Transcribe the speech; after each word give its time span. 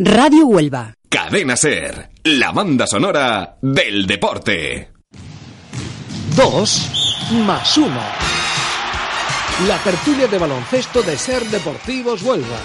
Radio 0.00 0.46
Huelva. 0.46 0.94
Cadena 1.08 1.56
Ser, 1.56 2.10
la 2.22 2.52
banda 2.52 2.86
sonora 2.86 3.56
del 3.60 4.06
deporte. 4.06 4.92
2 6.36 7.32
más 7.44 7.76
1. 7.76 7.88
La 9.66 9.76
tertulia 9.78 10.28
de 10.28 10.38
baloncesto 10.38 11.02
de 11.02 11.18
Ser 11.18 11.44
Deportivos 11.46 12.22
Huelva. 12.22 12.58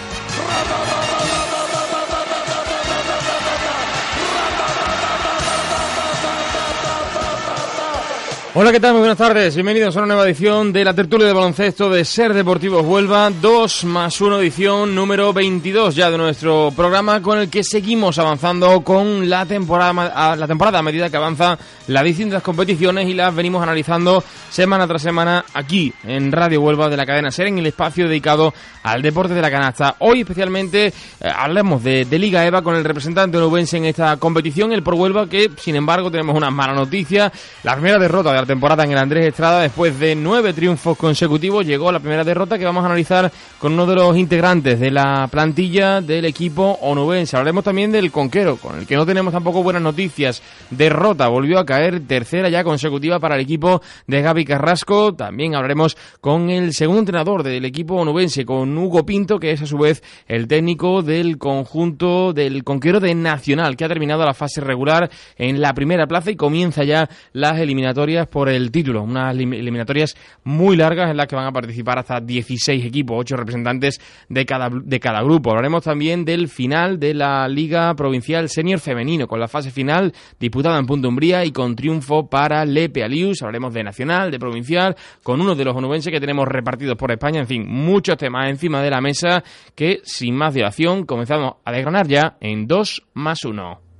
Hola, 8.55 8.71
¿qué 8.71 8.79
tal? 8.79 8.91
Muy 8.91 8.99
buenas 8.99 9.17
tardes. 9.17 9.55
Bienvenidos 9.55 9.95
a 9.95 9.99
una 10.01 10.13
nueva 10.13 10.27
edición 10.27 10.71
de 10.71 10.85
la 10.85 10.93
tertulia 10.93 11.25
de 11.25 11.33
baloncesto 11.33 11.89
de 11.89 12.05
Ser 12.05 12.35
Deportivos 12.35 12.85
Huelva, 12.85 13.31
2 13.31 13.85
más 13.85 14.21
1 14.21 14.39
edición 14.41 14.93
número 14.93 15.33
22 15.33 15.95
ya 15.95 16.11
de 16.11 16.19
nuestro 16.19 16.71
programa 16.75 17.19
con 17.19 17.39
el 17.39 17.49
que 17.49 17.63
seguimos 17.63 18.19
avanzando 18.19 18.81
con 18.81 19.27
la 19.27 19.47
temporada, 19.47 20.35
la 20.35 20.45
temporada 20.45 20.77
a 20.77 20.83
medida 20.83 21.09
que 21.09 21.17
avanza 21.17 21.57
las 21.87 22.03
distintas 22.03 22.43
competiciones 22.43 23.09
y 23.09 23.15
las 23.15 23.33
venimos 23.33 23.63
analizando 23.63 24.23
semana 24.51 24.85
tras 24.85 25.01
semana 25.01 25.43
aquí 25.55 25.91
en 26.03 26.31
Radio 26.31 26.61
Huelva 26.61 26.89
de 26.89 26.97
la 26.97 27.07
cadena 27.07 27.31
Ser 27.31 27.47
en 27.47 27.57
el 27.57 27.65
espacio 27.65 28.07
dedicado 28.07 28.53
al 28.83 29.01
deporte 29.01 29.33
de 29.33 29.41
la 29.41 29.49
canasta. 29.49 29.95
Hoy 29.99 30.21
especialmente 30.21 30.93
eh, 31.19 32.05
de, 32.07 32.19
Liga 32.19 32.45
EVA 32.45 32.61
con 32.61 32.75
el 32.75 32.83
representante 32.83 33.39
nubense 33.39 33.77
en 33.77 33.85
esta 33.85 34.17
competición, 34.17 34.71
el 34.73 34.83
Por 34.83 34.93
Huelva, 34.93 35.27
que 35.27 35.49
sin 35.57 35.75
embargo 35.75 36.11
tenemos 36.11 36.35
una 36.35 36.51
mala 36.51 36.73
noticia. 36.73 37.31
La 37.63 37.73
primera 37.73 37.97
derrota 37.97 38.31
de 38.31 38.42
temporada 38.45 38.83
en 38.83 38.91
el 38.91 38.97
Andrés 38.97 39.27
Estrada. 39.27 39.61
Después 39.61 39.99
de 39.99 40.15
nueve 40.15 40.53
triunfos 40.53 40.97
consecutivos, 40.97 41.65
llegó 41.65 41.91
la 41.91 41.99
primera 41.99 42.23
derrota 42.23 42.57
que 42.57 42.65
vamos 42.65 42.83
a 42.83 42.87
analizar 42.87 43.31
con 43.59 43.73
uno 43.73 43.85
de 43.85 43.95
los 43.95 44.17
integrantes 44.17 44.79
de 44.79 44.91
la 44.91 45.27
plantilla 45.29 46.01
del 46.01 46.25
equipo 46.25 46.77
onubense. 46.81 47.35
Hablaremos 47.37 47.63
también 47.63 47.91
del 47.91 48.11
Conquero, 48.11 48.57
con 48.57 48.79
el 48.79 48.87
que 48.87 48.95
no 48.95 49.05
tenemos 49.05 49.33
tampoco 49.33 49.63
buenas 49.63 49.81
noticias. 49.81 50.41
Derrota, 50.69 51.27
volvió 51.27 51.59
a 51.59 51.65
caer 51.65 52.01
tercera 52.07 52.49
ya 52.49 52.63
consecutiva 52.63 53.19
para 53.19 53.35
el 53.35 53.41
equipo 53.41 53.81
de 54.07 54.21
Gaby 54.21 54.45
Carrasco. 54.45 55.13
También 55.13 55.55
hablaremos 55.55 55.97
con 56.21 56.49
el 56.49 56.73
segundo 56.73 56.99
entrenador 56.99 57.43
del 57.43 57.65
equipo 57.65 57.95
onubense, 57.95 58.45
con 58.45 58.77
Hugo 58.77 59.05
Pinto, 59.05 59.39
que 59.39 59.51
es 59.51 59.61
a 59.61 59.65
su 59.65 59.77
vez 59.77 60.03
el 60.27 60.47
técnico 60.47 61.01
del 61.01 61.37
conjunto 61.37 62.33
del 62.33 62.63
Conquero 62.63 62.99
de 62.99 63.15
Nacional, 63.15 63.75
que 63.75 63.85
ha 63.85 63.89
terminado 63.89 64.25
la 64.25 64.33
fase 64.33 64.61
regular 64.61 65.09
en 65.37 65.61
la 65.61 65.73
primera 65.73 66.07
plaza 66.07 66.31
y 66.31 66.35
comienza 66.35 66.83
ya 66.83 67.09
las 67.31 67.59
eliminatorias 67.59 68.27
por 68.33 68.49
el 68.49 68.71
título. 68.71 69.03
Unas 69.03 69.31
eliminatorias 69.35 70.15
muy 70.43 70.75
largas 70.75 71.11
en 71.11 71.17
las 71.17 71.27
que 71.27 71.35
van 71.35 71.45
a 71.45 71.51
participar 71.51 71.99
hasta 71.99 72.19
16 72.19 72.83
equipos, 72.83 73.15
8 73.19 73.35
representantes 73.37 74.01
de 74.27 74.43
cada, 74.43 74.71
de 74.71 74.99
cada 74.99 75.21
grupo. 75.21 75.51
Hablaremos 75.51 75.83
también 75.83 76.25
del 76.25 76.47
final 76.47 76.99
de 76.99 77.13
la 77.13 77.47
Liga 77.47 77.93
Provincial 77.93 78.49
Senior 78.49 78.79
Femenino, 78.79 79.27
con 79.27 79.39
la 79.39 79.47
fase 79.47 79.69
final 79.69 80.11
disputada 80.39 80.79
en 80.79 80.87
Punta 80.87 81.07
Umbría 81.07 81.45
y 81.45 81.51
con 81.51 81.75
triunfo 81.75 82.27
para 82.27 82.65
Lepe 82.65 83.03
Alius. 83.03 83.43
Hablaremos 83.43 83.71
de 83.71 83.83
Nacional, 83.83 84.31
de 84.31 84.39
Provincial, 84.39 84.95
con 85.21 85.39
uno 85.39 85.53
de 85.53 85.65
los 85.65 85.75
onubenses 85.75 86.11
que 86.11 86.19
tenemos 86.19 86.47
repartidos 86.47 86.97
por 86.97 87.11
España. 87.11 87.39
En 87.39 87.47
fin, 87.47 87.67
muchos 87.67 88.17
temas 88.17 88.49
encima 88.49 88.81
de 88.81 88.89
la 88.89 88.99
mesa 88.99 89.43
que, 89.75 90.01
sin 90.03 90.35
más 90.35 90.55
dilación, 90.55 91.05
comenzamos 91.05 91.57
a 91.63 91.71
desgranar 91.71 92.07
ya 92.07 92.35
en 92.41 92.65
2 92.65 93.03
más 93.13 93.45
1. 93.45 93.92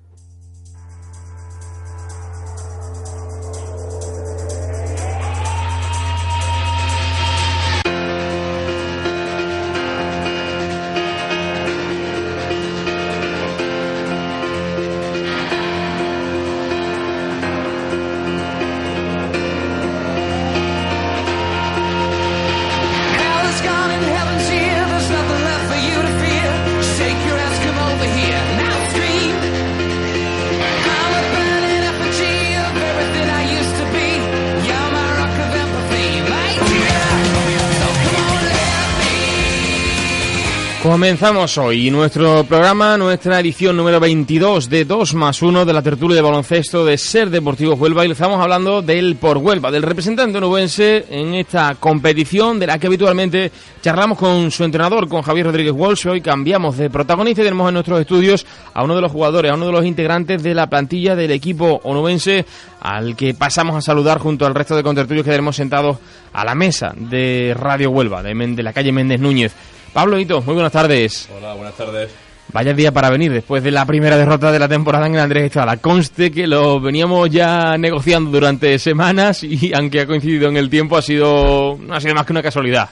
Comenzamos 40.94 41.58
hoy 41.58 41.90
nuestro 41.90 42.44
programa, 42.44 42.96
nuestra 42.98 43.40
edición 43.40 43.76
número 43.76 44.00
22 44.00 44.70
de 44.70 44.86
2 44.86 45.16
más 45.16 45.42
1 45.42 45.66
de 45.66 45.74
la 45.74 45.82
tertulia 45.82 46.16
de 46.16 46.22
baloncesto 46.22 46.86
de 46.86 47.00
Ser 47.00 47.32
Deportivo 47.32 47.74
Huelva 47.74 48.06
y 48.06 48.12
estamos 48.12 48.40
hablando 48.40 48.84
del 48.84 49.16
por 49.16 49.40
Huelva, 49.40 49.72
del 49.72 49.82
representante 49.82 50.40
nubense 50.40 51.08
en 51.10 51.34
esta 51.34 51.74
competición 51.80 52.60
de 52.60 52.68
la 52.68 52.78
que 52.78 52.86
habitualmente 52.86 53.52
charlamos 53.82 54.20
con 54.20 54.52
su 54.52 54.64
entrenador, 54.66 55.10
con 55.10 55.24
Javier 55.24 55.48
Rodríguez 55.48 55.74
Walsh. 55.76 56.06
Hoy 56.06 56.22
cambiamos 56.22 56.78
de 56.78 56.92
protagonista 56.92 57.42
y 57.42 57.46
tenemos 57.46 57.68
en 57.70 57.74
nuestros 57.74 58.00
estudios 58.00 58.46
a 58.76 58.84
uno 58.84 58.96
de 58.96 59.02
los 59.02 59.12
jugadores, 59.12 59.50
a 59.50 59.56
uno 59.56 59.66
de 59.66 59.72
los 59.72 59.86
integrantes 59.86 60.44
de 60.44 60.54
la 60.54 60.68
plantilla 60.68 61.16
del 61.16 61.32
equipo 61.32 61.82
onubense 61.86 62.46
al 62.82 63.16
que 63.16 63.34
pasamos 63.34 63.76
a 63.76 63.82
saludar 63.82 64.20
junto 64.20 64.46
al 64.46 64.54
resto 64.54 64.76
de 64.76 64.84
contertulios 64.84 65.24
que 65.26 65.32
tenemos 65.32 65.56
sentados 65.56 65.98
a 66.34 66.46
la 66.46 66.54
mesa 66.54 66.94
de 66.96 67.56
Radio 67.60 67.90
Huelva, 67.90 68.22
de, 68.22 68.36
de 68.36 68.62
la 68.62 68.74
calle 68.74 68.92
Méndez 68.92 69.20
Núñez. 69.20 69.56
Pablo 69.94 70.18
Hito, 70.18 70.42
muy 70.42 70.56
buenas 70.56 70.72
tardes. 70.72 71.30
Hola, 71.38 71.54
buenas 71.54 71.78
tardes. 71.78 72.10
Vaya 72.52 72.74
día 72.74 72.92
para 72.92 73.12
venir 73.12 73.32
después 73.32 73.64
de 73.64 73.70
la 73.70 73.86
primera 73.86 74.18
derrota 74.18 74.52
de 74.52 74.58
la 74.58 74.68
temporada 74.68 75.06
en 75.06 75.14
el 75.14 75.22
Andrés 75.22 75.46
Estrada. 75.46 75.78
Conste 75.78 76.32
que 76.32 76.48
lo 76.48 76.82
veníamos 76.82 77.30
ya 77.30 77.78
negociando 77.78 78.32
durante 78.32 78.80
semanas 78.80 79.44
y 79.44 79.72
aunque 79.74 80.02
ha 80.02 80.08
coincidido 80.08 80.50
en 80.50 80.58
el 80.58 80.70
tiempo 80.70 80.98
ha 80.98 81.02
sido 81.04 81.78
no 81.80 81.94
ha 81.94 82.02
sido 82.02 82.16
más 82.16 82.26
que 82.26 82.34
una 82.34 82.42
casualidad. 82.42 82.90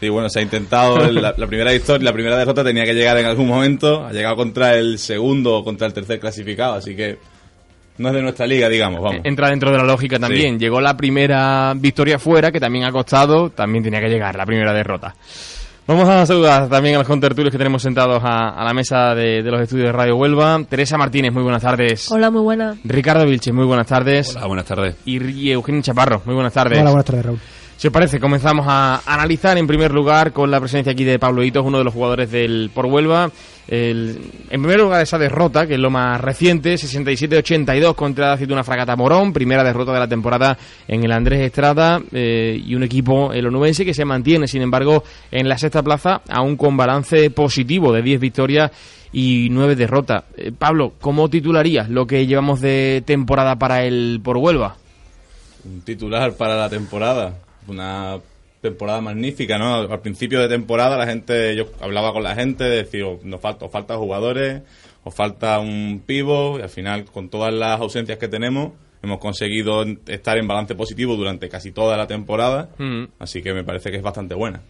Sí, 0.00 0.08
bueno, 0.08 0.30
se 0.30 0.38
ha 0.38 0.42
intentado 0.42 0.98
la, 1.10 1.34
primera 1.34 1.74
historia, 1.74 2.06
la 2.06 2.12
primera 2.14 2.38
derrota 2.38 2.64
tenía 2.64 2.86
que 2.86 2.94
llegar 2.94 3.18
en 3.18 3.26
algún 3.26 3.46
momento, 3.46 4.06
ha 4.06 4.12
llegado 4.12 4.34
contra 4.34 4.78
el 4.78 4.98
segundo 4.98 5.56
o 5.56 5.64
contra 5.64 5.86
el 5.86 5.92
tercer 5.92 6.18
clasificado, 6.18 6.74
así 6.74 6.96
que 6.96 7.18
no 7.98 8.08
es 8.08 8.14
de 8.14 8.22
nuestra 8.22 8.46
liga, 8.46 8.70
digamos, 8.70 9.02
vamos. 9.02 9.20
Entra 9.24 9.50
dentro 9.50 9.70
de 9.70 9.76
la 9.76 9.84
lógica 9.84 10.18
también. 10.18 10.58
Llegó 10.58 10.80
la 10.80 10.96
primera 10.96 11.74
victoria 11.76 12.18
fuera, 12.18 12.50
que 12.50 12.58
también 12.58 12.86
ha 12.86 12.92
costado, 12.92 13.50
también 13.50 13.84
tenía 13.84 14.00
que 14.00 14.08
llegar 14.08 14.36
la 14.36 14.46
primera 14.46 14.72
derrota. 14.72 15.14
Vamos 15.86 16.08
a 16.08 16.24
saludar 16.24 16.68
también 16.68 16.94
a 16.94 16.98
los 16.98 17.06
contertulios 17.06 17.50
que 17.50 17.58
tenemos 17.58 17.82
sentados 17.82 18.22
a, 18.24 18.62
la 18.62 18.72
mesa 18.72 19.14
de, 19.14 19.42
los 19.42 19.60
estudios 19.60 19.86
de 19.86 19.92
Radio 19.92 20.16
Huelva. 20.16 20.62
Teresa 20.68 20.96
Martínez, 20.96 21.32
muy 21.32 21.42
buenas 21.42 21.62
tardes. 21.62 22.10
Hola, 22.12 22.30
muy 22.30 22.42
buenas. 22.42 22.78
Ricardo 22.84 23.26
Vilches, 23.26 23.52
muy 23.52 23.64
buenas 23.64 23.86
tardes. 23.86 24.36
Hola, 24.36 24.46
buenas 24.46 24.66
tardes. 24.66 24.96
Y, 25.04 25.50
Eugenio 25.50 25.82
Chaparro, 25.82 26.22
muy 26.24 26.34
buenas 26.34 26.52
tardes. 26.52 26.78
Hola, 26.78 26.90
buenas 26.90 27.06
tardes, 27.06 27.26
Raúl. 27.26 27.38
Si 27.80 27.86
os 27.86 27.94
parece, 27.94 28.20
comenzamos 28.20 28.66
a 28.68 29.00
analizar 29.06 29.56
en 29.56 29.66
primer 29.66 29.90
lugar 29.90 30.34
con 30.34 30.50
la 30.50 30.60
presencia 30.60 30.92
aquí 30.92 31.02
de 31.02 31.18
Pablo 31.18 31.42
Hitos, 31.42 31.64
uno 31.64 31.78
de 31.78 31.84
los 31.84 31.94
jugadores 31.94 32.30
del 32.30 32.70
Por 32.74 32.84
Huelva. 32.84 33.30
El, 33.66 34.20
en 34.50 34.60
primer 34.60 34.80
lugar, 34.80 35.00
esa 35.00 35.16
derrota, 35.16 35.66
que 35.66 35.76
es 35.76 35.80
lo 35.80 35.88
más 35.88 36.20
reciente, 36.20 36.74
67-82 36.74 37.94
contra 37.94 38.36
Cituna 38.36 38.64
Fragata 38.64 38.96
Morón, 38.96 39.32
primera 39.32 39.64
derrota 39.64 39.94
de 39.94 39.98
la 39.98 40.08
temporada 40.08 40.58
en 40.86 41.04
el 41.04 41.10
Andrés 41.10 41.40
Estrada 41.40 42.02
eh, 42.12 42.60
y 42.62 42.74
un 42.74 42.82
equipo, 42.82 43.32
el 43.32 43.46
onubense, 43.46 43.86
que 43.86 43.94
se 43.94 44.04
mantiene, 44.04 44.46
sin 44.46 44.60
embargo, 44.60 45.02
en 45.30 45.48
la 45.48 45.56
sexta 45.56 45.82
plaza, 45.82 46.20
aún 46.28 46.58
con 46.58 46.76
balance 46.76 47.30
positivo 47.30 47.94
de 47.94 48.02
10 48.02 48.20
victorias 48.20 48.72
y 49.10 49.48
9 49.50 49.74
derrotas. 49.74 50.24
Eh, 50.36 50.52
Pablo, 50.52 50.92
¿cómo 51.00 51.30
titularías 51.30 51.88
lo 51.88 52.06
que 52.06 52.26
llevamos 52.26 52.60
de 52.60 53.02
temporada 53.06 53.56
para 53.56 53.84
el 53.84 54.20
Por 54.22 54.36
Huelva? 54.36 54.76
Un 55.64 55.80
titular 55.80 56.34
para 56.34 56.56
la 56.56 56.68
temporada. 56.68 57.32
Una 57.66 58.18
temporada 58.60 59.00
magnífica, 59.00 59.58
¿no? 59.58 59.74
Al 59.74 60.00
principio 60.00 60.40
de 60.40 60.48
temporada 60.48 60.96
la 60.96 61.06
gente, 61.06 61.56
yo 61.56 61.66
hablaba 61.80 62.12
con 62.12 62.22
la 62.22 62.34
gente, 62.34 62.64
decía, 62.64 63.06
oh, 63.06 63.20
nos 63.24 63.40
falta, 63.40 63.64
os 63.64 63.72
falta 63.72 63.96
jugadores, 63.96 64.62
os 65.04 65.14
falta 65.14 65.58
un 65.58 66.02
pivo, 66.04 66.58
y 66.58 66.62
al 66.62 66.68
final, 66.68 67.04
con 67.04 67.28
todas 67.28 67.52
las 67.52 67.80
ausencias 67.80 68.18
que 68.18 68.28
tenemos, 68.28 68.72
hemos 69.02 69.18
conseguido 69.18 69.82
estar 70.06 70.36
en 70.36 70.46
balance 70.46 70.74
positivo 70.74 71.16
durante 71.16 71.48
casi 71.48 71.72
toda 71.72 71.96
la 71.96 72.06
temporada, 72.06 72.68
así 73.18 73.42
que 73.42 73.54
me 73.54 73.64
parece 73.64 73.90
que 73.90 73.96
es 73.96 74.02
bastante 74.02 74.34
buena. 74.34 74.60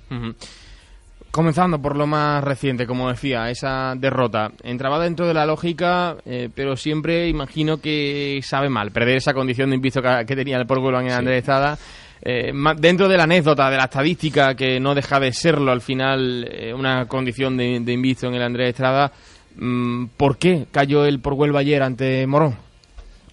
Comenzando 1.33 1.81
por 1.81 1.97
lo 1.97 2.09
más 2.09 2.43
reciente, 2.43 2.87
como 2.87 3.09
decía, 3.09 3.51
esa 3.51 3.95
derrota. 3.97 4.51
Entraba 4.65 4.99
dentro 4.99 5.29
de 5.29 5.35
la 5.35 5.47
lógica, 5.47 6.17
eh, 6.25 6.49
pero 6.53 6.77
siempre 6.77 7.29
imagino 7.29 7.81
que 7.81 8.41
sabe 8.43 8.69
mal 8.69 8.91
perder 8.91 9.19
esa 9.19 9.33
condición 9.33 9.71
de 9.71 9.77
invisto 9.77 10.03
que, 10.03 10.35
tenía 10.35 10.57
el 10.57 10.67
Pueblo 10.67 10.99
en 10.99 11.07
el 11.07 11.13
Andrés 11.13 11.39
Estrada 11.39 11.79
eh, 12.23 12.53
dentro 12.79 13.09
de 13.09 13.17
la 13.17 13.25
anécdota, 13.25 13.71
de 13.71 13.77
la 13.77 13.85
estadística, 13.85 14.55
que 14.55 14.79
no 14.81 14.95
deja 14.95 15.21
de 15.21 15.33
serlo 15.33 15.73
al 15.73 15.81
final 15.81 16.47
eh, 16.51 16.75
una 16.75 17.07
condición 17.07 17.57
de, 17.57 17.81
de 17.81 17.93
invisto 17.93 18.27
en 18.27 18.35
el 18.35 18.43
Andrés 18.43 18.71
Estrada, 18.71 19.13
mm, 19.57 20.07
¿por 20.17 20.37
qué 20.37 20.67
cayó 20.71 21.05
el 21.05 21.21
por 21.21 21.35
Huelva 21.35 21.61
ayer 21.61 21.83
ante 21.83 22.27
Morón? 22.27 22.57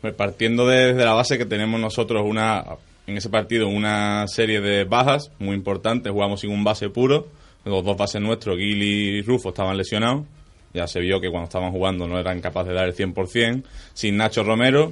Pues 0.02 0.14
partiendo 0.14 0.68
desde 0.68 1.04
la 1.04 1.14
base 1.14 1.38
que 1.38 1.46
tenemos 1.46 1.80
nosotros 1.80 2.24
una 2.26 2.64
en 3.08 3.16
ese 3.16 3.30
partido 3.30 3.70
una 3.70 4.28
serie 4.28 4.60
de 4.60 4.84
bajas 4.84 5.32
muy 5.40 5.56
importantes, 5.56 6.12
jugamos 6.12 6.42
sin 6.42 6.52
un 6.52 6.64
base 6.64 6.90
puro, 6.90 7.28
los 7.64 7.84
dos 7.84 7.98
bases 7.98 8.22
nuestros, 8.22 8.58
Gil 8.58 8.84
y 8.84 9.22
Rufo, 9.22 9.50
estaban 9.50 9.78
lesionados, 9.78 10.26
Ya 10.74 10.88
se 10.88 11.00
vio 11.00 11.20
que 11.20 11.30
cuando 11.30 11.46
estaban 11.46 11.72
jugando 11.72 12.08
no 12.08 12.20
eran 12.20 12.42
capaces 12.42 12.70
de 12.70 12.76
dar 12.76 12.86
el 12.86 12.96
100%. 12.96 13.64
Sin 13.94 14.18
Nacho 14.18 14.44
Romero, 14.44 14.92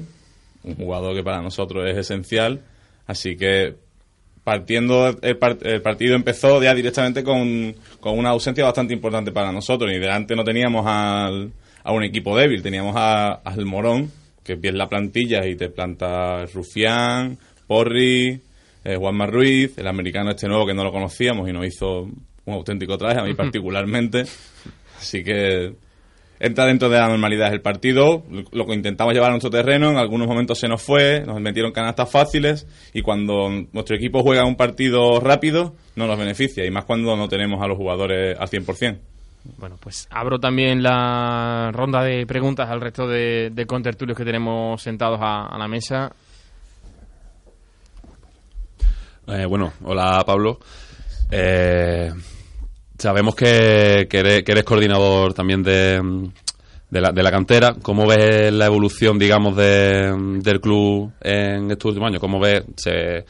un 0.64 0.76
jugador 0.76 1.16
que 1.16 1.24
para 1.24 1.42
nosotros 1.42 1.88
es 1.88 1.98
esencial. 1.98 2.62
Así 3.06 3.36
que 3.36 3.76
partiendo 4.46 5.18
el, 5.24 5.38
partido 5.82 6.16
empezó 6.16 6.62
ya 6.62 6.76
directamente 6.76 7.24
con, 7.24 7.76
con, 8.00 8.18
una 8.18 8.30
ausencia 8.30 8.64
bastante 8.64 8.94
importante 8.94 9.32
para 9.32 9.52
nosotros. 9.52 9.92
Y 9.92 9.98
delante 9.98 10.36
no 10.36 10.44
teníamos 10.44 10.86
al, 10.86 11.52
a 11.84 11.92
un 11.92 12.04
equipo 12.04 12.38
débil, 12.38 12.62
teníamos 12.62 12.96
a, 12.96 13.34
al 13.34 13.66
Morón, 13.66 14.12
que 14.44 14.54
ves 14.54 14.76
la 14.76 14.88
plantilla 14.88 15.46
y 15.48 15.56
te 15.56 15.70
planta 15.70 16.46
Rufián, 16.46 17.40
Porri, 17.66 18.40
eh, 18.84 18.96
Juanma 18.96 19.26
Ruiz, 19.26 19.76
el 19.80 19.88
americano 19.88 20.30
este 20.30 20.48
nuevo 20.48 20.68
que 20.68 20.76
no 20.76 20.84
lo 20.84 20.92
conocíamos 20.92 21.50
y 21.50 21.52
nos 21.52 21.66
hizo 21.66 22.02
un 22.02 22.54
auténtico 22.54 23.00
traje, 23.00 23.20
a 23.20 23.24
mí 23.24 23.34
particularmente. 23.34 24.26
Así 25.00 25.24
que 25.24 25.74
entra 26.40 26.66
dentro 26.66 26.90
de 26.90 27.00
la 27.00 27.08
normalidad 27.08 27.54
el 27.54 27.62
partido, 27.62 28.24
lo 28.52 28.66
que 28.66 28.74
intentamos 28.74 29.14
llevar 29.14 29.30
a 29.30 29.34
nuestro 29.34 29.50
terreno, 29.50 29.92
en 29.92 29.98
algunos 29.98 30.28
momentos 30.28 30.60
se 30.60 30.68
nos 30.68 30.82
fue, 30.82 31.24
nos 31.26 31.40
metieron 31.40 31.72
canastas 31.72 32.12
fáciles 32.12 32.68
y 32.94 33.02
cuando 33.02 33.50
nuestro 33.72 33.96
equipo 33.96 34.22
juega 34.22 34.46
un 34.46 34.56
partido 34.56 35.20
rápido 35.20 35.76
no 35.96 36.08
nos 36.08 36.18
beneficia 36.18 36.66
y 36.66 36.72
más 36.72 36.86
cuando 36.86 37.16
no 37.16 37.28
tenemos 37.28 37.62
a 37.62 37.68
los 37.68 37.78
jugadores 37.78 38.38
al 38.40 38.48
100%. 38.48 39.00
Bueno, 39.58 39.78
pues 39.80 40.08
abro 40.10 40.40
también 40.40 40.82
la 40.82 41.70
ronda 41.72 42.04
de 42.04 42.26
preguntas 42.26 42.68
al 42.70 42.82
resto 42.82 43.08
de, 43.08 43.66
contertulios 43.68 44.18
que 44.18 44.26
tenemos 44.26 44.82
sentados 44.82 45.20
a, 45.22 45.56
la 45.58 45.68
mesa. 45.68 46.12
Eh, 49.28 49.46
bueno, 49.46 49.74
hola 49.84 50.24
Pablo. 50.26 50.60
Eh, 51.32 52.12
sabemos 52.98 53.36
que, 53.36 54.08
eres, 54.12 54.64
coordinador 54.64 55.34
también 55.34 55.64
de, 55.64 56.02
de, 56.90 57.02
la, 57.02 57.12
de 57.12 57.24
cantera. 57.32 57.76
¿Cómo 57.82 58.08
ves 58.08 58.52
la 58.52 58.66
evolución, 58.66 59.20
digamos, 59.20 59.56
del 59.56 60.60
club 60.62 61.12
en 61.22 61.72
estos 61.72 61.90
últimos 61.90 62.08
años? 62.08 62.20
¿Cómo 62.20 62.40
ves? 62.40 62.64
Se, 62.78 63.26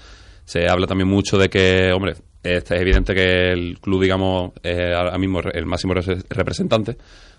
se 0.46 0.68
habla 0.68 0.88
también 0.88 1.10
mucho 1.10 1.38
de 1.38 1.50
que, 1.50 1.92
hombre, 1.94 2.16
es 2.46 2.72
evidente 2.72 3.14
que 3.14 3.52
el 3.52 3.80
club, 3.80 4.04
digamos, 4.04 4.52
es 4.62 4.94
ahora 4.94 5.18
mismo 5.18 5.40
el 5.40 5.66
máximo 5.66 5.94
representante, 5.94 6.96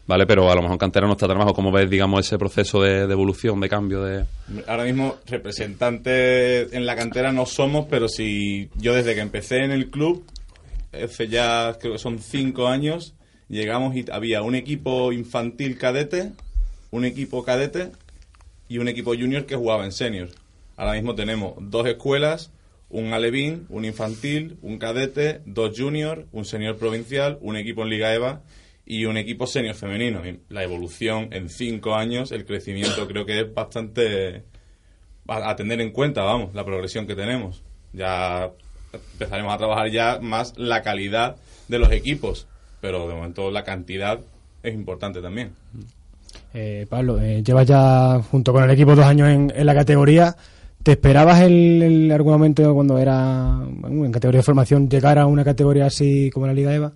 ¿vale? 0.07 0.27
Pero 0.27 0.51
a 0.51 0.55
lo 0.55 0.63
mejor 0.63 0.79
cantera 0.79 1.07
no 1.07 1.13
está 1.13 1.29
tan. 1.29 1.39
¿Cómo 1.53 1.71
ves, 1.71 1.89
digamos, 1.89 2.27
ese 2.27 2.39
proceso 2.39 2.83
de, 2.83 3.03
evolución, 3.03 3.61
de 3.61 3.69
cambio? 3.69 4.03
de 4.03 4.25
Ahora 4.67 4.85
mismo 4.85 5.17
representante 5.27 6.77
en 6.77 6.87
la 6.87 6.97
cantera 6.97 7.33
no 7.33 7.47
somos, 7.47 7.87
pero 7.89 8.09
si 8.09 8.69
yo 8.77 8.95
desde 8.95 9.15
que 9.15 9.21
empecé 9.21 9.59
en 9.59 9.71
el 9.71 9.91
club, 9.91 10.25
hace 11.05 11.29
ya 11.29 11.77
creo 11.81 11.95
que 11.95 11.99
son 11.99 12.19
cinco 12.19 12.69
años, 12.69 13.15
llegamos 13.49 13.95
y 13.97 14.05
había 14.11 14.43
un 14.43 14.55
equipo 14.55 15.13
infantil 15.13 15.79
cadete, 15.79 16.33
un 16.91 17.05
equipo 17.05 17.45
cadete 17.45 17.93
y 18.69 18.79
un 18.79 18.89
equipo 18.89 19.15
junior 19.15 19.47
que 19.47 19.57
jugaba 19.57 19.85
en 19.85 19.93
senior. 19.93 20.31
Ahora 20.77 20.95
mismo 20.95 21.15
tenemos 21.15 21.55
dos 21.59 21.87
escuelas 21.87 22.51
un 22.89 23.13
alevín, 23.13 23.67
un 23.69 23.85
infantil, 23.85 24.59
un 24.63 24.79
cadete, 24.79 25.41
dos 25.45 25.77
juniors, 25.77 26.25
un 26.33 26.45
senior 26.45 26.77
provincial, 26.77 27.39
un 27.41 27.57
equipo 27.57 27.83
en 27.83 27.91
Liga 27.91 28.15
EVA 28.15 28.43
y 28.85 29.07
un 29.07 29.17
equipo 29.17 29.47
senior 29.47 29.75
femenino. 29.75 30.23
La 30.49 30.63
evolución 30.63 31.29
en 31.33 31.49
cinco 31.49 31.95
años, 31.97 32.31
el 32.33 32.45
crecimiento 32.45 33.07
creo 33.09 33.27
que 33.27 33.41
es 33.41 33.55
bastante 33.55 34.45
a, 35.27 35.57
tener 35.57 35.81
en 35.81 35.91
cuenta, 35.91 36.23
vamos, 36.23 36.55
la 36.55 36.65
progresión 36.65 37.07
que 37.07 37.17
tenemos. 37.17 37.65
Ya 37.93 38.53
empezaremos 39.13 39.53
a 39.53 39.59
trabajar 39.59 39.91
ya 39.91 40.19
más 40.21 40.55
la 40.57 40.83
calidad 40.83 41.37
de 41.69 41.79
los 41.79 41.91
equipos, 41.93 42.47
pero 42.81 43.09
de 43.09 43.15
momento 43.15 43.51
la 43.51 43.65
cantidad 43.65 44.21
es 44.63 44.75
importante 44.75 45.21
también. 45.21 45.53
Eh, 46.55 46.87
Pablo, 46.89 47.21
eh, 47.21 47.43
llevas 47.43 47.67
ya 47.67 48.21
junto 48.31 48.53
con 48.53 48.65
el 48.65 48.71
equipo 48.71 48.95
dos 48.95 49.05
años 49.05 49.29
en 49.29 49.67
la 49.67 49.75
categoría. 49.75 50.37
¿Te 50.87 50.93
esperabas 50.93 51.41
el, 51.41 51.83
el 51.83 52.13
algún 52.13 52.35
momento 52.35 52.73
cuando 52.73 52.97
era 52.97 53.59
en 53.89 54.13
categoría 54.13 54.39
de 54.39 54.45
formación 54.45 54.89
llegar 54.89 55.19
a 55.19 55.27
una 55.27 55.43
categoría 55.43 55.87
así 55.87 56.31
como 56.33 56.47
la 56.47 56.53
Liga 56.55 56.73
EVA? 56.73 56.93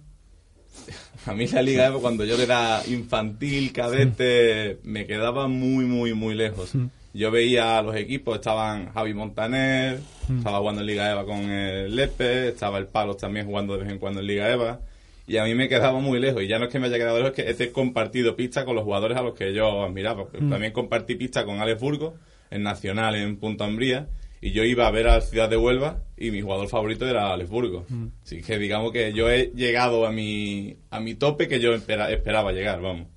A 1.26 1.34
mí 1.34 1.48
la 1.48 1.60
Liga 1.60 1.86
EVA 1.88 1.98
cuando 1.98 2.24
yo 2.24 2.40
era 2.40 2.82
infantil, 2.86 3.72
cadete, 3.72 4.78
me 4.84 5.08
quedaba 5.08 5.48
muy, 5.48 5.86
muy, 5.86 6.14
muy 6.14 6.36
lejos. 6.36 6.70
Yo 7.12 7.30
veía 7.30 7.78
a 7.78 7.82
los 7.82 7.96
equipos, 7.96 8.36
estaban 8.36 8.92
Javi 8.92 9.14
Montaner, 9.14 9.98
estaba 10.36 10.58
jugando 10.58 10.80
en 10.80 10.86
Liga 10.86 11.10
EVA 11.10 11.24
con 11.24 11.50
el 11.50 11.94
Lepe, 11.94 12.48
estaba 12.48 12.78
el 12.78 12.86
Palos 12.86 13.16
también 13.16 13.46
jugando 13.46 13.76
de 13.76 13.82
vez 13.82 13.92
en 13.92 13.98
cuando 13.98 14.20
en 14.20 14.26
Liga 14.26 14.50
EVA. 14.50 14.80
Y 15.26 15.36
a 15.36 15.44
mí 15.44 15.54
me 15.54 15.68
quedaba 15.68 15.98
muy 16.00 16.18
lejos. 16.18 16.42
Y 16.42 16.48
ya 16.48 16.58
no 16.58 16.66
es 16.66 16.72
que 16.72 16.78
me 16.78 16.86
haya 16.86 16.98
quedado 16.98 17.18
lejos, 17.18 17.38
es 17.38 17.56
que 17.56 17.64
he 17.64 17.72
compartido 17.72 18.36
pista 18.36 18.64
con 18.64 18.74
los 18.74 18.84
jugadores 18.84 19.16
a 19.18 19.22
los 19.22 19.34
que 19.34 19.52
yo 19.52 19.84
admiraba. 19.84 20.26
También 20.48 20.72
compartí 20.72 21.14
pista 21.16 21.44
con 21.44 21.60
Alex 21.60 21.80
Burgos 21.80 22.14
en 22.50 22.62
Nacional 22.62 23.14
en 23.16 23.36
Punta 23.36 23.64
Ambría 23.64 24.08
y 24.40 24.52
yo 24.52 24.64
iba 24.64 24.86
a 24.86 24.90
ver 24.90 25.06
a 25.06 25.16
la 25.16 25.20
ciudad 25.20 25.50
de 25.50 25.56
Huelva 25.56 26.02
y 26.16 26.30
mi 26.30 26.40
jugador 26.40 26.68
favorito 26.68 27.06
era 27.06 27.32
Alesburgo. 27.32 27.84
Mm. 27.88 28.06
Así 28.22 28.42
que 28.42 28.58
digamos 28.58 28.92
que 28.92 29.12
yo 29.12 29.30
he 29.30 29.52
llegado 29.54 30.06
a 30.06 30.12
mi, 30.12 30.76
a 30.90 31.00
mi 31.00 31.14
tope 31.14 31.46
que 31.46 31.60
yo 31.60 31.74
esperaba 31.74 32.52
llegar, 32.52 32.80
vamos. 32.80 33.08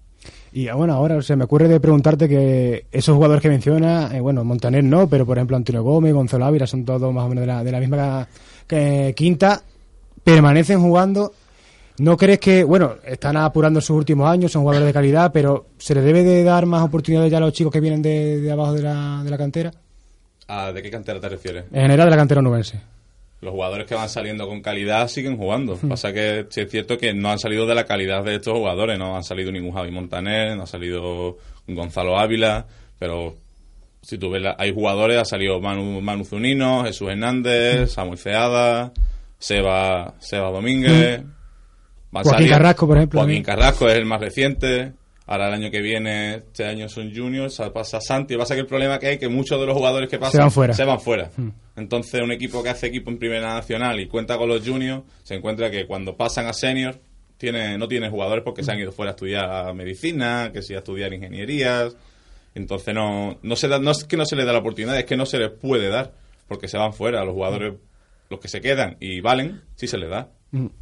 Y 0.53 0.67
ah, 0.67 0.75
bueno, 0.75 0.93
ahora 0.93 1.21
se 1.21 1.35
me 1.35 1.45
ocurre 1.45 1.67
de 1.67 1.79
preguntarte 1.79 2.29
que 2.29 2.85
esos 2.91 3.15
jugadores 3.15 3.41
que 3.41 3.49
menciona, 3.49 4.15
eh, 4.15 4.19
bueno, 4.19 4.43
Montaner 4.43 4.83
no, 4.83 5.07
pero 5.07 5.25
por 5.25 5.37
ejemplo 5.37 5.57
Antonio 5.57 5.83
Gómez, 5.83 6.13
Gonzalo 6.13 6.45
Ávila 6.45 6.67
son 6.67 6.85
todos 6.85 7.11
más 7.13 7.25
o 7.25 7.29
menos 7.29 7.41
de 7.41 7.47
la, 7.47 7.63
de 7.63 7.71
la 7.71 7.79
misma 7.79 8.27
quinta, 9.15 9.61
permanecen 10.23 10.79
jugando 10.79 11.33
¿No 11.99 12.17
crees 12.17 12.39
que, 12.39 12.63
bueno, 12.63 12.95
están 13.05 13.37
apurando 13.37 13.79
sus 13.79 13.95
últimos 13.95 14.27
años, 14.27 14.51
son 14.51 14.63
jugadores 14.63 14.87
de 14.87 14.93
calidad, 14.93 15.31
pero 15.31 15.67
se 15.77 15.93
les 15.93 16.03
debe 16.03 16.23
de 16.23 16.43
dar 16.43 16.65
más 16.65 16.83
oportunidades 16.83 17.31
ya 17.31 17.37
a 17.37 17.41
los 17.41 17.53
chicos 17.53 17.71
que 17.71 17.79
vienen 17.79 18.01
de, 18.01 18.49
abajo 18.51 18.73
de 18.73 18.81
la, 18.81 19.21
de 19.23 19.29
la 19.29 19.37
cantera? 19.37 19.71
Ah, 20.47 20.71
¿De 20.71 20.81
qué 20.81 20.89
cantera 20.89 21.19
te 21.19 21.29
refieres? 21.29 21.65
En 21.71 21.83
general 21.83 22.07
de 22.07 22.11
la 22.11 22.17
cantera 22.17 22.41
nubense. 22.41 22.81
Los 23.43 23.51
jugadores 23.51 23.85
que 23.85 23.95
van 23.95 24.07
saliendo 24.07 24.47
con 24.47 24.61
calidad 24.61 25.07
siguen 25.09 25.37
jugando. 25.37 25.75
Pasa 25.89 26.13
que 26.13 26.47
sí 26.49 26.61
es 26.61 26.71
cierto 26.71 26.97
que 26.97 27.13
no 27.13 27.29
han 27.29 27.39
salido 27.39 27.65
de 27.65 27.75
la 27.75 27.83
calidad 27.83 28.23
de 28.23 28.35
estos 28.35 28.53
jugadores. 28.53 28.97
No 28.97 29.17
han 29.17 29.23
salido 29.23 29.51
ningún 29.51 29.73
Javi 29.73 29.91
Montaner, 29.91 30.55
no 30.55 30.63
ha 30.63 30.67
salido 30.67 31.37
Gonzalo 31.67 32.17
Ávila, 32.17 32.65
pero 32.97 33.35
si 34.01 34.17
tú 34.17 34.29
ves, 34.29 34.43
hay 34.57 34.73
jugadores, 34.73 35.17
ha 35.17 35.25
salido 35.25 35.59
Manu, 35.59 36.01
Manu 36.01 36.23
Zunino, 36.23 36.83
Jesús 36.85 37.09
Hernández. 37.09 37.91
Samuel 37.91 38.17
Ceada, 38.17 38.93
Seba, 39.37 40.13
Seba 40.19 40.49
Domínguez. 40.49 41.21
Hmm. 41.21 42.17
Joaquín 42.23 42.49
Carrasco, 42.49 42.87
por 42.87 42.97
ejemplo. 42.97 43.19
Joaquín 43.21 43.43
Carrasco 43.43 43.87
es 43.89 43.95
el 43.95 44.05
más 44.05 44.21
reciente. 44.21 44.93
Ahora 45.25 45.47
el 45.47 45.53
año 45.53 45.71
que 45.71 45.81
viene, 45.81 46.35
este 46.35 46.65
año 46.65 46.89
son 46.89 47.15
juniors, 47.15 47.61
pasa 47.73 48.01
Santi. 48.01 48.35
Pasa 48.35 48.55
que 48.55 48.61
el 48.61 48.67
problema 48.67 48.99
que 48.99 49.07
hay 49.07 49.13
es 49.13 49.19
que 49.19 49.29
muchos 49.29 49.59
de 49.59 49.65
los 49.65 49.75
jugadores 49.75 50.09
que 50.09 50.19
pasan 50.19 50.31
se 50.31 50.39
van 50.39 50.51
fuera. 50.51 50.73
Se 50.73 50.83
van 50.83 50.99
fuera. 50.99 51.31
Hmm. 51.35 51.49
Entonces 51.77 52.21
un 52.21 52.31
equipo 52.31 52.61
que 52.61 52.69
hace 52.69 52.87
equipo 52.87 53.09
en 53.09 53.17
Primera 53.17 53.53
Nacional 53.53 53.99
y 53.99 54.07
cuenta 54.07 54.37
con 54.37 54.49
los 54.49 54.67
juniors, 54.67 55.03
se 55.23 55.35
encuentra 55.35 55.71
que 55.71 55.87
cuando 55.87 56.17
pasan 56.17 56.47
a 56.47 56.53
senior 56.53 56.99
tiene, 57.37 57.77
no 57.77 57.87
tiene 57.87 58.09
jugadores 58.09 58.43
porque 58.43 58.63
se 58.63 58.71
han 58.71 58.79
ido 58.79 58.91
fuera 58.91 59.11
a 59.11 59.15
estudiar 59.15 59.73
medicina, 59.73 60.51
que 60.53 60.61
sí 60.61 60.73
a 60.73 60.79
estudiar 60.79 61.13
ingenierías. 61.13 61.95
Entonces 62.53 62.93
no, 62.93 63.39
no, 63.41 63.55
se 63.55 63.67
da, 63.67 63.79
no 63.79 63.91
es 63.91 64.03
que 64.03 64.17
no 64.17 64.25
se 64.25 64.35
les 64.35 64.45
da 64.45 64.51
la 64.51 64.59
oportunidad, 64.59 64.97
es 64.99 65.05
que 65.05 65.17
no 65.17 65.25
se 65.25 65.39
les 65.39 65.51
puede 65.51 65.89
dar 65.89 66.13
porque 66.47 66.67
se 66.67 66.77
van 66.77 66.93
fuera. 66.93 67.23
Los 67.23 67.33
jugadores, 67.33 67.75
los 68.29 68.39
que 68.41 68.49
se 68.49 68.59
quedan 68.59 68.97
y 68.99 69.21
valen, 69.21 69.61
sí 69.75 69.87
se 69.87 69.97
les 69.97 70.09
da. 70.09 70.29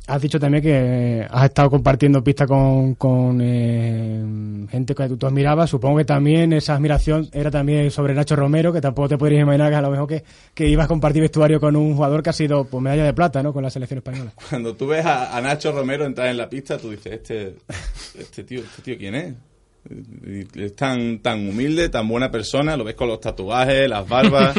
Has 0.06 0.22
dicho 0.22 0.38
también 0.38 0.62
que 0.62 1.26
has 1.30 1.46
estado 1.46 1.70
compartiendo 1.70 2.22
pista 2.22 2.46
con, 2.46 2.96
con 2.96 3.40
eh, 3.42 4.68
gente 4.70 4.94
que 4.94 5.08
tú 5.08 5.26
admirabas. 5.26 5.70
Supongo 5.70 6.00
que 6.00 6.04
también 6.04 6.52
esa 6.52 6.76
admiración 6.76 7.30
era 7.32 7.50
también 7.50 7.90
sobre 7.90 8.14
Nacho 8.14 8.36
Romero, 8.36 8.74
que 8.74 8.82
tampoco 8.82 9.08
te 9.08 9.18
podrías 9.18 9.44
imaginar 9.44 9.70
que 9.70 9.76
a 9.78 9.82
lo 9.82 9.90
mejor 9.90 10.10
que, 10.10 10.26
que 10.54 10.68
ibas 10.68 10.86
a 10.86 10.88
compartir 10.90 11.22
vestuario 11.22 11.62
con 11.62 11.78
un 11.78 11.96
jugador 11.96 12.22
que 12.22 12.32
ha 12.32 12.34
sido 12.34 12.66
pues, 12.66 12.84
medalla 12.84 13.06
de 13.06 13.14
plata 13.14 13.42
¿no? 13.42 13.54
con 13.54 13.64
la 13.64 13.70
selección 13.70 14.00
española. 14.00 14.34
Cuando 14.50 14.76
tú 14.76 14.88
ves 14.88 15.06
a, 15.06 15.40
Nacho 15.40 15.72
Romero 15.72 16.06
entrar 16.06 16.28
en 16.28 16.38
la 16.38 16.50
pista, 16.50 16.78
tú 16.78 16.92
dices, 16.92 17.14
este, 17.14 17.56
este, 18.20 18.44
tío, 18.44 18.60
este 18.60 18.82
tío 18.82 18.98
quién 18.98 19.16
es. 19.16 19.36
Es 20.54 20.76
tan, 20.76 21.20
tan 21.20 21.48
humilde, 21.48 21.88
tan 21.88 22.10
buena 22.10 22.30
persona, 22.30 22.76
lo 22.76 22.84
ves 22.84 22.96
con 22.96 23.08
los 23.08 23.22
tatuajes, 23.22 23.90
las 23.90 24.08
barbas, 24.08 24.54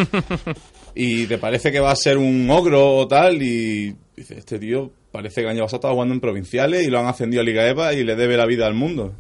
y 0.95 1.27
te 1.27 1.37
parece 1.37 1.71
que 1.71 1.81
va 1.81 1.93
a 1.93 1.97
ser 1.97 2.17
un 2.17 2.49
ogro 2.51 2.97
o 2.97 3.07
tal, 3.07 3.41
y 3.43 3.95
dices, 4.17 4.39
este 4.39 4.59
tío 4.59 4.91
parece 5.13 5.43
que 5.43 5.47
el 5.47 5.53
año 5.53 5.63
pasado 5.63 5.77
estaba 5.77 5.95
jugando 5.95 6.15
en 6.15 6.21
provinciales 6.21 6.87
y 6.87 6.91
lo 6.91 6.99
han 6.99 7.07
ascendido 7.07 7.43
a 7.43 7.45
Liga 7.45 7.69
EVA 7.69 7.93
y 7.93 8.03
le 8.03 8.17
debe 8.17 8.37
la 8.37 8.47
vida 8.47 8.67
al 8.67 8.75
mundo. 8.75 9.15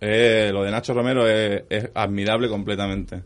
Eh, 0.00 0.50
lo 0.52 0.64
de 0.64 0.70
Nacho 0.70 0.94
Romero 0.94 1.28
es, 1.28 1.90
admirable 1.94 2.48
completamente. 2.48 3.22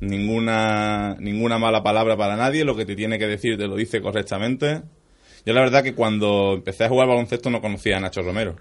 Ninguna, 0.00 1.16
ninguna 1.18 1.58
mala 1.58 1.82
palabra 1.82 2.16
para 2.16 2.36
nadie, 2.36 2.64
lo 2.64 2.76
que 2.76 2.84
te 2.84 2.96
tiene 2.96 3.18
que 3.18 3.26
decir 3.26 3.56
te 3.56 3.66
lo 3.66 3.76
dice 3.76 4.00
correctamente. 4.00 4.82
Yo 5.44 5.52
la 5.52 5.60
verdad 5.60 5.82
que 5.82 5.94
cuando 5.94 6.54
empecé 6.54 6.84
a 6.84 6.88
jugar 6.88 7.06
baloncesto 7.06 7.50
no 7.50 7.60
conocía 7.60 7.98
a 7.98 8.00
Nacho 8.00 8.22
Romero. 8.22 8.56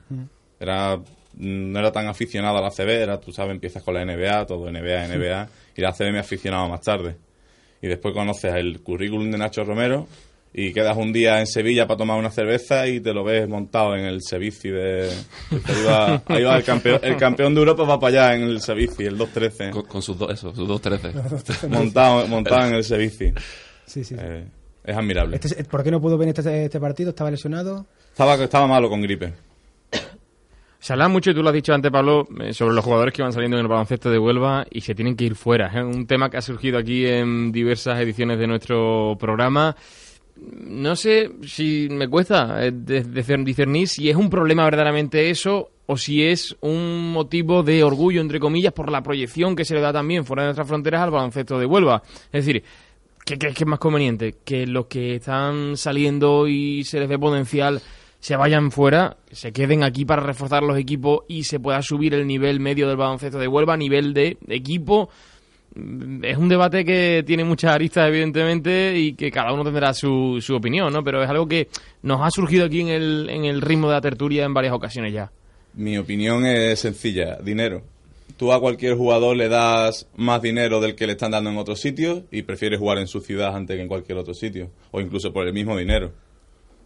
Era, 0.60 1.00
no 1.38 1.80
era 1.80 1.92
tan 1.92 2.08
aficionado 2.08 2.58
a 2.58 2.62
la 2.62 2.70
CB, 2.70 2.90
era, 2.90 3.20
tú 3.20 3.32
sabes, 3.32 3.54
empiezas 3.54 3.82
con 3.82 3.96
la 3.96 4.06
NBA, 4.06 4.46
todo 4.46 4.72
NBA, 4.72 5.08
NBA, 5.08 5.50
y 5.76 5.82
la 5.82 5.94
CB 5.94 6.12
me 6.12 6.20
aficionaba 6.20 6.68
más 6.68 6.82
tarde. 6.82 7.16
Y 7.82 7.88
después 7.88 8.14
conoces 8.14 8.54
el 8.54 8.82
currículum 8.82 9.32
de 9.32 9.38
Nacho 9.38 9.64
Romero 9.64 10.08
y 10.58 10.72
quedas 10.72 10.96
un 10.96 11.12
día 11.12 11.42
en 11.42 11.48
Sevilla 11.48 11.86
para 11.86 11.98
tomar 11.98 12.18
una 12.18 12.32
cerveza 12.32 12.88
y 12.88 13.02
te 13.02 13.14
lo 13.14 13.26
ves 13.26 13.46
montado 13.50 13.94
en 13.94 14.06
el 14.06 14.22
Sevici 14.22 14.70
de... 14.70 15.10
Ahí 15.52 15.84
va, 15.86 16.24
ahí 16.28 16.44
va 16.44 16.56
el, 16.56 16.64
campeón, 16.64 17.00
el 17.04 17.18
campeón 17.18 17.54
de 17.54 17.60
Europa 17.60 17.84
va 17.84 18.00
para 18.00 18.24
allá 18.24 18.36
en 18.36 18.44
el 18.44 18.62
Sevici, 18.62 19.04
el 19.04 19.18
213. 19.18 19.72
Con, 19.72 19.84
con 19.84 20.02
sus 20.02 20.18
dos, 20.18 20.32
eso, 20.32 20.56
sus 20.56 20.66
dos 20.66 20.80
trece. 20.82 21.12
montado, 21.68 22.26
montado 22.30 22.68
en 22.70 22.76
el 22.76 22.86
Sevici. 22.86 23.34
Sí, 23.86 24.06
sí. 24.06 24.16
sí. 24.16 24.16
Eh, 24.18 24.46
es 24.86 24.96
admirable. 24.96 25.40
Este- 25.44 25.66
¿Por 25.66 25.84
qué 25.84 25.92
no 25.92 26.00
pudo 26.00 26.18
venir 26.18 26.34
este, 26.38 26.66
este 26.66 26.80
partido? 26.80 27.10
¿Estaba 27.10 27.30
lesionado? 27.30 27.86
Estaba, 28.12 28.36
estaba 28.36 28.66
malo 28.66 28.90
con 28.90 29.02
gripe. 29.02 29.34
Se 30.80 30.94
habla 30.94 31.10
mucho, 31.10 31.32
y 31.32 31.34
tú 31.34 31.42
lo 31.42 31.50
has 31.50 31.56
dicho 31.56 31.74
antes, 31.74 31.92
Pablo, 31.92 32.28
eh, 32.40 32.54
sobre 32.54 32.76
los 32.76 32.86
jugadores 32.86 33.14
que 33.14 33.24
van 33.24 33.34
saliendo 33.34 33.58
en 33.58 33.64
el 33.64 33.68
baloncesto 33.68 34.10
de 34.10 34.20
Huelva 34.20 34.68
y 34.70 34.82
se 34.82 34.96
tienen 34.96 35.16
que 35.18 35.26
ir 35.26 35.36
fuera. 35.36 35.68
Es 35.68 35.84
un 35.84 36.06
tema 36.06 36.30
que 36.30 36.38
ha 36.38 36.42
surgido 36.42 36.78
aquí 36.78 37.06
en 37.08 37.52
diversas 37.52 38.00
ediciones 38.00 38.38
de 38.38 38.48
nuestro 38.48 39.18
programa. 39.20 39.76
No 40.38 40.96
sé 40.96 41.32
si 41.48 41.88
me 41.90 42.10
cuesta 42.10 42.66
eh, 42.66 42.72
discernir 42.72 43.88
si 43.88 44.10
es 44.10 44.16
un 44.16 44.30
problema 44.30 44.66
verdaderamente 44.66 45.30
eso 45.30 45.70
o 45.86 45.98
si 45.98 46.24
es 46.24 46.56
un 46.62 47.12
motivo 47.12 47.64
de 47.64 47.84
orgullo, 47.84 48.22
entre 48.22 48.40
comillas, 48.40 48.74
por 48.74 48.92
la 48.92 49.04
proyección 49.04 49.56
que 49.56 49.66
se 49.66 49.76
le 49.76 49.82
da 49.82 49.94
también 49.94 50.26
fuera 50.26 50.44
de 50.44 50.48
nuestras 50.48 50.68
fronteras 50.68 51.02
al 51.02 51.12
baloncesto 51.12 51.60
de 51.60 51.66
Huelva. 51.66 52.02
Es 52.32 52.46
decir, 52.46 52.64
¿qué 53.24 53.38
crees 53.38 53.56
que 53.56 53.64
es 53.64 53.70
más 53.70 53.80
conveniente? 53.80 54.36
¿Que 54.44 54.66
los 54.68 54.88
que 54.88 55.16
están 55.16 55.78
saliendo 55.78 56.48
y 56.48 56.84
se 56.84 57.00
les 57.00 57.08
ve 57.08 57.20
potencial 57.20 57.82
se 58.20 58.36
vayan 58.36 58.72
fuera, 58.72 59.18
se 59.32 59.54
queden 59.54 59.84
aquí 59.84 60.04
para 60.04 60.24
reforzar 60.24 60.64
los 60.64 60.80
equipos 60.80 61.20
y 61.28 61.44
se 61.44 61.60
pueda 61.60 61.84
subir 61.84 62.16
el 62.16 62.26
nivel 62.26 62.60
medio 62.60 62.88
del 62.88 62.98
baloncesto 62.98 63.38
de 63.38 63.48
Huelva 63.48 63.76
a 63.76 63.78
nivel 63.78 64.14
de 64.16 64.38
equipo? 64.48 65.10
Es 65.76 66.38
un 66.38 66.48
debate 66.48 66.86
que 66.86 67.24
tiene 67.28 67.44
muchas 67.44 67.76
aristas, 67.76 68.08
evidentemente, 68.08 68.98
y 68.98 69.14
que 69.14 69.30
cada 69.30 69.52
uno 69.52 69.64
tendrá 69.64 69.94
su, 69.94 70.40
su 70.42 70.56
opinión, 70.56 70.94
¿no? 70.94 71.04
Pero 71.04 71.22
es 71.22 71.30
algo 71.30 71.48
que 71.48 71.68
nos 72.02 72.22
ha 72.22 72.32
surgido 72.32 72.66
aquí 72.66 72.80
en 72.80 72.88
el, 72.88 73.30
en 73.30 73.44
el 73.44 73.62
ritmo 73.62 73.90
de 73.90 73.96
la 73.96 74.02
tertulia 74.02 74.46
en 74.46 74.54
varias 74.54 74.74
ocasiones 74.74 75.14
ya. 75.14 75.32
Mi 75.74 75.98
opinión 75.98 76.46
es 76.46 76.80
sencilla, 76.80 77.38
dinero. 77.44 77.82
Tú 78.38 78.54
a 78.54 78.60
cualquier 78.62 78.96
jugador 78.96 79.36
le 79.36 79.50
das 79.50 80.08
más 80.16 80.42
dinero 80.42 80.80
del 80.80 80.96
que 80.96 81.08
le 81.08 81.14
están 81.14 81.32
dando 81.32 81.50
en 81.50 81.58
otros 81.58 81.82
sitios 81.82 82.24
y 82.32 82.44
prefiere 82.44 82.78
jugar 82.78 82.98
en 82.98 83.08
su 83.08 83.20
ciudad 83.20 83.54
antes 83.54 83.76
que 83.76 83.82
en 83.82 83.90
cualquier 83.90 84.18
otro 84.18 84.34
sitio, 84.34 84.72
o 84.92 85.02
incluso 85.02 85.34
por 85.34 85.46
el 85.46 85.54
mismo 85.54 85.78
dinero. 85.78 86.14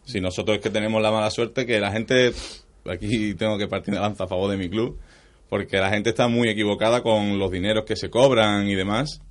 Si 0.03 0.19
nosotros 0.19 0.57
es 0.57 0.63
que 0.63 0.71
tenemos 0.71 1.01
la 1.01 1.11
mala 1.11 1.29
suerte 1.29 1.67
que 1.67 1.79
la 1.79 1.91
gente, 1.91 2.33
aquí 2.85 3.35
tengo 3.35 3.59
que 3.59 3.67
partir 3.67 3.93
de 3.93 3.99
lanza 3.99 4.23
a 4.23 4.27
favor 4.27 4.49
de 4.49 4.57
mi 4.57 4.69
club, 4.69 4.97
porque 5.49 5.77
la 5.77 5.89
gente 5.89 6.11
está 6.11 6.27
muy 6.27 6.49
equivocada 6.49 7.01
con 7.01 7.39
los 7.39 7.51
dineros 7.51 7.85
que 7.85 7.95
se 7.95 8.09
cobran 8.09 8.67
y 8.67 8.75
demás. 8.75 9.21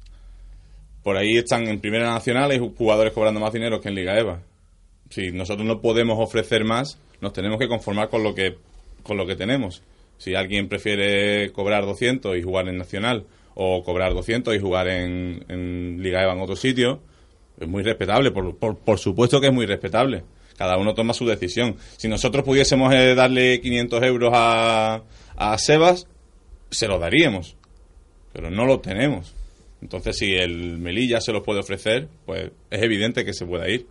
Por 1.02 1.16
ahí 1.16 1.36
están 1.36 1.68
en 1.68 1.80
Primera 1.80 2.10
Nacional 2.10 2.50
hay 2.50 2.58
jugadores 2.58 3.12
cobrando 3.12 3.40
más 3.40 3.52
dinero 3.52 3.80
que 3.80 3.88
en 3.88 3.94
Liga 3.94 4.18
EVA. 4.18 4.42
Si 5.10 5.30
nosotros 5.30 5.66
no 5.66 5.80
podemos 5.80 6.18
ofrecer 6.18 6.64
más, 6.64 6.98
nos 7.20 7.32
tenemos 7.32 7.58
que 7.58 7.68
conformar 7.68 8.10
con 8.10 8.22
lo 8.22 8.34
que 8.34 8.56
con 9.02 9.16
lo 9.16 9.26
que 9.26 9.36
tenemos. 9.36 9.82
Si 10.18 10.34
alguien 10.34 10.68
prefiere 10.68 11.52
cobrar 11.52 11.86
200 11.86 12.36
y 12.36 12.42
jugar 12.42 12.68
en 12.68 12.76
Nacional 12.76 13.24
o 13.54 13.82
cobrar 13.84 14.12
200 14.12 14.54
y 14.54 14.58
jugar 14.58 14.88
en, 14.88 16.02
Liga 16.02 16.22
EVA 16.22 16.34
en 16.34 16.40
otro 16.40 16.56
sitio, 16.56 17.00
es 17.58 17.66
muy 17.66 17.82
respetable, 17.82 18.30
por, 18.30 18.56
por, 18.56 18.78
por 18.78 18.98
supuesto 18.98 19.40
que 19.40 19.46
es 19.46 19.52
muy 19.52 19.66
respetable. 19.66 20.24
Cada 20.56 20.76
uno 20.76 20.92
toma 20.94 21.14
su 21.14 21.24
decisión. 21.24 21.76
Si 21.96 22.08
nosotros 22.08 22.44
pudiésemos 22.44 22.92
eh, 22.92 23.14
darle 23.14 23.60
500 23.60 24.02
euros 24.02 24.32
a, 24.34 25.02
a 25.38 25.56
Sebas, 25.56 26.06
se 26.70 26.88
lo 26.88 26.98
daríamos. 26.98 27.56
Pero 28.32 28.50
no 28.50 28.66
lo 28.66 28.80
tenemos. 28.80 29.34
Entonces, 29.80 30.18
si 30.18 30.34
el 30.34 30.78
Melilla 30.78 31.20
se 31.20 31.32
los 31.32 31.44
puede 31.44 31.60
ofrecer, 31.60 32.08
pues 32.26 32.50
es 32.70 32.82
evidente 32.82 33.24
que 33.24 33.32
se 33.32 33.46
pueda 33.46 33.68
ir. 33.68 33.86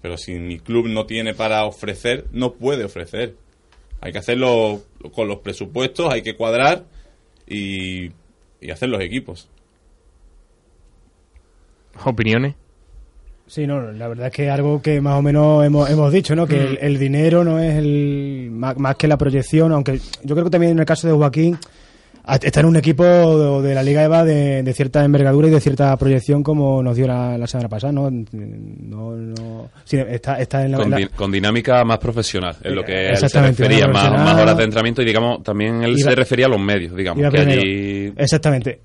Pero 0.00 0.16
si 0.16 0.32
mi 0.34 0.58
club 0.58 0.88
no 0.88 1.04
tiene 1.04 1.34
para 1.34 1.64
ofrecer, 1.64 2.26
no 2.32 2.54
puede 2.54 2.84
ofrecer. 2.84 3.36
Hay 4.00 4.12
que 4.12 4.18
hacerlo 4.18 4.82
con 5.12 5.28
los 5.28 5.40
presupuestos, 5.40 6.12
hay 6.12 6.22
que 6.22 6.34
cuadrar 6.34 6.86
y, 7.46 8.10
y 8.60 8.70
hacer 8.70 8.88
los 8.88 9.00
equipos. 9.00 9.48
¿Opiniones? 12.04 12.54
Sí, 13.54 13.66
no, 13.66 13.92
la 13.92 14.08
verdad 14.08 14.28
es 14.28 14.32
que 14.32 14.48
algo 14.48 14.80
que 14.80 15.02
más 15.02 15.18
o 15.18 15.20
menos 15.20 15.62
hemos, 15.62 15.90
hemos 15.90 16.10
dicho, 16.10 16.34
¿no? 16.34 16.46
Que 16.46 16.58
el, 16.58 16.78
el 16.80 16.98
dinero 16.98 17.44
no 17.44 17.58
es 17.58 17.74
el 17.76 18.48
más, 18.50 18.78
más 18.78 18.96
que 18.96 19.06
la 19.06 19.18
proyección, 19.18 19.72
aunque 19.72 19.98
yo 20.24 20.34
creo 20.34 20.44
que 20.44 20.50
también 20.50 20.72
en 20.72 20.78
el 20.78 20.86
caso 20.86 21.06
de 21.06 21.12
Joaquín 21.12 21.58
está 22.40 22.60
en 22.60 22.66
un 22.66 22.76
equipo 22.76 23.04
de, 23.04 23.68
de 23.68 23.74
la 23.74 23.82
Liga 23.82 24.04
EVA 24.04 24.24
de, 24.24 24.62
de 24.62 24.72
cierta 24.72 25.04
envergadura 25.04 25.48
y 25.48 25.50
de 25.50 25.60
cierta 25.60 25.94
proyección 25.98 26.42
como 26.42 26.82
nos 26.82 26.96
dio 26.96 27.06
la, 27.06 27.36
la 27.36 27.46
semana 27.46 27.68
pasada, 27.68 27.92
¿no? 27.92 28.08
No, 28.10 29.16
no 29.16 29.68
sí, 29.84 29.98
está, 29.98 30.40
está 30.40 30.64
en 30.64 30.72
la, 30.72 30.78
Con, 30.78 30.90
la- 30.90 31.08
con 31.08 31.30
dinámica 31.30 31.84
más 31.84 31.98
profesional, 31.98 32.56
es 32.64 32.72
lo 32.72 32.82
que 32.82 33.08
él 33.08 33.16
se 33.18 33.42
refería, 33.42 33.86
más 33.86 34.40
horas 34.40 34.56
de 34.56 34.64
entrenamiento 34.64 35.02
y 35.02 35.04
digamos, 35.04 35.42
también 35.42 35.82
él 35.82 35.94
Iba- 35.98 36.08
se 36.10 36.14
refería 36.16 36.46
a 36.46 36.48
los 36.48 36.60
medios, 36.60 36.96
digamos, 36.96 37.22
que 37.30 37.38
allí 37.38 38.12
Exactamente. 38.16 38.80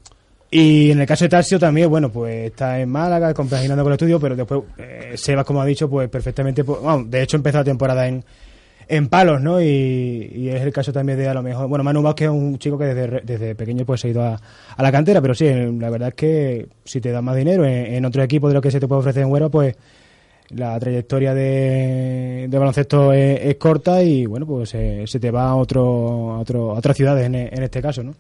Y 0.50 0.92
en 0.92 1.02
el 1.02 1.06
caso 1.06 1.26
de 1.26 1.30
Tarcio 1.30 1.60
también, 1.60 1.90
bueno, 1.90 2.10
pues 2.10 2.48
está 2.48 2.80
en 2.80 2.90
Málaga, 2.90 3.34
compaginando 3.34 3.84
con 3.84 3.92
el 3.92 3.96
estudio, 3.96 4.20
pero 4.20 4.36
después 4.36 4.62
eh, 4.78 5.14
Sebas, 5.16 5.46
como 5.46 5.62
ha 5.62 5.66
dicho, 5.66 5.90
pues 5.90 6.10
perfectamente, 6.10 6.64
pues, 6.64 6.82
vamos, 6.82 7.12
de 7.12 7.22
hecho 7.22 7.36
empezó 7.36 7.58
la 7.58 7.64
temporada 7.66 8.08
en, 8.08 8.24
en 8.88 9.10
palos, 9.10 9.42
¿no? 9.42 9.62
Y, 9.62 10.32
y 10.34 10.50
es 10.50 10.62
el 10.62 10.72
caso 10.72 10.94
también 10.94 11.20
de 11.20 11.28
a 11.28 11.34
lo 11.34 11.44
mejor, 11.44 11.68
bueno, 11.68 11.84
Manu 11.84 12.02
Vázquez 12.02 12.28
es 12.28 12.32
un 12.32 12.58
chico 12.58 12.78
que 12.78 12.86
desde, 12.86 13.22
desde 13.22 13.56
pequeño 13.56 13.86
pues 13.86 14.00
se 14.00 14.08
ha 14.08 14.12
ido 14.12 14.24
a, 14.24 14.40
a 14.76 14.84
la 14.84 14.92
cantera, 14.92 15.22
pero 15.22 15.36
sí, 15.36 15.46
la 15.50 15.90
verdad 15.90 16.10
es 16.10 16.16
que 16.16 16.68
si 16.86 17.02
te 17.02 17.12
dan 17.12 17.26
más 17.26 17.36
dinero 17.36 17.66
en, 17.66 18.06
otro 18.06 18.24
equipo 18.24 18.48
de 18.48 18.54
lo 18.54 18.62
que 18.62 18.72
se 18.72 18.80
te 18.80 18.88
puede 18.88 19.00
ofrecer 19.00 19.24
en 19.24 19.32
Huero, 19.32 19.52
pues 19.52 19.76
la 20.50 20.80
trayectoria 20.80 21.34
de, 21.34 22.48
de 22.50 22.58
baloncesto 22.58 23.12
es, 23.12 23.40
es 23.44 23.56
corta 23.58 24.02
y 24.02 24.26
bueno, 24.26 24.46
pues 24.46 24.74
eh, 24.76 25.04
se 25.06 25.20
te 25.20 25.30
va 25.30 25.50
a, 25.50 25.56
otro, 25.56 26.32
a, 26.34 26.40
otro, 26.40 26.72
a 26.72 26.80
otras 26.80 26.96
ciudades 26.96 27.26
en, 27.26 27.36
en 27.36 27.64
este 27.64 27.82
caso, 27.82 28.02
¿no? 28.04 28.16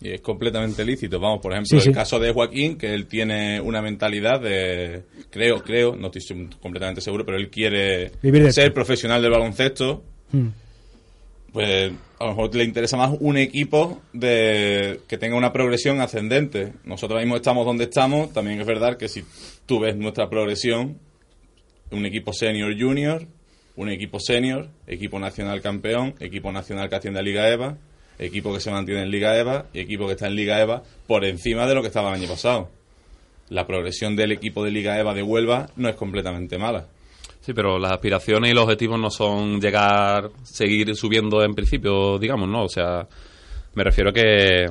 Y 0.00 0.10
es 0.10 0.20
completamente 0.20 0.84
lícito. 0.84 1.18
Vamos, 1.18 1.40
por 1.40 1.52
ejemplo, 1.52 1.68
Sí, 1.70 1.76
el 1.76 1.82
sí. 1.82 1.92
caso 1.92 2.18
de 2.18 2.32
Joaquín, 2.32 2.76
que 2.76 2.92
él 2.92 3.06
tiene 3.06 3.60
una 3.60 3.80
mentalidad 3.80 4.40
de, 4.40 5.02
creo, 5.30 5.62
creo, 5.62 5.96
no 5.96 6.10
estoy 6.12 6.48
completamente 6.60 7.00
seguro, 7.00 7.24
pero 7.24 7.38
él 7.38 7.48
quiere 7.48 8.12
Vivir 8.22 8.52
ser 8.52 8.64
esto. 8.64 8.74
profesional 8.74 9.22
del 9.22 9.30
baloncesto. 9.30 10.02
Mm. 10.32 10.48
Pues 11.52 11.92
a 12.18 12.24
lo 12.24 12.30
mejor 12.30 12.54
le 12.54 12.64
interesa 12.64 12.96
más 12.96 13.14
un 13.20 13.36
equipo 13.36 14.00
de 14.14 15.00
que 15.06 15.18
tenga 15.18 15.36
una 15.36 15.52
progresión 15.52 16.00
ascendente. 16.00 16.72
Nosotros 16.84 17.20
mismo 17.20 17.36
estamos 17.36 17.66
donde 17.66 17.84
estamos. 17.84 18.32
También 18.32 18.58
es 18.60 18.66
verdad 18.66 18.96
que 18.96 19.08
si 19.08 19.22
tú 19.66 19.78
ves 19.80 19.94
nuestra 19.96 20.30
progresión, 20.30 20.96
un 21.92 22.06
equipo 22.06 22.32
senior 22.32 22.74
junior, 22.78 23.26
un 23.76 23.88
equipo 23.88 24.18
senior, 24.20 24.68
equipo 24.86 25.18
nacional 25.18 25.60
campeón, 25.60 26.14
equipo 26.20 26.52
nacional 26.52 26.88
que 26.88 26.96
asciende 26.96 27.20
a 27.20 27.22
Liga 27.22 27.48
EVA, 27.48 27.76
equipo 28.18 28.52
que 28.52 28.60
se 28.60 28.70
mantiene 28.70 29.02
en 29.02 29.10
Liga 29.10 29.36
EVA 29.38 29.66
y 29.72 29.80
equipo 29.80 30.06
que 30.06 30.12
está 30.12 30.26
en 30.26 30.36
Liga 30.36 30.60
EVA 30.60 30.82
por 31.06 31.24
encima 31.24 31.66
de 31.66 31.74
lo 31.74 31.82
que 31.82 31.88
estaba 31.88 32.10
el 32.10 32.20
año 32.20 32.28
pasado. 32.28 32.68
La 33.48 33.66
progresión 33.66 34.16
del 34.16 34.32
equipo 34.32 34.64
de 34.64 34.70
Liga 34.70 34.98
EVA 34.98 35.14
de 35.14 35.22
Huelva 35.22 35.68
no 35.76 35.88
es 35.88 35.96
completamente 35.96 36.58
mala. 36.58 36.86
Sí, 37.40 37.52
pero 37.52 37.78
las 37.78 37.92
aspiraciones 37.92 38.50
y 38.50 38.54
los 38.54 38.64
objetivos 38.64 39.00
no 39.00 39.10
son 39.10 39.60
llegar, 39.60 40.30
seguir 40.44 40.94
subiendo 40.94 41.42
en 41.42 41.54
principio, 41.54 42.18
digamos, 42.18 42.48
¿no? 42.48 42.64
O 42.64 42.68
sea, 42.68 43.06
me 43.74 43.82
refiero 43.82 44.12
que, 44.12 44.66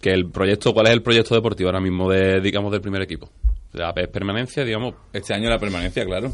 que 0.00 0.10
el 0.10 0.28
proyecto, 0.28 0.74
¿cuál 0.74 0.88
es 0.88 0.92
el 0.92 1.02
proyecto 1.02 1.36
deportivo 1.36 1.68
ahora 1.68 1.80
mismo, 1.80 2.10
de, 2.10 2.40
digamos, 2.40 2.72
del 2.72 2.80
primer 2.80 3.02
equipo? 3.02 3.30
Es 3.72 4.08
permanencia, 4.08 4.64
digamos, 4.64 4.94
Este 5.12 5.34
año 5.34 5.48
la 5.48 5.58
permanencia, 5.58 6.04
claro. 6.04 6.32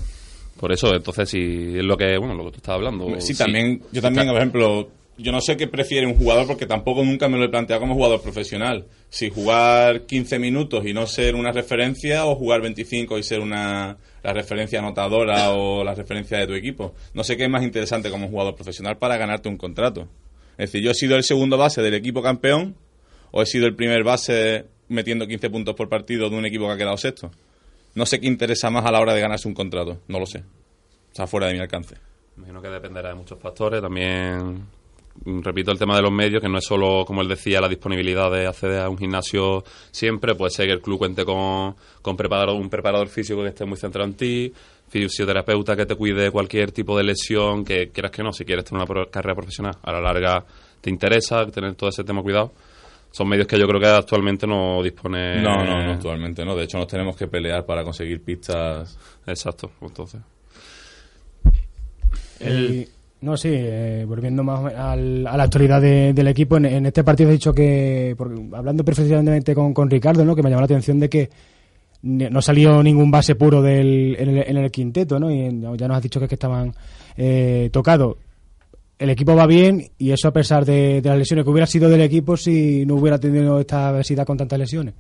por 0.59 0.73
eso, 0.73 0.95
entonces, 0.95 1.29
si 1.29 1.77
es 1.77 1.85
lo 1.85 1.97
que, 1.97 2.17
bueno, 2.19 2.35
lo 2.35 2.45
que 2.45 2.51
tú 2.53 2.57
estás 2.59 2.75
hablando. 2.75 3.09
Sí, 3.21 3.35
sí. 3.35 3.39
también, 3.39 3.83
yo 3.93 4.01
también, 4.01 4.29
por 4.29 4.37
ejemplo, 4.37 4.89
yo 5.17 5.33
no 5.33 5.41
sé 5.41 5.57
qué 5.57 5.69
prefiere 5.69 6.07
un 6.07 6.15
jugador 6.15 6.47
porque 6.47 6.67
tampoco 6.67 7.05
nunca 7.05 7.29
me 7.29 7.39
lo 7.39 7.45
he 7.45 7.49
planteado 7.49 7.81
como 7.81 7.95
jugador 7.95 8.21
profesional. 8.21 8.87
Si 9.09 9.31
jugar 9.31 10.03
15 10.03 10.39
minutos 10.39 10.85
y 10.87 10.93
no 10.93 11.07
ser 11.07 11.35
una 11.35 11.53
referencia 11.53 12.27
o 12.27 12.35
jugar 12.35 12.61
25 12.63 13.19
y 13.19 13.23
ser 13.23 13.41
una 13.41 13.97
la 14.25 14.33
referencia 14.33 14.79
anotadora 14.79 15.53
o 15.53 15.85
la 15.85 15.95
referencia 15.95 16.39
de 16.39 16.47
tu 16.47 16.55
equipo. 16.55 16.95
No 17.13 17.23
sé 17.23 17.37
qué 17.37 17.45
es 17.45 17.51
más 17.51 17.63
interesante 17.63 18.11
como 18.11 18.29
jugador 18.29 18.57
profesional 18.57 18.97
para 18.97 19.19
ganarte 19.19 19.51
un 19.51 19.59
contrato. 19.59 20.09
Es 20.57 20.73
decir, 20.73 20.83
yo 20.83 20.91
he 20.91 20.95
sido 20.95 21.17
el 21.17 21.25
segundo 21.25 21.59
base 21.59 21.83
del 21.83 21.95
equipo 21.95 22.23
campeón 22.23 22.75
o 23.31 23.43
he 23.43 23.47
sido 23.47 23.67
el 23.67 23.77
primer 23.77 24.03
base 24.03 24.65
metiendo 24.89 25.27
15 25.27 25.51
puntos 25.51 25.75
por 25.75 25.89
partido 25.89 26.29
de 26.29 26.37
un 26.37 26.47
equipo 26.47 26.67
que 26.67 26.73
ha 26.73 26.77
quedado 26.77 26.97
sexto. 26.97 27.31
No 27.95 28.07
sé 28.07 28.21
qué 28.21 28.27
interesa 28.27 28.71
más 28.71 28.85
a 28.85 28.91
la 28.91 29.01
hora 29.01 29.15
de 29.15 29.21
ganarse 29.21 29.49
un 29.49 29.55
contrato. 29.55 29.99
No 30.09 30.19
lo 30.19 30.27
sé. 30.27 30.43
Está 31.11 31.27
fuera 31.27 31.47
de 31.47 31.55
mi 31.55 31.61
alcance. 31.61 31.97
Imagino 32.37 32.61
que 32.61 32.69
dependerá 32.69 33.11
de 33.11 33.15
muchos 33.15 33.39
factores. 33.39 33.81
También, 33.81 34.67
repito, 35.25 35.71
el 35.71 35.79
tema 35.79 35.95
de 35.95 36.03
los 36.03 36.11
medios, 36.11 36.43
que 36.43 36.49
no 36.49 36.59
es 36.59 36.65
solo, 36.65 37.05
como 37.07 37.23
él 37.23 37.29
decía, 37.29 37.61
la 37.61 37.69
disponibilidad 37.69 38.31
de 38.33 38.47
acceder 38.47 38.81
a 38.81 38.89
un 38.89 38.99
gimnasio 38.99 39.63
siempre. 39.93 40.35
Puede 40.35 40.51
ser 40.51 40.67
que 40.67 40.73
el 40.73 40.81
club 40.81 40.99
cuente 40.99 41.25
con, 41.25 41.77
con 42.03 42.17
preparador, 42.17 42.57
un 42.57 42.69
preparador 42.69 43.07
físico 43.09 43.43
que 43.43 43.51
esté 43.51 43.65
muy 43.65 43.77
centrado 43.77 44.09
en 44.09 44.17
ti, 44.17 44.53
fisioterapeuta 44.89 45.77
que 45.77 45.87
te 45.87 45.95
cuide 45.95 46.33
cualquier 46.33 46.73
tipo 46.73 46.97
de 46.99 47.05
lesión, 47.05 47.65
que 47.65 47.91
quieras 47.91 48.11
que 48.11 48.25
no, 48.25 48.33
si 48.33 48.45
quieres 48.45 48.65
tener 48.65 48.85
una 48.85 49.07
carrera 49.07 49.37
profesional, 49.37 49.77
a 49.83 49.93
la 49.93 50.01
larga 50.01 50.45
te 50.85 50.91
interesa 50.91 51.47
tener 51.47 51.75
todo 51.77 51.89
ese 51.89 52.05
tema 52.05 52.23
cuidado. 52.23 52.53
Son 53.15 53.29
medios 53.29 53.47
que 53.47 53.57
yo 53.57 53.69
creo 53.69 53.79
que 53.81 53.87
actualmente 53.87 54.45
no 54.45 54.83
dispone. 54.83 55.41
No, 55.41 55.65
no, 55.65 55.85
no, 55.85 55.93
actualmente 55.93 56.45
no. 56.45 56.57
De 56.57 56.65
hecho, 56.65 56.79
nos 56.79 56.89
tenemos 56.89 57.17
que 57.17 57.29
pelear 57.29 57.65
para 57.65 57.85
conseguir 57.85 58.21
pistas. 58.25 58.99
Exacto, 59.25 59.71
entonces. 59.81 60.21
Y- 62.41 62.89
no, 63.21 63.37
sí, 63.37 63.51
eh, 63.53 64.05
volviendo 64.07 64.43
más 64.43 64.75
al- 64.75 65.27
a 65.29 65.37
la 65.37 65.45
actualidad 65.45 65.81
de- 65.81 66.13
del 66.13 66.27
equipo, 66.27 66.57
en, 66.59 66.67
en 66.67 66.87
este 66.87 67.05
partido 67.05 67.31
he 67.31 67.35
dicho 67.35 67.55
que, 67.55 68.15
porque, 68.19 68.35
hablando 68.53 68.85
perfectamente 68.85 69.55
con, 69.55 69.73
con 69.73 69.89
Ricardo, 69.89 70.25
¿no? 70.25 70.35
que 70.37 70.43
me 70.43 70.51
llamó 70.51 70.61
la 70.63 70.67
atención 70.67 70.99
de 71.01 71.09
que 71.09 71.31
no 72.03 72.43
salió 72.43 72.83
ningún 72.83 73.11
base 73.13 73.35
puro 73.37 73.63
del, 73.63 74.17
en, 74.19 74.29
el, 74.29 74.39
en 74.49 74.57
el 74.59 74.71
quinteto, 74.71 75.19
¿no? 75.21 75.31
y 75.31 75.41
en- 75.41 75.63
ya 75.77 75.87
nos 75.89 75.97
has 75.99 76.03
dicho 76.03 76.19
que, 76.19 76.27
es 76.27 76.29
que 76.29 76.35
estaban 76.35 76.75
eh, 77.17 77.71
tocados. 77.73 78.17
El 79.05 79.11
equipo 79.11 79.37
va 79.37 79.47
bien 79.47 79.91
y 79.99 80.13
eso 80.13 80.29
a 80.29 80.33
pesar 80.33 80.65
de, 80.65 81.03
de 81.03 81.09
las 81.11 81.19
lesiones 81.19 81.45
que 81.45 81.51
hubiera 81.51 81.67
sido 81.67 81.91
del 81.91 82.01
equipo 82.01 82.39
si 82.39 82.87
no 82.87 82.95
hubiera 82.95 83.19
tenido 83.21 83.61
esta 83.61 83.89
adversidad 83.91 84.25
con 84.27 84.39
tantas 84.39 84.59
lesiones. 84.59 84.95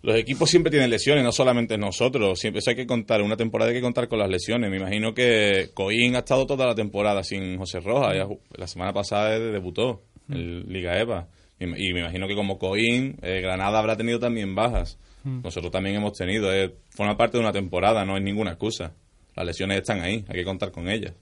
Los 0.00 0.16
equipos 0.16 0.48
siempre 0.50 0.70
tienen 0.70 0.88
lesiones, 0.88 1.22
no 1.22 1.32
solamente 1.32 1.76
nosotros. 1.76 2.40
Siempre 2.40 2.60
eso 2.60 2.70
hay 2.70 2.76
que 2.76 2.86
contar. 2.86 3.20
Una 3.20 3.36
temporada 3.36 3.70
hay 3.70 3.76
que 3.76 3.82
contar 3.82 4.08
con 4.08 4.18
las 4.18 4.30
lesiones. 4.30 4.70
Me 4.70 4.78
imagino 4.78 5.12
que 5.12 5.68
Coín 5.74 6.16
ha 6.16 6.20
estado 6.20 6.46
toda 6.46 6.66
la 6.66 6.74
temporada 6.74 7.22
sin 7.22 7.58
José 7.58 7.80
Rojas. 7.80 8.16
La 8.56 8.66
semana 8.66 8.92
pasada 8.94 9.38
debutó 9.38 10.02
en 10.30 10.72
Liga 10.72 10.98
EVA. 10.98 11.28
Y 11.60 11.66
me- 11.66 11.78
y 11.78 11.92
me 11.92 12.00
imagino 12.00 12.26
que 12.26 12.34
como 12.34 12.58
Coín, 12.58 13.16
eh, 13.22 13.40
Granada 13.42 13.78
habrá 13.78 13.96
tenido 13.96 14.18
también 14.18 14.54
bajas. 14.54 14.98
Nosotros 15.24 15.70
también 15.70 15.94
hemos 15.96 16.14
tenido. 16.18 16.52
eh, 16.52 16.74
forma 16.90 17.16
parte 17.16 17.36
de 17.36 17.42
una 17.44 17.52
temporada, 17.52 18.04
no 18.04 18.16
es 18.16 18.22
ninguna 18.24 18.52
excusa. 18.52 18.94
Las 19.36 19.46
lesiones 19.46 19.76
están 19.78 20.00
ahí, 20.00 20.24
hay 20.26 20.34
que 20.36 20.44
contar 20.44 20.72
con 20.72 20.88
ellas. 20.88 21.12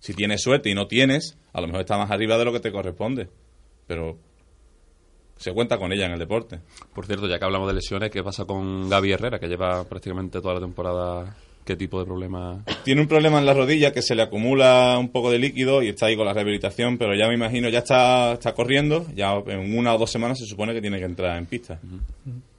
Si 0.00 0.14
tienes 0.14 0.42
suerte 0.42 0.70
y 0.70 0.74
no 0.74 0.86
tienes, 0.86 1.38
a 1.52 1.60
lo 1.60 1.66
mejor 1.66 1.82
está 1.82 1.96
más 1.96 2.10
arriba 2.10 2.36
de 2.38 2.44
lo 2.44 2.52
que 2.52 2.60
te 2.60 2.72
corresponde. 2.72 3.28
Pero 3.86 4.18
se 5.36 5.52
cuenta 5.52 5.78
con 5.78 5.92
ella 5.92 6.06
en 6.06 6.12
el 6.12 6.18
deporte. 6.18 6.60
Por 6.94 7.06
cierto, 7.06 7.28
ya 7.28 7.38
que 7.38 7.44
hablamos 7.44 7.68
de 7.68 7.74
lesiones, 7.74 8.10
¿qué 8.10 8.22
pasa 8.22 8.44
con 8.44 8.88
Gaby 8.88 9.12
Herrera, 9.12 9.38
que 9.38 9.48
lleva 9.48 9.84
prácticamente 9.84 10.40
toda 10.40 10.54
la 10.54 10.60
temporada? 10.60 11.36
¿Qué 11.64 11.76
tipo 11.76 12.00
de 12.00 12.04
problema? 12.04 12.64
Tiene 12.84 13.02
un 13.02 13.06
problema 13.06 13.38
en 13.38 13.46
la 13.46 13.54
rodilla 13.54 13.92
que 13.92 14.02
se 14.02 14.16
le 14.16 14.22
acumula 14.22 14.96
un 14.98 15.10
poco 15.10 15.30
de 15.30 15.38
líquido 15.38 15.82
y 15.82 15.90
está 15.90 16.06
ahí 16.06 16.16
con 16.16 16.26
la 16.26 16.32
rehabilitación, 16.32 16.98
pero 16.98 17.14
ya 17.14 17.28
me 17.28 17.34
imagino, 17.34 17.68
ya 17.68 17.80
está, 17.80 18.32
está 18.32 18.52
corriendo, 18.52 19.06
ya 19.14 19.34
en 19.46 19.78
una 19.78 19.94
o 19.94 19.98
dos 19.98 20.10
semanas 20.10 20.38
se 20.38 20.46
supone 20.46 20.74
que 20.74 20.80
tiene 20.80 20.98
que 20.98 21.04
entrar 21.04 21.38
en 21.38 21.46
pista. 21.46 21.78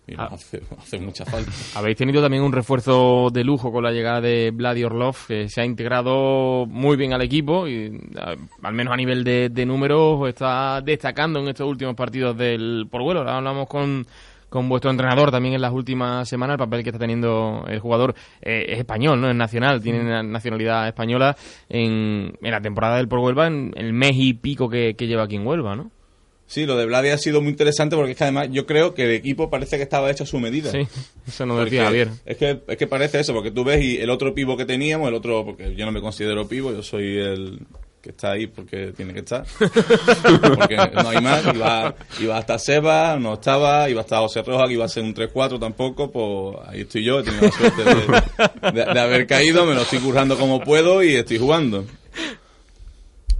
Y 0.05 0.15
Ah. 0.17 0.27
hace, 0.33 0.61
hace 0.77 0.99
mucha 0.99 1.23
falta. 1.25 1.49
Habéis 1.75 1.95
tenido 1.97 2.21
también 2.21 2.43
un 2.43 2.51
refuerzo 2.51 3.29
de 3.31 3.43
lujo 3.43 3.71
con 3.71 3.83
la 3.83 3.91
llegada 3.91 4.19
de 4.21 4.51
Vladi 4.51 4.83
Orlov, 4.83 5.15
que 5.27 5.47
se 5.47 5.61
ha 5.61 5.65
integrado 5.65 6.65
muy 6.67 6.97
bien 6.97 7.13
al 7.13 7.21
equipo 7.21 7.67
y 7.67 7.99
a- 8.17 8.35
al 8.67 8.73
menos 8.73 8.93
a 8.93 8.97
nivel 8.97 9.23
de, 9.23 9.49
de 9.49 9.65
números 9.65 10.27
está 10.27 10.81
destacando 10.81 11.39
en 11.39 11.47
estos 11.47 11.67
últimos 11.67 11.95
partidos 11.95 12.37
del 12.37 12.87
por 12.91 13.01
vuelo. 13.01 13.21
Ahora 13.21 13.37
hablamos 13.37 13.67
con, 13.69 14.05
con 14.49 14.67
vuestro 14.67 14.91
entrenador 14.91 15.31
también 15.31 15.55
en 15.55 15.61
las 15.61 15.71
últimas 15.71 16.27
semanas, 16.27 16.55
el 16.55 16.59
papel 16.59 16.83
que 16.83 16.89
está 16.89 16.99
teniendo 16.99 17.63
el 17.69 17.79
jugador 17.79 18.13
eh, 18.41 18.65
es 18.69 18.79
español, 18.79 19.21
no 19.21 19.29
es 19.29 19.35
nacional, 19.35 19.81
tiene 19.81 20.03
na- 20.03 20.21
nacionalidad 20.21 20.85
española 20.87 21.35
en, 21.69 22.33
en 22.41 22.51
la 22.51 22.59
temporada 22.61 22.97
del 22.97 23.07
por 23.07 23.19
Huelva, 23.19 23.47
en 23.47 23.71
el 23.77 23.93
mes 23.93 24.11
y 24.15 24.33
pico 24.33 24.67
que, 24.69 24.95
que 24.97 25.07
lleva 25.07 25.23
aquí 25.23 25.37
en 25.37 25.47
Huelva, 25.47 25.75
¿no? 25.77 25.91
Sí, 26.53 26.67
lo 26.67 26.77
de 26.77 26.85
Vladi 26.85 27.09
ha 27.09 27.17
sido 27.17 27.41
muy 27.41 27.49
interesante 27.49 27.95
porque 27.95 28.11
es 28.11 28.17
que 28.17 28.25
además 28.25 28.49
yo 28.51 28.67
creo 28.67 28.93
que 28.93 29.05
el 29.05 29.11
equipo 29.11 29.49
parece 29.49 29.77
que 29.77 29.81
estaba 29.83 30.11
hecho 30.11 30.23
a 30.23 30.27
su 30.27 30.39
medida. 30.39 30.69
Sí, 30.69 30.85
eso 31.27 31.47
Porque 31.47 31.63
decía 31.65 31.85
Javier. 31.85 32.09
Es 32.27 32.37
que, 32.37 32.59
es 32.67 32.77
que 32.77 32.85
parece 32.85 33.19
eso, 33.19 33.33
porque 33.33 33.49
tú 33.49 33.63
ves 33.63 33.83
y 33.83 33.97
el 33.97 34.11
otro 34.11 34.35
pivo 34.35 34.55
que 34.55 34.65
teníamos, 34.65 35.07
el 35.07 35.15
otro, 35.15 35.43
porque 35.45 35.73
yo 35.73 35.83
no 35.87 35.91
me 35.91 35.99
considero 35.99 36.47
pivo, 36.47 36.71
yo 36.71 36.83
soy 36.83 37.17
el 37.17 37.59
que 38.03 38.09
está 38.11 38.33
ahí 38.33 38.45
porque 38.45 38.91
tiene 38.95 39.13
que 39.13 39.21
estar. 39.21 39.45
porque 39.57 40.75
no 40.93 41.09
hay 41.09 41.21
más, 41.21 41.43
iba, 41.55 41.95
iba 42.19 42.37
hasta 42.37 42.59
Seba, 42.59 43.17
no 43.17 43.33
estaba, 43.33 43.89
iba 43.89 44.01
hasta 44.01 44.19
José 44.19 44.43
Roja, 44.43 44.67
que 44.67 44.73
iba 44.73 44.85
a 44.85 44.89
ser 44.89 45.03
un 45.03 45.15
3-4 45.15 45.59
tampoco, 45.59 46.11
pues 46.11 46.67
ahí 46.69 46.81
estoy 46.81 47.03
yo, 47.03 47.19
he 47.21 47.23
tenido 47.23 47.45
la 47.45 47.51
suerte 47.51 47.83
de, 47.83 48.71
de- 48.85 48.93
de 48.93 48.99
haber 48.99 49.25
caído, 49.25 49.65
me 49.65 49.73
lo 49.73 49.81
estoy 49.81 49.97
currando 49.99 50.37
como 50.37 50.59
puedo 50.63 51.01
y 51.01 51.15
estoy 51.15 51.39
jugando. 51.39 51.83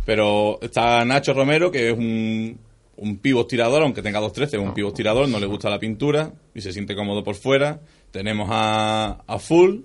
Pero 0.06 0.60
está 0.62 1.04
Nacho 1.06 1.34
Romero, 1.34 1.72
que 1.72 1.90
es 1.92 1.98
un, 1.98 2.58
un 3.04 3.18
pivot 3.18 3.48
tirador, 3.48 3.84
aunque 3.84 4.02
tenga 4.02 4.20
2-13, 4.22 4.44
es 4.46 4.54
un 4.56 4.74
pivot 4.74 4.96
tirador, 4.96 5.28
no 5.28 5.40
le 5.40 5.46
gusta 5.46 5.70
la 5.70 5.80
pintura 5.80 6.32
y 6.56 6.62
se 6.62 6.72
siente 6.74 6.96
cómodo 6.96 7.24
por 7.24 7.36
fuera. 7.36 7.82
Tenemos 8.12 8.48
a, 8.52 9.24
a 9.28 9.40
Full 9.40 9.82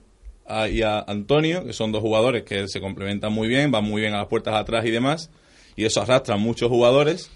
a- 0.46 0.68
y 0.68 0.82
a 0.82 1.00
Antonio, 1.00 1.64
que 1.64 1.72
son 1.72 1.92
dos 1.92 2.00
jugadores 2.00 2.44
que 2.44 2.68
se 2.68 2.80
complementan 2.80 3.32
muy 3.32 3.48
bien, 3.48 3.70
van 3.70 3.84
muy 3.84 4.00
bien 4.02 4.14
a 4.14 4.18
las 4.18 4.26
puertas 4.28 4.54
atrás 4.54 4.84
y 4.86 4.90
demás. 4.90 5.30
Y 5.76 5.84
eso 5.84 6.00
arrastra 6.00 6.34
a 6.34 6.38
muchos 6.38 6.68
jugadores 6.68 7.30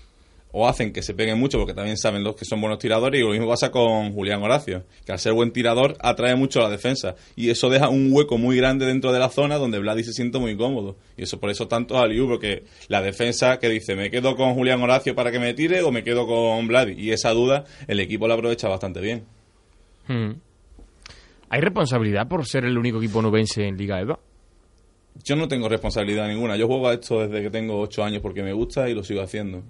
o 0.53 0.69
hacen 0.69 0.93
que 0.93 1.03
se 1.03 1.15
peguen 1.15 1.39
mucho 1.39 1.59
porque 1.59 1.75
también 1.75 1.97
saben 1.97 2.23
los 2.23 2.37
que 2.37 2.45
son 2.45 2.61
buenos 2.61 2.79
tiradores 2.79 3.21
y 3.21 3.25
lo 3.25 3.31
mismo 3.31 3.49
pasa 3.49 3.71
con 3.71 4.13
Julián 4.13 4.43
Horacio, 4.43 4.85
que 5.05 5.13
al 5.13 5.19
ser 5.19 5.33
buen 5.33 5.53
tirador 5.53 5.97
atrae 6.01 6.37
mucho 6.37 6.61
a 6.61 6.65
la 6.65 6.71
defensa 6.71 7.15
y 7.35 7.51
eso 7.51 7.69
deja 7.71 7.89
un 7.89 8.11
hueco 8.13 8.39
muy 8.39 8.57
grande 8.57 8.87
dentro 8.87 9.13
de 9.13 9.19
la 9.19 9.31
zona 9.31 9.57
donde 9.57 9.79
Vladi 9.79 10.05
se 10.05 10.13
siente 10.13 10.39
muy 10.39 10.57
cómodo 10.57 10.97
y 11.17 11.23
eso 11.23 11.41
por 11.41 11.51
eso 11.51 11.69
tanto 11.69 11.99
a 11.99 12.07
Liu 12.07 12.29
porque 12.29 12.65
la 12.89 13.03
defensa 13.03 13.59
que 13.59 13.69
dice 13.69 13.97
me 13.97 14.11
quedo 14.11 14.37
con 14.37 14.55
Julián 14.55 14.83
Horacio 14.83 15.15
para 15.15 15.33
que 15.33 15.39
me 15.39 15.55
tire 15.55 15.83
o 15.83 15.91
me 15.91 16.05
quedo 16.05 16.27
con 16.27 16.69
Vladi 16.69 16.95
y 16.97 17.11
esa 17.11 17.31
duda 17.31 17.65
el 17.89 18.01
equipo 18.01 18.29
la 18.29 18.35
aprovecha 18.35 18.69
bastante 18.69 19.01
bien. 19.01 19.25
Mm. 20.09 20.33
¿Hay 21.49 21.61
responsabilidad 21.61 22.29
por 22.29 22.47
ser 22.47 22.65
el 22.65 22.79
único 22.79 22.99
equipo 22.99 23.21
nubense 23.21 23.67
en 23.67 23.77
Liga 23.77 24.01
EVA? 24.01 24.19
Yo 25.23 25.37
no 25.37 25.49
tengo 25.49 25.69
responsabilidad 25.69 26.27
ninguna. 26.27 26.57
Yo 26.57 26.67
juego 26.67 26.89
a 26.89 26.95
esto 26.95 27.21
desde 27.21 27.43
que 27.43 27.51
tengo 27.51 27.79
ocho 27.79 28.03
años 28.03 28.23
porque 28.23 28.43
me 28.43 28.55
gusta 28.55 28.89
y 28.89 28.95
lo 28.95 29.05
sigo 29.05 29.21
haciendo. 29.21 29.63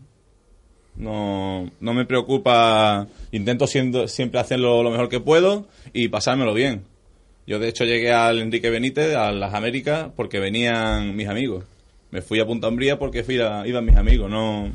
No, 0.97 1.71
no 1.81 1.95
me 1.95 2.05
preocupa. 2.05 3.07
Intento 3.33 3.67
siendo, 3.67 4.09
siempre 4.09 4.41
hacerlo 4.41 4.83
lo 4.83 4.91
mejor 4.91 5.09
que 5.09 5.21
puedo 5.21 5.67
y 5.93 6.09
pasármelo 6.09 6.53
bien. 6.55 6.83
Yo, 7.47 7.59
de 7.59 7.69
hecho, 7.69 7.85
llegué 7.85 8.13
al 8.13 8.39
Enrique 8.39 8.71
Benítez, 8.71 9.15
a 9.17 9.33
las 9.33 9.53
Américas, 9.55 10.11
porque 10.15 10.39
venían 10.39 11.17
mis 11.17 11.29
amigos. 11.29 11.65
Me 12.11 12.21
fui 12.23 12.39
a 12.41 12.47
Punta 12.47 12.69
Umbría 12.69 12.99
porque 12.99 13.25
fui 13.25 13.41
a- 13.41 13.67
iban 13.67 13.85
mis 13.85 13.97
amigos. 13.97 14.31
No, 14.31 14.71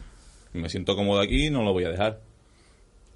me 0.54 0.70
siento 0.70 0.96
cómodo 0.96 1.20
aquí 1.22 1.50
no 1.50 1.64
lo 1.64 1.72
voy 1.72 1.86
a 1.86 1.90
dejar. 1.90 2.20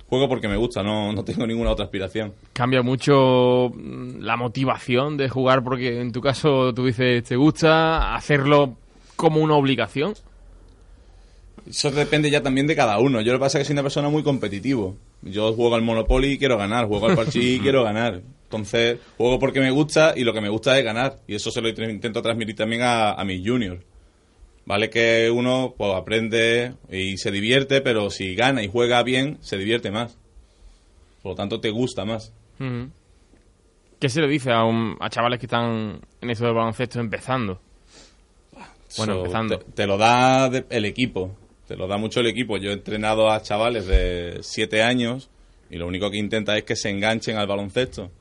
Juego 0.08 0.28
porque 0.28 0.48
me 0.50 0.58
gusta, 0.58 0.84
no, 0.84 1.14
no 1.14 1.24
tengo 1.24 1.48
ninguna 1.48 1.72
otra 1.72 1.86
aspiración. 1.86 2.34
¿Cambia 2.54 2.82
mucho 2.82 3.70
mm, 3.74 4.20
la 4.20 4.36
motivación 4.36 5.16
de 5.18 5.30
jugar? 5.30 5.64
Porque 5.64 6.02
en 6.02 6.12
tu 6.12 6.20
caso 6.22 6.74
tú 6.74 6.86
dices, 6.86 7.24
¿te 7.24 7.36
gusta 7.38 8.14
hacerlo 8.14 8.76
como 9.16 9.40
una 9.40 9.56
obligación? 9.56 10.14
Eso 11.70 11.92
depende 11.92 12.30
ya 12.32 12.42
también 12.42 12.68
de 12.68 12.76
cada 12.76 12.98
uno. 13.00 13.22
Yo 13.22 13.32
lo 13.34 13.38
que 13.40 13.44
pasa 13.44 13.58
es 13.58 13.62
que 13.64 13.66
soy 13.68 13.74
una 13.74 13.84
persona 13.84 14.10
muy 14.10 14.24
competitivo. 14.24 14.96
Yo 15.22 15.54
juego 15.54 15.76
al 15.76 15.82
Monopoly 15.84 16.34
y 16.34 16.38
quiero 16.38 16.58
ganar, 16.58 16.88
juego 16.88 17.08
al 17.08 17.16
Parchís 17.16 17.44
y 17.44 17.60
quiero 17.62 17.84
ganar. 17.84 18.22
Entonces, 18.46 18.98
juego 19.18 19.40
porque 19.40 19.60
me 19.60 19.72
gusta 19.72 20.14
y 20.16 20.24
lo 20.24 20.34
que 20.34 20.42
me 20.42 20.50
gusta 20.50 20.78
es 20.78 20.84
ganar. 20.84 21.20
Y 21.28 21.36
eso 21.36 21.52
se 21.52 21.62
lo 21.62 21.70
intento 21.70 22.22
transmitir 22.22 22.56
también 22.56 22.82
a, 22.82 23.14
a 23.14 23.24
mis 23.24 23.48
juniors. 23.48 23.82
Vale 24.66 24.90
que 24.90 25.30
uno 25.34 25.74
pues 25.78 25.94
aprende 25.96 26.74
y 26.92 27.18
se 27.18 27.32
divierte, 27.32 27.82
pero 27.82 28.10
si 28.10 28.36
gana 28.36 28.64
y 28.64 28.68
juega 28.68 29.02
bien, 29.04 29.38
se 29.42 29.58
divierte 29.58 29.92
más. 29.92 30.18
Por 31.24 31.32
lo 31.34 31.36
tanto, 31.36 31.60
te 31.60 31.70
gusta 31.70 32.06
más. 32.06 32.34
¿Qué 34.00 34.10
se 34.10 34.20
le 34.22 34.28
dice 34.28 34.52
a, 34.52 34.64
un- 34.64 34.98
a 35.00 35.10
chavales 35.10 35.40
que 35.40 35.46
están 35.46 36.02
en 36.22 36.30
eso 36.30 36.46
del 36.46 36.54
baloncesto 36.56 37.00
empezando? 37.00 37.60
Bueno, 38.98 39.14
empezando. 39.20 39.60
Te, 39.60 39.72
te 39.72 39.88
lo 39.88 39.98
da 39.98 40.50
de- 40.50 40.66
el 40.70 40.86
equipo. 40.86 41.36
Te 41.72 41.78
lo 41.78 41.88
da 41.88 41.96
mucho 41.98 42.20
el 42.20 42.28
equipo. 42.28 42.58
Yo 42.58 42.72
he 42.72 42.74
entrenado 42.74 43.32
a 43.32 43.42
chavales 43.42 43.88
de 43.88 44.40
7 44.42 44.84
años 44.84 45.30
y 45.70 45.78
lo 45.78 45.88
único 45.88 46.12
que 46.12 46.18
intenta 46.18 46.58
es 46.58 46.66
que 46.66 46.76
se 46.76 46.90
enganchen 46.90 47.38
al 47.38 47.48
baloncesto. 47.48 48.12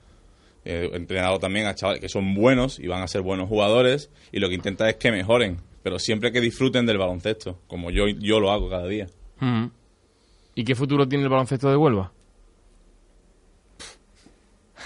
Eh, 0.65 0.89
He 0.93 0.97
entrenado 0.97 1.41
también 1.41 1.67
a 1.67 1.75
chavales 1.75 2.01
que 2.01 2.09
son 2.09 2.33
buenos 2.37 2.79
y 2.79 2.87
van 2.87 3.03
a 3.03 3.09
ser 3.09 3.23
buenos 3.23 3.49
jugadores 3.49 4.09
y 4.31 4.39
lo 4.39 4.49
que 4.49 4.55
intenta 4.55 4.89
es 4.89 4.95
que 4.99 5.11
mejoren, 5.11 5.57
pero 5.83 5.99
siempre 5.99 6.31
que 6.31 6.41
disfruten 6.41 6.87
del 6.87 6.99
baloncesto, 6.99 7.59
como 7.67 7.91
yo, 7.91 8.07
yo 8.07 8.39
lo 8.39 8.53
hago 8.53 8.71
cada 8.71 8.87
día. 8.87 9.09
¿Y 10.55 10.63
qué 10.63 10.77
futuro 10.77 11.09
tiene 11.09 11.25
el 11.25 11.31
baloncesto 11.31 11.69
de 11.71 11.77
Huelva? 11.77 12.13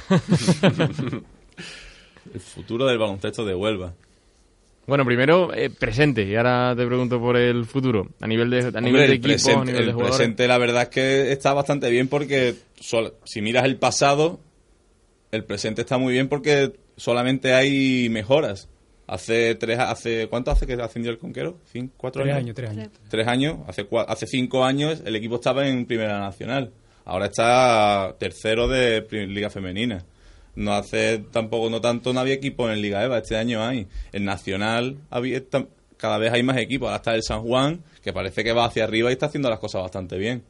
El 2.32 2.40
futuro 2.40 2.86
del 2.86 2.96
baloncesto 2.96 3.44
de 3.44 3.54
Huelva. 3.54 3.92
Bueno, 4.86 5.04
primero 5.04 5.52
eh, 5.54 5.70
presente 5.70 6.24
y 6.24 6.36
ahora 6.36 6.74
te 6.76 6.86
pregunto 6.86 7.18
por 7.18 7.36
el 7.36 7.64
futuro. 7.64 8.08
A 8.20 8.26
nivel 8.26 8.50
de, 8.50 8.60
a 8.60 8.66
Hombre, 8.66 8.80
nivel 8.82 9.00
de 9.00 9.06
el 9.06 9.12
equipo, 9.12 9.26
a 9.26 9.32
presente, 9.34 9.64
nivel 9.64 9.74
de 9.76 9.82
el 9.88 9.92
jugadores. 9.92 10.16
presente, 10.18 10.48
la 10.48 10.58
verdad 10.58 10.82
es 10.82 10.88
que 10.90 11.32
está 11.32 11.54
bastante 11.54 11.88
bien 11.90 12.08
porque 12.08 12.54
sol- 12.78 13.14
si 13.24 13.40
miras 13.40 13.64
el 13.64 13.76
pasado, 13.76 14.40
el 15.32 15.44
presente 15.44 15.80
está 15.82 15.96
muy 15.98 16.12
bien 16.12 16.28
porque 16.28 16.72
solamente 16.96 17.54
hay 17.54 18.08
mejoras. 18.10 18.68
Hace 19.06 19.54
tres, 19.54 19.78
hace 19.78 20.28
¿cuánto 20.28 20.50
hace 20.50 20.66
que 20.66 20.74
ascendió 20.74 21.10
el 21.10 21.18
Conquero? 21.18 21.58
¿Cinco, 21.70 21.92
cuatro 21.96 22.22
Tres 22.22 22.34
años? 22.34 22.44
años, 22.44 22.54
tres 22.56 22.70
años. 22.70 22.88
Tres 23.08 23.26
años. 23.28 23.56
Hace, 23.66 23.88
cua- 23.88 24.04
hace 24.08 24.26
cinco 24.26 24.64
años 24.64 25.02
el 25.04 25.14
equipo 25.16 25.34
estaba 25.36 25.66
en 25.66 25.84
Primera 25.86 26.18
Nacional. 26.20 26.72
Ahora 27.04 27.26
está 27.26 28.16
tercero 28.18 28.66
de 28.68 29.06
Liga 29.28 29.50
Femenina. 29.50 30.04
No 30.56 30.74
hace 30.74 31.18
tampoco, 31.18 31.68
no 31.70 31.80
tanto, 31.80 32.12
no 32.12 32.20
había 32.20 32.34
equipo 32.34 32.70
en 32.70 32.80
Liga 32.80 33.02
EVA. 33.02 33.18
Este 33.18 33.36
año 33.36 33.64
hay. 33.64 33.88
En 34.12 34.24
Nacional 34.24 34.98
cada 35.96 36.18
vez 36.18 36.32
hay 36.32 36.42
más 36.42 36.56
equipos. 36.58 36.86
Ahora 36.86 36.96
está 36.96 37.14
el 37.14 37.22
San 37.22 37.42
Juan, 37.42 37.82
que 38.02 38.12
parece 38.12 38.44
que 38.44 38.52
va 38.52 38.66
hacia 38.66 38.84
arriba 38.84 39.10
y 39.10 39.14
está 39.14 39.26
haciendo 39.26 39.50
las 39.50 39.58
cosas 39.58 39.82
bastante 39.82 40.18
bien. 40.18 40.44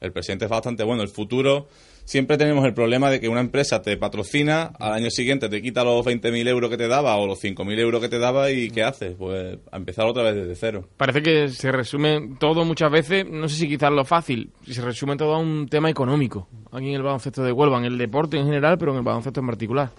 El 0.00 0.12
presente 0.12 0.44
es 0.44 0.50
bastante 0.50 0.84
bueno. 0.84 1.02
El 1.02 1.08
futuro, 1.08 1.68
siempre 2.08 2.38
tenemos 2.38 2.64
el 2.64 2.72
problema 2.72 3.10
de 3.10 3.20
que 3.20 3.28
una 3.28 3.40
empresa 3.40 3.82
te 3.82 3.94
patrocina, 3.98 4.72
al 4.80 4.94
año 4.94 5.10
siguiente 5.10 5.50
te 5.50 5.60
quita 5.60 5.84
los 5.84 6.06
20.000 6.06 6.48
euros 6.48 6.70
que 6.70 6.78
te 6.78 6.88
daba 6.88 7.14
o 7.16 7.26
los 7.26 7.38
5.000 7.44 7.78
euros 7.78 8.00
que 8.00 8.08
te 8.08 8.18
daba 8.18 8.50
y 8.50 8.70
¿qué 8.70 8.82
haces? 8.82 9.14
Pues 9.18 9.58
a 9.70 9.76
empezar 9.76 10.06
otra 10.06 10.22
vez 10.22 10.34
desde 10.34 10.54
cero. 10.56 10.88
Parece 10.96 11.22
que 11.22 11.48
se 11.48 11.70
resume 11.70 12.30
todo 12.40 12.64
muchas 12.64 12.90
veces, 12.90 13.26
no 13.28 13.46
sé 13.46 13.56
si 13.56 13.68
quizás 13.68 13.92
lo 13.92 14.06
fácil, 14.06 14.50
se 14.66 14.80
resume 14.80 15.16
todo 15.18 15.34
a 15.34 15.38
un 15.38 15.68
tema 15.68 15.90
económico, 15.90 16.48
aquí 16.72 16.88
en 16.88 16.94
el 16.94 17.02
baloncesto 17.02 17.42
de 17.44 17.52
Huelva, 17.52 17.76
en 17.78 17.84
el 17.84 17.98
deporte 17.98 18.38
en 18.38 18.46
general, 18.46 18.78
pero 18.78 18.92
en 18.92 18.98
el 18.98 19.04
baloncesto 19.04 19.40
en 19.40 19.46
particular. 19.46 19.90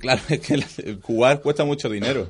Claro, 0.00 0.20
es 0.30 0.40
que 0.40 0.96
jugar 1.00 1.40
cuesta 1.42 1.64
mucho 1.64 1.88
dinero. 1.88 2.28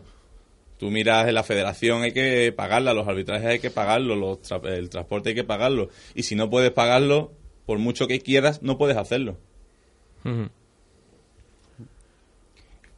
Tú 0.79 0.91
miras 0.91 1.27
en 1.27 1.35
la 1.35 1.43
federación, 1.45 2.03
hay 2.03 2.13
que 2.13 2.53
pagarla, 2.55 2.93
los 2.93 3.09
arbitrajes 3.09 3.47
hay 3.47 3.59
que 3.61 3.71
pagarlo, 3.71 4.15
los 4.15 4.43
tra- 4.43 4.67
el 4.69 4.91
transporte 4.91 5.31
hay 5.31 5.35
que 5.35 5.45
pagarlo. 5.45 5.89
Y 6.15 6.25
si 6.25 6.35
no 6.35 6.51
puedes 6.51 6.73
pagarlo, 6.73 7.33
por 7.67 7.79
mucho 7.79 8.07
que 8.07 8.21
quieras, 8.21 8.63
no 8.63 8.79
puedes 8.79 8.97
hacerlo. 8.97 9.37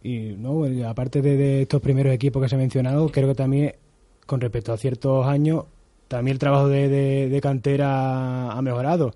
Y 0.03 0.35
no, 0.39 0.65
aparte 0.89 1.21
de, 1.23 1.37
de 1.37 1.63
estos 1.63 1.81
primeros 1.81 2.13
equipos 2.15 2.43
que 2.43 2.49
se 2.49 2.55
han 2.55 2.61
mencionado, 2.61 3.09
creo 3.11 3.29
que 3.29 3.35
también, 3.35 3.75
con 4.25 4.41
respecto 4.41 4.73
a 4.73 4.77
ciertos 4.77 5.27
años, 5.27 5.65
también 6.09 6.35
el 6.37 6.39
trabajo 6.39 6.69
de, 6.69 6.89
de- 6.89 7.29
de 7.29 7.41
cantera 7.41 8.53
ha 8.53 8.63
mejorado. 8.63 9.15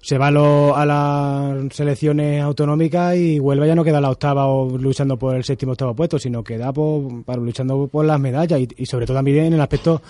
Se 0.00 0.18
va 0.18 0.28
a, 0.28 0.30
lo- 0.30 0.74
a 0.76 0.86
las 0.86 1.74
selecciones 1.76 2.42
autonómicas 2.42 3.14
y 3.16 3.38
Huelva 3.38 3.66
ya 3.66 3.74
no 3.74 3.84
queda 3.84 4.00
la 4.00 4.10
octava 4.10 4.46
o 4.46 4.76
luchando 4.78 5.18
por 5.18 5.36
el 5.36 5.44
séptimo 5.44 5.72
octavo 5.72 5.94
puesto, 5.94 6.18
sino 6.18 6.42
queda 6.42 6.72
por, 6.72 7.22
para 7.24 7.40
luchando 7.40 7.86
por 7.86 8.04
las 8.06 8.18
medallas 8.18 8.58
y, 8.60 8.68
y 8.78 8.86
sobre 8.86 9.06
todo 9.06 9.18
también 9.18 9.44
en 9.46 9.52
el 9.52 9.60
aspecto 9.60 10.00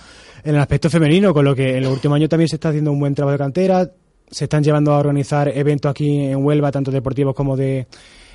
en 0.45 0.55
el 0.55 0.61
aspecto 0.61 0.89
femenino, 0.89 1.33
con 1.33 1.45
lo 1.45 1.53
que 1.55 1.77
en 1.77 1.83
los 1.83 1.93
últimos 1.93 2.15
años 2.15 2.29
también 2.29 2.47
se 2.49 2.55
está 2.55 2.69
haciendo 2.69 2.91
un 2.91 2.99
buen 2.99 3.13
trabajo 3.13 3.33
de 3.33 3.37
cantera, 3.37 3.91
se 4.33 4.45
están 4.45 4.63
llevando 4.63 4.91
a 4.93 4.97
organizar 4.99 5.47
eventos 5.47 5.89
aquí 5.89 6.25
en 6.25 6.43
Huelva, 6.43 6.71
tanto 6.71 6.91
deportivos 6.91 7.33
como 7.35 7.55
de 7.55 7.87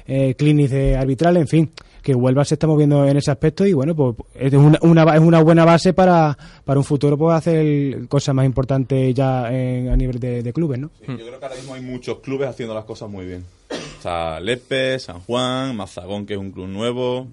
eh, 0.06 0.34
clinics 0.36 0.70
de 0.70 0.96
arbitrales, 0.96 1.42
en 1.42 1.48
fin, 1.48 1.70
que 2.02 2.14
Huelva 2.14 2.42
se 2.44 2.54
está 2.54 2.66
moviendo 2.66 3.04
en 3.06 3.16
ese 3.18 3.30
aspecto 3.30 3.66
y 3.66 3.74
bueno, 3.74 3.94
pues 3.94 4.14
es 4.34 4.54
una, 4.54 4.78
una 4.80 5.14
es 5.14 5.20
una 5.20 5.42
buena 5.42 5.66
base 5.66 5.92
para, 5.92 6.38
para 6.64 6.78
un 6.80 6.84
futuro 6.84 7.18
pues 7.18 7.34
hacer 7.36 8.08
cosas 8.08 8.34
más 8.34 8.46
importantes 8.46 9.14
ya 9.14 9.52
en- 9.52 9.90
a 9.90 9.96
nivel 9.96 10.18
de, 10.18 10.50
clubes, 10.54 10.78
¿no? 10.78 10.90
Yo 11.06 11.14
creo 11.16 11.38
que 11.38 11.44
ahora 11.44 11.56
mismo 11.56 11.74
hay 11.74 11.82
muchos 11.82 12.20
clubes 12.20 12.48
haciendo 12.48 12.74
las 12.74 12.84
cosas 12.86 13.10
muy 13.10 13.26
bien. 13.26 13.44
O 13.70 14.02
sea, 14.02 14.40
Lepe, 14.40 14.98
San 14.98 15.20
Juan, 15.20 15.76
Mazagón, 15.76 16.24
que 16.24 16.34
es 16.34 16.40
un 16.40 16.52
club 16.52 16.68
nuevo. 16.68 17.26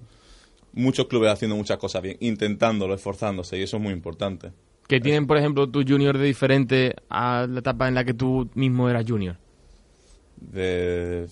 Muchos 0.74 1.06
clubes 1.06 1.30
haciendo 1.32 1.56
muchas 1.56 1.78
cosas 1.78 2.02
bien, 2.02 2.18
intentándolo, 2.20 2.92
esforzándose, 2.94 3.56
y 3.58 3.62
eso 3.62 3.78
es 3.78 3.82
muy 3.82 3.94
importante. 3.94 4.48
Que 4.88 5.00
tienen, 5.00 5.26
por 5.26 5.36
ejemplo, 5.36 5.68
tu 5.68 5.82
junior 5.82 6.16
de 6.16 6.24
diferente 6.24 6.94
a 7.08 7.46
la 7.48 7.60
etapa 7.60 7.88
en 7.88 7.94
la 7.94 8.04
que 8.04 8.14
tú 8.14 8.48
mismo 8.54 8.88
eras 8.88 9.04
junior. 9.06 9.36
De, 10.36 11.26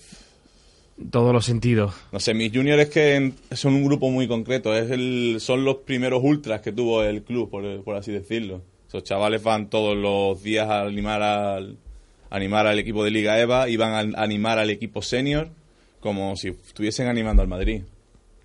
todos 1.11 1.33
los 1.33 1.45
sentidos. 1.45 1.93
no 2.11 2.19
sé, 2.19 2.33
mis 2.33 2.51
juniors 2.51 2.89
que 2.89 3.33
son 3.51 3.75
un 3.75 3.83
grupo 3.85 4.09
muy 4.09 4.27
concreto. 4.27 4.75
Es 4.75 4.91
el, 4.91 5.37
son 5.39 5.65
los 5.65 5.77
primeros 5.77 6.21
ultras 6.23 6.61
que 6.61 6.71
tuvo 6.71 7.03
el 7.03 7.23
club, 7.23 7.49
por, 7.49 7.83
por 7.83 7.95
así 7.95 8.11
decirlo. 8.11 8.61
Esos 8.87 9.03
chavales 9.03 9.43
van 9.43 9.69
todos 9.69 9.97
los 9.97 10.41
días 10.41 10.69
a 10.69 10.81
animar 10.81 11.21
al, 11.21 11.77
animar 12.29 12.67
al 12.67 12.79
equipo 12.79 13.03
de 13.03 13.11
Liga 13.11 13.39
EVA 13.39 13.69
y 13.69 13.77
van 13.77 14.15
a 14.15 14.21
animar 14.21 14.59
al 14.59 14.69
equipo 14.69 15.01
senior 15.01 15.49
como 15.99 16.35
si 16.35 16.49
estuviesen 16.49 17.07
animando 17.07 17.41
al 17.41 17.47
Madrid. 17.47 17.81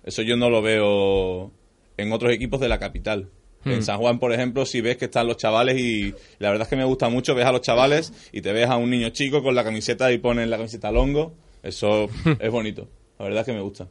Eso 0.03 0.21
yo 0.23 0.35
no 0.35 0.49
lo 0.49 0.61
veo 0.61 1.51
en 1.97 2.11
otros 2.11 2.33
equipos 2.33 2.59
de 2.59 2.67
la 2.67 2.79
capital. 2.79 3.29
En 3.65 3.83
San 3.83 3.99
Juan, 3.99 4.17
por 4.17 4.33
ejemplo, 4.33 4.65
si 4.65 4.81
ves 4.81 4.97
que 4.97 5.05
están 5.05 5.27
los 5.27 5.37
chavales 5.37 5.79
y 5.79 6.13
la 6.39 6.49
verdad 6.49 6.63
es 6.63 6.67
que 6.67 6.75
me 6.75 6.83
gusta 6.83 7.09
mucho, 7.09 7.35
ves 7.35 7.45
a 7.45 7.51
los 7.51 7.61
chavales 7.61 8.11
y 8.31 8.41
te 8.41 8.51
ves 8.51 8.67
a 8.69 8.77
un 8.77 8.89
niño 8.89 9.09
chico 9.09 9.43
con 9.43 9.53
la 9.53 9.63
camiseta 9.63 10.11
y 10.11 10.17
ponen 10.17 10.49
la 10.49 10.57
camiseta 10.57 10.91
longo. 10.91 11.33
Eso 11.61 12.09
es 12.39 12.51
bonito. 12.51 12.87
La 13.19 13.25
verdad 13.25 13.41
es 13.41 13.45
que 13.45 13.53
me 13.53 13.61
gusta. 13.61 13.87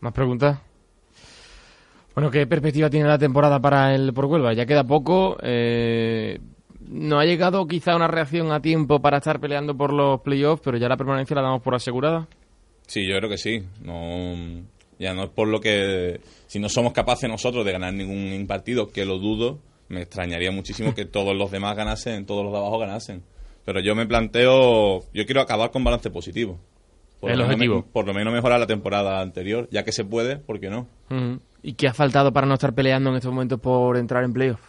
¿Más 0.00 0.12
preguntas? 0.12 0.58
Bueno, 2.14 2.30
¿qué 2.30 2.46
perspectiva 2.46 2.88
tiene 2.88 3.08
la 3.08 3.18
temporada 3.18 3.60
para 3.60 3.94
el 3.94 4.14
por 4.14 4.24
Huelva? 4.24 4.54
Ya 4.54 4.64
queda 4.64 4.84
poco. 4.84 5.36
eh, 5.42 6.38
no 6.88 7.18
ha 7.18 7.24
llegado 7.24 7.66
quizá 7.66 7.96
una 7.96 8.06
reacción 8.08 8.52
a 8.52 8.60
tiempo 8.60 9.00
para 9.00 9.18
estar 9.18 9.40
peleando 9.40 9.76
por 9.76 9.92
los 9.92 10.20
playoffs, 10.20 10.62
pero 10.64 10.78
ya 10.78 10.88
la 10.88 10.96
permanencia 10.96 11.34
la 11.34 11.42
damos 11.42 11.60
por 11.62 11.74
asegurada. 11.74 12.28
Sí, 12.86 13.06
yo 13.06 13.16
creo 13.18 13.28
que 13.28 13.38
sí. 13.38 13.62
No, 13.82 14.62
ya 14.98 15.14
no 15.14 15.24
es 15.24 15.30
por 15.30 15.48
lo 15.48 15.60
que... 15.60 16.20
Si 16.46 16.58
no 16.58 16.68
somos 16.68 16.92
capaces 16.92 17.28
nosotros 17.28 17.64
de 17.64 17.72
ganar 17.72 17.92
ningún 17.94 18.46
partido, 18.46 18.88
que 18.88 19.04
lo 19.04 19.18
dudo, 19.18 19.58
me 19.88 20.02
extrañaría 20.02 20.50
muchísimo 20.52 20.94
que 20.94 21.04
todos 21.06 21.36
los 21.36 21.50
demás 21.50 21.76
ganasen, 21.76 22.26
todos 22.26 22.42
los 22.44 22.52
de 22.52 22.58
abajo 22.58 22.78
ganasen. 22.78 23.22
Pero 23.64 23.80
yo 23.80 23.94
me 23.94 24.06
planteo... 24.06 25.00
Yo 25.12 25.26
quiero 25.26 25.40
acabar 25.40 25.70
con 25.70 25.82
balance 25.84 26.10
positivo. 26.10 26.58
Por 27.20 27.30
El 27.30 27.38
lo 27.38 27.44
menos 27.44 27.54
objetivo. 27.56 27.76
me- 27.78 27.92
por 27.92 28.06
lo 28.06 28.14
menos 28.14 28.32
mejorar 28.32 28.60
la 28.60 28.66
temporada 28.66 29.20
anterior, 29.20 29.68
ya 29.70 29.82
que 29.84 29.92
se 29.92 30.04
puede, 30.04 30.36
¿por 30.36 30.60
qué 30.60 30.68
no? 30.70 30.86
¿Y 31.62 31.72
qué 31.72 31.88
ha 31.88 31.94
faltado 31.94 32.32
para 32.32 32.46
no 32.46 32.54
estar 32.54 32.74
peleando 32.74 33.10
en 33.10 33.16
estos 33.16 33.32
momentos 33.32 33.58
por 33.58 33.96
entrar 33.96 34.22
en 34.22 34.32
playoff? 34.32 34.60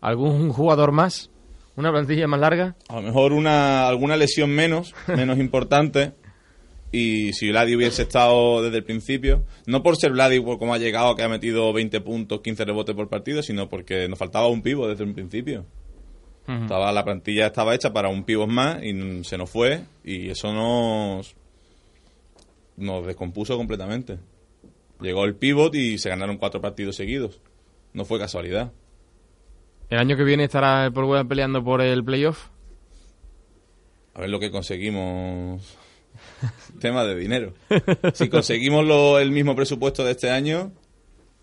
¿Algún 0.00 0.50
jugador 0.52 0.92
más? 0.92 1.30
¿Una 1.76 1.90
plantilla 1.90 2.26
más 2.26 2.40
larga? 2.40 2.76
A 2.88 2.96
lo 2.96 3.02
mejor 3.02 3.32
una 3.32 3.88
alguna 3.88 4.16
lesión 4.16 4.50
menos, 4.50 4.94
menos 5.08 5.38
importante. 5.40 6.12
Y 6.92 7.32
si 7.32 7.48
Vladi 7.48 7.74
hubiese 7.74 8.02
estado 8.02 8.62
desde 8.62 8.76
el 8.76 8.84
principio, 8.84 9.44
no 9.66 9.82
por 9.82 9.96
ser 9.96 10.12
Vladi 10.12 10.42
cómo 10.42 10.74
ha 10.74 10.78
llegado, 10.78 11.16
que 11.16 11.22
ha 11.22 11.28
metido 11.28 11.72
20 11.72 12.02
puntos, 12.02 12.42
15 12.42 12.66
rebotes 12.66 12.94
por 12.94 13.08
partido, 13.08 13.42
sino 13.42 13.70
porque 13.70 14.08
nos 14.08 14.18
faltaba 14.18 14.46
un 14.48 14.60
pivo 14.60 14.86
desde 14.86 15.02
un 15.02 15.14
principio. 15.14 15.64
Estaba, 16.46 16.92
la 16.92 17.04
plantilla 17.04 17.46
estaba 17.46 17.74
hecha 17.74 17.92
para 17.92 18.08
un 18.08 18.24
pivot 18.24 18.48
más 18.48 18.82
y 18.82 19.24
se 19.24 19.38
nos 19.38 19.48
fue 19.48 19.84
y 20.04 20.28
eso 20.28 20.52
nos, 20.52 21.34
nos 22.76 23.06
descompuso 23.06 23.56
completamente. 23.56 24.18
Llegó 25.00 25.24
el 25.24 25.34
pivot 25.34 25.74
y 25.74 25.98
se 25.98 26.10
ganaron 26.10 26.36
cuatro 26.36 26.60
partidos 26.60 26.96
seguidos. 26.96 27.40
No 27.92 28.04
fue 28.04 28.18
casualidad. 28.18 28.72
¿El 29.88 29.98
año 29.98 30.16
que 30.16 30.24
viene 30.24 30.44
estará 30.44 30.86
el 30.86 30.92
por 30.92 31.04
Huelva 31.04 31.28
peleando 31.28 31.62
por 31.62 31.80
el 31.80 32.04
playoff? 32.04 32.48
A 34.14 34.20
ver 34.20 34.30
lo 34.30 34.40
que 34.40 34.50
conseguimos. 34.50 35.78
Tema 36.80 37.04
de 37.04 37.16
dinero. 37.16 37.54
Si 38.14 38.28
conseguimos 38.28 38.84
lo- 38.84 39.18
el 39.18 39.30
mismo 39.30 39.54
presupuesto 39.56 40.04
de 40.04 40.12
este 40.12 40.30
año 40.30 40.72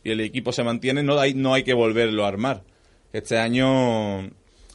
y 0.03 0.12
el 0.12 0.19
equipo 0.21 0.51
se 0.51 0.63
mantiene, 0.63 1.03
no 1.03 1.19
hay, 1.19 1.33
no 1.33 1.53
hay 1.53 1.63
que 1.63 1.73
volverlo 1.73 2.25
a 2.25 2.27
armar. 2.29 2.63
Este 3.13 3.38
año 3.38 4.29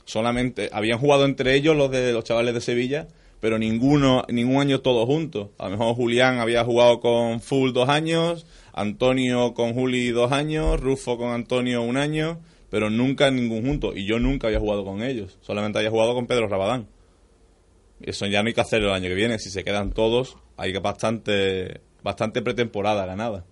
solamente 0.04 0.70
habían 0.72 0.98
jugado 0.98 1.24
entre 1.24 1.54
ellos 1.54 1.76
los 1.76 1.90
de 1.90 2.12
los 2.12 2.24
chavales 2.24 2.54
de 2.54 2.60
Sevilla, 2.60 3.08
pero 3.40 3.58
ninguno, 3.58 4.24
ningún 4.28 4.60
año 4.60 4.80
todos 4.80 5.06
juntos. 5.06 5.50
A 5.58 5.64
lo 5.68 5.76
mejor 5.76 5.94
Julián 5.96 6.38
había 6.38 6.64
jugado 6.64 7.00
con 7.00 7.40
Full 7.40 7.72
dos 7.72 7.88
años, 7.88 8.46
Antonio 8.72 9.54
con 9.54 9.74
Juli 9.74 10.10
dos 10.10 10.32
años, 10.32 10.80
Rufo 10.80 11.16
con 11.16 11.30
Antonio 11.30 11.82
un 11.82 11.96
año, 11.96 12.40
pero 12.70 12.90
nunca 12.90 13.30
ningún 13.30 13.64
junto. 13.64 13.94
Y 13.96 14.04
yo 14.06 14.18
nunca 14.18 14.48
había 14.48 14.60
jugado 14.60 14.84
con 14.84 15.02
ellos, 15.02 15.38
solamente 15.42 15.78
había 15.78 15.90
jugado 15.90 16.14
con 16.14 16.26
Pedro 16.26 16.48
Rabadán. 16.48 16.86
Eso 18.00 18.26
ya 18.26 18.42
no 18.42 18.48
hay 18.48 18.54
que 18.54 18.60
hacerlo 18.60 18.88
el 18.88 18.94
año 18.94 19.08
que 19.08 19.14
viene. 19.14 19.38
Si 19.38 19.50
se 19.50 19.64
quedan 19.64 19.92
todos, 19.92 20.36
hay 20.56 20.72
bastante, 20.78 21.80
bastante 22.02 22.42
pretemporada 22.42 23.06
ganada. 23.06 23.44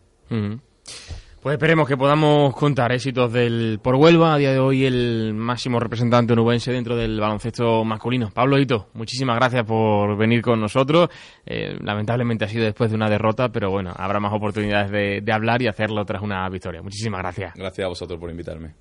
Pues 1.42 1.54
esperemos 1.54 1.88
que 1.88 1.96
podamos 1.96 2.54
contar 2.54 2.92
éxitos 2.92 3.32
del 3.32 3.80
por 3.82 3.96
Huelva, 3.96 4.34
a 4.34 4.38
día 4.38 4.52
de 4.52 4.60
hoy 4.60 4.86
el 4.86 5.34
máximo 5.34 5.80
representante 5.80 6.34
onubense 6.34 6.70
dentro 6.70 6.94
del 6.94 7.18
baloncesto 7.18 7.84
masculino. 7.84 8.30
Pablo 8.32 8.60
Hito, 8.60 8.90
muchísimas 8.94 9.34
gracias 9.34 9.64
por 9.64 10.16
venir 10.16 10.40
con 10.40 10.60
nosotros. 10.60 11.08
Eh, 11.44 11.76
lamentablemente 11.82 12.44
ha 12.44 12.48
sido 12.48 12.64
después 12.64 12.90
de 12.90 12.96
una 12.96 13.10
derrota, 13.10 13.48
pero 13.48 13.72
bueno, 13.72 13.92
habrá 13.96 14.20
más 14.20 14.32
oportunidades 14.32 14.92
de, 14.92 15.20
de 15.20 15.32
hablar 15.32 15.60
y 15.62 15.66
hacerlo 15.66 16.04
tras 16.04 16.22
una 16.22 16.48
victoria. 16.48 16.80
Muchísimas 16.80 17.18
gracias. 17.22 17.54
Gracias 17.56 17.84
a 17.84 17.88
vosotros 17.88 18.20
por 18.20 18.30
invitarme. 18.30 18.74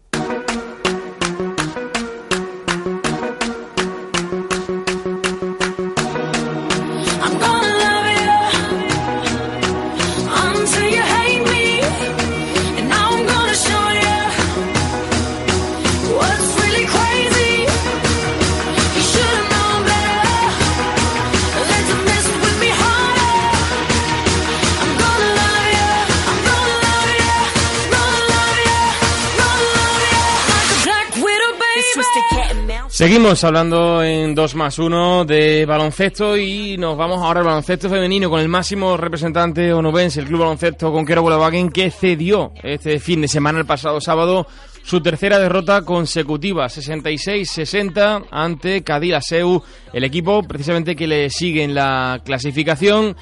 Seguimos 32.87 33.43
hablando 33.43 34.03
en 34.03 34.35
2 34.35 34.55
más 34.55 34.77
1 34.77 35.25
de 35.25 35.65
baloncesto 35.65 36.37
y 36.37 36.77
nos 36.77 36.97
vamos 36.97 37.19
ahora 37.21 37.39
al 37.39 37.45
baloncesto 37.45 37.89
femenino 37.89 38.29
con 38.29 38.39
el 38.39 38.49
máximo 38.49 38.97
representante 38.97 39.73
onubense, 39.73 40.19
el 40.19 40.27
Club 40.27 40.41
Baloncesto 40.41 40.91
Conquero 40.91 41.21
Volkswagen, 41.21 41.69
que 41.69 41.89
cedió 41.89 42.51
este 42.61 42.99
fin 42.99 43.21
de 43.21 43.27
semana, 43.27 43.59
el 43.59 43.65
pasado 43.65 44.01
sábado, 44.01 44.45
su 44.83 45.01
tercera 45.01 45.39
derrota 45.39 45.83
consecutiva, 45.83 46.65
66-60 46.65 48.25
ante 48.29 48.83
Cadillaceu, 48.83 49.63
el 49.93 50.03
equipo 50.03 50.43
precisamente 50.43 50.95
que 50.95 51.07
le 51.07 51.29
sigue 51.29 51.63
en 51.63 51.73
la 51.73 52.21
clasificación. 52.25 53.15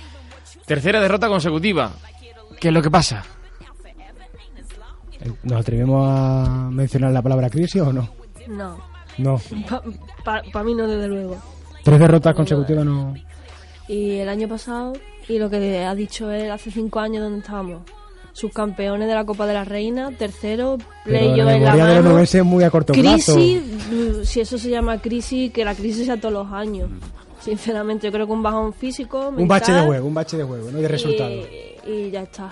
Tercera 0.66 1.00
derrota 1.00 1.28
consecutiva. 1.28 1.94
¿Qué 2.60 2.70
es 2.70 2.74
lo 2.74 2.82
que 2.82 2.92
pasa? 2.92 3.24
Eh, 5.22 5.32
¿Nos 5.44 5.62
atrevemos 5.62 6.08
a 6.08 6.70
mencionar 6.72 7.12
la 7.12 7.22
palabra 7.22 7.50
crisis 7.50 7.82
o 7.82 7.94
no? 7.94 8.10
No, 8.48 8.89
No. 9.20 9.40
para 10.24 10.64
mí 10.64 10.74
no, 10.74 10.88
desde 10.88 11.08
luego. 11.08 11.38
Tres 11.84 12.00
derrotas 12.00 12.36
consecutivas 12.36 12.86
no. 12.86 13.14
Y 13.88 14.18
el 14.18 14.30
año 14.30 14.48
pasado, 14.48 14.94
y 15.28 15.40
lo 15.40 15.50
que 15.50 15.80
ha 15.84 15.96
dicho 15.96 16.32
él 16.32 16.52
hace 16.52 16.72
cinco 16.72 17.00
años, 17.00 17.24
donde 17.24 17.40
estábamos? 17.40 17.82
Subcampeones 18.34 19.08
de 19.08 19.16
la 19.16 19.26
Copa 19.26 19.46
de 19.48 19.54
la 19.54 19.66
Reina, 19.66 20.12
tercero, 20.12 20.78
playo 21.04 21.44
la 21.44 21.56
en 21.56 21.64
la 21.64 21.76
de 21.76 22.02
mano. 22.02 22.20
es 22.20 22.44
muy 22.44 22.64
a 22.64 22.70
corto. 22.70 22.94
Crisis, 22.94 23.62
mm, 23.92 24.24
si 24.24 24.42
eso 24.42 24.58
se 24.58 24.70
llama 24.70 25.00
crisis, 25.02 25.52
que 25.52 25.66
la 25.66 25.76
crisis 25.76 26.06
sea 26.06 26.18
todos 26.18 26.34
los 26.34 26.52
años. 26.54 26.90
Sinceramente, 27.42 28.08
yo 28.08 28.12
creo 28.12 28.28
que 28.28 28.34
un 28.34 28.44
bajón 28.44 28.74
físico. 28.74 29.34
Un 29.36 29.48
bache 29.48 29.72
de 29.72 29.82
juego, 29.82 30.08
un 30.08 30.14
bache 30.14 30.38
de 30.38 30.44
juego, 30.44 30.72
no 30.72 30.78
de 30.78 30.88
resultado. 30.88 31.32
Y, 31.32 31.92
y 31.92 32.12
ya 32.12 32.22
está. 32.22 32.50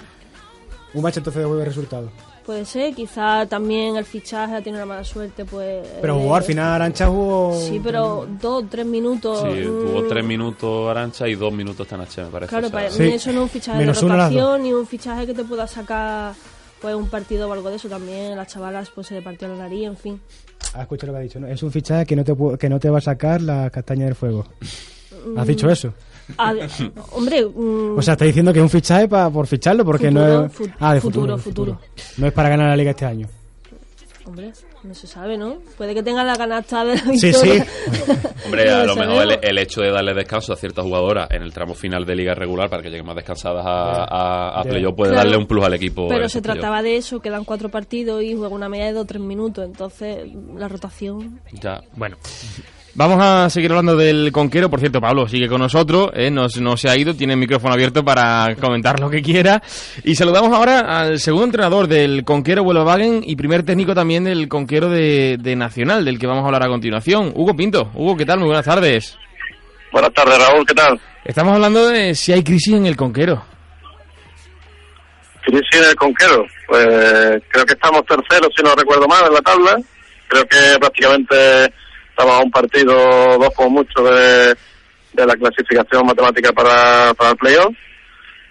Un 0.94 1.04
bache 1.04 1.20
entonces 1.20 1.42
de 1.42 1.46
juego 1.46 1.60
de 1.60 1.66
resultado. 1.66 2.10
Puede 2.48 2.64
ser, 2.64 2.96
quizá 2.96 3.46
también 3.46 3.98
el 3.98 4.06
fichaje 4.06 4.56
ha 4.56 4.62
tenido 4.62 4.82
una 4.82 4.94
mala 4.94 5.04
suerte, 5.04 5.44
pues. 5.44 5.86
Pero 6.00 6.16
eh, 6.16 6.22
jugó 6.22 6.36
al 6.38 6.44
final 6.44 6.72
Arancha 6.76 7.08
jugó. 7.08 7.60
Sí, 7.60 7.82
pero 7.84 8.26
dos, 8.42 8.64
tres 8.70 8.86
minutos. 8.86 9.42
Sí, 9.42 9.64
tuvo 9.64 10.02
mm, 10.02 10.08
tres 10.08 10.24
minutos 10.24 10.90
Arancha 10.90 11.28
y 11.28 11.36
dos 11.36 11.52
minutos 11.52 11.86
Tanache, 11.86 12.24
me 12.24 12.30
parece. 12.30 12.50
Claro, 12.50 12.68
o 12.68 12.70
sea, 12.70 12.80
para 12.80 12.90
Sí. 12.90 13.04
eso 13.04 13.34
no 13.34 13.40
es 13.40 13.44
un 13.44 13.50
fichaje 13.50 13.78
Menos 13.78 14.00
de 14.00 14.08
rotación 14.08 14.64
ni 14.64 14.72
un 14.72 14.88
fichaje 14.88 15.28
que 15.28 15.34
te 15.34 15.44
pueda 15.44 15.68
sacar 15.68 16.36
pues 16.82 16.96
un 16.96 17.10
partido 17.10 17.50
o 17.50 17.52
algo 17.52 17.70
de 17.70 17.76
eso 17.76 17.90
también. 17.90 18.38
Las 18.38 18.48
chavalas 18.48 18.92
pues 18.92 19.08
se 19.08 19.16
le 19.16 19.22
partió 19.22 19.50
la 19.50 19.56
nariz, 19.58 19.86
en 19.86 19.98
fin. 19.98 20.22
Ah, 20.74 20.84
escucha 20.84 21.06
lo 21.06 21.12
que 21.12 21.20
ha 21.20 21.22
dicho, 21.24 21.42
¿no? 21.42 21.48
Es 21.48 21.62
un 21.64 21.72
fichaje 21.74 22.06
que 22.06 22.16
no 22.16 22.24
te, 22.24 22.34
que 22.58 22.70
no 22.70 22.80
te 22.80 22.90
va 22.90 23.00
a 23.00 23.02
sacar 23.02 23.42
la 23.42 23.70
castaña 23.72 24.06
del 24.06 24.16
fuego. 24.16 24.46
Mm. 25.26 25.38
¿Has 25.38 25.48
dicho 25.48 25.70
eso? 25.70 25.94
A 26.38 26.54
hombre, 27.12 27.46
mm, 27.46 27.98
O 27.98 28.02
sea, 28.02 28.14
está 28.14 28.26
diciendo 28.26 28.52
que 28.52 28.60
es 28.60 28.64
un 28.64 28.70
fichaje 28.70 29.08
pa- 29.08 29.30
por 29.30 29.48
ficharlo 29.48 29.86
porque 29.86 30.08
Futuro, 30.10 30.26
no 30.42 30.46
es... 30.46 30.52
ah, 30.80 30.94
de 30.94 31.02
futuro, 31.02 31.38
futuro, 31.38 31.74
futuro. 31.78 31.82
No 32.18 32.28
es 32.28 32.34
para 32.34 32.50
ganar 32.50 32.68
la 32.70 32.76
liga 32.76 32.92
este 32.92 33.06
año. 33.06 33.28
hombre, 34.26 34.52
no 34.84 34.94
se 34.94 35.08
sabe, 35.08 35.38
¿no? 35.38 35.58
Puede 35.78 35.94
que 35.94 36.04
tenga 36.04 36.24
la 36.24 36.36
canasta 36.36 36.84
de 36.86 36.96
la 36.96 37.02
Sí, 37.18 37.28
victoria. 37.28 37.66
Hombre, 38.46 38.70
a 38.70 38.84
lo 38.86 38.96
mejor 38.96 39.40
el, 39.42 39.58
hecho 39.58 39.82
de 39.82 39.92
darle 39.92 40.14
descanso 40.14 40.54
a 40.54 40.56
ciertas 40.56 40.86
jugadoras 40.86 41.30
en 41.32 41.42
el 41.44 41.52
tramo 41.52 41.74
final 41.74 42.06
de 42.06 42.16
liga 42.16 42.34
regular 42.34 42.70
para 42.70 42.82
que 42.84 42.90
lleguen 42.90 43.06
más 43.06 43.16
descansadas 43.16 43.66
a, 43.66 44.60
a, 44.60 44.64
playoff 44.64 44.96
puede 44.96 45.12
Claro. 45.12 45.24
darle 45.30 45.38
un 45.42 45.48
plus 45.48 45.66
al 45.66 45.74
equipo. 45.74 46.08
Pero 46.08 46.30
se 46.30 46.42
playoff. 46.42 46.60
trataba 46.62 46.82
de 46.84 46.98
eso, 46.98 47.20
quedan 47.20 47.44
cuatro 47.46 47.70
partidos 47.70 48.22
y 48.24 48.36
juega 48.36 48.54
una 48.54 48.70
media 48.70 48.86
de 48.88 48.94
dos 48.94 49.04
o 49.04 49.08
tres 49.08 49.22
minutos. 49.22 49.66
Entonces, 49.66 50.20
la 50.56 50.68
rotación. 50.68 51.40
Ya. 51.54 51.82
Bueno. 51.96 52.18
Vamos 52.98 53.20
a 53.22 53.48
seguir 53.52 53.70
hablando 53.70 53.96
del 53.96 54.32
Conquero. 54.32 54.72
Por 54.72 54.80
cierto, 54.80 55.00
Pablo 55.00 55.28
sigue 55.28 55.48
con 55.48 55.62
nosotros, 55.62 56.10
¿eh? 56.16 56.32
no, 56.32 56.48
no 56.60 56.78
se 56.78 56.90
ha 56.90 56.98
ido, 56.98 57.14
tiene 57.14 57.34
el 57.34 57.40
micrófono 57.40 57.76
abierto 57.76 58.04
para 58.04 58.56
comentar 58.60 59.00
lo 59.00 59.08
que 59.08 59.22
quiera. 59.22 59.62
Y 60.04 60.16
saludamos 60.16 60.52
ahora 60.52 60.80
al 60.80 61.20
segundo 61.20 61.46
entrenador 61.46 61.88
del 61.88 62.24
Conquero 62.24 62.64
Volkswagen 62.64 63.22
y 63.24 63.36
primer 63.36 63.62
técnico 63.62 63.94
también 63.94 64.24
del 64.24 64.48
Conquero 64.48 64.90
de, 64.90 65.38
de 65.40 65.56
Nacional, 65.56 66.06
del 66.06 66.18
que 66.18 66.26
vamos 66.26 66.42
a 66.42 66.48
hablar 66.48 66.64
a 66.64 66.70
continuación. 66.70 67.34
Hugo 67.36 67.56
Pinto. 67.56 67.92
Hugo, 67.94 68.18
¿qué 68.18 68.26
tal? 68.26 68.40
Muy 68.40 68.48
buenas 68.48 68.66
tardes. 68.66 69.16
Buenas 69.92 70.12
tardes, 70.14 70.40
Raúl, 70.40 70.66
¿qué 70.66 70.74
tal? 70.74 71.00
Estamos 71.24 71.54
hablando 71.54 71.90
de 71.90 72.16
si 72.16 72.34
hay 72.34 72.44
crisis 72.44 72.74
en 72.74 72.88
el 72.88 72.96
Conquero. 72.96 73.46
Crisis 75.44 75.70
en 75.74 75.84
el 75.84 75.96
Conquero. 75.96 76.48
Pues 76.68 76.88
creo 77.50 77.64
que 77.64 77.74
estamos 77.74 78.04
terceros, 78.08 78.50
si 78.58 78.64
no 78.64 78.74
recuerdo 78.74 79.08
mal, 79.08 79.28
en 79.28 79.34
la 79.34 79.42
tabla. 79.42 79.78
Creo 80.30 80.44
que 80.46 80.80
prácticamente 80.80 81.36
estamos 82.18 82.40
a 82.40 82.44
un 82.44 82.52
partido, 82.52 83.38
dos 83.38 83.54
como 83.56 83.70
mucho, 83.70 84.04
de, 84.04 84.56
de 85.14 85.26
la 85.26 85.36
clasificación 85.36 86.08
matemática 86.08 86.52
para, 86.52 87.14
para 87.14 87.30
el 87.32 87.38
playoff. 87.38 87.76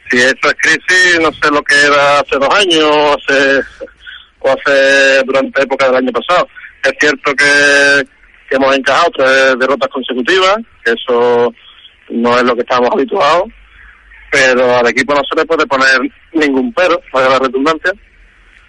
Si 0.08 0.18
esto 0.18 0.48
es 0.48 0.54
crisis, 0.54 1.18
no 1.20 1.32
sé 1.32 1.50
lo 1.50 1.62
que 1.62 1.74
era 1.74 2.20
hace 2.20 2.36
dos 2.36 2.54
años 2.54 3.16
hace, 3.16 3.60
o 4.38 4.50
hace 4.50 5.22
durante 5.24 5.62
época 5.62 5.86
del 5.86 5.96
año 5.96 6.12
pasado. 6.12 6.48
Es 6.84 6.92
cierto 7.00 7.34
que, 7.34 8.06
que 8.48 8.56
hemos 8.56 8.76
encajado 8.76 9.10
tres 9.16 9.58
derrotas 9.58 9.88
consecutivas, 9.88 10.58
eso 10.84 11.52
no 12.10 12.38
es 12.38 12.44
lo 12.44 12.54
que 12.54 12.60
estábamos 12.60 12.92
habituados 12.92 13.44
pero 14.28 14.76
al 14.76 14.86
equipo 14.88 15.14
no 15.14 15.22
se 15.24 15.36
le 15.36 15.46
puede 15.46 15.66
poner 15.66 15.98
ningún 16.32 16.70
pero, 16.72 17.00
para 17.10 17.28
la 17.28 17.38
redundancia, 17.38 17.90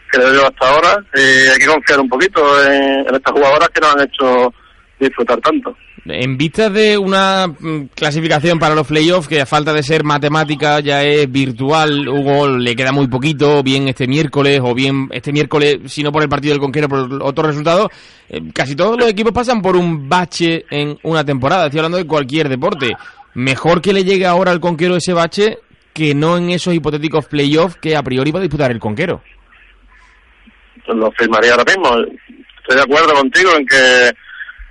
creo 0.09 0.33
yo 0.33 0.45
hasta 0.45 0.69
ahora, 0.69 1.03
y 1.15 1.19
hay 1.19 1.57
que 1.57 1.65
confiar 1.65 1.99
un 1.99 2.07
poquito 2.07 2.63
en, 2.63 3.05
en 3.07 3.15
estas 3.15 3.33
jugadoras 3.33 3.67
que 3.69 3.81
nos 3.81 3.95
han 3.95 4.01
hecho 4.01 4.53
disfrutar 4.99 5.39
tanto. 5.41 5.75
En 6.05 6.37
vistas 6.37 6.71
de 6.73 6.97
una 6.97 7.47
mm, 7.47 7.89
clasificación 7.93 8.59
para 8.59 8.75
los 8.75 8.87
playoffs 8.87 9.27
que 9.27 9.41
a 9.41 9.45
falta 9.45 9.73
de 9.73 9.83
ser 9.83 10.03
matemática 10.03 10.79
ya 10.79 11.03
es 11.03 11.29
virtual, 11.29 12.07
Hugo 12.07 12.47
le 12.47 12.75
queda 12.75 12.91
muy 12.91 13.07
poquito, 13.07 13.61
bien 13.61 13.87
este 13.89 14.07
miércoles 14.07 14.61
o 14.63 14.73
bien 14.73 15.09
este 15.11 15.33
miércoles, 15.33 15.79
si 15.85 16.03
no 16.03 16.11
por 16.11 16.23
el 16.23 16.29
partido 16.29 16.53
del 16.53 16.61
Conquero, 16.61 16.87
por 16.87 17.21
otro 17.21 17.47
resultado, 17.47 17.89
eh, 18.29 18.41
casi 18.53 18.75
todos 18.75 18.97
los 18.97 19.09
equipos 19.09 19.33
pasan 19.33 19.61
por 19.61 19.75
un 19.75 20.07
bache 20.07 20.65
en 20.69 20.97
una 21.03 21.25
temporada, 21.25 21.65
estoy 21.65 21.79
hablando 21.79 21.97
de 21.97 22.07
cualquier 22.07 22.47
deporte. 22.47 22.91
Mejor 23.33 23.81
que 23.81 23.93
le 23.93 24.03
llegue 24.03 24.25
ahora 24.25 24.51
al 24.51 24.59
Conquero 24.59 24.95
ese 24.95 25.13
bache 25.13 25.59
que 25.93 26.15
no 26.15 26.37
en 26.37 26.51
esos 26.51 26.73
hipotéticos 26.73 27.25
playoffs 27.25 27.77
que 27.77 27.95
a 27.95 28.03
priori 28.03 28.31
va 28.31 28.39
a 28.39 28.43
disputar 28.43 28.71
el 28.71 28.79
Conquero. 28.79 29.21
Lo 30.87 31.11
firmaría 31.11 31.51
ahora 31.51 31.65
mismo. 31.65 31.89
Estoy 32.61 32.77
de 32.77 32.81
acuerdo 32.81 33.13
contigo 33.13 33.51
en 33.57 33.65
que 33.65 34.11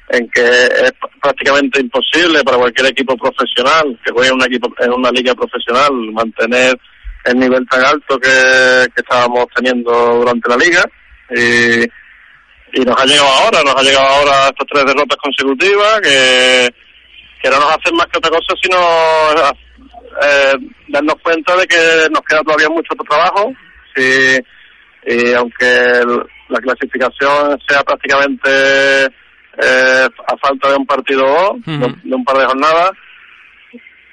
en 0.08 0.28
que 0.30 0.42
es 0.42 0.92
prácticamente 1.20 1.80
imposible 1.80 2.42
para 2.44 2.58
cualquier 2.58 2.88
equipo 2.88 3.16
profesional 3.16 3.98
que 4.04 4.12
juegue 4.12 4.28
en, 4.28 4.34
un 4.34 4.44
equipo, 4.44 4.72
en 4.78 4.92
una 4.92 5.10
liga 5.10 5.34
profesional 5.34 5.90
mantener 6.12 6.78
el 7.24 7.38
nivel 7.38 7.66
tan 7.68 7.84
alto 7.84 8.18
que, 8.18 8.86
estábamos 8.96 9.46
teniendo 9.54 9.90
durante 9.90 10.48
la 10.48 10.56
liga. 10.56 10.84
Y, 11.30 11.82
y 12.80 12.84
nos 12.84 13.00
ha 13.00 13.04
llegado 13.04 13.28
ahora, 13.28 13.62
nos 13.64 13.74
ha 13.74 13.82
llegado 13.82 14.06
ahora 14.06 14.48
estas 14.48 14.66
tres 14.70 14.84
derrotas 14.84 15.18
consecutivas 15.18 16.00
que, 16.02 16.68
que 17.42 17.50
no 17.50 17.58
nos 17.58 17.70
hacen 17.70 17.96
más 17.96 18.06
que 18.06 18.18
otra 18.18 18.30
cosa 18.30 18.54
sino 18.62 18.78
eh, 20.22 20.54
darnos 20.88 21.16
cuenta 21.22 21.56
de 21.56 21.66
que 21.66 22.08
nos 22.10 22.22
queda 22.22 22.42
todavía 22.42 22.68
mucho 22.68 22.94
trabajo. 23.08 23.52
Sí, 23.94 24.38
y 25.06 25.32
aunque 25.32 26.02
la 26.48 26.60
clasificación 26.60 27.58
sea 27.66 27.82
prácticamente 27.82 29.08
eh, 29.62 30.06
a 30.26 30.36
falta 30.38 30.68
de 30.70 30.76
un 30.76 30.86
partido 30.86 31.24
o 31.24 31.58
de, 31.64 31.72
un- 31.86 32.00
de 32.04 32.14
un 32.14 32.24
par 32.24 32.36
de 32.38 32.46
jornadas, 32.46 32.90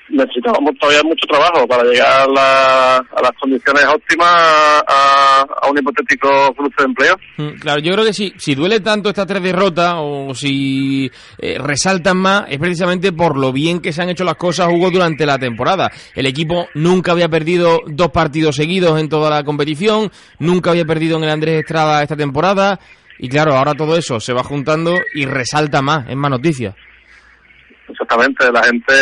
necesitamos 0.10 0.60
todavía 0.80 1.02
mucho 1.04 1.26
trabajo 1.28 1.66
para 1.66 1.84
llegar 1.86 2.22
a, 2.22 2.28
la- 2.28 2.98
a 2.98 3.22
las 3.22 3.32
condiciones 3.40 3.84
óptimas 3.86 4.28
a, 4.30 5.46
a 5.62 5.70
un 5.72 5.78
hipotético 5.78 6.54
cruce 6.56 6.76
de 6.78 6.84
empleo. 6.84 7.16
Mm, 7.38 7.60
Claro, 7.60 7.80
yo 7.82 7.94
creo 7.94 8.06
que 8.06 8.14
si, 8.14 8.34
si 8.38 8.54
duele 8.54 8.80
tanto 8.82 9.10
estas 9.10 9.26
tres 9.26 9.42
derrotas 9.42 9.96
o 9.98 10.36
si 10.36 11.10
eh, 11.40 11.58
resaltan 11.58 12.18
más 12.18 12.46
es 12.50 12.60
precisamente 12.60 13.12
por 13.14 13.38
lo 13.38 13.52
bien 13.54 13.80
que 13.80 13.94
se 13.94 14.02
han 14.04 14.10
hecho 14.10 14.24
las 14.26 14.36
cosas, 14.36 14.68
Hugo, 14.72 14.92
durante 14.92 15.26
la 15.26 15.40
temporada. 15.40 15.90
El 16.14 16.26
equipo 16.28 16.68
nunca 16.76 17.14
había 17.14 17.30
perdido 17.30 17.80
dos 17.88 18.10
partidos 18.10 18.56
seguidos 18.58 19.00
en 19.00 19.10
toda 19.10 19.30
la 19.30 19.44
competición, 19.44 20.12
nunca 20.38 20.72
había 20.72 20.86
perdido 20.86 21.18
en 21.18 21.24
el 21.24 21.30
Andrés 21.32 21.62
Estrada 21.62 22.04
esta 22.04 22.16
temporada 22.18 22.80
y 23.24 23.30
claro, 23.30 23.54
ahora 23.56 23.74
todo 23.74 23.96
eso 23.98 24.20
se 24.20 24.34
va 24.34 24.44
juntando 24.44 24.96
y 25.14 25.26
resalta 25.26 25.82
más, 25.82 26.10
es 26.10 26.16
más 26.18 26.30
noticia. 26.30 26.76
Exactamente, 27.88 28.52
la 28.52 28.64
gente 28.64 28.94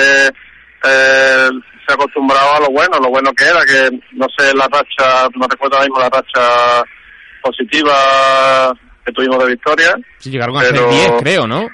eh, 0.83 1.47
se 1.87 1.91
ha 1.91 1.93
acostumbrado 1.95 2.55
a 2.55 2.59
lo 2.59 2.67
bueno, 2.69 2.99
lo 2.99 3.09
bueno 3.09 3.31
que 3.33 3.45
era, 3.45 3.65
que 3.65 3.89
no 4.13 4.27
sé 4.37 4.53
la 4.55 4.67
racha, 4.67 5.27
no 5.35 5.47
recuerdo 5.47 5.77
ahora 5.77 5.87
mismo 5.87 5.99
la 5.99 6.09
racha 6.09 6.83
positiva 7.41 8.73
que 9.05 9.11
tuvimos 9.11 9.39
de 9.43 9.49
victoria. 9.51 9.95
Si 10.19 10.29
llegaron 10.29 10.57
a 10.57 10.61
Pero- 10.61 10.91
ser 10.91 11.09
10, 11.11 11.21
creo, 11.21 11.47
¿no? 11.47 11.67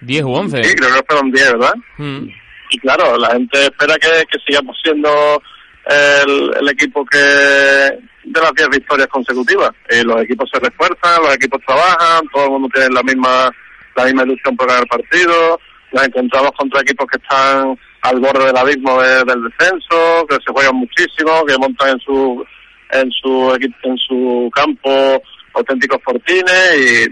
10 0.00 0.22
u 0.24 0.32
11. 0.32 0.62
Sí, 0.62 0.74
creo 0.76 0.94
que 0.94 1.02
fueron 1.08 1.30
10, 1.32 1.52
¿verdad? 1.54 1.74
Mm. 1.98 2.28
Y 2.70 2.78
claro, 2.78 3.16
la 3.16 3.30
gente 3.32 3.64
espera 3.64 3.96
que, 3.96 4.08
que 4.30 4.38
sigamos 4.46 4.76
siendo 4.82 5.42
el, 5.86 6.54
el 6.60 6.68
equipo 6.70 7.04
que 7.04 7.18
de 7.18 8.40
las 8.40 8.52
10 8.54 8.68
victorias 8.70 9.08
consecutivas. 9.08 9.70
Y 9.90 10.02
los 10.02 10.22
equipos 10.22 10.48
se 10.52 10.58
refuerzan, 10.60 11.22
los 11.22 11.34
equipos 11.34 11.60
trabajan, 11.66 12.26
todo 12.32 12.44
el 12.44 12.50
mundo 12.50 12.68
tiene 12.72 12.94
la 12.94 13.02
misma 13.02 13.50
la 13.96 14.04
misma 14.06 14.24
ilusión 14.24 14.56
por 14.56 14.66
ganar 14.68 14.86
partidos. 14.88 15.58
Nos 15.92 16.04
encontramos 16.06 16.50
contra 16.58 16.80
equipos 16.80 17.06
que 17.06 17.18
están 17.22 17.78
al 18.02 18.18
borde 18.20 18.46
del 18.46 18.56
abismo 18.56 19.00
de- 19.00 19.22
del 19.24 19.44
descenso, 19.44 20.26
que 20.28 20.34
se 20.44 20.52
juegan 20.52 20.74
muchísimo, 20.74 21.44
que 21.46 21.56
montan 21.58 21.90
en 21.90 22.00
su 22.00 22.44
en 22.90 23.10
su 23.12 23.56
en 23.82 23.96
su 23.98 24.50
campo 24.54 25.22
auténticos 25.54 26.00
fortines 26.04 26.74
y 26.76 27.06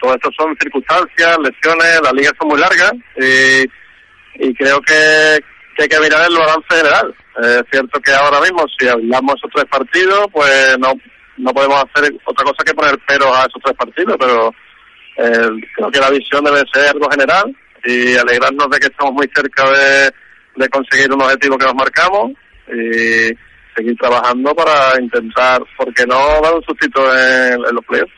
todo 0.00 0.14
esto 0.14 0.30
son 0.36 0.56
circunstancias, 0.60 1.38
lesiones, 1.38 2.00
las 2.02 2.12
ligas 2.12 2.32
son 2.40 2.48
muy 2.48 2.58
largas 2.58 2.92
y 3.20 3.62
y 4.44 4.54
creo 4.54 4.80
que 4.80 4.94
hay 5.78 5.88
que 5.88 6.00
mirar 6.00 6.28
el 6.28 6.36
balance 6.36 6.66
general. 6.74 7.14
Es 7.40 7.62
cierto 7.70 8.00
que 8.00 8.12
ahora 8.12 8.40
mismo, 8.40 8.64
si 8.78 8.88
hablamos 8.88 9.36
esos 9.36 9.50
tres 9.54 9.64
partidos, 9.70 10.26
pues 10.32 10.76
no, 10.78 10.92
no 11.38 11.52
podemos 11.52 11.82
hacer 11.82 12.12
otra 12.24 12.44
cosa 12.44 12.64
que 12.64 12.74
poner 12.74 12.98
peros 13.06 13.28
a 13.34 13.46
esos 13.46 13.62
tres 13.64 13.76
partidos, 13.76 14.16
pero 14.18 14.48
eh, 15.16 15.48
creo 15.76 15.90
que 15.90 16.00
la 16.00 16.10
visión 16.10 16.44
debe 16.44 16.62
ser 16.72 16.90
algo 16.90 17.08
general 17.10 17.56
y 17.84 18.16
alegrarnos 18.16 18.68
de 18.70 18.78
que 18.78 18.86
estamos 18.86 19.14
muy 19.14 19.28
cerca 19.34 19.64
de, 19.70 20.10
de 20.56 20.68
conseguir 20.68 21.12
un 21.12 21.22
objetivo 21.22 21.56
que 21.56 21.66
nos 21.66 21.74
marcamos 21.74 22.32
y 22.68 23.32
seguir 23.74 23.96
trabajando 23.98 24.54
para 24.54 25.00
intentar, 25.00 25.62
¿por 25.76 25.92
qué 25.94 26.04
no 26.06 26.40
dar 26.42 26.54
un 26.54 26.62
sustito 26.62 27.02
en, 27.16 27.54
en 27.54 27.74
los 27.74 27.84
playoffs? 27.86 28.12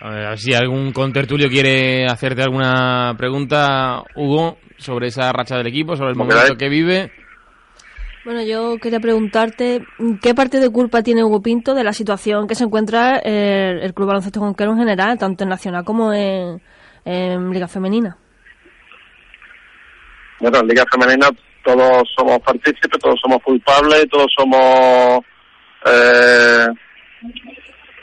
A 0.00 0.10
ver, 0.10 0.38
si 0.38 0.54
algún 0.54 0.92
contertulio 0.92 1.48
quiere 1.48 2.06
hacerte 2.06 2.42
alguna 2.42 3.14
pregunta, 3.18 4.04
Hugo, 4.14 4.58
sobre 4.76 5.08
esa 5.08 5.32
racha 5.32 5.56
del 5.56 5.66
equipo, 5.66 5.96
sobre 5.96 6.10
el 6.10 6.16
momento 6.16 6.56
que 6.56 6.68
vive. 6.68 7.10
Bueno, 8.24 8.42
yo 8.42 8.78
quería 8.78 9.00
preguntarte, 9.00 9.84
¿qué 10.22 10.34
parte 10.34 10.58
de 10.58 10.70
culpa 10.70 11.02
tiene 11.02 11.22
Hugo 11.22 11.42
Pinto 11.42 11.74
de 11.74 11.84
la 11.84 11.92
situación 11.92 12.48
que 12.48 12.54
se 12.54 12.64
encuentra 12.64 13.18
el, 13.18 13.92
Club 13.92 14.08
Baloncesto 14.08 14.40
Conquero 14.40 14.72
en 14.72 14.78
general, 14.78 15.18
tanto 15.18 15.44
en 15.44 15.50
Nacional 15.50 15.84
como 15.84 16.10
en, 16.10 16.62
Liga 17.04 17.68
Femenina? 17.68 18.16
bueno, 20.40 20.60
en 20.60 20.68
Liga 20.68 20.84
Femenina 20.90 21.28
todos 21.62 22.02
somos 22.16 22.38
partícipes, 22.40 22.98
todos 22.98 23.18
somos 23.20 23.42
culpables 23.42 24.06
todos 24.10 24.26
somos 24.36 25.20
eh, 25.84 26.66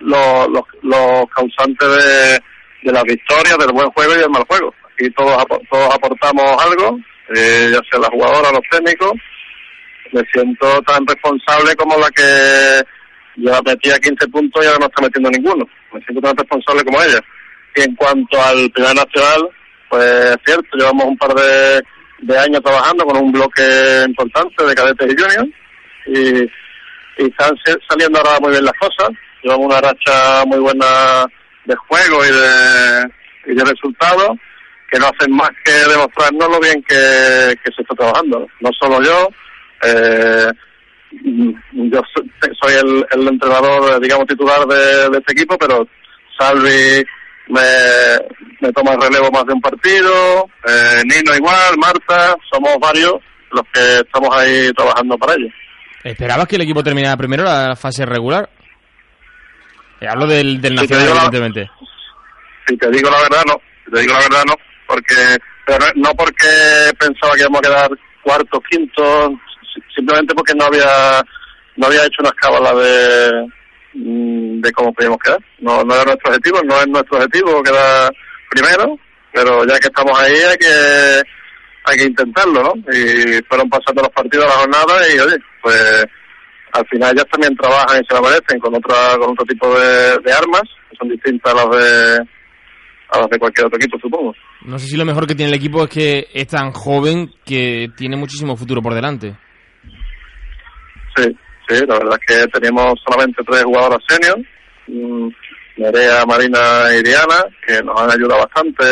los, 0.02 0.48
los, 0.84 1.26
causantes 1.36 2.42
de, 2.84 2.92
las 2.92 3.04
victorias, 3.04 3.58
del 3.58 3.74
buen 3.74 3.90
juego 3.90 4.14
y 4.14 4.20
del 4.20 4.30
mal 4.30 4.44
juego. 4.48 4.74
Aquí 4.94 5.10
todos, 5.12 5.44
todos 5.72 5.96
aportamos 5.96 6.46
algo, 6.64 7.00
eh, 7.36 7.72
ya 7.72 7.80
sea 7.90 8.00
las 8.00 8.10
jugadoras, 8.10 8.52
los 8.52 8.62
técnicos. 8.70 9.14
Me 10.12 10.22
siento 10.34 10.82
tan 10.82 11.06
responsable 11.08 11.76
como 11.76 11.98
la 11.98 12.10
que 12.10 12.82
ya 13.38 13.62
metía 13.66 13.98
15 13.98 14.28
puntos 14.28 14.64
y 14.64 14.68
ahora 14.68 14.80
no 14.80 14.86
está 14.88 15.02
metiendo 15.02 15.30
ninguno. 15.30 15.66
Me 15.94 16.02
siento 16.02 16.22
tan 16.22 16.36
responsable 16.36 16.84
como 16.84 17.02
ella. 17.02 17.20
Y 17.76 17.82
en 17.82 17.96
cuanto 17.96 18.42
al 18.42 18.70
primer 18.72 18.96
nacional, 18.96 19.50
pues 19.90 20.04
es 20.04 20.38
cierto, 20.46 20.78
llevamos 20.78 21.06
un 21.06 21.18
par 21.18 21.34
de, 21.34 21.82
de 22.20 22.38
años 22.38 22.62
trabajando 22.62 23.06
con 23.06 23.18
un 23.18 23.32
bloque 23.32 24.04
importante 24.08 24.66
de 24.66 24.76
cadetes 24.76 25.08
y 25.08 25.22
juniors 25.22 25.50
y, 26.08 27.24
y 27.24 27.30
están 27.30 27.56
saliendo 27.90 28.20
ahora 28.20 28.40
muy 28.42 28.52
bien 28.52 28.66
las 28.66 28.76
cosas. 28.80 29.10
Llevamos 29.44 29.68
una 29.68 29.82
racha 29.82 30.46
muy 30.46 30.60
buena 30.60 31.26
de 31.66 31.76
juego 31.76 32.26
y 32.26 32.32
de, 32.32 33.52
y 33.52 33.56
de 33.56 33.64
resultados 33.64 34.38
que 34.92 35.00
no 35.00 35.06
hacen 35.08 35.32
más 35.32 35.50
que 35.64 35.72
demostrarnos 35.72 36.50
lo 36.50 36.60
bien 36.60 36.84
que, 36.84 37.56
que 37.64 37.72
se 37.74 37.82
está 37.82 37.96
trabajando. 37.96 38.46
No 38.60 38.70
solo 38.80 39.02
yo, 39.02 39.30
eh, 39.84 40.48
yo 41.74 42.02
so- 42.16 42.24
soy 42.62 42.74
el, 42.76 43.06
el 43.12 43.28
entrenador, 43.28 44.00
digamos, 44.00 44.28
titular 44.28 44.66
de, 44.66 45.10
de 45.10 45.18
este 45.18 45.34
equipo, 45.34 45.58
pero 45.58 45.88
Salvi 46.38 47.04
me, 47.48 47.62
me 48.62 48.72
toma 48.72 48.94
el 48.94 49.02
relevo 49.02 49.30
más 49.32 49.46
de 49.46 49.54
un 49.54 49.62
partido, 49.62 50.50
eh, 50.68 51.02
Nino 51.06 51.36
igual, 51.36 51.78
Marta, 51.78 52.36
somos 52.52 52.78
varios 52.80 53.16
los 53.52 53.64
que 53.74 53.98
estamos 53.98 54.30
ahí 54.36 54.72
trabajando 54.74 55.18
para 55.18 55.34
ello. 55.34 55.48
¿Esperabas 56.04 56.48
que 56.48 56.56
el 56.56 56.62
equipo 56.62 56.84
terminara 56.84 57.18
primero 57.18 57.44
la 57.44 57.76
fase 57.76 58.06
regular? 58.06 58.50
Eh, 60.00 60.08
hablo 60.08 60.26
del, 60.26 60.62
Nacional, 60.62 61.06
la- 61.06 61.12
evidentemente. 61.12 61.70
Si 62.68 62.78
te 62.78 62.90
digo 62.90 63.10
la 63.10 63.22
verdad, 63.22 63.44
no. 63.46 63.62
Si 63.86 63.92
te 63.92 64.00
digo 64.00 64.14
la 64.14 64.20
verdad, 64.20 64.44
no. 64.48 64.54
Porque, 64.88 65.16
pero 65.66 65.86
no- 65.96 66.14
porque 66.16 66.48
pensaba 66.98 67.34
que 67.36 67.42
íbamos 67.42 67.60
a 67.60 67.62
quedar 67.62 67.90
cuarto, 68.24 68.62
quinto, 68.70 69.34
simplemente 69.96 70.34
porque 70.36 70.54
no 70.56 70.66
había, 70.66 71.22
no 71.78 71.88
había 71.88 72.06
hecho 72.06 72.22
una 72.22 72.30
escala 72.30 72.74
de, 72.74 73.48
mm, 73.94 74.62
de 74.62 74.72
cómo 74.72 74.94
podíamos 74.94 75.20
quedar. 75.20 75.40
No, 75.60 75.84
no 75.84 75.96
era 75.96 76.06
nuestro 76.06 76.30
objetivo, 76.30 76.60
no 76.64 76.80
es 76.80 76.88
nuestro 76.88 77.18
objetivo 77.18 77.64
quedar 77.64 78.12
primero, 78.50 78.98
pero 79.34 79.66
ya 79.66 79.80
que 79.80 79.88
estamos 79.88 80.20
ahí 80.20 80.36
hay 80.36 80.58
que, 80.58 81.22
hay 81.86 81.98
que 81.98 82.06
intentarlo, 82.06 82.64
¿no? 82.64 82.74
Y 82.94 83.42
fueron 83.48 83.70
pasando 83.70 84.02
los 84.02 84.12
partidos, 84.12 84.46
la 84.46 84.52
jornada 84.52 85.14
y 85.14 85.20
oye, 85.20 85.38
pues 85.62 86.06
al 86.74 86.88
final 86.88 87.12
ellas 87.14 87.26
también 87.32 87.56
trabajan 87.56 88.02
y 88.02 88.06
se 88.08 88.14
la 88.14 88.22
merecen 88.22 88.60
con 88.60 88.76
otra, 88.76 89.18
con 89.18 89.32
otro 89.32 89.46
tipo 89.46 89.78
de, 89.78 90.18
de 90.24 90.34
armas, 90.34 90.64
que 90.90 90.98
son 90.98 91.10
distintas 91.10 91.54
a 91.54 91.56
las 91.56 91.70
de, 91.70 92.28
a 93.12 93.20
las 93.20 93.30
de 93.30 93.40
cualquier 93.40 93.68
otro 93.68 93.78
equipo, 93.78 93.98
supongo. 94.00 94.34
No 94.66 94.80
sé 94.80 94.88
si 94.88 94.98
lo 94.98 95.06
mejor 95.06 95.28
que 95.28 95.36
tiene 95.36 95.52
el 95.52 95.58
equipo 95.58 95.84
es 95.84 95.90
que 95.90 96.28
es 96.34 96.48
tan 96.48 96.72
joven 96.72 97.32
que 97.46 97.90
tiene 97.96 98.16
muchísimo 98.16 98.56
futuro 98.56 98.82
por 98.82 98.94
delante. 98.94 99.36
Sí, 101.16 101.38
sí, 101.68 101.86
la 101.88 101.98
verdad 102.00 102.20
es 102.28 102.36
que 102.36 102.48
teníamos 102.48 103.00
solamente 103.06 103.44
tres 103.44 103.64
jugadoras 103.64 104.00
senior, 104.08 104.40
mm, 104.88 105.30
Nerea, 105.78 106.26
Marina 106.26 106.60
y 106.98 107.04
Diana, 107.04 107.46
que 107.66 107.82
nos 107.84 108.00
han 108.00 108.12
ayudado 108.12 108.42
bastante 108.42 108.84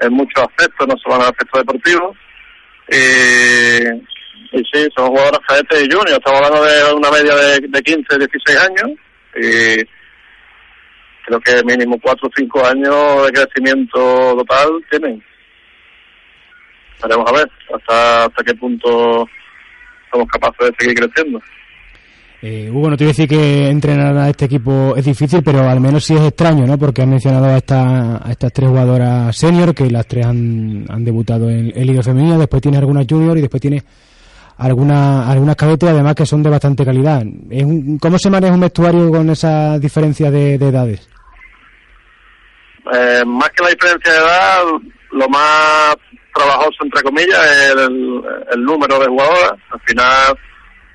en 0.00 0.12
muchos 0.12 0.42
aspectos, 0.42 0.86
no 0.88 0.94
solo 0.98 1.16
en 1.16 1.20
el 1.22 1.28
aspecto 1.28 1.58
deportivo. 1.58 2.16
Y, 2.88 4.56
y 4.56 4.64
sí, 4.72 4.88
son 4.96 5.08
jugadoras 5.08 5.40
cadetes 5.46 5.82
y 5.82 5.92
juniors, 5.92 6.12
estamos 6.12 6.40
hablando 6.40 6.64
de 6.64 6.94
una 6.94 7.10
media 7.10 7.34
de, 7.36 7.60
de 7.68 7.82
15, 7.82 8.18
16 8.18 8.58
años 8.58 8.90
y 9.36 9.84
creo 11.26 11.40
que 11.40 11.62
mínimo 11.64 11.98
4 12.02 12.26
o 12.26 12.30
5 12.34 12.66
años 12.66 13.26
de 13.26 13.32
crecimiento 13.32 14.34
total 14.36 14.68
tienen. 14.90 15.22
Veremos 17.02 17.30
a 17.30 17.36
ver 17.36 17.50
hasta, 17.74 18.24
hasta 18.24 18.44
qué 18.44 18.54
punto 18.54 19.26
somos 20.10 20.28
capaces 20.28 20.68
de 20.70 20.74
seguir 20.78 20.94
creciendo. 20.96 21.40
Eh, 22.42 22.70
Hugo, 22.72 22.88
no 22.88 22.96
te 22.96 23.04
voy 23.04 23.10
a 23.10 23.12
decir 23.14 23.28
que 23.28 23.68
entrenar 23.68 24.16
a 24.16 24.30
este 24.30 24.46
equipo 24.46 24.94
es 24.96 25.04
difícil, 25.04 25.42
pero 25.44 25.68
al 25.68 25.78
menos 25.78 26.04
sí 26.04 26.14
es 26.14 26.22
extraño, 26.22 26.66
¿no? 26.66 26.78
Porque 26.78 27.02
has 27.02 27.08
mencionado 27.08 27.44
a, 27.46 27.58
esta, 27.58 28.26
a 28.26 28.30
estas 28.30 28.50
tres 28.52 28.68
jugadoras 28.70 29.36
senior, 29.36 29.74
que 29.74 29.90
las 29.90 30.06
tres 30.06 30.24
han, 30.24 30.86
han 30.88 31.04
debutado 31.04 31.50
en, 31.50 31.70
en 31.76 31.86
Liga 31.86 32.02
Femenina, 32.02 32.38
después 32.38 32.62
tienes 32.62 32.80
algunas 32.80 33.06
junior 33.06 33.36
y 33.36 33.42
después 33.42 33.60
tienes 33.60 33.84
algunas 34.56 35.28
algunas 35.28 35.56
cadetes, 35.56 35.88
además 35.90 36.14
que 36.14 36.24
son 36.24 36.42
de 36.42 36.48
bastante 36.50 36.82
calidad. 36.84 37.22
Es 37.50 37.62
un- 37.62 37.98
¿Cómo 37.98 38.18
se 38.18 38.30
maneja 38.30 38.54
un 38.54 38.60
vestuario 38.60 39.10
con 39.10 39.28
esas 39.28 39.78
diferencias 39.80 40.32
de, 40.32 40.56
de 40.56 40.68
edades? 40.68 41.08
Eh, 42.92 43.22
más 43.26 43.50
que 43.50 43.62
la 43.62 43.68
diferencia 43.70 44.12
de 44.12 44.18
edad, 44.18 44.62
lo 45.12 45.28
más 45.28 45.96
trabajoso, 46.32 46.78
entre 46.82 47.02
comillas, 47.02 47.72
el, 47.76 48.64
número 48.64 48.98
de 48.98 49.06
jugadoras. 49.06 49.52
Al 49.70 49.80
final, 49.86 50.38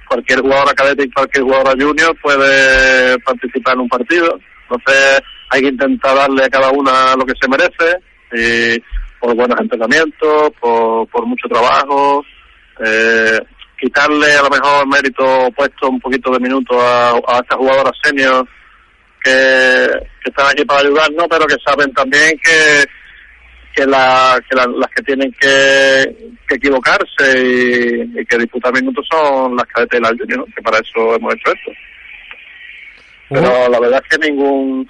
cualquier 0.07 0.41
jugadora 0.41 0.73
cadete 0.73 1.03
y 1.03 1.11
cualquier 1.11 1.43
jugadora 1.43 1.71
junior 1.71 2.15
puede 2.21 3.19
participar 3.19 3.75
en 3.75 3.81
un 3.81 3.89
partido. 3.89 4.39
Entonces, 4.63 5.21
hay 5.49 5.61
que 5.61 5.67
intentar 5.67 6.15
darle 6.15 6.45
a 6.45 6.49
cada 6.49 6.71
una 6.71 7.15
lo 7.15 7.25
que 7.25 7.33
se 7.39 7.47
merece, 7.47 7.99
y 8.33 8.81
por 9.19 9.35
buenos 9.35 9.59
entrenamientos, 9.59 10.51
por, 10.59 11.07
por 11.07 11.25
mucho 11.25 11.47
trabajo, 11.47 12.23
eh, 12.83 13.39
quitarle 13.79 14.33
a 14.33 14.43
lo 14.43 14.49
mejor 14.49 14.87
mérito 14.87 15.49
puesto 15.55 15.89
un 15.89 15.99
poquito 15.99 16.31
de 16.31 16.39
minutos 16.39 16.77
a, 16.81 17.11
a 17.11 17.39
estas 17.39 17.57
jugadoras 17.57 17.93
senior 18.03 18.47
que, 19.23 19.87
que 20.23 20.29
están 20.29 20.47
aquí 20.47 20.65
para 20.65 20.81
ayudarnos, 20.81 21.27
pero 21.29 21.45
que 21.45 21.55
saben 21.65 21.91
también 21.93 22.31
que 22.43 22.85
que, 23.75 23.85
la, 23.85 24.39
que 24.49 24.55
la- 24.55 24.65
las 24.67 24.89
que 24.91 25.03
tienen 25.03 25.31
que, 25.33 26.15
que 26.47 26.55
equivocarse 26.55 27.39
y, 27.39 28.19
y 28.19 28.25
que 28.25 28.37
disputar 28.37 28.73
minutos 28.73 29.05
son 29.11 29.55
las 29.55 29.65
cadetes 29.67 29.99
y 29.99 30.03
las 30.03 30.11
juniors, 30.11 30.37
¿no? 30.37 30.45
que 30.55 30.61
para 30.61 30.77
eso 30.79 31.15
hemos 31.15 31.33
hecho 31.35 31.51
esto. 31.51 31.71
Pero 33.29 33.69
la 33.69 33.79
verdad 33.79 34.01
es 34.09 34.17
que 34.17 34.27
ningún 34.29 34.87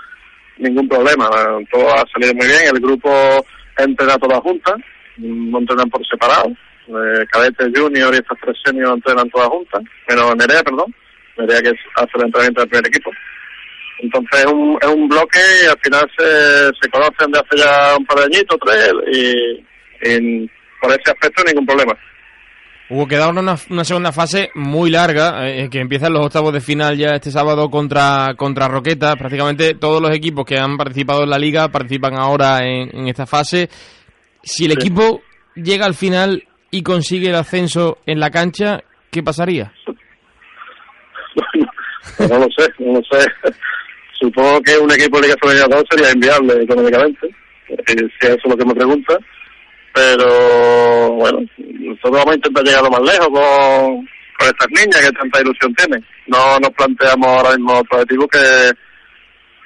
ningún 0.57 0.87
problema, 0.87 1.29
todo 1.71 1.93
ha 1.93 2.03
salido 2.13 2.33
muy 2.33 2.47
bien, 2.47 2.61
el 2.73 2.79
grupo 2.79 3.45
entrena 3.77 4.17
todas 4.17 4.39
juntas, 4.39 4.75
no 5.17 5.59
entrenan 5.59 5.89
por 5.89 6.05
separado, 6.07 6.47
eh, 6.87 7.25
cadetes 7.29 7.71
junior 7.75 8.13
y 8.13 8.17
estas 8.19 8.37
tres 8.41 8.55
seniors 8.63 8.93
entrenan 8.93 9.29
todas 9.31 9.49
juntas, 9.49 9.81
menos 10.07 10.33
Nerea, 10.37 10.63
perdón, 10.63 10.93
Nerea 11.37 11.61
que 11.61 11.69
hace 11.95 12.11
el 12.15 12.23
entrenamiento 12.25 12.61
del 12.61 12.69
primer 12.69 12.87
equipo. 12.87 13.11
Entonces 13.99 14.39
es 14.41 14.51
un, 14.51 14.77
es 14.81 14.87
un 14.89 15.07
bloque 15.07 15.39
y 15.63 15.67
al 15.67 15.79
final 15.79 16.11
se, 16.17 16.65
se 16.81 16.89
conocen 16.89 17.31
de 17.31 17.39
hace 17.39 17.57
ya 17.57 17.95
un 17.97 18.05
par 18.05 18.17
de 18.19 18.23
añitos, 18.25 18.57
tres, 18.65 18.93
y, 19.11 20.09
y 20.09 20.49
por 20.81 20.91
ese 20.91 21.11
aspecto 21.11 21.43
ningún 21.43 21.65
problema. 21.65 21.93
Hubo 22.87 23.07
que 23.07 23.17
dar 23.17 23.31
una, 23.31 23.55
una 23.71 23.83
segunda 23.83 24.11
fase 24.11 24.51
muy 24.53 24.91
larga, 24.91 25.49
eh, 25.49 25.69
que 25.71 25.79
empiezan 25.79 26.13
los 26.13 26.25
octavos 26.25 26.53
de 26.53 26.61
final 26.61 26.95
ya 26.97 27.11
este 27.15 27.31
sábado 27.31 27.71
contra, 27.71 28.35
contra 28.37 28.67
Roqueta. 28.67 29.15
Prácticamente 29.15 29.73
todos 29.73 29.99
los 30.01 30.15
equipos 30.15 30.45
que 30.45 30.59
han 30.59 30.77
participado 30.77 31.23
en 31.23 31.31
la 31.31 31.39
liga 31.39 31.69
participan 31.69 32.15
ahora 32.15 32.59
en, 32.63 32.95
en 32.95 33.07
esta 33.07 33.25
fase. 33.25 33.69
Si 34.43 34.65
el 34.65 34.73
equipo 34.73 35.21
llega 35.55 35.87
al 35.87 35.95
final 35.95 36.43
y 36.69 36.83
consigue 36.83 37.29
el 37.29 37.35
ascenso 37.35 37.97
en 38.05 38.19
la 38.19 38.29
cancha, 38.29 38.83
¿qué 39.11 39.23
pasaría? 39.23 39.71
No 42.19 42.37
lo 42.37 42.47
sé, 42.55 42.71
no 42.79 42.93
lo 42.93 43.01
sé. 43.11 43.27
Supongo 44.25 44.59
que 44.63 44.75
un 44.79 44.91
equipo 44.91 45.17
de 45.17 45.27
Liga 45.27 45.35
Femenina 45.39 45.67
2 45.69 45.83
sería 45.91 46.11
inviable 46.11 46.63
económicamente, 46.63 47.27
eh, 47.67 47.75
si 47.87 48.25
eso 48.25 48.35
es 48.43 48.45
lo 48.49 48.57
que 48.57 48.65
me 48.65 48.73
pregunta. 48.73 49.17
Pero 49.93 51.11
bueno, 51.13 51.39
nosotros 51.57 52.11
vamos 52.11 52.31
a 52.31 52.35
intentar 52.35 52.63
llegar 52.63 52.83
lo 52.83 52.89
más 52.89 53.01
lejos 53.01 53.27
con, 53.27 53.95
con 54.39 54.47
estas 54.47 54.67
niñas 54.71 54.99
que 54.99 55.11
tanta 55.11 55.41
ilusión 55.41 55.75
tienen. 55.75 56.03
No 56.25 56.59
nos 56.59 56.71
planteamos 56.71 57.27
ahora 57.27 57.51
mismo 57.51 57.73
otro 57.73 57.99
objetivo 57.99 58.27
que, 58.27 58.71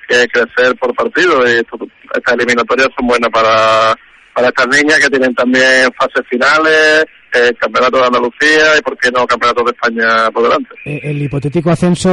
que 0.10 0.28
crecer 0.28 0.76
por 0.78 0.94
partido 0.94 1.48
y 1.48 1.54
estas 1.54 2.34
eliminatorias 2.34 2.90
son 2.98 3.08
buenas 3.08 3.30
para, 3.30 3.96
para 4.34 4.50
estas 4.50 4.68
niñas 4.68 5.00
que 5.00 5.10
tienen 5.10 5.34
también 5.36 5.90
fases 5.98 6.28
finales, 6.30 7.06
eh, 7.34 7.54
campeonato 7.58 7.98
de 7.98 8.06
Andalucía 8.08 8.78
y 8.78 8.82
por 8.82 8.98
qué 8.98 9.10
no 9.10 9.26
campeonato 9.26 9.64
de 9.64 9.72
España 9.72 10.30
por 10.32 10.44
delante. 10.44 10.70
Eh, 10.84 11.00
El 11.02 11.22
hipotético 11.22 11.72
ascenso, 11.72 12.10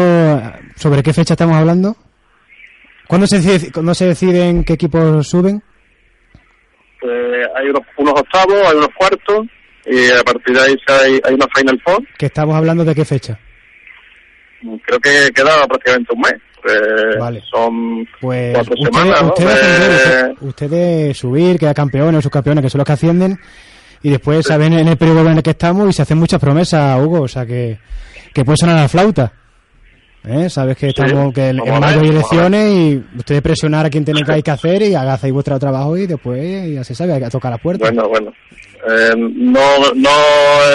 ¿sobre 0.77 1.03
qué 1.03 1.13
fecha 1.13 1.35
estamos 1.35 1.57
hablando? 1.57 1.97
¿Cuándo 3.07 3.27
se, 3.27 3.37
decide- 3.41 3.73
¿Cuándo 3.73 3.95
se 3.95 4.07
deciden 4.07 4.65
qué 4.65 4.73
equipos 4.75 5.27
suben? 5.29 5.63
Pues 7.01 7.47
hay 7.57 7.69
unos, 7.69 7.83
unos 7.99 8.15
octavos, 8.21 8.55
hay 8.67 8.77
unos 8.77 8.89
cuartos 8.97 9.47
y 9.87 10.11
a 10.11 10.23
partir 10.25 10.57
de 10.57 10.63
ahí 10.63 10.77
hay, 10.89 11.21
hay 11.25 11.35
una 11.35 11.47
Final 11.55 11.81
Four. 11.85 12.03
Que 12.19 12.27
estamos 12.27 12.55
hablando 12.57 12.85
de 12.85 12.95
qué 12.95 13.05
fecha. 13.05 13.39
Creo 14.87 14.99
que 15.01 15.31
queda 15.35 15.67
prácticamente 15.67 16.13
un 16.15 16.21
mes. 16.21 16.35
Eh, 16.69 17.19
Vale. 17.21 17.43
Son 17.49 18.09
Pues 18.21 18.55
cuatro 18.55 18.75
semanas, 18.83 19.23
¿no? 19.23 19.29
ustedes, 19.29 20.07
Eh, 20.07 20.35
ustedes 20.41 21.17
subir, 21.17 21.59
quedar 21.59 21.75
campeones 21.77 22.19
o 22.19 22.23
subcampeones, 22.23 22.65
que 22.65 22.71
son 22.71 22.79
los 22.81 22.87
que 22.87 22.93
ascienden, 22.95 23.39
y 24.03 24.11
después 24.11 24.45
saben 24.45 24.73
en 24.73 24.89
el 24.89 24.97
periodo 24.97 25.21
en 25.31 25.37
el 25.37 25.43
que 25.45 25.51
estamos 25.51 25.89
y 25.89 25.93
se 25.93 26.03
hacen 26.03 26.19
muchas 26.19 26.41
promesas, 26.41 26.99
Hugo, 27.01 27.21
o 27.21 27.29
sea 27.29 27.47
que, 27.47 27.79
que 28.35 28.45
puede 28.45 28.57
sonar 28.59 28.81
la 28.81 28.89
flauta. 28.89 29.33
¿Eh? 30.27 30.51
Sabes 30.51 30.77
que 30.77 30.89
estamos 30.89 31.33
que 31.33 31.51
en 31.51 31.57
mayo 31.81 32.01
hay 32.01 32.09
elecciones 32.09 32.73
y 32.73 33.05
ustedes 33.17 33.43
presionar 33.43 33.87
a 33.87 33.91
quien 33.91 34.05
tenéis 34.05 34.27
que 34.27 34.33
hay 34.33 34.43
que 34.43 34.51
hacer 34.51 34.83
y 34.83 34.95
hagáis 34.95 35.33
vuestro 35.33 35.57
trabajo 35.59 35.97
y 35.97 36.07
después 36.07 36.75
ya 36.75 36.83
se 36.83 36.95
sabe, 36.97 37.13
hay 37.15 37.21
que 37.23 37.31
tocar 37.31 37.53
la 37.53 37.59
puerta. 37.59 37.85
Bueno, 37.85 38.09
bueno. 38.09 38.33
Eh, 38.89 39.13
no, 39.17 39.79
no, 39.95 40.11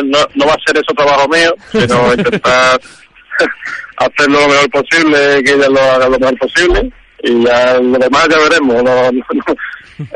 no, 0.03 0.17
no 0.35 0.45
va 0.45 0.53
a 0.53 0.57
ser 0.65 0.75
eso 0.77 0.93
trabajo 0.95 1.27
mío, 1.27 1.53
sino 1.71 2.13
intentar 2.17 2.79
hacerlo 3.97 4.39
lo 4.41 4.47
mejor 4.47 4.69
posible, 4.69 5.43
que 5.43 5.51
ella 5.53 5.67
lo 5.69 5.81
haga 5.81 6.07
lo 6.09 6.17
mejor 6.19 6.37
posible 6.39 6.89
y 7.23 7.43
ya 7.45 7.73
lo 7.79 7.97
demás 7.99 8.27
ya 8.29 8.37
veremos. 8.37 8.83
No, 8.83 9.11
no- 9.11 9.11
no- 9.11 9.55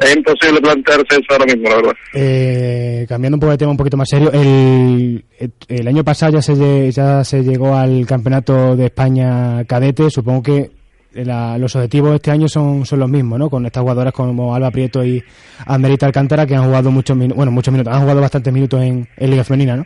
es 0.02 0.16
imposible 0.16 0.62
plantearse 0.62 1.06
eso 1.12 1.26
ahora 1.32 1.46
mismo, 1.46 1.70
la 1.70 1.76
verdad. 1.76 1.94
Eh, 2.14 3.06
cambiando 3.10 3.36
un 3.36 3.40
poco 3.40 3.52
de 3.52 3.58
tema 3.58 3.72
un 3.72 3.78
poquito 3.78 3.98
más 3.98 4.08
serio, 4.10 4.32
el, 4.32 5.24
el 5.68 5.88
año 5.88 6.04
pasado 6.04 6.34
ya 6.34 6.42
se, 6.42 6.92
ya 6.92 7.24
se 7.24 7.44
llegó 7.44 7.76
al 7.76 8.06
campeonato 8.06 8.76
de 8.76 8.86
España 8.86 9.64
cadete, 9.66 10.10
supongo 10.10 10.44
que 10.44 10.72
la- 11.14 11.58
los 11.58 11.76
objetivos 11.76 12.10
de 12.10 12.16
este 12.18 12.32
año 12.32 12.48
son, 12.50 12.86
son 12.86 13.00
los 13.00 13.10
mismos, 13.10 13.40
¿no? 13.40 13.50
Con 13.50 13.66
estas 13.66 13.82
jugadoras 13.82 14.12
como 14.14 14.54
Alba 14.54 14.70
Prieto 14.72 15.04
y 15.06 15.24
Anderita 15.66 16.06
Alcántara 16.06 16.46
que 16.46 16.56
han 16.56 16.66
jugado 16.66 16.92
muchos 16.92 17.16
minutos, 17.16 17.38
bueno, 17.38 17.52
muchos 17.54 17.72
minutos, 17.72 17.94
han 17.94 18.02
jugado 18.02 18.20
bastantes 18.22 18.52
minutos 18.54 18.82
en, 18.84 19.08
en 19.16 19.30
Liga 19.32 19.44
Femenina, 19.46 19.78
¿no? 19.78 19.86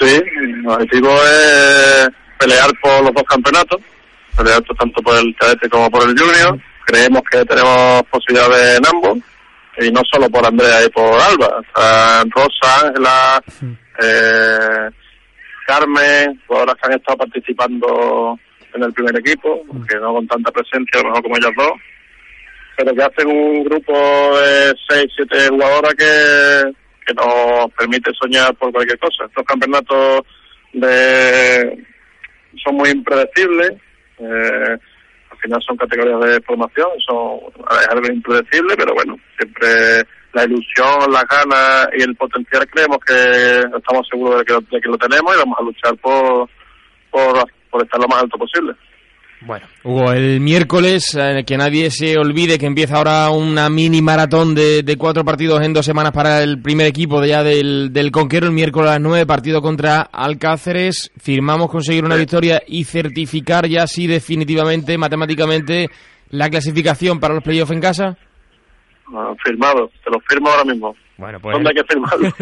Sí, 0.00 0.06
el 0.42 0.66
objetivo 0.66 1.10
es 1.10 2.08
pelear 2.38 2.70
por 2.82 3.02
los 3.04 3.14
dos 3.14 3.22
campeonatos, 3.28 3.80
pelear 4.36 4.62
tanto 4.78 5.02
por 5.02 5.16
el 5.16 5.34
cadete 5.38 5.68
como 5.68 5.90
por 5.90 6.08
el 6.08 6.16
junior. 6.18 6.58
Creemos 6.86 7.22
que 7.30 7.44
tenemos 7.44 8.02
posibilidades 8.10 8.78
en 8.78 8.86
ambos, 8.86 9.18
y 9.78 9.90
no 9.90 10.02
solo 10.12 10.28
por 10.28 10.44
Andrea 10.44 10.84
y 10.84 10.90
por 10.90 11.18
Alba. 11.20 11.62
Rosa, 12.30 12.86
Ángela, 12.86 13.42
eh, 14.02 14.90
Carmen, 15.66 16.40
jugadoras 16.46 16.74
que 16.76 16.86
han 16.86 16.98
estado 16.98 17.18
participando 17.18 18.38
en 18.74 18.82
el 18.82 18.92
primer 18.92 19.16
equipo, 19.16 19.62
aunque 19.70 19.96
no 19.96 20.14
con 20.14 20.26
tanta 20.26 20.50
presencia, 20.50 21.00
a 21.00 21.02
lo 21.02 21.08
mejor 21.08 21.22
como 21.22 21.36
ellas 21.36 21.52
dos, 21.56 21.72
pero 22.76 22.94
que 22.94 23.02
hacen 23.02 23.28
un 23.28 23.64
grupo 23.64 23.92
de 24.38 24.74
seis, 24.88 25.06
siete 25.14 25.48
jugadoras 25.48 25.94
que, 25.94 26.72
que 27.06 27.14
nos 27.14 27.70
permite 27.78 28.10
soñar 28.20 28.54
por 28.54 28.72
cualquier 28.72 28.98
cosa. 28.98 29.24
Estos 29.26 29.44
campeonatos 29.44 30.22
de, 30.72 31.84
son 32.64 32.74
muy 32.76 32.90
impredecibles, 32.90 33.72
eh, 34.18 34.78
final 35.42 35.60
son 35.66 35.76
categorías 35.76 36.20
de 36.20 36.40
formación, 36.42 36.88
son 37.06 37.40
es 37.80 37.88
algo 37.88 38.06
impredecible, 38.06 38.74
pero 38.76 38.94
bueno, 38.94 39.16
siempre 39.36 40.06
la 40.32 40.44
ilusión, 40.44 41.12
las 41.12 41.24
ganas 41.24 41.88
y 41.96 42.02
el 42.02 42.16
potencial 42.16 42.66
creemos 42.70 42.98
que 43.06 43.60
estamos 43.76 44.06
seguros 44.10 44.38
de 44.38 44.44
que, 44.44 44.54
de 44.54 44.80
que 44.80 44.88
lo 44.88 44.96
tenemos 44.96 45.34
y 45.34 45.38
vamos 45.38 45.58
a 45.58 45.62
luchar 45.62 45.96
por, 45.98 46.48
por, 47.10 47.44
por 47.70 47.82
estar 47.82 48.00
lo 48.00 48.08
más 48.08 48.22
alto 48.22 48.38
posible. 48.38 48.72
Bueno, 49.44 49.66
Hugo, 49.82 50.12
el 50.12 50.40
miércoles, 50.40 51.16
eh, 51.18 51.42
que 51.44 51.56
nadie 51.56 51.90
se 51.90 52.16
olvide 52.16 52.58
que 52.58 52.66
empieza 52.66 52.96
ahora 52.96 53.30
una 53.30 53.68
mini 53.68 54.00
maratón 54.00 54.54
de, 54.54 54.82
de 54.82 54.96
cuatro 54.96 55.24
partidos 55.24 55.62
en 55.62 55.72
dos 55.72 55.84
semanas 55.84 56.12
para 56.12 56.42
el 56.42 56.60
primer 56.60 56.86
equipo 56.86 57.20
de 57.20 57.28
ya 57.28 57.42
del, 57.42 57.92
del 57.92 58.12
Conquero, 58.12 58.46
el 58.46 58.52
miércoles 58.52 58.90
a 58.90 58.92
las 58.94 59.00
nueve, 59.00 59.26
partido 59.26 59.60
contra 59.60 60.02
Alcáceres. 60.02 61.10
Firmamos 61.20 61.70
conseguir 61.70 62.04
una 62.04 62.14
victoria 62.14 62.62
y 62.66 62.84
certificar 62.84 63.66
ya 63.66 63.82
así 63.82 64.06
definitivamente, 64.06 64.96
matemáticamente, 64.96 65.88
la 66.30 66.48
clasificación 66.48 67.18
para 67.18 67.34
los 67.34 67.42
playoffs 67.42 67.72
en 67.72 67.80
casa. 67.80 68.16
Ah, 69.12 69.34
firmado, 69.44 69.90
te 70.04 70.10
lo 70.10 70.20
firmo 70.20 70.50
ahora 70.50 70.64
mismo. 70.64 70.94
Bueno, 71.18 71.40
pues 71.40 71.54
¿Dónde 71.54 71.70
hay 71.70 71.74
que 71.74 71.84
firmarlo? 71.92 72.32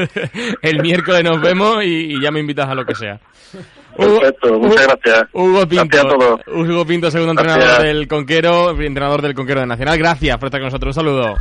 el 0.62 0.82
miércoles 0.82 1.24
nos 1.24 1.40
vemos 1.40 1.82
y, 1.82 2.14
y 2.14 2.20
ya 2.20 2.30
me 2.30 2.40
invitas 2.40 2.68
a 2.68 2.74
lo 2.74 2.84
que 2.84 2.94
sea. 2.94 3.18
Perfecto, 4.00 4.58
muchas 4.58 4.86
gracias. 4.86 5.28
Hugo 5.32 5.66
Pinto, 5.68 5.84
Gracias 5.90 6.04
a 6.04 6.08
todos. 6.18 6.40
Hugo 6.48 6.84
Pinto, 6.86 7.10
segundo 7.10 7.34
Gracias. 7.34 7.56
entrenador 7.56 7.86
del 7.86 8.08
Conquero, 8.08 8.70
entrenador 8.80 9.22
del 9.22 9.34
Conquero 9.34 9.60
de 9.60 9.66
Nacional. 9.66 9.98
Gracias 9.98 10.38
por 10.38 10.46
estar 10.48 10.60
con 10.60 10.66
nosotros. 10.66 10.96
Un 10.96 11.02
saludo. 11.02 11.34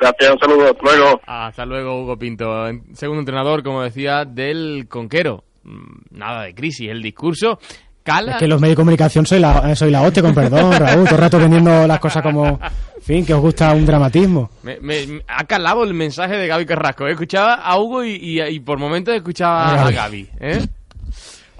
Gracias, 0.00 0.30
un 0.30 0.38
saludo. 0.38 0.66
Hasta 0.70 0.82
luego. 0.82 1.20
Hasta 1.26 1.66
luego, 1.66 2.02
Hugo 2.02 2.16
Pinto. 2.18 2.66
Segundo 2.94 3.20
entrenador, 3.20 3.62
como 3.62 3.82
decía, 3.82 4.24
del 4.24 4.86
Conquero. 4.88 5.44
Mm, 5.64 6.16
Nada 6.18 6.44
de 6.44 6.54
crisis. 6.54 6.88
El 6.90 7.02
discurso 7.02 7.58
cala. 8.04 8.32
Es 8.32 8.38
que 8.38 8.46
los 8.48 8.60
medios 8.60 8.76
de 8.76 8.80
comunicación 8.80 9.26
soy 9.26 9.38
la, 9.40 9.74
soy 9.74 9.90
la 9.90 10.02
hostia, 10.02 10.22
con 10.22 10.34
perdón, 10.34 10.72
Raúl, 10.78 11.04
todo 11.04 11.16
el 11.16 11.20
rato 11.20 11.38
vendiendo 11.38 11.86
las 11.86 11.98
cosas 11.98 12.22
como, 12.22 12.46
en 12.48 13.02
fin, 13.02 13.26
que 13.26 13.34
os 13.34 13.40
gusta 13.40 13.72
un 13.74 13.84
dramatismo. 13.84 14.50
Me, 14.62 14.78
me- 14.80 15.06
me- 15.06 15.22
ha 15.28 15.44
calado 15.44 15.82
el 15.84 15.92
mensaje 15.94 16.36
de 16.36 16.46
Gaby 16.46 16.64
Carrasco. 16.64 17.06
¿eh? 17.06 17.10
Escuchaba 17.12 17.54
a 17.56 17.78
Hugo 17.78 18.04
y, 18.04 18.12
y- 18.12 18.40
y 18.40 18.60
por 18.60 18.78
momentos 18.78 19.14
escuchaba 19.14 19.84
A. 19.86 19.90
Gaby. 19.90 20.28
¿eh? 20.40 20.64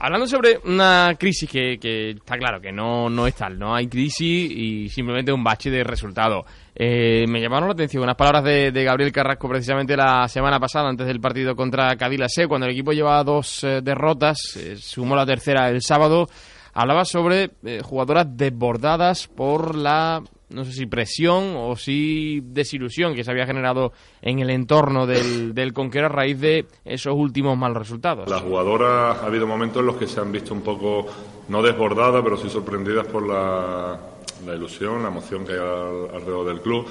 Hablando 0.01 0.29
sobre 0.29 0.61
una 0.65 1.17
crisis 1.19 1.51
que, 1.51 1.77
que 1.81 2.11
está 2.11 2.39
claro 2.39 2.61
que 2.61 2.71
no, 2.71 3.11
no 3.11 3.27
es 3.27 3.35
tal, 3.35 3.59
no 3.59 3.75
hay 3.75 3.89
crisis 3.89 4.49
y 4.49 4.89
simplemente 4.89 5.33
un 5.33 5.43
bache 5.43 5.71
de 5.71 5.83
resultado. 5.83 6.45
Eh, 6.73 7.27
me 7.29 7.41
llamaron 7.41 7.69
la 7.69 7.73
atención 7.73 8.05
unas 8.05 8.15
palabras 8.15 8.45
de, 8.45 8.71
Gabriel 8.85 9.11
Carrasco 9.11 9.49
precisamente 9.49 9.97
la 9.97 10.29
semana 10.29 10.61
pasada, 10.61 10.89
antes 10.89 11.05
del 11.05 11.21
partido 11.21 11.57
contra 11.57 11.97
Cadila 11.97 12.29
cuando 12.47 12.67
el 12.67 12.73
equipo 12.73 12.93
llevaba 12.93 13.25
dos 13.25 13.65
eh, 13.65 13.81
derrotas, 13.83 14.39
eh, 14.57 14.77
sumó 14.77 15.17
la 15.17 15.27
tercera 15.27 15.69
el 15.69 15.83
sábado. 15.83 16.29
Hablaba 16.75 17.05
sobre 17.05 17.51
eh, 17.65 17.81
jugadoras 17.83 18.37
desbordadas 18.37 19.27
por 19.27 19.75
la, 19.75 20.23
no 20.51 20.65
sé 20.65 20.73
si 20.73 20.87
presión 20.87 21.55
o 21.57 21.77
si 21.77 22.41
desilusión 22.45 23.15
que 23.15 23.25
se 23.25 23.31
había 23.31 23.47
generado 23.47 23.93
en 24.23 24.39
el 24.39 24.51
entorno 24.51 25.07
del, 25.07 25.55
del 25.55 25.73
Conquero 25.73 26.07
a 26.07 26.09
raíz 26.11 26.41
de 26.41 26.67
esos 26.85 27.15
últimos 27.15 27.57
malos 27.59 27.79
resultados. 27.79 28.29
Las 28.29 28.43
jugadoras 28.43 29.19
ha 29.19 29.27
habido 29.27 29.47
momentos 29.47 29.81
en 29.81 29.87
los 29.87 29.97
que 29.97 30.07
se 30.07 30.21
han 30.21 30.33
visto 30.33 30.55
un 30.55 30.63
poco, 30.63 31.07
no 31.49 31.63
desbordadas, 31.63 32.23
pero 32.23 32.37
sí 32.37 32.49
sorprendidas 32.49 33.07
por 33.07 33.27
la, 33.27 33.99
la 34.47 34.55
ilusión, 34.55 35.03
la 35.03 35.09
emoción 35.09 35.45
que 35.45 35.53
hay 35.53 35.59
al- 35.59 36.15
alrededor 36.15 36.47
del 36.47 36.61
club. 36.61 36.87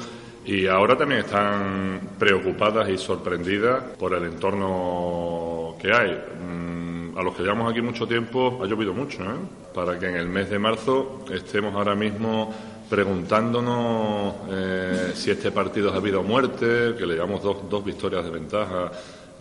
Y 0.46 0.66
ahora 0.68 0.96
también 0.98 1.22
están 1.22 2.00
preocupadas 2.18 2.88
y 2.90 2.98
sorprendidas 2.98 3.84
por 4.00 4.14
el 4.14 4.24
entorno 4.24 5.76
que 5.82 5.92
hay. 5.94 6.12
Mm, 6.12 7.18
a 7.18 7.22
los 7.24 7.36
que 7.36 7.44
llevamos 7.44 7.70
aquí 7.70 7.82
mucho 7.82 8.08
tiempo 8.08 8.60
ha 8.64 8.66
llovido 8.66 8.94
mucho, 8.94 9.24
¿eh? 9.24 9.36
Para 9.74 10.00
que 10.00 10.08
en 10.08 10.16
el 10.16 10.28
mes 10.30 10.50
de 10.50 10.58
marzo 10.60 11.26
estemos 11.34 11.74
ahora 11.76 11.96
mismo 11.96 12.54
preguntándonos 12.90 14.34
eh, 14.50 15.12
si 15.16 15.32
este 15.32 15.52
partido 15.52 15.92
ha 15.94 15.98
habido 15.98 16.24
muerte, 16.24 16.96
que 16.98 17.06
le 17.06 17.16
llevamos 17.16 17.44
dos, 17.44 17.70
dos 17.70 17.84
victorias 17.84 18.24
de 18.24 18.32
ventaja 18.32 18.92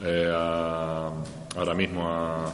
eh, 0.02 0.30
a- 0.34 1.10
ahora 1.56 1.74
mismo 1.74 2.08
a- 2.08 2.52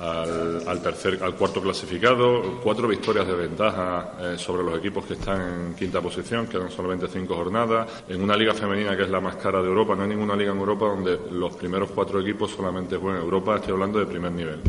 al, 0.00 0.62
al 0.68 0.80
tercer, 0.80 1.18
al 1.24 1.34
cuarto 1.34 1.60
clasificado, 1.60 2.60
cuatro 2.62 2.86
victorias 2.86 3.26
de 3.26 3.34
ventaja 3.34 4.12
eh, 4.20 4.34
sobre 4.38 4.62
los 4.62 4.78
equipos 4.78 5.04
que 5.04 5.14
están 5.14 5.40
en 5.40 5.74
quinta 5.74 6.00
posición, 6.00 6.46
quedan 6.46 6.70
solamente 6.70 7.08
cinco 7.08 7.34
jornadas, 7.34 8.04
en 8.08 8.22
una 8.22 8.36
liga 8.36 8.54
femenina 8.54 8.96
que 8.96 9.02
es 9.02 9.10
la 9.10 9.20
más 9.20 9.34
cara 9.36 9.60
de 9.60 9.66
Europa, 9.66 9.96
no 9.96 10.02
hay 10.04 10.08
ninguna 10.10 10.36
liga 10.36 10.52
en 10.52 10.58
Europa 10.58 10.86
donde 10.86 11.18
los 11.32 11.52
primeros 11.56 11.90
cuatro 11.90 12.20
equipos 12.20 12.52
solamente 12.52 12.96
juegan 12.96 13.20
Europa, 13.22 13.56
estoy 13.56 13.72
hablando 13.72 13.98
de 13.98 14.06
primer 14.06 14.30
nivel 14.30 14.60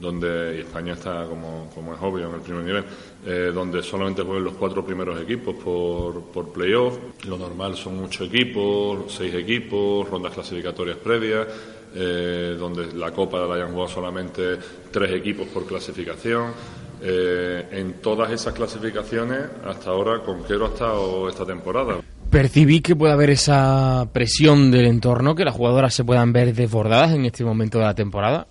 donde 0.00 0.56
y 0.56 0.60
España 0.60 0.94
está 0.94 1.24
como, 1.24 1.70
como 1.74 1.94
es 1.94 2.00
obvio 2.00 2.28
en 2.28 2.34
el 2.34 2.40
primer 2.40 2.64
nivel 2.64 2.84
eh, 3.26 3.50
donde 3.52 3.82
solamente 3.82 4.22
juegan 4.22 4.44
los 4.44 4.54
cuatro 4.54 4.84
primeros 4.84 5.20
equipos 5.20 5.56
por, 5.56 6.22
por 6.32 6.52
playoff. 6.52 6.98
Lo 7.26 7.36
normal 7.36 7.76
son 7.76 8.04
ocho 8.04 8.24
equipos 8.24 9.12
seis 9.12 9.34
equipos 9.34 10.08
rondas 10.08 10.32
clasificatorias 10.32 10.98
previas 10.98 11.46
eh, 11.94 12.56
donde 12.58 12.92
la 12.92 13.10
Copa 13.12 13.38
la 13.46 13.54
hayan 13.54 13.72
jugado 13.72 13.88
solamente 13.88 14.58
tres 14.90 15.12
equipos 15.12 15.48
por 15.48 15.66
clasificación. 15.66 16.52
Eh, 17.00 17.68
en 17.70 17.94
todas 18.00 18.30
esas 18.32 18.52
clasificaciones 18.52 19.38
hasta 19.64 19.90
ahora 19.90 20.20
Conquero 20.20 20.66
ha 20.66 20.68
estado 20.70 21.28
esta 21.28 21.46
temporada 21.46 22.00
Percibí 22.30 22.82
que 22.82 22.94
puede 22.94 23.14
haber 23.14 23.30
esa 23.30 24.06
presión 24.12 24.70
del 24.70 24.84
entorno, 24.84 25.34
que 25.34 25.46
las 25.46 25.54
jugadoras 25.54 25.94
se 25.94 26.04
puedan 26.04 26.30
ver 26.34 26.54
desbordadas 26.54 27.12
en 27.12 27.24
este 27.24 27.42
momento 27.42 27.78
de 27.78 27.84
la 27.84 27.94
temporada. 27.94 28.46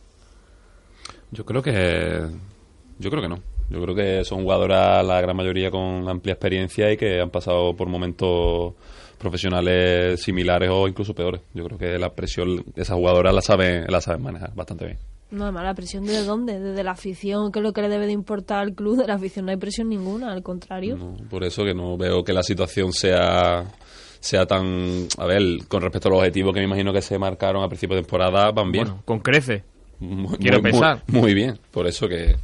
Yo 1.31 1.45
creo 1.45 1.61
que. 1.61 2.21
Yo 2.99 3.09
creo 3.09 3.21
que 3.21 3.29
no. 3.29 3.39
Yo 3.69 3.81
creo 3.81 3.95
que 3.95 4.23
son 4.23 4.43
jugadoras, 4.43 5.05
la 5.05 5.19
gran 5.19 5.35
mayoría, 5.35 5.69
con 5.69 6.07
amplia 6.07 6.33
experiencia 6.33 6.91
y 6.91 6.97
que 6.97 7.19
han 7.19 7.29
pasado 7.29 7.75
por 7.75 7.89
momentos 7.89 8.73
profesionales 9.17 10.21
similares 10.21 10.69
o 10.71 10.87
incluso 10.87 11.13
peores. 11.13 11.41
Yo 11.53 11.65
creo 11.65 11.77
que 11.77 11.97
la 11.97 12.13
presión 12.13 12.63
de 12.75 12.81
esas 12.81 12.95
jugadoras 12.95 13.33
la 13.33 13.41
saben, 13.41 13.85
la 13.89 13.99
saben 13.99 14.23
manejar 14.23 14.55
bastante 14.55 14.85
bien. 14.85 14.97
No, 15.29 15.43
además, 15.43 15.65
la 15.65 15.73
presión 15.73 16.05
de 16.05 16.23
dónde? 16.23 16.57
Desde 16.59 16.83
la 16.83 16.91
afición, 16.91 17.51
que 17.51 17.59
es 17.59 17.63
lo 17.63 17.73
que 17.73 17.81
le 17.81 17.89
debe 17.89 18.05
de 18.05 18.13
importar 18.13 18.59
al 18.59 18.73
club. 18.73 18.97
De 18.97 19.07
la 19.07 19.15
afición 19.15 19.45
no 19.45 19.51
hay 19.51 19.57
presión 19.57 19.89
ninguna, 19.89 20.31
al 20.31 20.41
contrario. 20.41 20.95
No, 20.95 21.17
por 21.29 21.43
eso 21.43 21.65
que 21.65 21.73
no 21.73 21.97
veo 21.97 22.23
que 22.23 22.31
la 22.31 22.43
situación 22.43 22.93
sea 22.93 23.65
sea 24.19 24.45
tan... 24.45 25.07
A 25.17 25.25
ver, 25.25 25.43
con 25.67 25.81
respecto 25.81 26.07
a 26.07 26.11
los 26.11 26.19
objetivos 26.19 26.53
que 26.53 26.59
me 26.59 26.65
imagino 26.65 26.93
que 26.93 27.01
se 27.01 27.19
marcaron 27.19 27.63
a 27.63 27.67
principio 27.67 27.95
de 27.95 28.03
temporada, 28.03 28.51
van 28.51 28.71
bien. 28.71 28.85
Bueno, 28.85 29.01
con 29.05 29.19
crece. 29.19 29.63
Muy- 29.99 30.37
quiero 30.37 30.61
muy- 30.61 30.71
pensar. 30.71 31.03
Muy, 31.07 31.21
muy 31.21 31.33
bien. 31.33 31.59
Por 31.71 31.87
eso 31.87 32.07
que, 32.07 32.35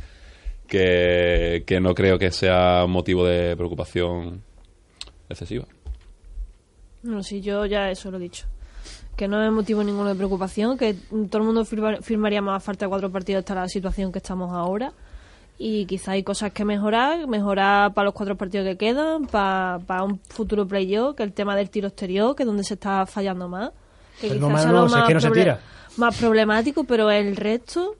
que, 0.68 1.64
que 1.66 1.80
no 1.80 1.94
creo 1.94 2.18
que 2.18 2.32
sea 2.32 2.86
motivo 2.88 3.26
de 3.26 3.56
preocupación 3.56 4.42
excesiva. 5.30 5.66
No, 7.04 7.22
sí, 7.22 7.42
yo 7.42 7.66
ya 7.66 7.90
eso 7.90 8.10
lo 8.12 8.18
he 8.18 8.22
dicho. 8.22 8.46
Que 9.16 9.28
no 9.28 9.44
es 9.44 9.52
motivo 9.52 9.84
ninguno 9.84 10.10
de 10.10 10.16
preocupación, 10.16 10.78
que 10.78 10.96
todo 11.30 11.38
el 11.40 11.44
mundo 11.44 11.66
firma- 11.66 12.02
firmaría 12.02 12.42
más 12.42 12.58
a 12.58 12.60
falta 12.60 12.86
de 12.86 12.90
cuatro 12.90 13.12
partidos 13.12 13.40
hasta 13.40 13.56
la 13.56 13.68
situación 13.68 14.12
que 14.12 14.20
estamos 14.20 14.52
ahora. 14.52 14.92
Y 15.60 15.86
quizá 15.86 16.14
hay 16.14 16.24
cosas 16.24 16.52
que 16.52 16.66
mejorar, 16.66 17.28
mejorar 17.28 17.94
para 17.94 18.06
los 18.06 18.14
cuatro 18.16 18.36
partidos 18.36 18.66
que 18.66 18.76
quedan, 18.78 19.28
para, 19.28 19.80
para 19.86 20.04
un 20.04 20.20
futuro 20.20 20.68
playoff, 20.68 21.16
que 21.16 21.22
el 21.24 21.32
tema 21.32 21.56
del 21.56 21.70
tiro 21.70 21.88
exterior, 21.90 22.36
que 22.36 22.42
es 22.44 22.48
donde 22.48 22.64
se 22.64 22.74
está 22.74 23.06
fallando 23.06 23.48
más. 23.48 23.70
Que 24.20 24.30
Pero 24.30 24.48
quizás 24.48 24.52
no, 24.52 24.58
sea 24.58 24.72
no, 24.72 24.88
lo 24.88 24.98
es 25.04 25.08
que 25.08 25.14
no 25.14 25.20
se 25.20 25.30
tira. 25.32 25.60
Más 25.98 26.18
problemático, 26.18 26.84
pero 26.84 27.10
el 27.12 27.36
resto, 27.36 27.96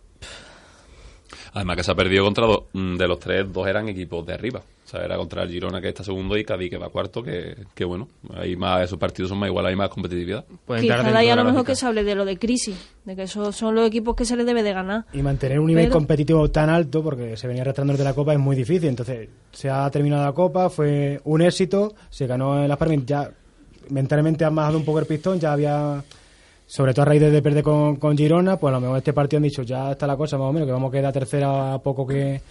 Además 1.56 1.78
que 1.78 1.84
se 1.84 1.92
ha 1.92 1.96
perdido 1.96 2.24
contra 2.24 2.48
dos, 2.48 2.64
mm, 2.74 2.96
de 2.98 3.08
los 3.08 3.20
tres, 3.20 3.46
dos 3.54 3.68
eran 3.68 3.88
equipos 3.88 4.26
de 4.26 4.34
arriba. 4.34 4.60
O 4.60 4.90
sea, 4.90 5.06
era 5.06 5.18
contra 5.18 5.44
el 5.44 5.50
Girona 5.50 5.80
que 5.82 5.90
está 5.90 6.04
segundo 6.04 6.36
y 6.36 6.44
Cádiz 6.44 6.70
que 6.70 6.78
va 6.78 6.90
cuarto, 6.90 7.22
que, 7.24 7.56
que 7.76 7.86
bueno, 7.86 8.08
hay 8.36 8.56
más, 8.56 8.84
esos 8.84 8.98
partidos 9.00 9.30
son 9.30 9.38
más 9.40 9.50
igual, 9.50 9.66
hay 9.68 9.76
más 9.76 9.90
competitividad. 9.90 10.46
Quizá 10.80 11.18
ahí 11.18 11.30
a 11.30 11.36
lo 11.36 11.44
mejor 11.44 11.64
que 11.66 11.76
se 11.76 11.86
hable 11.86 12.04
de 12.04 12.16
lo 12.16 12.26
de 12.26 12.38
crisis, 12.38 12.76
de 13.06 13.16
que 13.16 13.24
esos 13.24 13.56
son 13.56 13.76
los 13.76 13.88
equipos 13.88 14.16
que 14.16 14.26
se 14.26 14.36
les 14.36 14.46
debe 14.46 14.62
de 14.64 14.74
ganar. 14.74 15.06
Y 15.14 15.22
mantener 15.22 15.60
un 15.60 15.68
nivel 15.68 15.86
Pero- 15.86 15.94
competitivo 15.94 16.50
tan 16.50 16.70
alto, 16.70 17.02
porque 17.04 17.38
se 17.38 17.48
venía 17.48 17.62
arrastrando 17.62 17.94
de 17.96 18.04
la 18.04 18.14
Copa, 18.14 18.34
es 18.34 18.40
muy 18.40 18.56
difícil. 18.56 18.90
Entonces, 18.90 19.30
se 19.52 19.70
ha 19.70 19.90
terminado 19.92 20.26
la 20.26 20.34
Copa, 20.34 20.70
fue 20.70 21.22
un 21.24 21.42
éxito, 21.44 21.94
se 22.10 22.26
ganó 22.28 22.62
en 22.62 22.68
las 22.68 22.78
Parmen, 22.78 23.06
ya 23.06 23.32
mentalmente 23.90 24.44
han 24.46 24.56
bajado 24.56 24.78
un 24.78 24.86
poco 24.86 25.00
el 25.00 25.06
pistón, 25.06 25.40
ya 25.40 25.54
había, 25.54 26.04
sobre 26.76 26.92
todo 26.92 27.04
a 27.04 27.06
raíz 27.06 27.22
de 27.22 27.42
perder 27.44 27.62
con, 27.64 27.98
con 27.98 28.18
Girona, 28.18 28.58
pues 28.58 28.72
a 28.72 28.76
lo 28.78 28.82
mejor 28.82 28.98
este 28.98 29.14
partido 29.14 29.38
han 29.38 29.44
dicho, 29.44 29.62
ya 29.62 29.92
está 29.92 30.08
la 30.08 30.18
cosa 30.18 30.40
más 30.40 30.48
o 30.50 30.54
menos, 30.54 30.66
que 30.66 30.72
vamos 30.74 30.90
a 30.90 30.92
quedar 30.92 31.14
tercera 31.14 31.76
a 31.76 31.80
poco 31.80 32.08
que, 32.08 32.42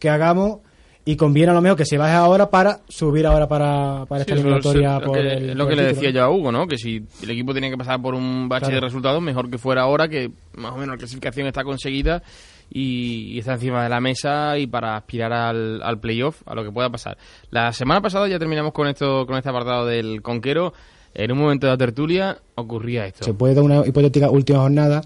que 0.00 0.10
hagamos. 0.10 0.58
Y 1.04 1.16
conviene 1.16 1.52
a 1.52 1.54
lo 1.54 1.62
mejor 1.62 1.78
que 1.78 1.86
se 1.86 1.96
baje 1.96 2.12
ahora 2.12 2.50
para 2.50 2.80
subir 2.88 3.24
ahora 3.26 3.46
para, 3.48 4.04
para 4.06 4.22
esta 4.22 4.34
Sí, 4.34 4.40
eliminatoria 4.40 4.96
es 4.98 5.06
lo 5.06 5.12
que, 5.12 5.20
el, 5.20 5.56
lo 5.56 5.66
que 5.66 5.72
el 5.74 5.78
le 5.78 5.86
decía 5.86 6.10
yo 6.10 6.24
a 6.24 6.28
Hugo, 6.28 6.50
¿no? 6.52 6.66
Que 6.66 6.76
si 6.76 7.02
el 7.22 7.30
equipo 7.30 7.52
tiene 7.52 7.70
que 7.70 7.78
pasar 7.78 8.02
por 8.02 8.14
un 8.14 8.48
bache 8.48 8.66
Claro. 8.66 8.74
de 8.74 8.80
resultados, 8.80 9.22
mejor 9.22 9.48
que 9.48 9.56
fuera 9.58 9.82
ahora, 9.82 10.08
que 10.08 10.30
más 10.56 10.72
o 10.72 10.74
menos 10.76 10.88
la 10.88 10.98
clasificación 10.98 11.46
está 11.46 11.62
conseguida 11.64 12.22
y, 12.68 13.32
y 13.32 13.38
está 13.38 13.54
encima 13.54 13.84
de 13.84 13.88
la 13.88 14.00
mesa 14.00 14.58
y 14.58 14.66
para 14.66 14.96
aspirar 14.96 15.32
al, 15.32 15.80
al 15.82 15.98
playoff, 15.98 16.42
a 16.46 16.54
lo 16.54 16.62
que 16.62 16.72
pueda 16.72 16.90
pasar. 16.90 17.16
La 17.50 17.72
semana 17.72 18.02
pasada 18.02 18.28
ya 18.28 18.38
terminamos 18.38 18.72
con 18.72 18.86
esto 18.88 19.24
con 19.24 19.36
este 19.36 19.48
apartado 19.48 19.86
del 19.86 20.20
Conquero. 20.20 20.74
En 21.18 21.32
un 21.32 21.38
momento 21.38 21.66
de 21.66 21.72
la 21.72 21.76
tertulia 21.76 22.38
ocurría 22.54 23.06
esto. 23.06 23.24
Se 23.24 23.34
puede 23.34 23.52
dar 23.52 23.64
una 23.64 23.84
hipotética 23.84 24.30
última 24.30 24.60
jornada, 24.60 25.02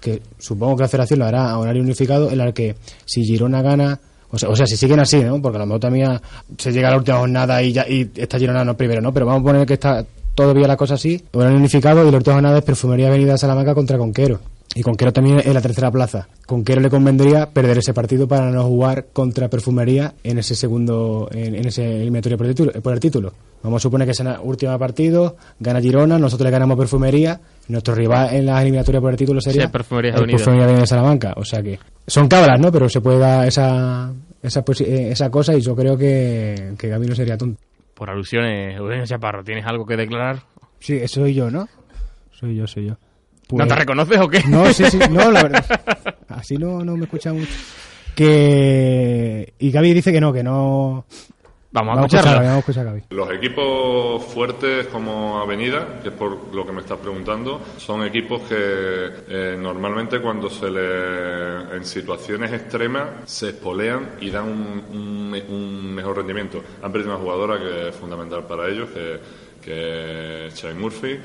que 0.00 0.20
supongo 0.36 0.74
que 0.76 0.82
la 0.82 0.88
federación 0.88 1.20
lo 1.20 1.26
hará 1.26 1.50
a 1.50 1.58
horario 1.60 1.82
unificado, 1.82 2.32
en 2.32 2.38
la 2.38 2.50
que 2.52 2.74
si 3.04 3.24
Girona 3.24 3.62
gana, 3.62 4.00
o 4.28 4.36
sea, 4.36 4.48
o 4.48 4.56
sea 4.56 4.66
si 4.66 4.76
siguen 4.76 4.98
así, 4.98 5.22
¿no? 5.22 5.40
porque 5.40 5.58
a 5.58 5.60
lo 5.60 5.66
mejor 5.66 5.80
también 5.80 6.20
se 6.58 6.72
llega 6.72 6.88
a 6.88 6.90
la 6.90 6.96
última 6.96 7.18
jornada 7.18 7.62
y 7.62 7.72
ya 7.72 7.86
y 7.88 8.10
está 8.16 8.40
Girona 8.40 8.64
no 8.64 8.76
primero, 8.76 9.00
¿no? 9.00 9.14
Pero 9.14 9.24
vamos 9.24 9.42
a 9.42 9.44
poner 9.44 9.64
que 9.64 9.74
está 9.74 10.04
todavía 10.34 10.66
la 10.66 10.76
cosa 10.76 10.94
así, 10.94 11.22
horario 11.30 11.58
unificado 11.58 12.04
y 12.08 12.10
la 12.10 12.16
última 12.16 12.34
jornada 12.34 12.58
es 12.58 12.64
Perfumería 12.64 13.06
Avenida 13.06 13.38
Salamanca 13.38 13.72
contra 13.72 13.96
Conquero. 13.98 14.40
Y 14.74 14.82
Conquero 14.82 15.12
también 15.12 15.42
en 15.44 15.52
la 15.52 15.60
tercera 15.60 15.90
plaza. 15.90 16.28
Conquero 16.46 16.80
le 16.80 16.88
convendría 16.88 17.50
perder 17.50 17.78
ese 17.78 17.92
partido 17.92 18.26
para 18.26 18.50
no 18.50 18.64
jugar 18.64 19.06
contra 19.12 19.48
Perfumería 19.48 20.14
en 20.24 20.38
ese 20.38 20.54
segundo, 20.54 21.28
en, 21.30 21.54
en 21.54 21.66
ese 21.66 21.84
eliminatorio 22.00 22.38
por 22.38 22.46
el, 22.46 22.54
título, 22.54 22.72
por 22.80 22.92
el 22.94 23.00
título. 23.00 23.32
Vamos 23.62 23.80
a 23.80 23.82
suponer 23.82 24.06
que 24.06 24.12
es 24.12 24.20
el 24.20 24.28
último 24.42 24.76
partido, 24.78 25.36
gana 25.60 25.80
Girona, 25.80 26.18
nosotros 26.18 26.46
le 26.46 26.50
ganamos 26.50 26.78
Perfumería, 26.78 27.38
nuestro 27.68 27.94
rival 27.94 28.34
en 28.34 28.46
la 28.46 28.60
eliminatoria 28.62 29.00
por 29.00 29.10
el 29.10 29.16
título 29.16 29.40
sería 29.42 29.66
Sí, 29.66 29.68
Perfumerías 29.68 30.16
el. 30.20 30.26
Perfumería 30.30 30.64
Avenida 30.64 30.86
Salamanca. 30.86 31.34
O 31.36 31.44
sea 31.44 31.62
que 31.62 31.78
son 32.06 32.26
cabras, 32.28 32.58
¿no? 32.58 32.72
Pero 32.72 32.88
se 32.88 33.00
puede 33.02 33.18
dar 33.18 33.46
esa, 33.46 34.10
esa, 34.42 34.64
posi- 34.64 34.86
eh, 34.86 35.10
esa 35.12 35.30
cosa 35.30 35.54
y 35.54 35.60
yo 35.60 35.76
creo 35.76 35.96
que, 35.98 36.72
que 36.78 36.88
Gaby 36.88 37.06
no 37.08 37.14
sería 37.14 37.36
tonto. 37.36 37.60
Por 37.94 38.08
alusiones, 38.08 38.76
Eugenio 38.78 39.04
Chaparro, 39.04 39.44
¿tienes 39.44 39.66
algo 39.66 39.84
que 39.84 39.96
declarar? 39.98 40.42
Sí, 40.80 40.94
eso 40.96 41.20
soy 41.20 41.34
yo, 41.34 41.50
¿no? 41.50 41.68
Soy 42.32 42.56
yo, 42.56 42.66
soy 42.66 42.86
yo. 42.86 42.96
¿No 43.52 43.58
Pues- 43.58 43.68
te 43.68 43.74
reconoces 43.76 44.18
o 44.18 44.28
qué? 44.28 44.42
No, 44.48 44.66
sí, 44.72 44.84
sí, 44.86 44.98
no, 45.10 45.30
la 45.30 45.42
verdad. 45.42 46.14
Así 46.28 46.56
no, 46.56 46.84
no 46.84 46.96
me 46.96 47.04
escucha 47.04 47.32
mucho. 47.32 47.52
Que. 48.14 49.54
Y 49.58 49.70
Gaby 49.70 49.92
dice 49.94 50.12
que 50.12 50.20
no, 50.20 50.32
que 50.32 50.42
no. 50.42 51.04
Vamos 51.74 51.92
a 51.92 51.94
Vamos 51.96 52.12
a 52.12 52.16
escuchar, 52.18 52.36
vamos 52.40 52.54
a 52.56 52.58
escuchar 52.58 52.84
Gaby. 52.84 53.02
Los 53.10 53.30
equipos 53.32 54.22
fuertes 54.24 54.88
como 54.88 55.38
Avenida, 55.40 56.00
que 56.02 56.10
es 56.10 56.14
por 56.14 56.54
lo 56.54 56.66
que 56.66 56.72
me 56.72 56.82
estás 56.82 56.98
preguntando, 56.98 57.62
son 57.78 58.04
equipos 58.04 58.42
que 58.42 58.54
eh, 58.56 59.56
normalmente 59.58 60.20
cuando 60.20 60.50
se 60.50 60.70
le 60.70 61.74
en 61.76 61.84
situaciones 61.86 62.52
extremas 62.52 63.08
se 63.24 63.48
espolean 63.50 64.10
y 64.20 64.28
dan 64.28 64.48
un, 64.48 64.84
un 64.92 65.30
me- 65.30 65.42
un 65.42 65.94
mejor 65.94 66.18
rendimiento. 66.18 66.62
Han 66.82 66.92
perdido 66.92 67.14
una 67.14 67.22
jugadora 67.22 67.58
que 67.58 67.88
es 67.88 67.94
fundamental 67.96 68.44
para 68.46 68.68
ellos, 68.68 68.90
que, 68.90 69.18
que 69.62 70.46
es 70.48 70.54
Shane 70.54 70.78
Murphy. 70.78 71.18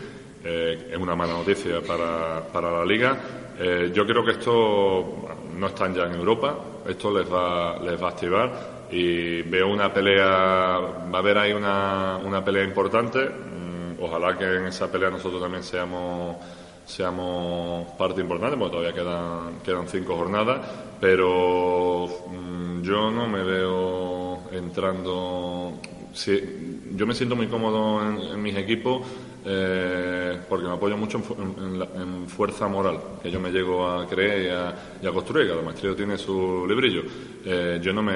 Eh, 0.44 0.90
es 0.92 0.98
una 0.98 1.16
mala 1.16 1.34
noticia 1.34 1.82
para, 1.82 2.42
para 2.52 2.72
la 2.72 2.86
liga. 2.86 3.18
Eh, 3.60 3.92
yo 3.94 4.06
creo 4.06 4.24
que 4.24 4.32
esto 4.32 5.28
no 5.58 5.68
están 5.68 5.94
ya 5.94 6.06
en 6.06 6.14
Europa, 6.14 6.56
esto 6.88 7.12
les 7.12 7.32
va, 7.32 7.78
les 7.80 8.02
va 8.02 8.08
a 8.08 8.12
activar 8.12 8.78
y 8.92 9.42
veo 9.42 9.68
una 9.68 9.92
pelea, 9.92 10.26
va 10.26 11.16
a 11.16 11.18
haber 11.18 11.38
ahí 11.38 11.54
una, 11.54 12.18
una 12.24 12.44
pelea 12.46 12.64
importante. 12.64 13.20
Mm, 13.20 13.68
Ojalá 14.00 14.38
que 14.38 14.46
en 14.46 14.68
esa 14.68 14.92
pelea 14.92 15.10
nosotros 15.10 15.42
también 15.42 15.64
seamos 15.64 16.38
seamos 16.86 17.86
parte 17.98 18.22
importante, 18.22 18.56
porque 18.56 18.78
todavía 18.78 18.94
quedan, 18.94 19.60
quedan 19.62 19.88
cinco 19.90 20.16
jornadas, 20.16 20.62
pero 21.02 22.08
mm, 22.30 22.82
yo 22.82 23.12
no 23.12 23.28
me 23.28 23.44
veo 23.44 24.44
entrando. 24.54 25.74
Sí, 26.14 26.86
yo 26.94 27.06
me 27.06 27.14
siento 27.14 27.36
muy 27.36 27.48
cómodo 27.48 28.02
en, 28.08 28.20
en 28.20 28.42
mis 28.42 28.56
equipos 28.56 29.02
eh, 29.50 30.38
porque 30.50 30.66
me 30.68 30.74
apoyo 30.74 30.98
mucho 30.98 31.22
en, 31.38 31.82
en- 32.02 32.28
fuerza 32.28 32.68
moral, 32.68 33.00
que 33.24 33.32
yo 33.32 33.40
me 33.40 33.50
llego 33.50 33.88
a 33.88 34.06
creer 34.06 34.76
y 35.02 35.06
a, 35.08 35.12
construir. 35.12 35.48
Cada 35.48 35.62
maestrillo 35.62 35.96
tiene 35.96 36.18
su 36.18 36.66
librillo. 36.68 37.04
Eh, 37.46 37.80
yo 37.82 37.94
no 37.94 38.04
me. 38.04 38.14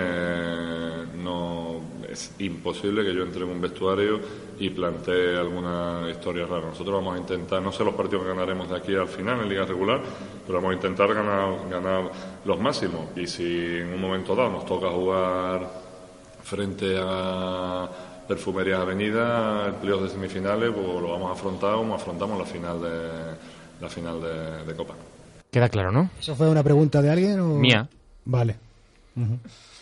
No, 1.24 1.80
es 2.10 2.36
imposible 2.40 3.04
que 3.06 3.14
yo 3.14 3.24
entre 3.24 3.44
en 3.44 3.50
un 3.50 3.62
vestuario 3.62 4.20
y 4.60 4.70
plantee 4.72 5.38
alguna 5.38 6.08
historia 6.12 6.46
rara. 6.46 6.68
Nosotros 6.68 6.96
vamos 6.96 7.16
a 7.16 7.20
intentar, 7.20 7.62
no 7.62 7.72
sé 7.72 7.86
los 7.86 7.94
partidos 7.94 8.24
que 8.24 8.30
ganaremos 8.30 8.70
de 8.70 8.76
aquí 8.76 8.94
al 8.94 9.08
final 9.08 9.40
en 9.42 9.48
Liga 9.50 9.66
Regular, 9.66 10.02
pero 10.46 10.58
vamos 10.60 10.72
a 10.72 10.76
intentar 10.76 11.14
ganar, 11.14 11.70
ganar 11.70 12.12
los 12.44 12.60
máximos. 12.60 13.06
Y 13.16 13.26
si 13.28 13.46
en 13.78 13.94
un 13.94 14.02
momento 14.02 14.36
dado 14.36 14.50
nos 14.50 14.66
toca 14.66 14.90
jugar 14.90 15.70
frente 16.44 16.98
a 17.00 17.90
Perfumerías 18.28 18.80
Avenida, 18.80 19.65
el 19.67 19.74
playoff 19.76 20.03
de 20.03 20.09
semifinales, 20.09 20.72
pues 20.74 20.86
lo 20.88 21.11
vamos 21.11 21.30
a 21.30 21.34
afrontar 21.34 21.76
como 21.76 21.95
afrontamos 21.95 22.38
la 22.39 22.45
final 22.45 22.82
de 22.82 23.09
la 23.82 23.89
final 23.89 24.22
de, 24.22 24.65
de 24.65 24.76
Copa. 24.76 24.93
Queda 25.51 25.67
claro, 25.69 25.91
¿no? 25.91 26.09
¿Eso 26.19 26.36
fue 26.36 26.47
una 26.49 26.63
pregunta 26.63 27.01
de 27.01 27.09
alguien 27.09 27.39
o...? 27.39 27.55
Mía. 27.55 27.88
Vale. 28.26 28.55
Ujú. 29.15 29.38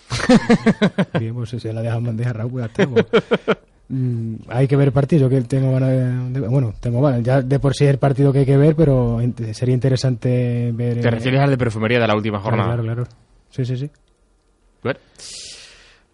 Bien, 1.20 1.34
pues 1.36 1.50
si 1.50 1.60
se 1.60 1.72
la 1.74 1.82
dejan 1.82 2.04
bandeja 2.04 2.34
Raúl, 2.34 2.52
pues 2.52 2.64
ya 2.64 2.84
está. 2.84 2.88
pues. 2.88 3.06
Mm, 3.90 4.36
hay 4.50 4.68
que 4.68 4.76
ver 4.76 4.88
el 4.88 4.94
partido, 4.94 5.30
que 5.30 5.42
tengo 5.42 5.72
ganas 5.74 5.90
de, 5.90 6.40
de- 6.40 6.48
Bueno, 6.48 6.74
tengo 6.80 7.02
ganas, 7.02 7.22
ya 7.24 7.42
de 7.42 7.60
por 7.60 7.76
sí 7.76 7.84
es 7.86 7.90
el 7.92 7.98
partido 7.98 8.32
que 8.32 8.40
hay 8.40 8.46
que 8.46 8.58
ver, 8.58 8.76
pero 8.76 9.20
sería 9.54 9.74
interesante 9.76 10.72
ver... 10.74 11.02
Te 11.02 11.08
eh, 11.08 11.12
refieres 11.12 11.42
al 11.42 11.50
de 11.52 11.58
perfumería 11.58 12.00
de 12.00 12.08
la 12.08 12.16
última 12.16 12.40
claro, 12.42 12.58
jornada. 12.58 12.82
Claro, 12.82 13.04
claro. 13.06 13.10
Sí, 13.52 13.66
sí, 13.66 13.78
sí. 13.78 13.90
Bueno. 14.84 15.00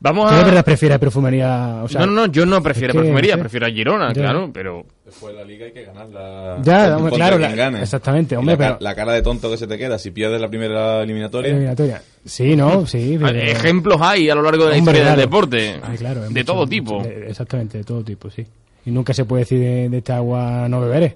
Vamos 0.06 0.30
¿Tú 0.30 0.36
a... 0.36 0.38
de 0.40 0.44
verdad 0.46 0.64
prefieres 0.64 1.00
perfumería? 1.00 1.82
O 1.84 1.88
sea, 1.90 2.02
no, 2.02 2.06
no, 2.08 2.12
no, 2.14 2.26
yo 2.32 2.46
no 2.46 2.62
prefiero 2.62 2.92
es 2.92 2.94
que, 2.94 3.00
perfumería, 3.02 3.34
no 3.34 3.38
sé. 3.38 3.42
prefiero 3.42 3.66
a 3.66 3.70
Girona, 3.70 4.08
Ya. 4.14 4.22
claro, 4.22 4.50
pero... 4.54 4.86
Después 5.04 5.34
de 5.36 5.40
la 5.42 5.48
liga 5.48 5.66
hay 5.66 5.72
que 5.72 5.84
ganarla. 5.84 6.58
Ya, 6.64 6.96
hombre, 6.98 7.14
claro, 7.14 7.38
la- 7.40 7.56
gane. 7.56 7.82
exactamente, 7.82 8.38
hombre, 8.38 8.54
la, 8.54 8.58
pero- 8.58 8.78
la 8.82 8.96
cara 8.96 9.14
de 9.14 9.22
tonto 9.22 9.50
que 9.50 9.58
se 9.58 9.66
te 9.68 9.78
queda 9.78 9.98
si 10.00 10.12
pierdes 10.12 10.40
la 10.40 10.48
primera 10.48 11.02
eliminatoria. 11.02 11.50
eliminatoria. 11.52 12.02
Sí, 12.24 12.56
no, 12.56 12.86
sí. 12.86 13.18
pero- 13.22 13.38
Ejemplos 13.40 13.98
hay 14.02 14.30
a 14.30 14.36
lo 14.36 14.42
largo 14.44 14.66
de 14.66 14.72
la 14.72 14.78
Hombre, 14.78 14.92
historia 15.00 15.02
claro. 15.02 15.18
del 15.22 15.26
deporte. 15.28 15.76
Ay, 15.84 15.98
claro, 15.98 16.22
hay 16.22 16.28
de 16.34 16.40
mucho- 16.42 16.46
todo 16.54 16.68
tipo. 16.68 17.00
mucho- 17.00 17.10
exactamente, 17.10 17.78
de 17.80 17.84
todo 17.84 18.04
tipo, 18.04 18.30
sí. 18.30 18.46
Y 18.86 18.92
nunca 18.92 19.14
se 19.14 19.26
puede 19.26 19.42
decir 19.44 19.60
de, 19.60 19.90
de 19.90 19.98
esta 19.98 20.18
agua 20.18 20.68
no 20.70 20.82
beberé. 20.82 21.16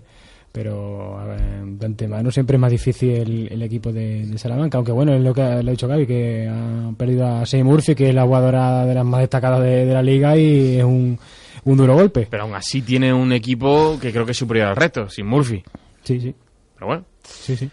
Pero 0.51 1.19
de 1.63 1.85
antemano 1.85 2.31
siempre 2.31 2.55
es 2.55 2.59
más 2.59 2.71
difícil 2.71 3.11
el, 3.11 3.47
el 3.51 3.61
equipo 3.61 3.91
de, 3.91 4.25
de 4.25 4.37
Salamanca, 4.37 4.77
aunque 4.77 4.91
bueno, 4.91 5.13
es 5.13 5.21
lo 5.21 5.33
que 5.33 5.41
ha, 5.41 5.59
dicho 5.59 5.87
Gaby, 5.87 6.07
que 6.07 6.49
ha 6.49 6.91
perdido 6.97 7.27
a 7.27 7.45
Sey 7.45 7.63
Murphy, 7.63 7.93
que 7.93 8.09
es 8.09 8.15
la 8.15 8.23
jugadora 8.23 8.85
de 8.85 8.95
las 8.95 9.05
más 9.05 9.21
destacadas 9.21 9.61
de, 9.61 9.85
de 9.85 9.93
la 9.93 10.01
liga 10.01 10.35
y 10.35 10.77
es 10.77 10.83
un, 10.83 11.19
un 11.65 11.77
duro 11.77 11.93
golpe. 11.93 12.27
Pero 12.29 12.43
aún 12.43 12.55
así 12.55 12.81
tiene 12.81 13.13
un 13.13 13.31
equipo 13.31 13.99
que 14.01 14.11
creo 14.11 14.25
que 14.25 14.31
es 14.31 14.37
superior 14.37 14.69
al 14.69 14.75
resto, 14.75 15.07
sin 15.07 15.27
Murphy. 15.27 15.63
Sí, 16.03 16.19
sí. 16.19 16.33
Pero 16.75 16.87
bueno. 16.87 17.05
Sí, 17.23 17.55
sí. 17.55 17.69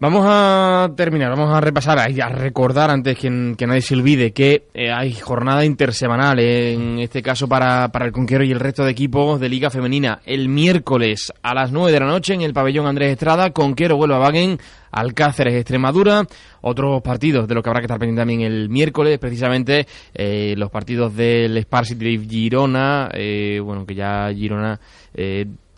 Vamos 0.00 0.24
a 0.28 0.92
terminar, 0.94 1.30
vamos 1.30 1.52
a 1.52 1.60
repasar 1.60 1.98
a 1.98 2.28
recordar 2.28 2.88
antes 2.88 3.18
que, 3.18 3.28
nadie 3.28 3.80
se 3.80 3.96
olvide 3.96 4.30
que 4.30 4.68
eh, 4.72 4.92
hay 4.92 5.12
jornada 5.12 5.64
intersemanal, 5.64 6.38
eh, 6.38 6.74
en 6.74 7.00
este 7.00 7.20
caso 7.20 7.48
para, 7.48 7.88
para 7.88 8.06
el 8.06 8.12
Conquero 8.12 8.44
y 8.44 8.52
el 8.52 8.60
resto 8.60 8.84
de 8.84 8.92
equipos 8.92 9.40
de 9.40 9.48
Liga 9.48 9.70
Femenina. 9.70 10.20
El 10.24 10.48
miércoles 10.48 11.32
a 11.42 11.52
las 11.52 11.72
9 11.72 11.90
de 11.90 11.98
la 11.98 12.06
noche 12.06 12.32
en 12.32 12.42
el 12.42 12.52
pabellón 12.52 12.86
Andrés 12.86 13.10
Estrada, 13.10 13.50
Conquero 13.50 13.96
vuelve 13.96 14.14
a 14.14 14.20
Wagen, 14.20 14.60
Alcáceres 14.92 15.54
Extremadura. 15.54 16.24
Otros 16.60 17.02
partidos 17.02 17.48
de 17.48 17.56
los 17.56 17.64
que 17.64 17.68
habrá 17.68 17.80
que 17.80 17.86
estar 17.86 17.98
pendiente 17.98 18.20
también 18.20 18.42
el 18.42 18.68
miércoles, 18.68 19.18
precisamente 19.18 19.88
eh, 20.14 20.54
los 20.56 20.70
partidos 20.70 21.16
del 21.16 21.60
Sparsity 21.60 22.24
Girona, 22.24 23.08
eh, 23.12 23.58
bueno, 23.60 23.84
que 23.84 23.96
ya 23.96 24.32
Girona. 24.32 24.78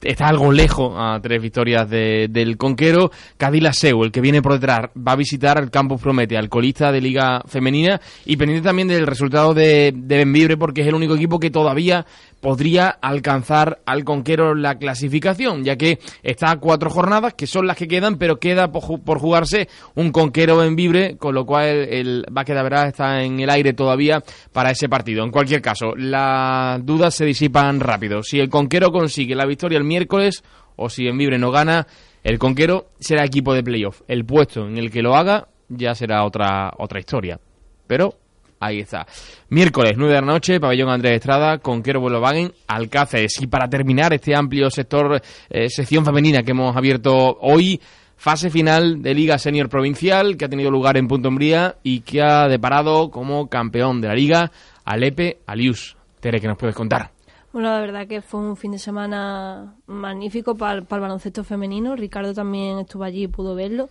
Está 0.03 0.29
algo 0.29 0.51
lejos 0.51 0.95
a 0.97 1.21
tres 1.23 1.43
victorias 1.43 1.89
de- 1.89 2.29
del 2.31 2.57
Conquero. 2.57 3.11
Cadila 3.37 3.73
Seu, 3.73 4.03
el 4.03 4.11
que 4.11 4.21
viene 4.21 4.41
por 4.41 4.55
detrás, 4.55 4.91
va 4.97 5.13
a 5.13 5.17
visitar 5.17 5.59
al 5.59 5.71
Campus 5.71 6.01
Promete, 6.01 6.39
al 6.39 6.49
colista 6.49 6.91
de 6.91 7.01
Liga 7.01 7.43
Femenina, 7.47 8.01
y 8.25 8.37
pendiente 8.37 8.67
también 8.67 8.89
del 8.89 9.07
resultado 9.07 9.53
de, 9.53 9.93
de 9.95 10.17
Benvibre, 10.17 10.57
porque 10.57 10.81
es 10.81 10.87
el 10.87 10.95
único 10.95 11.15
equipo 11.17 11.39
que 11.39 11.51
todavía 11.51 12.07
podría 12.41 12.89
alcanzar 12.89 13.81
al 13.87 14.05
Conquero 14.05 14.55
la 14.55 14.79
clasificación, 14.79 15.65
ya 15.65 15.77
que 15.77 15.99
está 16.23 16.51
a 16.53 16.57
cuatro 16.61 16.89
jornadas, 16.91 17.35
que 17.35 17.47
son 17.47 17.67
las 17.67 17.77
que 17.77 17.87
quedan, 17.89 18.17
pero 18.17 18.39
queda 18.39 18.73
por, 18.73 18.83
ju- 18.83 19.03
por 19.03 19.19
jugarse 19.19 19.69
un 19.95 20.11
Conquero 20.13 20.57
Benvibre, 20.57 21.17
con 21.17 21.35
lo 21.35 21.45
cual 21.45 21.67
el, 21.67 22.25
va 22.37 22.45
que 22.45 22.55
verdad 22.63 22.89
está 22.89 23.23
en 23.23 23.41
el 23.41 23.51
aire 23.51 23.73
todavía 23.73 24.23
para 24.53 24.71
ese 24.71 24.89
partido. 24.89 25.25
En 25.25 25.31
cualquier 25.31 25.61
caso, 25.61 25.95
las 25.97 26.85
dudas 26.85 27.15
se 27.15 27.25
disipan 27.25 27.81
rápido. 27.81 28.23
Si 28.23 28.41
el 28.41 28.49
Conquero 28.49 28.91
consigue 28.91 29.35
la 29.35 29.47
victoria 29.47 29.79
el 29.79 29.85
miércoles, 29.85 30.43
o 30.77 30.89
si 30.89 31.05
Benvibre 31.05 31.39
no 31.39 31.51
gana, 31.51 31.87
el 32.23 32.39
Conquero 32.39 32.91
será 32.99 33.25
equipo 33.25 33.53
de 33.55 33.63
playoff. 33.63 34.03
El 34.09 34.25
puesto 34.25 34.67
en 34.67 34.79
el 34.79 34.91
que 34.91 35.03
lo 35.03 35.15
haga 35.15 35.49
ya 35.69 35.95
será 35.95 36.25
otra, 36.25 36.73
otra 36.79 37.01
historia. 37.01 37.39
Pero 37.87 38.15
Ahí 38.63 38.81
está. 38.81 39.07
Miércoles, 39.49 39.95
9 39.97 40.15
de 40.15 40.21
la 40.21 40.27
noche, 40.27 40.61
pabellón 40.61 40.91
Andrés 40.91 41.15
Estrada, 41.15 41.59
Conquero 41.59 41.99
Volkswagen, 41.99 42.53
Alcáceres. 42.67 43.41
Y 43.41 43.47
para 43.47 43.71
terminar 43.71 44.13
este 44.13 44.37
amplio 44.37 44.69
sector, 44.69 45.23
eh, 45.49 45.71
sección 45.71 46.05
femenina 46.05 46.43
que 46.43 46.51
hemos 46.51 46.77
abierto 46.77 47.39
hoy, 47.41 47.81
fase 48.17 48.51
final 48.51 49.01
de 49.01 49.15
Liga 49.15 49.39
Senior 49.39 49.71
Provincial, 49.71 50.37
que 50.37 50.45
ha 50.45 50.49
tenido 50.51 50.71
lugar 50.71 50.99
en 50.99 51.09
Punto 51.09 51.31
Umbría 51.31 51.77
y 51.83 52.01
que 52.01 52.21
ha 52.21 52.49
deparado 52.49 53.11
como 53.11 53.49
campeón 53.49 54.03
de 54.03 54.09
la 54.09 54.15
Liga 54.15 54.53
a 54.85 54.97
Lepe 54.99 55.39
Alius. 55.47 55.97
Tere, 56.21 56.39
¿qué 56.39 56.47
nos 56.47 56.59
puedes 56.59 56.77
contar? 56.77 57.13
Bueno, 57.55 57.71
la 57.71 57.81
verdad 57.81 58.07
que 58.07 58.21
fue 58.21 58.41
un 58.41 58.59
fin 58.59 58.73
de 58.73 58.79
semana 58.79 59.75
magnífico 59.87 60.55
para 60.55 60.75
el 60.75 60.83
baloncesto 60.83 61.45
femenino. 61.45 61.97
Ricardo 61.97 62.35
también 62.35 62.79
estuvo 62.81 63.05
allí 63.05 63.23
y 63.23 63.29
pudo 63.29 63.55
verlo. 63.55 63.89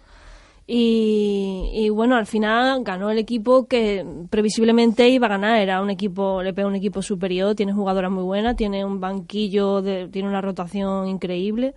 Y, 0.71 1.71
y 1.73 1.89
bueno, 1.89 2.15
al 2.15 2.27
final 2.27 2.83
ganó 2.83 3.09
el 3.09 3.17
equipo 3.17 3.65
que 3.65 4.05
previsiblemente 4.29 5.09
iba 5.09 5.25
a 5.25 5.31
ganar. 5.31 5.59
Era 5.59 5.81
un 5.81 5.89
equipo, 5.89 6.43
le 6.43 6.53
pega 6.53 6.67
un 6.67 6.75
equipo 6.75 7.01
superior, 7.01 7.55
tiene 7.55 7.73
jugadoras 7.73 8.11
muy 8.11 8.23
buenas, 8.23 8.55
tiene 8.55 8.85
un 8.85 8.99
banquillo, 8.99 9.81
de- 9.81 10.07
tiene 10.09 10.29
una 10.29 10.41
rotación 10.41 11.07
increíble. 11.07 11.73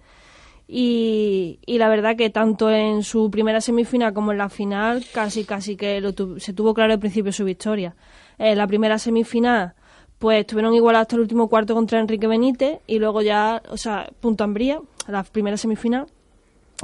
Y, 0.69 1.59
y 1.65 1.79
la 1.79 1.89
verdad 1.89 2.17
que 2.17 2.29
tanto 2.29 2.71
en 2.71 3.03
su 3.03 3.31
primera 3.31 3.63
semifinal 3.63 4.13
como 4.13 4.31
en 4.33 4.39
la 4.39 4.51
final 4.51 5.03
casi 5.15 5.45
casi 5.45 5.75
que 5.77 6.01
lo 6.03 6.13
se 6.39 6.53
tuvo 6.53 6.75
claro 6.75 6.93
al 6.93 6.99
principio 7.01 7.33
su 7.33 7.45
victoria. 7.45 7.97
En 8.39 8.59
la 8.59 8.67
primera 8.67 8.99
semifinal 8.99 9.73
pues 10.19 10.41
estuvieron 10.41 10.75
igualados 10.75 11.05
hasta 11.07 11.17
el 11.17 11.23
último 11.23 11.49
cuarto 11.49 11.75
contra 11.75 11.99
Enrique 11.99 12.27
Benítez 12.29 12.79
y 12.87 12.99
luego 13.01 13.23
ya, 13.23 13.61
o 13.71 13.77
sea, 13.77 14.09
Punto 14.21 14.45
Ambría, 14.45 14.81
la 15.09 15.25
primera 15.25 15.57
semifinal, 15.57 16.07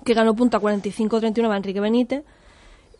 que 0.05 0.14
ganó 0.14 0.34
punta 0.34 0.59
45-39 0.61 1.51
a 1.53 1.57
Enrique 1.57 1.80
Benítez 1.80 2.24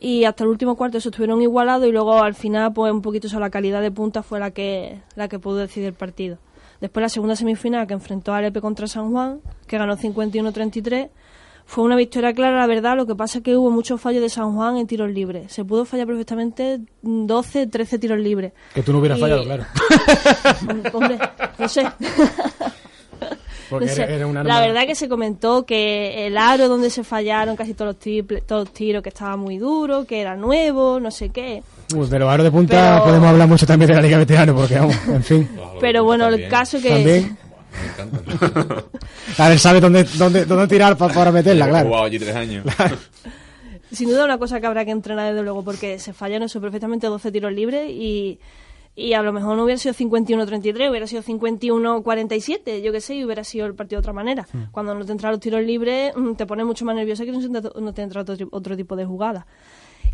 y 0.01 0.25
hasta 0.25 0.45
el 0.45 0.51
último 0.51 0.77
cuarto 0.77 0.99
eso 0.99 1.09
estuvieron 1.09 1.43
igualados 1.43 1.87
y 1.89 1.93
luego 1.93 2.23
al 2.23 2.35
final 2.35 2.73
pues 2.73 2.93
un 2.93 3.03
poquito 3.03 3.29
o 3.35 3.41
la 3.41 3.51
calidad 3.51 3.81
de 3.83 3.91
punta 3.91 4.23
fue 4.23 4.39
la 4.39 4.51
que 4.53 5.01
la 5.17 5.29
que 5.29 5.39
pudo 5.39 5.57
decidir 5.57 5.89
el 5.89 5.95
partido. 5.95 6.39
Después 6.81 7.03
la 7.03 7.09
segunda 7.09 7.35
semifinal 7.35 7.87
que 7.89 7.95
enfrentó 7.95 8.33
a 8.33 8.41
Lepe 8.41 8.61
contra 8.61 8.87
San 8.87 9.11
Juan, 9.11 9.41
que 9.67 9.79
ganó 9.79 9.97
51-33, 9.97 11.09
fue 11.67 11.83
una 11.85 11.97
victoria 11.97 12.33
clara, 12.33 12.57
la 12.61 12.67
verdad, 12.69 12.97
lo 12.97 13.05
que 13.05 13.15
pasa 13.17 13.39
es 13.39 13.45
que 13.45 13.57
hubo 13.57 13.71
muchos 13.71 14.01
fallos 14.01 14.23
de 14.23 14.29
San 14.29 14.55
Juan 14.55 14.77
en 14.77 14.87
tiros 14.87 15.11
libres. 15.11 15.53
Se 15.53 15.65
pudo 15.65 15.85
fallar 15.85 16.07
perfectamente 16.07 16.79
12, 17.03 17.67
13 17.67 17.99
tiros 17.99 18.19
libres. 18.21 18.53
Que 18.73 18.83
tú 18.85 18.93
no 18.93 19.01
hubieras 19.01 19.19
Y- 19.19 19.21
fallado, 19.23 19.43
claro. 19.45 19.65
Hombre, 20.95 21.19
no 21.59 21.69
sé. 21.69 21.83
Porque 23.71 23.87
No 23.87 23.93
sé. 23.93 24.03
era, 24.05 24.15
era 24.15 24.27
un 24.27 24.37
arma- 24.37 24.49
La 24.49 24.61
verdad 24.61 24.87
que 24.87 24.95
se 24.95 25.09
comentó 25.09 25.65
que 25.67 26.27
el 26.27 26.37
aro 26.39 26.69
donde 26.69 26.91
se 26.91 27.05
fallaron 27.05 27.55
casi 27.57 27.75
todos 27.75 27.95
los, 27.95 28.01
triple- 28.03 28.43
todos 28.43 28.67
los 28.67 28.75
tiros 28.75 29.03
que 29.03 29.09
estaba 29.11 29.37
muy 29.37 29.59
duro, 29.59 30.05
que 30.07 30.21
era 30.21 30.37
nuevo, 30.37 30.99
no 31.01 31.11
sé 31.11 31.29
qué. 31.31 31.63
Uy, 31.95 32.07
pero 32.11 32.31
ahora 32.31 32.45
de 32.45 32.51
punta 32.51 32.93
Pero- 32.95 33.05
podemos 33.05 33.29
hablar 33.29 33.49
mucho 33.49 33.67
también 33.67 33.89
de 33.91 33.95
la 33.97 34.03
Liga 34.03 34.19
Veterano, 34.19 34.55
porque 34.55 34.75
vamos, 34.79 34.97
en 35.09 35.23
fin. 35.25 35.49
Pero 35.81 36.05
bueno, 36.05 36.29
el 36.29 36.49
caso 36.49 36.81
que... 36.81 36.89
También. 36.91 37.37
Me 37.99 38.05
encanta. 38.05 38.85
A 39.39 39.49
ver, 39.51 39.59
sabe 39.59 39.81
dónde, 39.81 40.05
dónde, 40.17 40.45
dónde 40.47 40.67
tirar 40.67 40.97
pa- 40.97 41.09
para 41.09 41.31
meterla, 41.31 41.67
He 41.67 41.69
claro. 41.71 41.87
jugado 41.89 42.05
allí 42.05 42.19
tres 42.19 42.35
años. 42.35 42.65
Sin 43.93 44.09
duda 44.11 44.25
una 44.25 44.37
cosa 44.39 44.61
que 44.61 44.67
habrá 44.67 44.85
que 44.85 44.91
entrenar 44.91 45.31
desde 45.33 45.43
luego 45.43 45.63
porque 45.65 45.99
se 45.99 46.13
fallaron 46.13 46.45
eso 46.45 46.61
perfectamente 46.61 47.07
12 47.07 47.33
tiros 47.33 47.53
libres 47.53 47.89
y, 47.91 48.39
y 49.01 49.13
a 49.15 49.23
lo 49.23 49.33
mejor 49.33 49.57
no 49.57 49.65
hubiera 49.65 49.79
sido 49.79 49.95
51-33, 49.95 50.91
hubiera 50.91 51.07
sido 51.07 51.23
51-47, 51.23 52.81
yo 52.83 52.93
qué 52.93 53.01
sé, 53.01 53.15
y 53.17 53.25
hubiera 53.25 53.45
sido 53.45 53.67
el 53.67 53.75
partido 53.75 53.99
de 53.99 54.05
otra 54.05 54.13
manera. 54.13 54.47
Cuando 54.73 54.95
no 54.95 55.05
te 55.05 55.13
entran 55.13 55.33
los 55.33 55.41
tiros 55.41 55.63
libres 55.63 56.13
mm, 56.17 56.33
te 56.35 56.47
pones 56.47 56.67
mucho 56.67 56.85
más 56.85 56.95
nerviosa 56.97 57.25
que 57.25 57.33
no 57.33 57.93
te- 57.95 58.03
entra 58.03 58.23
otro, 58.23 58.37
otro 58.51 58.77
tipo 58.77 58.97
de 58.97 59.05
jugada. 59.05 59.47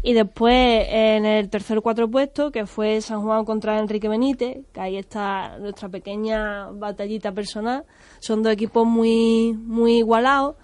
Y 0.03 0.13
después 0.13 0.87
en 0.91 1.25
el 1.25 1.49
tercer 1.49 1.81
cuatro 1.81 2.11
puesto, 2.11 2.51
que 2.51 2.67
fue 2.67 3.01
San 3.01 3.23
Juan 3.23 3.47
contra 3.47 3.79
Enrique 3.79 4.07
Benítez, 4.09 4.59
que 4.73 4.81
ahí 4.81 4.99
está 4.99 5.57
nuestra 5.59 5.89
pequeña 5.89 6.69
batallita 6.71 7.33
personal. 7.33 7.85
Son 8.21 8.43
dos 8.43 8.53
equipos 8.53 8.87
muy, 8.87 9.55
muy 9.55 9.97
igualados. 9.99 10.57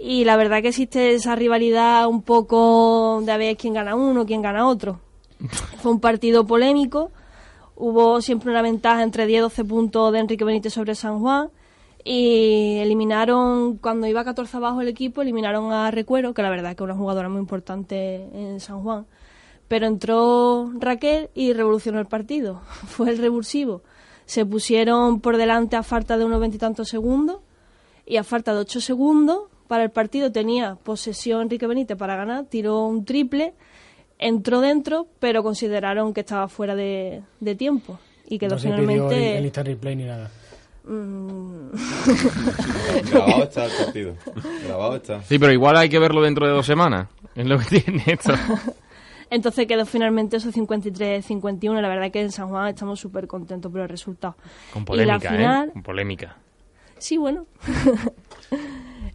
Y 0.00 0.24
la 0.24 0.36
verdad 0.36 0.62
que 0.62 0.68
existe 0.68 1.14
esa 1.14 1.36
rivalidad 1.36 2.08
un 2.08 2.22
poco 2.22 3.22
de 3.24 3.30
a 3.30 3.36
ver 3.36 3.56
quién 3.56 3.72
gana 3.74 3.94
uno, 3.94 4.26
quién 4.26 4.42
gana 4.42 4.66
otro. 4.66 4.98
Fue 5.80 5.92
un 5.92 6.00
partido 6.00 6.44
polémico. 6.44 7.12
Hubo 7.84 8.20
siempre 8.20 8.48
una 8.48 8.62
ventaja 8.62 9.02
entre 9.02 9.26
10 9.26 9.38
y 9.38 9.40
12 9.40 9.64
puntos 9.64 10.12
de 10.12 10.20
Enrique 10.20 10.44
Benítez 10.44 10.72
sobre 10.72 10.94
San 10.94 11.18
Juan. 11.18 11.50
Y 12.04 12.76
eliminaron, 12.78 13.76
cuando 13.78 14.06
iba 14.06 14.22
14 14.22 14.56
abajo 14.58 14.82
el 14.82 14.86
equipo, 14.86 15.20
eliminaron 15.20 15.72
a 15.72 15.90
Recuero, 15.90 16.32
que 16.32 16.42
la 16.42 16.50
verdad 16.50 16.76
que 16.76 16.84
es 16.84 16.88
una 16.88 16.94
jugadora 16.94 17.28
muy 17.28 17.40
importante 17.40 18.28
en 18.34 18.60
San 18.60 18.84
Juan. 18.84 19.06
Pero 19.66 19.88
entró 19.88 20.70
Raquel 20.78 21.30
y 21.34 21.54
revolucionó 21.54 21.98
el 21.98 22.06
partido. 22.06 22.60
Fue 22.86 23.10
el 23.10 23.18
revulsivo. 23.18 23.82
Se 24.26 24.46
pusieron 24.46 25.18
por 25.18 25.36
delante 25.36 25.74
a 25.74 25.82
falta 25.82 26.16
de 26.16 26.24
unos 26.24 26.38
veintitantos 26.38 26.88
segundos 26.88 27.40
y 28.06 28.16
a 28.16 28.22
falta 28.22 28.54
de 28.54 28.60
8 28.60 28.80
segundos 28.80 29.48
para 29.66 29.82
el 29.82 29.90
partido 29.90 30.30
tenía 30.30 30.76
posesión 30.76 31.42
Enrique 31.42 31.66
Benítez 31.66 31.96
para 31.96 32.14
ganar, 32.14 32.44
tiró 32.44 32.86
un 32.86 33.04
triple, 33.04 33.54
entró 34.26 34.60
dentro, 34.60 35.06
pero 35.18 35.42
consideraron 35.42 36.14
que 36.14 36.20
estaba 36.20 36.48
fuera 36.48 36.74
de, 36.74 37.22
de 37.40 37.54
tiempo 37.54 37.98
y 38.28 38.38
quedó 38.38 38.54
No 38.54 38.58
se 38.58 38.68
el, 38.68 38.74
finalmente... 38.74 39.38
el 39.38 39.44
instant 39.44 39.68
replay 39.68 39.96
ni 39.96 40.04
nada. 40.04 40.30
mm, 40.84 41.70
Grabado 43.10 43.42
está 43.44 43.64
el 43.66 43.72
partido. 43.84 44.14
Grabado 44.66 44.96
está. 44.96 45.22
Sí, 45.22 45.38
pero 45.38 45.52
igual 45.52 45.76
hay 45.76 45.88
que 45.88 45.98
verlo 45.98 46.22
dentro 46.22 46.46
de 46.46 46.52
dos 46.52 46.66
semanas. 46.66 47.08
Es 47.34 47.46
lo 47.46 47.58
que 47.58 47.64
tiene 47.80 48.02
esto. 48.06 48.32
Entonces 49.30 49.66
quedó 49.66 49.86
finalmente 49.86 50.36
esos 50.36 50.54
53-51. 50.54 51.80
La 51.80 51.88
verdad 51.88 52.10
que 52.10 52.20
en 52.20 52.30
San 52.32 52.48
Juan 52.48 52.68
estamos 52.68 53.00
súper 53.00 53.26
contentos 53.26 53.72
por 53.72 53.80
el 53.80 53.88
resultado. 53.88 54.36
Con 54.72 54.82
y 54.82 54.84
la 55.04 55.18
polémica, 55.18 55.30
final, 55.30 55.68
¿eh? 55.68 55.72
Con 55.72 55.82
polémica. 55.82 56.36
sí, 56.98 57.16
bueno. 57.16 57.46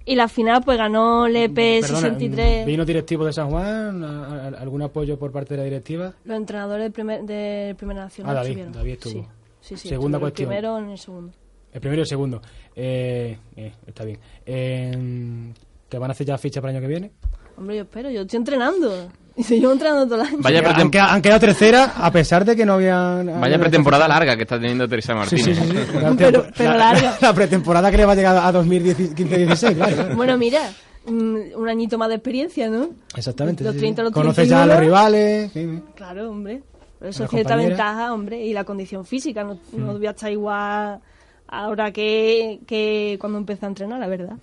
Y 0.08 0.16
la 0.16 0.28
final 0.28 0.62
pues 0.66 0.78
ganó 0.78 1.28
Lepe 1.28 1.82
Perdona, 1.82 2.00
63. 2.00 2.66
¿Vino 2.66 2.84
directivo 2.86 3.26
de 3.26 3.34
San 3.34 3.50
Juan? 3.50 4.04
¿A- 4.04 4.26
a- 4.26 4.48
¿Algún 4.60 4.82
apoyo 4.82 5.20
por 5.20 5.32
parte 5.32 5.54
de 5.54 5.58
la 5.60 5.64
directiva? 5.66 6.14
Los 6.26 6.38
entrenadores 6.38 6.86
del 6.86 6.92
primer, 6.92 7.24
del 7.24 7.76
Primera 7.76 8.02
Nacional 8.06 8.36
Ah, 8.38 8.44
David. 8.44 8.58
David 8.74 8.92
estuvo. 8.94 9.22
Sí, 9.22 9.28
sí, 9.62 9.78
sí, 9.78 9.90
Segunda 9.90 10.18
cuestión. 10.20 10.50
El 10.52 10.58
primero 10.58 10.78
en 10.80 10.90
el 10.90 10.98
segundo. 10.98 11.34
El 11.74 11.82
primero 11.82 12.00
y 12.00 12.04
el 12.04 12.08
segundo. 12.08 12.42
Eh, 12.76 13.38
eh, 13.56 13.74
está 13.86 14.04
bien. 14.06 14.20
Eh, 14.46 15.54
¿Que 15.90 15.98
van 15.98 16.10
a 16.10 16.14
hacer 16.14 16.26
ya 16.26 16.38
ficha 16.38 16.62
para 16.62 16.72
el 16.72 16.78
año 16.78 16.82
que 16.88 16.90
viene? 16.92 17.12
Hombre, 17.58 17.76
yo 17.78 17.84
espero, 17.84 18.10
yo 18.10 18.22
estoy 18.22 18.38
entrenando. 18.38 19.10
Y 19.40 19.44
se 19.44 19.60
llevó 19.60 19.72
entrenando 19.72 20.06
todo 20.08 20.16
el 20.22 20.28
año. 20.28 20.38
Vaya, 20.40 20.60
han, 20.76 20.90
quedado, 20.90 21.12
han 21.12 21.22
quedado 21.22 21.40
tercera 21.40 21.94
a 21.98 22.12
pesar 22.12 22.44
de 22.44 22.56
que 22.56 22.66
no 22.66 22.74
habían... 22.74 23.40
vaya 23.40 23.60
pretemporada 23.60 24.08
larga 24.08 24.36
que 24.36 24.42
está 24.42 24.60
teniendo 24.60 24.88
Teresa 24.88 25.14
Martínez. 25.14 25.46
sí, 25.46 25.54
sí. 25.54 25.62
sí. 25.62 25.78
La, 26.02 26.12
Pero- 26.18 26.42
tempo- 26.42 26.54
pero 26.58 26.72
la- 26.72 26.78
larga. 26.78 27.18
la 27.22 27.34
pretemporada 27.34 27.92
que 27.92 27.98
le 27.98 28.06
va 28.06 28.14
a 28.14 28.16
llegar 28.16 28.36
a 28.38 28.52
2015-16, 28.52 29.76
claro. 29.76 30.16
Bueno, 30.16 30.38
mira, 30.40 30.62
mm, 31.06 31.38
un 31.56 31.70
añito 31.70 31.98
más 32.00 32.10
de 32.10 32.16
experiencia, 32.16 32.68
¿no? 32.70 32.90
Exactamente. 33.16 33.64
Los 33.64 33.74
sí, 33.74 33.80
sí. 33.80 33.84
30, 33.86 34.04
los 34.04 34.12
Conoces 34.12 34.50
ya 34.50 34.64
a 34.64 34.66
los 34.66 34.76
31. 34.78 34.82
rivales. 34.82 35.52
Claro, 35.96 36.30
hombre. 36.32 36.64
Pero 37.00 37.12
eso 37.12 37.26
es 37.26 37.30
cierta 37.30 37.56
ventaja, 37.56 38.12
hombre. 38.14 38.44
Y 38.44 38.54
la 38.54 38.64
condición 38.64 39.06
física. 39.06 39.44
No, 39.44 39.60
no 39.74 39.94
voy 40.00 40.08
a 40.08 40.12
estar 40.12 40.32
igual 40.32 41.00
ahora 41.48 41.92
que, 41.92 42.60
que 42.66 43.18
cuando 43.20 43.38
empecé 43.38 43.66
a 43.68 43.70
entrenar, 43.70 44.00
la 44.00 44.08
verdad. 44.08 44.38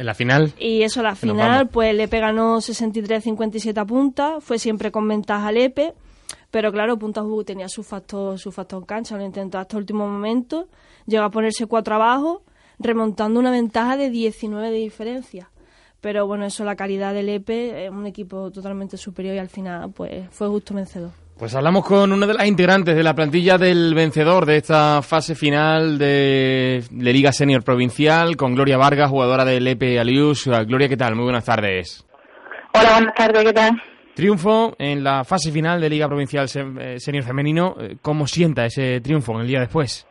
En 0.00 0.06
la 0.06 0.14
final, 0.14 0.54
Y 0.58 0.80
eso, 0.80 1.02
la 1.02 1.14
final, 1.14 1.68
pues 1.68 1.94
Lepe 1.94 2.20
ganó 2.20 2.56
63-57 2.56 3.84
puntas, 3.84 4.42
fue 4.42 4.58
siempre 4.58 4.90
con 4.90 5.06
ventaja 5.06 5.52
Lepe, 5.52 5.92
pero 6.50 6.72
claro, 6.72 6.98
Punta 6.98 7.22
Hugo 7.22 7.44
tenía 7.44 7.68
su 7.68 7.82
factor, 7.82 8.38
su 8.38 8.50
factor 8.50 8.86
cancha, 8.86 9.18
lo 9.18 9.26
intentó 9.26 9.58
hasta 9.58 9.76
el 9.76 9.82
último 9.82 10.08
momento, 10.08 10.68
llegó 11.04 11.24
a 11.24 11.30
ponerse 11.30 11.66
cuatro 11.66 11.96
abajo, 11.96 12.44
remontando 12.78 13.38
una 13.38 13.50
ventaja 13.50 13.98
de 13.98 14.08
19 14.08 14.70
de 14.70 14.78
diferencia. 14.78 15.50
Pero 16.00 16.26
bueno, 16.26 16.46
eso, 16.46 16.64
la 16.64 16.76
calidad 16.76 17.12
del 17.12 17.26
Lepe, 17.26 17.84
es 17.84 17.90
un 17.90 18.06
equipo 18.06 18.50
totalmente 18.50 18.96
superior 18.96 19.34
y 19.34 19.38
al 19.38 19.50
final, 19.50 19.92
pues 19.92 20.30
fue 20.30 20.48
justo 20.48 20.72
vencedor. 20.72 21.10
Pues 21.40 21.54
hablamos 21.54 21.86
con 21.86 22.12
una 22.12 22.26
de 22.26 22.34
las 22.34 22.46
integrantes 22.46 22.94
de 22.94 23.02
la 23.02 23.14
plantilla 23.14 23.56
del 23.56 23.94
vencedor 23.94 24.44
de 24.44 24.58
esta 24.58 25.00
fase 25.00 25.34
final 25.34 25.96
de, 25.96 26.84
de 26.90 27.12
Liga 27.14 27.32
Senior 27.32 27.64
Provincial, 27.64 28.36
con 28.36 28.54
Gloria 28.54 28.76
Vargas, 28.76 29.08
jugadora 29.08 29.46
del 29.46 29.66
EP 29.66 29.98
Alius. 29.98 30.46
Uh, 30.46 30.66
Gloria, 30.66 30.86
¿qué 30.86 30.98
tal? 30.98 31.14
Muy 31.14 31.24
buenas 31.24 31.46
tardes. 31.46 32.04
Hola, 32.74 32.92
buenas 32.92 33.14
tardes, 33.14 33.42
¿qué 33.42 33.52
tal? 33.54 33.82
Triunfo 34.12 34.74
en 34.78 35.02
la 35.02 35.24
fase 35.24 35.50
final 35.50 35.80
de 35.80 35.88
Liga 35.88 36.08
Provincial 36.08 36.46
eh, 36.78 37.00
Senior 37.00 37.24
Femenino. 37.24 37.74
Eh, 37.80 37.96
¿Cómo 38.02 38.26
sienta 38.26 38.66
ese 38.66 39.00
triunfo 39.00 39.32
en 39.36 39.40
el 39.40 39.46
día 39.46 39.60
después? 39.60 40.06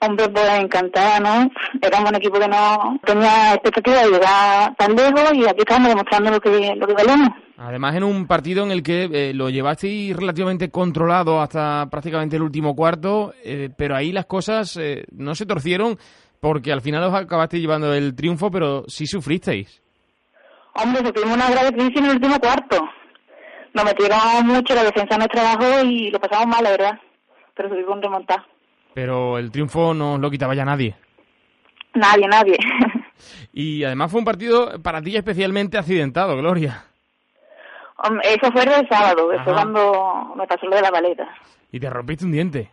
Hombre, 0.00 0.28
pues 0.28 0.46
encantada, 0.58 1.20
¿no? 1.20 1.50
Éramos 1.80 2.10
un 2.10 2.16
equipo 2.16 2.38
que 2.38 2.48
no 2.48 3.00
tenía 3.06 3.54
expectativa 3.54 4.02
de 4.02 4.10
llegar 4.10 4.74
tan 4.76 4.94
lejos 4.94 5.32
y 5.32 5.48
aquí 5.48 5.60
estamos 5.60 5.88
demostrando 5.88 6.30
lo 6.32 6.40
que, 6.40 6.74
lo 6.76 6.86
que 6.86 6.92
valemos. 6.92 7.30
Además, 7.62 7.94
en 7.94 8.04
un 8.04 8.26
partido 8.26 8.64
en 8.64 8.70
el 8.70 8.82
que 8.82 9.04
eh, 9.12 9.34
lo 9.34 9.50
llevasteis 9.50 10.16
relativamente 10.16 10.70
controlado 10.70 11.42
hasta 11.42 11.86
prácticamente 11.90 12.36
el 12.36 12.42
último 12.42 12.74
cuarto, 12.74 13.34
eh, 13.44 13.68
pero 13.76 13.94
ahí 13.94 14.12
las 14.12 14.24
cosas 14.24 14.78
eh, 14.78 15.04
no 15.12 15.34
se 15.34 15.44
torcieron 15.44 15.98
porque 16.40 16.72
al 16.72 16.80
final 16.80 17.04
os 17.04 17.14
acabasteis 17.14 17.60
llevando 17.60 17.92
el 17.92 18.14
triunfo, 18.14 18.50
pero 18.50 18.84
sí 18.88 19.06
sufristeis. 19.06 19.82
Hombre, 20.72 21.04
sufrimos 21.04 21.36
una 21.36 21.50
grave 21.50 21.72
crisis 21.72 21.96
en 21.96 22.04
el 22.06 22.10
último 22.12 22.40
cuarto. 22.40 22.88
Nos 23.74 23.84
metieron 23.84 24.46
mucho, 24.46 24.74
la 24.74 24.84
defensa 24.84 25.18
no 25.18 25.26
trabajó 25.26 25.84
y 25.84 26.10
lo 26.10 26.18
pasamos 26.18 26.46
mal, 26.46 26.64
la 26.64 26.70
verdad. 26.70 27.00
Pero 27.54 27.68
subimos 27.68 28.00
remontar. 28.00 28.42
Pero 28.94 29.36
el 29.36 29.50
triunfo 29.50 29.92
no 29.92 30.14
os 30.14 30.20
lo 30.20 30.30
quitaba 30.30 30.54
ya 30.54 30.64
nadie. 30.64 30.96
Nadie, 31.92 32.26
nadie. 32.26 32.56
Y 33.52 33.84
además 33.84 34.10
fue 34.10 34.20
un 34.20 34.24
partido 34.24 34.80
para 34.80 35.02
ti 35.02 35.14
especialmente 35.14 35.76
accidentado, 35.76 36.38
Gloria. 36.38 36.89
Eso 38.22 38.52
fue 38.52 38.62
el 38.62 38.88
sábado, 38.88 39.30
Ajá. 39.32 39.44
cuando 39.44 40.34
me 40.36 40.46
pasó 40.46 40.66
lo 40.66 40.76
de 40.76 40.82
la 40.82 40.90
paleta. 40.90 41.28
Y 41.72 41.78
te 41.80 41.90
rompiste 41.90 42.24
un 42.24 42.32
diente. 42.32 42.70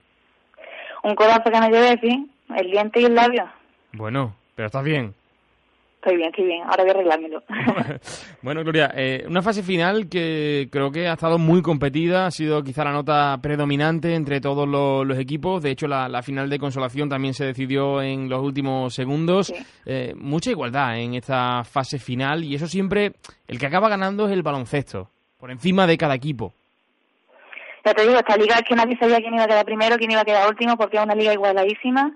Un 1.03 1.15
codazo 1.15 1.51
que 1.51 1.59
me 1.59 1.69
llevé, 1.69 1.99
sí, 2.01 2.29
el 2.55 2.71
diente 2.71 3.01
y 3.01 3.05
el 3.05 3.15
labio. 3.15 3.45
Bueno, 3.93 4.35
pero 4.55 4.67
estás 4.67 4.83
bien. 4.83 5.13
Estoy 5.95 6.15
bien, 6.17 6.29
estoy 6.29 6.45
bien, 6.45 6.63
ahora 6.63 6.83
voy 6.83 6.89
a 6.89 6.93
arreglármelo. 6.93 7.43
Bueno, 8.41 8.63
Gloria, 8.63 8.91
eh, 8.95 9.25
una 9.27 9.41
fase 9.41 9.61
final 9.63 10.07
que 10.07 10.69
creo 10.71 10.91
que 10.91 11.07
ha 11.07 11.13
estado 11.13 11.37
muy 11.37 11.61
competida, 11.61 12.27
ha 12.27 12.31
sido 12.31 12.63
quizá 12.63 12.83
la 12.85 12.91
nota 12.93 13.37
predominante 13.41 14.13
entre 14.15 14.39
todos 14.39 14.67
los, 14.67 15.05
los 15.05 15.17
equipos. 15.17 15.61
De 15.63 15.71
hecho, 15.71 15.87
la, 15.87 16.07
la 16.07 16.21
final 16.21 16.49
de 16.49 16.59
consolación 16.59 17.09
también 17.09 17.33
se 17.33 17.45
decidió 17.45 18.01
en 18.01 18.29
los 18.29 18.41
últimos 18.41 18.93
segundos. 18.93 19.51
Eh, 19.85 20.13
mucha 20.15 20.51
igualdad 20.51 20.97
en 20.99 21.15
esta 21.15 21.63
fase 21.65 21.97
final 21.99 22.43
y 22.45 22.55
eso 22.55 22.67
siempre, 22.67 23.13
el 23.47 23.59
que 23.59 23.65
acaba 23.65 23.89
ganando 23.89 24.27
es 24.27 24.31
el 24.33 24.43
baloncesto, 24.43 25.09
por 25.39 25.51
encima 25.51 25.87
de 25.87 25.97
cada 25.97 26.15
equipo. 26.15 26.53
Ya 27.85 27.93
te 27.93 28.01
digo, 28.01 28.15
esta 28.15 28.35
liga 28.35 28.55
es 28.55 28.63
que 28.63 28.75
nadie 28.75 28.97
sabía 28.97 29.17
quién 29.17 29.33
iba 29.33 29.43
a 29.43 29.47
quedar 29.47 29.65
primero, 29.65 29.95
quién 29.97 30.11
iba 30.11 30.21
a 30.21 30.25
quedar 30.25 30.49
último, 30.49 30.75
porque 30.75 30.97
es 30.97 31.03
una 31.03 31.15
liga 31.15 31.33
igualadísima. 31.33 32.11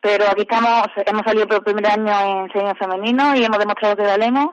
Pero 0.00 0.24
aquí 0.30 0.42
estamos, 0.42 0.86
hemos 1.04 1.22
salido 1.22 1.48
por 1.48 1.64
primer 1.64 1.86
año 1.86 2.06
en 2.06 2.52
senior 2.52 2.78
femenino 2.78 3.34
y 3.34 3.42
hemos 3.42 3.58
demostrado 3.58 3.96
que 3.96 4.02
valemos, 4.02 4.50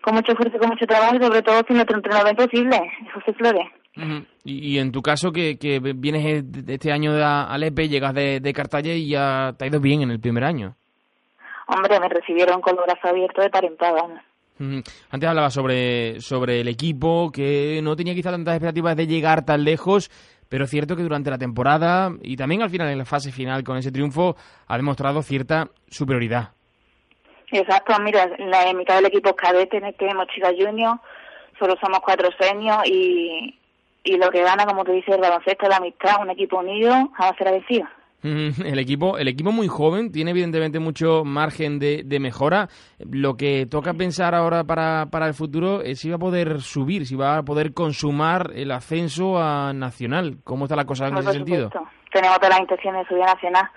con 0.00 0.14
mucho 0.14 0.32
esfuerzo, 0.32 0.58
con 0.58 0.70
mucho 0.70 0.86
trabajo 0.86 1.14
y 1.16 1.22
sobre 1.22 1.42
todo 1.42 1.60
sin 1.66 1.76
nuestro 1.76 1.96
entrenador 1.98 2.30
imposible, 2.30 2.80
José 3.12 3.34
Flores. 3.34 3.68
Ujú. 3.96 4.24
y, 4.44 4.74
y 4.74 4.78
en 4.78 4.92
tu 4.92 5.02
caso, 5.02 5.32
que, 5.32 5.58
que 5.58 5.80
vienes 5.80 6.44
este 6.68 6.92
año 6.92 7.12
de 7.12 7.24
Alepe, 7.24 7.88
llegas 7.88 8.14
de, 8.14 8.40
de 8.40 8.52
Cartaya 8.52 8.94
y 8.94 9.10
ya 9.10 9.52
te 9.58 9.64
ha 9.64 9.68
ido 9.68 9.80
bien 9.80 10.00
en 10.02 10.10
el 10.10 10.20
primer 10.20 10.44
año. 10.44 10.76
Hombre, 11.66 12.00
me 12.00 12.08
recibieron 12.08 12.60
con 12.62 12.76
los 12.76 12.86
brazos 12.86 13.04
abiertos 13.04 13.44
de 13.44 13.50
par 13.50 13.64
Antes 14.60 15.28
hablaba 15.28 15.50
sobre, 15.50 16.20
sobre 16.20 16.60
el 16.60 16.68
equipo, 16.68 17.32
que 17.32 17.80
no 17.82 17.96
tenía 17.96 18.14
quizá 18.14 18.30
tantas 18.30 18.54
expectativas 18.54 18.94
de 18.94 19.06
llegar 19.06 19.44
tan 19.44 19.64
lejos, 19.64 20.10
pero 20.50 20.64
es 20.64 20.70
cierto 20.70 20.96
que 20.96 21.02
durante 21.02 21.30
la 21.30 21.38
temporada 21.38 22.10
y 22.22 22.36
también 22.36 22.60
al 22.60 22.68
final 22.68 22.88
en 22.88 22.98
la 22.98 23.06
fase 23.06 23.32
final 23.32 23.64
con 23.64 23.78
ese 23.78 23.90
triunfo 23.90 24.36
ha 24.66 24.76
demostrado 24.76 25.22
cierta 25.22 25.68
superioridad. 25.88 26.50
Exacto, 27.50 27.94
mira, 28.00 28.28
la 28.38 28.72
mitad 28.74 28.96
del 28.96 29.06
equipo 29.06 29.34
cadete, 29.34 29.78
en 29.78 29.94
tenemos 29.94 30.26
chicas 30.28 30.52
junior, 30.58 30.98
solo 31.58 31.74
somos 31.80 32.00
cuatro 32.00 32.28
senios 32.38 32.78
y, 32.84 33.58
y 34.04 34.16
lo 34.18 34.30
que 34.30 34.42
gana, 34.42 34.66
como 34.66 34.84
te 34.84 34.92
dice, 34.92 35.12
el 35.12 35.20
baloncesto, 35.20 35.68
la 35.68 35.76
amistad, 35.76 36.20
un 36.20 36.30
equipo 36.30 36.58
unido, 36.58 36.92
jamás 37.16 37.36
será 37.38 37.52
vencido. 37.52 37.86
El 38.22 38.78
equipo, 38.78 39.18
el 39.18 39.28
equipo 39.28 39.52
muy 39.52 39.68
joven, 39.68 40.12
tiene 40.12 40.32
evidentemente 40.32 40.78
mucho 40.78 41.24
margen 41.24 41.78
de, 41.78 42.02
de 42.04 42.20
mejora. 42.20 42.68
Lo 42.98 43.36
que 43.36 43.66
toca 43.66 43.94
pensar 43.94 44.34
ahora 44.34 44.64
para, 44.64 45.06
para 45.10 45.26
el 45.26 45.34
futuro 45.34 45.82
es 45.82 46.00
si 46.00 46.10
va 46.10 46.16
a 46.16 46.18
poder 46.18 46.60
subir, 46.60 47.06
si 47.06 47.16
va 47.16 47.38
a 47.38 47.42
poder 47.42 47.72
consumar 47.72 48.50
el 48.54 48.70
ascenso 48.72 49.38
a 49.38 49.72
nacional. 49.72 50.38
¿Cómo 50.44 50.64
está 50.64 50.76
la 50.76 50.84
cosa 50.84 51.08
en 51.08 51.18
ese 51.18 51.32
sentido? 51.32 51.70
Tenemos 52.12 52.36
todas 52.36 52.50
las 52.50 52.60
intenciones 52.60 53.02
de 53.02 53.08
subir 53.08 53.22
a 53.22 53.34
nacional. 53.34 53.70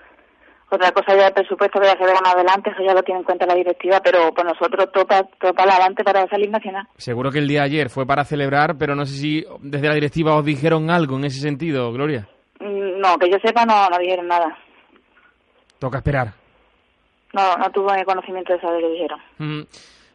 Otra 0.70 0.90
cosa 0.90 1.16
ya 1.16 1.28
el 1.28 1.32
presupuesto 1.32 1.78
que 1.78 1.86
ya 1.86 1.92
se 1.92 2.04
verá 2.04 2.20
más 2.20 2.34
adelante, 2.34 2.70
eso 2.70 2.82
ya 2.84 2.94
lo 2.94 3.02
tiene 3.02 3.20
en 3.20 3.24
cuenta 3.24 3.46
la 3.46 3.54
directiva, 3.54 4.00
pero 4.02 4.32
por 4.34 4.44
nosotros 4.44 4.90
topa, 4.92 5.22
topa 5.40 5.62
adelante 5.62 6.02
para 6.02 6.26
salir 6.26 6.50
nacional. 6.50 6.88
Seguro 6.96 7.30
que 7.30 7.38
el 7.38 7.46
día 7.46 7.60
de 7.60 7.66
ayer 7.66 7.90
fue 7.90 8.06
para 8.06 8.24
celebrar, 8.24 8.76
pero 8.76 8.96
no 8.96 9.04
sé 9.06 9.14
si 9.14 9.44
desde 9.60 9.88
la 9.88 9.94
directiva 9.94 10.34
os 10.34 10.44
dijeron 10.44 10.90
algo 10.90 11.16
en 11.16 11.26
ese 11.26 11.40
sentido, 11.40 11.92
Gloria. 11.92 12.28
No, 13.04 13.18
que 13.18 13.30
yo 13.30 13.36
sepa, 13.44 13.66
no, 13.66 13.90
no 13.90 13.98
dijeron 13.98 14.26
nada. 14.28 14.56
Toca 15.78 15.98
esperar. 15.98 16.32
No, 17.34 17.54
no 17.56 17.70
tuve 17.70 18.02
conocimiento 18.06 18.54
de 18.54 18.62
lo 18.62 18.78
que 18.78 18.88
dijeron. 18.92 19.20
Mm, 19.36 19.60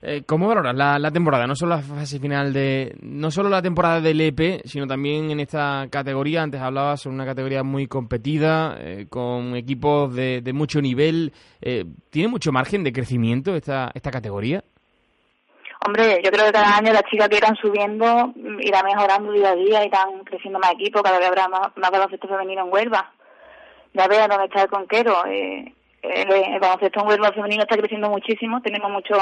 eh, 0.02 0.24
¿Cómo 0.26 0.48
valoras 0.48 0.74
la, 0.74 0.98
la 0.98 1.12
temporada? 1.12 1.46
No 1.46 1.56
solo 1.56 1.76
la 1.76 1.84
fase 1.84 2.20
final 2.20 2.52
de. 2.52 2.96
No 3.04 3.30
solo 3.30 3.48
la 3.50 3.62
temporada 3.62 4.02
del 4.02 4.20
EP, 4.22 4.62
sino 4.66 4.88
también 4.88 5.30
en 5.30 5.40
esta 5.40 5.86
categoría. 5.92 6.42
Antes 6.42 6.62
hablabas 6.62 7.02
sobre 7.02 7.14
una 7.16 7.26
categoría 7.28 7.62
muy 7.62 7.86
competida, 7.86 8.76
eh, 8.80 9.06
con 9.08 9.56
equipos 9.56 10.16
de, 10.16 10.42
de 10.42 10.54
mucho 10.54 10.82
nivel. 10.82 11.32
Eh, 11.62 11.86
¿Tiene 12.10 12.30
mucho 12.30 12.52
margen 12.52 12.84
de 12.84 12.92
crecimiento 12.92 13.56
esta, 13.56 13.92
esta 13.94 14.10
categoría? 14.10 14.64
Hombre, 15.86 16.22
yo 16.24 16.30
creo 16.32 16.46
que 16.46 16.52
cada 16.52 16.78
año 16.78 16.92
las 16.92 17.04
chicas 17.04 17.30
que 17.30 17.38
irán 17.38 17.56
subiendo 17.56 18.34
mm, 18.36 18.60
irán 18.62 18.86
mejorando 18.86 19.32
día 19.32 19.52
a 19.52 19.56
día, 19.56 19.86
irán 19.86 20.24
creciendo 20.26 20.60
más 20.60 20.74
equipos, 20.74 21.02
cada 21.02 21.20
vez 21.20 21.28
habrá 21.28 21.48
más, 21.48 21.76
más 21.76 21.92
baloncesto 21.92 22.28
femenino 22.28 22.66
en 22.66 22.74
Huelva. 22.74 23.12
Ya 23.94 24.08
vean 24.08 24.30
dónde 24.30 24.46
está 24.46 24.64
el 24.64 24.70
conquero. 24.70 25.26
Eh, 25.26 25.74
el, 26.02 26.32
el 26.32 26.60
baloncesto 26.60 27.02
en 27.02 27.08
Huelva 27.08 27.32
femenino 27.32 27.64
está 27.64 27.78
creciendo 27.78 28.10
muchísimo, 28.10 28.62
tenemos 28.62 28.92
mucho 28.92 29.16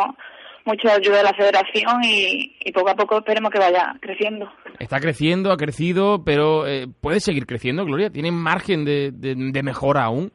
mucha 0.67 0.95
ayuda 0.95 1.17
de 1.17 1.23
la 1.23 1.33
federación 1.33 2.03
y, 2.03 2.57
y 2.59 2.71
poco 2.73 2.89
a 2.89 2.95
poco 2.95 3.19
esperemos 3.19 3.51
que 3.51 3.59
vaya 3.59 3.95
creciendo. 4.01 4.51
Está 4.79 4.99
creciendo, 4.99 5.51
ha 5.51 5.57
crecido, 5.57 6.23
pero 6.25 6.67
eh, 6.67 6.87
¿puede 7.01 7.21
seguir 7.21 7.45
creciendo, 7.45 7.85
Gloria? 7.85 8.09
¿Tiene 8.09 8.31
margen 8.31 8.83
de, 8.83 9.11
de, 9.13 9.35
de 9.37 9.63
mejora 9.63 10.03
aún? 10.03 10.31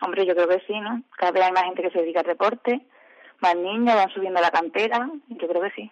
Hombre, 0.00 0.26
yo 0.26 0.34
creo 0.34 0.48
que 0.48 0.62
sí, 0.66 0.72
¿no? 0.80 1.02
Cada 1.18 1.32
vez 1.32 1.44
hay 1.44 1.52
más 1.52 1.64
gente 1.64 1.82
que 1.82 1.90
se 1.90 2.00
dedica 2.00 2.20
al 2.20 2.26
deporte, 2.26 2.86
más 3.40 3.56
niños 3.56 3.94
van 3.94 4.10
subiendo 4.10 4.38
a 4.38 4.42
la 4.42 4.50
cantera, 4.50 5.08
yo 5.28 5.48
creo 5.48 5.62
que 5.62 5.70
sí. 5.70 5.90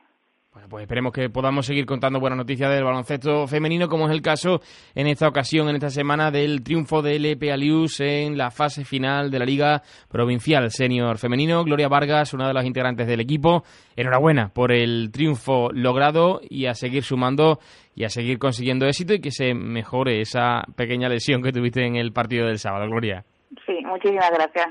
Bueno, 0.53 0.69
pues 0.69 0.83
esperemos 0.83 1.15
que 1.15 1.31
podamos 1.31 1.65
seguir 1.65 1.87
contando 1.87 2.21
buenas 2.21 2.37
noticias 2.37 2.71
del 2.71 2.85
baloncesto 2.85 3.47
femenino, 3.47 3.89
como 3.89 4.07
es 4.07 4.13
el 4.13 4.21
caso 4.21 4.61
en 4.95 5.07
esta 5.07 5.27
ocasión, 5.27 5.71
en 5.71 5.77
esta 5.77 5.89
semana, 5.89 6.31
del 6.31 6.63
triunfo 6.63 7.01
del 7.01 7.25
EP 7.25 7.45
Alius 7.51 8.01
en 8.01 8.37
la 8.37 8.51
fase 8.51 8.85
final 8.85 9.31
de 9.31 9.39
la 9.39 9.47
Liga 9.47 9.81
Provincial 10.11 10.71
Senior 10.71 11.17
Femenino. 11.17 11.65
Gloria 11.65 11.89
Vargas, 11.89 12.35
una 12.35 12.49
de 12.49 12.53
las 12.53 12.67
integrantes 12.67 13.07
del 13.07 13.21
equipo. 13.21 13.63
Enhorabuena 13.97 14.51
por 14.53 14.73
el 14.73 15.11
triunfo 15.11 15.71
logrado 15.73 16.43
y 16.47 16.67
a 16.67 16.75
seguir 16.75 17.03
sumando 17.03 17.59
y 17.95 18.05
a 18.05 18.11
seguir 18.11 18.39
consiguiendo 18.39 18.85
éxito 18.85 19.15
y 19.15 19.23
que 19.23 19.31
se 19.31 19.55
mejore 19.55 20.21
esa 20.21 20.65
pequeña 20.77 21.09
lesión 21.09 21.43
que 21.43 21.53
tuviste 21.53 21.87
en 21.87 21.97
el 21.97 22.13
partido 22.13 22.47
del 22.47 22.59
sábado, 22.59 22.91
Gloria. 22.91 23.25
Sí, 23.65 23.79
muchísimas 23.87 24.31
gracias. 24.31 24.69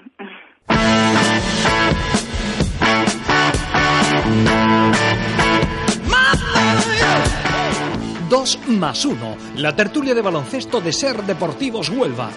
My 6.07 6.33
love 6.63 7.01
más 8.69 9.03
uno, 9.05 9.35
la 9.57 9.75
tertulia 9.75 10.15
de 10.15 10.21
baloncesto 10.21 10.79
de 10.79 10.93
Ser 10.93 11.23
Deportivos 11.23 11.89
Huelva. 11.89 12.29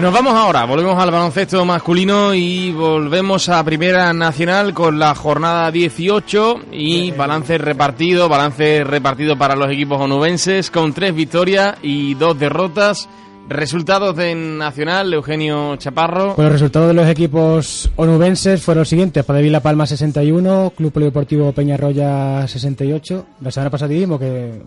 Nos 0.00 0.12
vamos 0.12 0.34
ahora, 0.34 0.64
volvemos 0.64 0.98
al 0.98 1.10
baloncesto 1.10 1.64
masculino 1.64 2.34
y 2.34 2.72
volvemos 2.72 3.48
a 3.48 3.62
Primera 3.62 4.12
Nacional 4.12 4.74
con 4.74 4.98
la 4.98 5.14
jornada 5.14 5.70
18 5.70 6.60
y 6.72 7.12
balance 7.12 7.56
repartido, 7.56 8.28
balance 8.28 8.82
repartido 8.82 9.38
para 9.38 9.54
los 9.54 9.70
equipos 9.70 10.00
onubenses 10.00 10.70
con 10.70 10.92
tres 10.92 11.14
victorias 11.14 11.76
y 11.82 12.14
dos 12.14 12.38
derrotas. 12.38 13.08
Resultados 13.50 14.14
de 14.14 14.32
Nacional, 14.34 15.12
Eugenio 15.12 15.74
Chaparro. 15.74 16.36
Pues 16.36 16.44
los 16.44 16.52
resultados 16.52 16.86
de 16.86 16.94
los 16.94 17.08
equipos 17.08 17.90
onubenses 17.96 18.62
fueron 18.62 18.82
los 18.82 18.88
siguientes. 18.88 19.24
Padevila 19.24 19.58
Palma 19.58 19.86
61, 19.88 20.72
Club 20.76 20.92
Polideportivo 20.92 21.50
Peñarroya 21.50 22.46
68. 22.46 23.26
La 23.40 23.50
semana 23.50 23.68
pasada 23.70 23.88
dijimos 23.90 24.20
que 24.20 24.62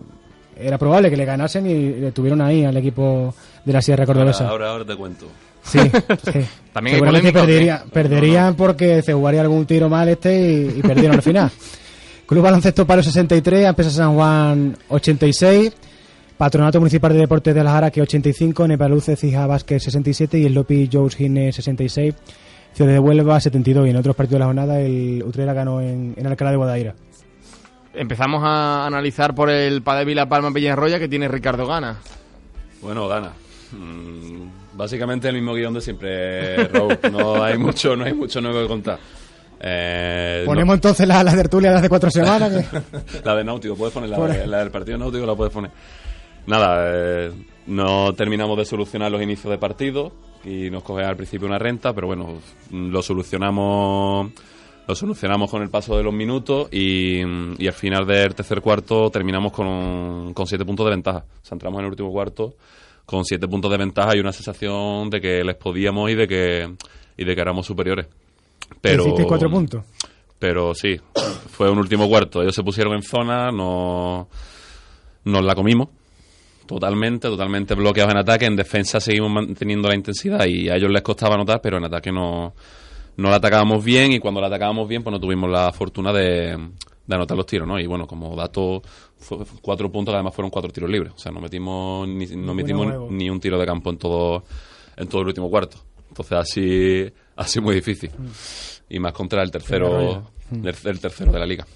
era 0.60 0.76
probable 0.76 1.08
que 1.08 1.16
le 1.16 1.24
ganasen 1.24 1.66
y 1.66 1.92
le 1.98 2.12
tuvieron 2.12 2.42
ahí 2.42 2.62
al 2.66 2.76
equipo 2.76 3.34
de 3.64 3.72
la 3.72 3.80
Sierra 3.80 4.04
Cordobesa. 4.04 4.48
Ahora, 4.48 4.68
ahora 4.72 4.84
te 4.84 4.94
cuento. 4.96 5.28
Sí, 5.62 5.78
sí. 6.30 6.40
También 6.74 6.96
hay 6.96 7.00
Seguramente 7.00 7.32
perdería- 7.32 7.84
perderían 7.90 8.54
porque 8.54 9.00
se 9.00 9.14
jugaría 9.14 9.40
algún 9.40 9.64
tiro 9.64 9.88
mal 9.88 10.10
este 10.10 10.38
y, 10.38 10.78
y 10.80 10.82
perdieron 10.82 11.16
al 11.16 11.22
final. 11.22 11.50
Club 12.26 12.42
Baloncesto 12.42 12.86
Palo 12.86 13.02
63, 13.02 13.64
Ampesa 13.66 13.88
San 13.88 14.14
Juan 14.14 14.76
86, 14.90 15.72
Patronato 16.36 16.80
Municipal 16.80 17.12
de 17.12 17.20
Deportes 17.20 17.54
de 17.54 17.62
La 17.64 17.70
Jara 17.72 17.90
que 17.90 18.02
85, 18.02 18.66
Nepaluce 18.66 19.16
Cija 19.16 19.46
Vázquez 19.46 19.82
67 19.84 20.38
y 20.38 20.46
el 20.46 20.54
Lopi 20.54 20.88
Jones 20.92 21.14
Gine 21.16 21.52
66, 21.52 22.14
Ciudad 22.72 22.90
de 22.92 22.98
Huelva 22.98 23.38
72 23.40 23.86
y 23.86 23.90
en 23.90 23.96
otros 23.96 24.16
partidos 24.16 24.34
de 24.34 24.38
la 24.40 24.46
jornada 24.46 24.80
el 24.80 25.22
Utrera 25.24 25.52
ganó 25.52 25.80
en, 25.80 26.14
en 26.16 26.26
Alcalá 26.26 26.50
de 26.50 26.56
Guadaira. 26.56 26.94
Empezamos 27.94 28.42
a 28.44 28.86
analizar 28.86 29.34
por 29.34 29.48
el 29.50 29.82
Padevila 29.82 30.28
Palma 30.28 30.50
Peñarroya 30.52 30.98
que 30.98 31.08
tiene 31.08 31.28
Ricardo 31.28 31.66
Gana. 31.68 31.98
Bueno, 32.82 33.06
gana. 33.06 33.30
Mm, 33.70 34.76
básicamente 34.76 35.28
el 35.28 35.36
mismo 35.36 35.54
guion 35.54 35.72
de 35.74 35.80
siempre, 35.80 36.66
Raúl. 36.68 36.98
No 37.12 37.42
hay 37.44 37.56
mucho, 37.56 37.94
no 37.94 38.04
hay 38.04 38.12
mucho 38.12 38.40
nuevo 38.40 38.60
que 38.60 38.66
contar. 38.66 38.98
Eh, 39.60 40.40
no- 40.44 40.46
Ponemos 40.50 40.74
entonces 40.74 41.06
la, 41.06 41.22
la 41.22 41.32
tertulia 41.34 41.70
de 41.70 41.78
hace 41.78 41.88
cuatro 41.88 42.10
semanas. 42.10 42.52
que- 42.52 43.20
la 43.24 43.34
de 43.36 43.44
Náutico, 43.44 43.76
puedes 43.76 43.94
poner 43.94 44.10
la, 44.10 44.18
la 44.46 44.58
del 44.58 44.70
partido 44.72 44.98
Náutico, 44.98 45.24
la 45.24 45.36
puedes 45.36 45.52
poner. 45.52 45.70
Nada, 46.46 46.90
eh, 46.92 47.32
no 47.66 48.12
terminamos 48.14 48.56
de 48.58 48.64
solucionar 48.64 49.10
los 49.10 49.22
inicios 49.22 49.50
de 49.50 49.58
partido 49.58 50.12
y 50.44 50.70
nos 50.70 50.82
coge 50.82 51.04
al 51.04 51.16
principio 51.16 51.46
una 51.46 51.58
renta, 51.58 51.92
pero 51.94 52.06
bueno, 52.06 52.38
lo 52.70 53.02
solucionamos 53.02 54.30
lo 54.86 54.94
solucionamos 54.94 55.50
con 55.50 55.62
el 55.62 55.70
paso 55.70 55.96
de 55.96 56.02
los 56.02 56.12
minutos 56.12 56.68
y, 56.70 57.20
y 57.58 57.66
al 57.66 57.72
final 57.72 58.06
del 58.06 58.34
tercer 58.34 58.60
cuarto 58.60 59.08
terminamos 59.10 59.50
con, 59.52 60.34
con 60.34 60.46
siete 60.46 60.66
puntos 60.66 60.84
de 60.84 60.90
ventaja. 60.90 61.24
O 61.42 61.44
sea, 61.44 61.54
entramos 61.56 61.78
en 61.78 61.86
el 61.86 61.90
último 61.92 62.12
cuarto 62.12 62.54
con 63.06 63.24
siete 63.24 63.48
puntos 63.48 63.70
de 63.70 63.78
ventaja 63.78 64.14
y 64.14 64.20
una 64.20 64.32
sensación 64.32 65.08
de 65.08 65.20
que 65.22 65.42
les 65.42 65.56
podíamos 65.56 66.10
y 66.10 66.14
de 66.14 66.28
que, 66.28 66.74
y 67.16 67.24
de 67.24 67.34
que 67.34 67.40
éramos 67.40 67.66
superiores. 67.66 68.06
Pero, 68.80 69.04
Hicisteis 69.04 69.26
cuatro 69.28 69.50
puntos. 69.50 69.84
pero 70.38 70.74
sí, 70.74 71.00
fue 71.50 71.70
un 71.70 71.78
último 71.78 72.06
cuarto. 72.08 72.42
Ellos 72.42 72.54
se 72.54 72.62
pusieron 72.62 72.94
en 72.94 73.02
zona, 73.02 73.50
no, 73.50 74.28
nos 75.24 75.44
la 75.44 75.54
comimos. 75.54 75.88
Totalmente, 76.66 77.28
totalmente 77.28 77.74
bloqueados 77.74 78.12
en 78.12 78.18
ataque. 78.18 78.46
En 78.46 78.56
defensa 78.56 79.00
seguimos 79.00 79.30
manteniendo 79.30 79.88
la 79.88 79.94
intensidad 79.94 80.46
y 80.46 80.68
a 80.68 80.76
ellos 80.76 80.90
les 80.90 81.02
costaba 81.02 81.34
anotar, 81.34 81.60
pero 81.60 81.76
en 81.78 81.84
ataque 81.84 82.10
no, 82.10 82.54
no 83.16 83.30
la 83.30 83.36
atacábamos 83.36 83.84
bien 83.84 84.12
y 84.12 84.18
cuando 84.18 84.40
la 84.40 84.46
atacábamos 84.46 84.88
bien, 84.88 85.02
pues 85.02 85.12
no 85.12 85.20
tuvimos 85.20 85.50
la 85.50 85.70
fortuna 85.72 86.12
de, 86.12 86.56
de 87.06 87.14
anotar 87.14 87.36
los 87.36 87.46
tiros, 87.46 87.68
¿no? 87.68 87.78
Y 87.78 87.86
bueno, 87.86 88.06
como 88.06 88.34
dato, 88.34 88.82
fue- 89.18 89.38
cuatro 89.60 89.92
puntos, 89.92 90.12
que 90.12 90.16
además 90.16 90.34
fueron 90.34 90.50
cuatro 90.50 90.70
tiros 90.72 90.88
libres. 90.90 91.12
O 91.14 91.18
sea, 91.18 91.30
no 91.32 91.40
metimos 91.40 92.08
ni, 92.08 92.26
no 92.26 92.54
metimos 92.54 92.86
ni 93.10 93.28
un 93.28 93.40
tiro 93.40 93.58
de 93.58 93.66
campo 93.66 93.90
en 93.90 93.98
todo, 93.98 94.44
en 94.96 95.06
todo 95.06 95.20
el 95.20 95.28
último 95.28 95.50
cuarto. 95.50 95.76
Entonces 96.08 96.38
así, 96.38 97.12
así 97.36 97.60
muy 97.60 97.74
difícil. 97.74 98.10
Y 98.88 98.98
más 99.00 99.12
contra 99.12 99.42
el 99.42 99.50
tercero, 99.50 100.30
el, 100.50 100.74
el 100.84 101.00
tercero 101.00 101.30
de 101.32 101.38
la 101.38 101.46
liga. 101.46 101.66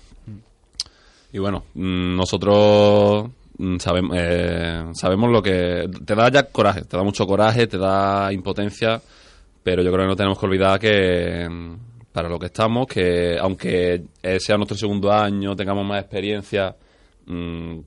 Y 1.32 1.39
bueno, 1.39 1.64
mm, 1.74 2.16
nosotros 2.16 3.28
mm, 3.59 3.76
sabemos, 3.78 4.16
eh, 4.18 4.84
sabemos 4.94 5.30
lo 5.30 5.42
que... 5.42 5.88
Te 6.04 6.14
da 6.14 6.30
ya 6.30 6.44
coraje, 6.44 6.82
te 6.82 6.96
da 6.96 7.02
mucho 7.02 7.26
coraje, 7.26 7.66
te 7.66 7.78
da 7.78 8.32
impotencia, 8.32 9.00
pero 9.62 9.82
yo 9.82 9.92
creo 9.92 10.04
que 10.04 10.09
no 10.09 10.16
tenemos 10.16 10.38
que 10.38 10.46
olvidar 10.46 10.78
que 10.80 11.48
mm, 11.48 11.74
para 12.12 12.28
lo 12.28 12.38
que 12.38 12.46
estamos, 12.46 12.86
que 12.86 13.38
aunque 13.38 14.02
eh, 14.22 14.40
sea 14.40 14.56
nuestro 14.56 14.76
segundo 14.76 15.12
año, 15.12 15.54
tengamos 15.54 15.86
más 15.86 16.00
experiencia, 16.00 16.74
mm, 17.26 17.78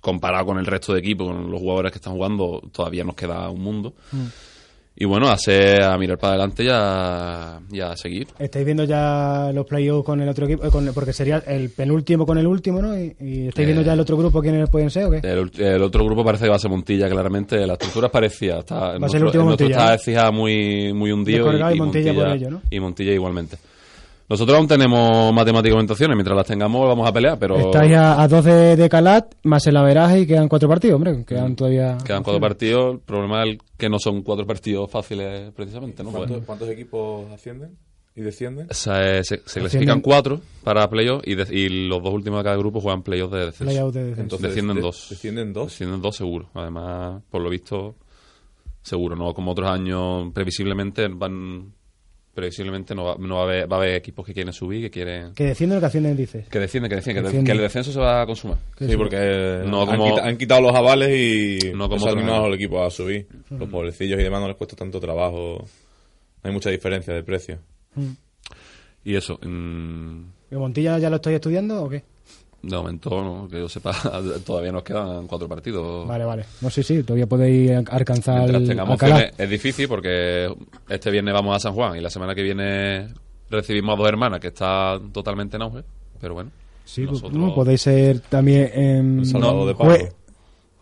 comparado 0.00 0.46
con 0.46 0.58
el 0.58 0.66
resto 0.66 0.92
de 0.92 1.00
equipo, 1.00 1.26
con 1.26 1.50
los 1.50 1.60
jugadores 1.60 1.92
que 1.92 1.98
están 1.98 2.14
jugando, 2.14 2.62
todavía 2.72 3.02
nos 3.02 3.16
queda 3.16 3.50
un 3.50 3.60
mundo. 3.60 3.94
Y 4.98 5.04
bueno, 5.04 5.28
a, 5.28 5.32
hacer- 5.34 5.82
a 5.82 5.96
mirar 5.98 6.16
para 6.16 6.32
adelante 6.34 6.64
y 6.64 6.68
a, 6.72 7.60
y 7.70 7.80
a 7.80 7.94
seguir. 7.96 8.28
Estáis 8.38 8.64
viendo 8.64 8.84
ya 8.84 9.50
los 9.52 9.66
playoffs 9.66 10.06
con 10.06 10.22
el 10.22 10.28
otro 10.28 10.46
equipo, 10.46 10.64
eh, 10.64 10.70
con- 10.70 10.90
porque 10.94 11.12
sería 11.12 11.42
el 11.46 11.68
penúltimo 11.68 12.24
con 12.24 12.38
el 12.38 12.46
último, 12.46 12.80
¿no? 12.80 12.98
Y, 12.98 13.14
y 13.20 13.48
estáis 13.48 13.66
viendo 13.66 13.82
Eh, 13.82 13.84
ya 13.84 13.92
el 13.92 14.00
otro 14.00 14.16
grupo 14.16 14.40
quiénes 14.40 14.70
pueden 14.70 14.88
ser 14.90 15.04
o 15.04 15.10
qué? 15.10 15.18
El, 15.22 15.50
el 15.58 15.82
otro 15.82 16.02
grupo 16.04 16.24
parece 16.24 16.44
que 16.44 16.50
va 16.50 16.56
a 16.56 16.58
ser 16.58 16.70
Montilla, 16.70 17.10
claramente. 17.10 17.66
La 17.66 17.74
estructura 17.74 18.06
es 18.06 18.12
parecida. 18.12 18.60
Está, 18.60 18.96
Va 18.98 19.06
a 19.06 19.08
ser 19.10 19.18
el 19.20 19.26
último 19.26 19.44
Montilla, 19.44 19.94
está 19.94 20.24
¿no? 20.24 20.32
Muy, 20.32 20.92
muy 20.94 21.12
hundido. 21.12 21.46
Y 21.72 21.78
Montilla 21.78 22.14
por 22.14 22.28
ello, 22.28 22.50
¿no? 22.50 22.62
y 22.70 22.80
Montilla 22.80 23.12
igualmente. 23.12 23.58
Nosotros 24.28 24.58
aún 24.58 24.66
tenemos 24.66 25.32
matemáticamente 25.32 25.92
opciones. 25.92 26.16
Mientras 26.16 26.36
las 26.36 26.46
tengamos, 26.46 26.86
vamos 26.88 27.08
a 27.08 27.12
pelear, 27.12 27.38
pero 27.38 27.56
Estáis 27.56 27.94
a, 27.94 28.20
a 28.22 28.26
12 28.28 28.76
de 28.76 28.88
Calat, 28.88 29.34
más 29.44 29.64
el 29.68 29.76
averaje 29.76 30.20
y 30.20 30.26
quedan 30.26 30.48
cuatro 30.48 30.68
partidos, 30.68 30.96
hombre. 30.96 31.24
Quedan 31.24 31.54
todavía. 31.54 31.96
quedan 32.04 32.22
cuatro 32.24 32.40
partidos. 32.40 32.94
El 32.94 33.00
problema 33.00 33.44
es 33.44 33.58
que 33.76 33.88
no 33.88 33.98
son 34.00 34.22
cuatro 34.22 34.44
partidos 34.46 34.90
fáciles, 34.90 35.52
precisamente. 35.52 36.02
¿no? 36.02 36.10
¿Cuántos, 36.10 36.36
Pues, 36.38 36.46
cuántos 36.46 36.68
equipos 36.70 37.30
ascienden 37.30 37.76
y 38.16 38.22
descienden? 38.22 38.66
o 38.68 38.74
sea, 38.74 39.18
eh, 39.18 39.22
se, 39.22 39.42
se 39.44 39.60
clasifican 39.60 40.00
cuatro 40.00 40.40
para 40.64 40.88
playoff 40.90 41.22
y, 41.24 41.34
de- 41.36 41.54
y 41.56 41.86
los 41.86 42.02
dos 42.02 42.12
últimos 42.12 42.40
de 42.40 42.44
cada 42.44 42.56
grupo 42.56 42.80
juegan 42.80 43.02
playoff 43.02 43.30
de 43.30 43.38
descenso. 43.46 43.64
Playoff 43.64 43.94
de 43.94 44.00
descenso. 44.00 44.22
Entonces, 44.22 44.48
descienden 44.48 44.76
de- 44.76 44.82
dos. 44.82 45.06
descienden 45.10 45.52
dos. 45.52 45.66
Descienden 45.68 46.02
dos 46.02 46.16
seguro. 46.16 46.48
Además, 46.54 47.22
por 47.30 47.42
lo 47.42 47.48
visto, 47.50 47.94
seguro. 48.82 49.14
No 49.14 49.32
como 49.34 49.52
otros 49.52 49.70
años, 49.70 50.32
previsiblemente 50.32 51.06
van 51.08 51.72
previsiblemente 52.36 52.94
no, 52.94 53.04
va, 53.04 53.16
no 53.18 53.34
va, 53.36 53.40
a 53.40 53.44
haber, 53.44 53.72
va 53.72 53.76
a 53.76 53.80
haber 53.80 53.94
equipos 53.96 54.24
que 54.24 54.32
quieren 54.32 54.52
subir, 54.52 54.82
que 54.82 54.90
quieren 54.90 55.34
Que 55.34 55.44
descienden 55.44 55.78
o 55.78 55.80
que 55.80 55.86
ascienden, 55.86 56.16
dices. 56.16 56.46
que 56.48 56.60
descienden, 56.60 56.88
que 56.90 56.96
descienden, 56.96 57.44
que, 57.44 57.50
el 57.52 57.58
descenso 57.58 57.90
se 57.90 57.98
va 57.98 58.22
a 58.22 58.26
consumar. 58.26 58.58
Que 58.76 58.86
Sí, 58.86 58.96
porque 58.96 59.62
No 59.66 59.82
han, 59.82 59.88
como- 59.98 60.14
quita- 60.14 60.26
han 60.28 60.36
quitado 60.36 60.60
los 60.60 60.74
avales 60.76 61.08
y 61.10 61.72
No 61.72 61.84
como 61.88 61.96
eso 61.96 62.06
ha 62.06 62.10
otros 62.10 62.22
animado 62.22 62.44
al 62.44 62.54
equipo 62.54 62.84
a 62.84 62.90
subir. 62.90 63.26
Los 63.50 63.68
pobrecillos 63.68 64.20
y 64.20 64.22
demás 64.22 64.40
no 64.40 64.46
les 64.48 64.56
cuesta 64.56 64.76
tanto 64.76 65.00
trabajo. 65.00 65.64
No 66.42 66.48
hay 66.48 66.52
mucha 66.52 66.70
diferencia 66.70 67.12
de 67.14 67.24
precio. 67.24 67.58
Y 69.04 69.16
eso, 69.16 69.38
mm, 69.42 70.20
¿Y 70.50 70.54
Montilla 70.56 70.98
ya 70.98 71.10
lo 71.10 71.16
estoy 71.16 71.34
estudiando 71.34 71.82
o 71.82 71.88
qué? 71.88 72.04
De 72.68 72.76
momento, 72.76 73.10
no, 73.22 73.48
que 73.48 73.58
yo 73.60 73.68
sepa, 73.68 73.92
todavía 74.46 74.72
nos 74.72 74.82
quedan 74.82 75.26
cuatro 75.26 75.48
partidos. 75.48 76.06
Vale, 76.06 76.24
vale. 76.24 76.44
No 76.60 76.70
sé, 76.70 76.82
sí, 76.82 77.02
todavía 77.02 77.26
podéis 77.26 77.70
alcanzar 77.90 78.38
Mientras 78.40 78.62
el 78.62 78.68
tengamos 78.68 78.94
opciones, 78.94 79.32
es 79.38 79.50
difícil 79.50 79.88
porque 79.88 80.54
este 80.88 81.10
viernes 81.10 81.32
vamos 81.34 81.56
a 81.56 81.60
San 81.60 81.72
Juan 81.74 81.96
y 81.96 82.00
la 82.00 82.10
semana 82.10 82.34
que 82.34 82.42
viene 82.42 83.08
recibimos 83.50 83.94
a 83.94 83.98
dos 83.98 84.08
hermanas 84.08 84.40
que 84.40 84.48
está 84.48 84.98
totalmente 85.12 85.56
en 85.56 85.62
auge, 85.62 85.82
pero 86.20 86.34
bueno. 86.34 86.50
Sí, 86.84 87.02
pues, 87.06 87.22
nosotros- 87.22 87.40
no, 87.40 87.54
podéis 87.54 87.80
ser 87.82 88.20
también 88.20 88.70
en... 88.72 89.18
El 89.20 89.26
Salvador 89.26 89.56
no, 89.56 89.66
de 89.66 89.74
Pablo. 89.74 89.94
jue- 89.96 90.12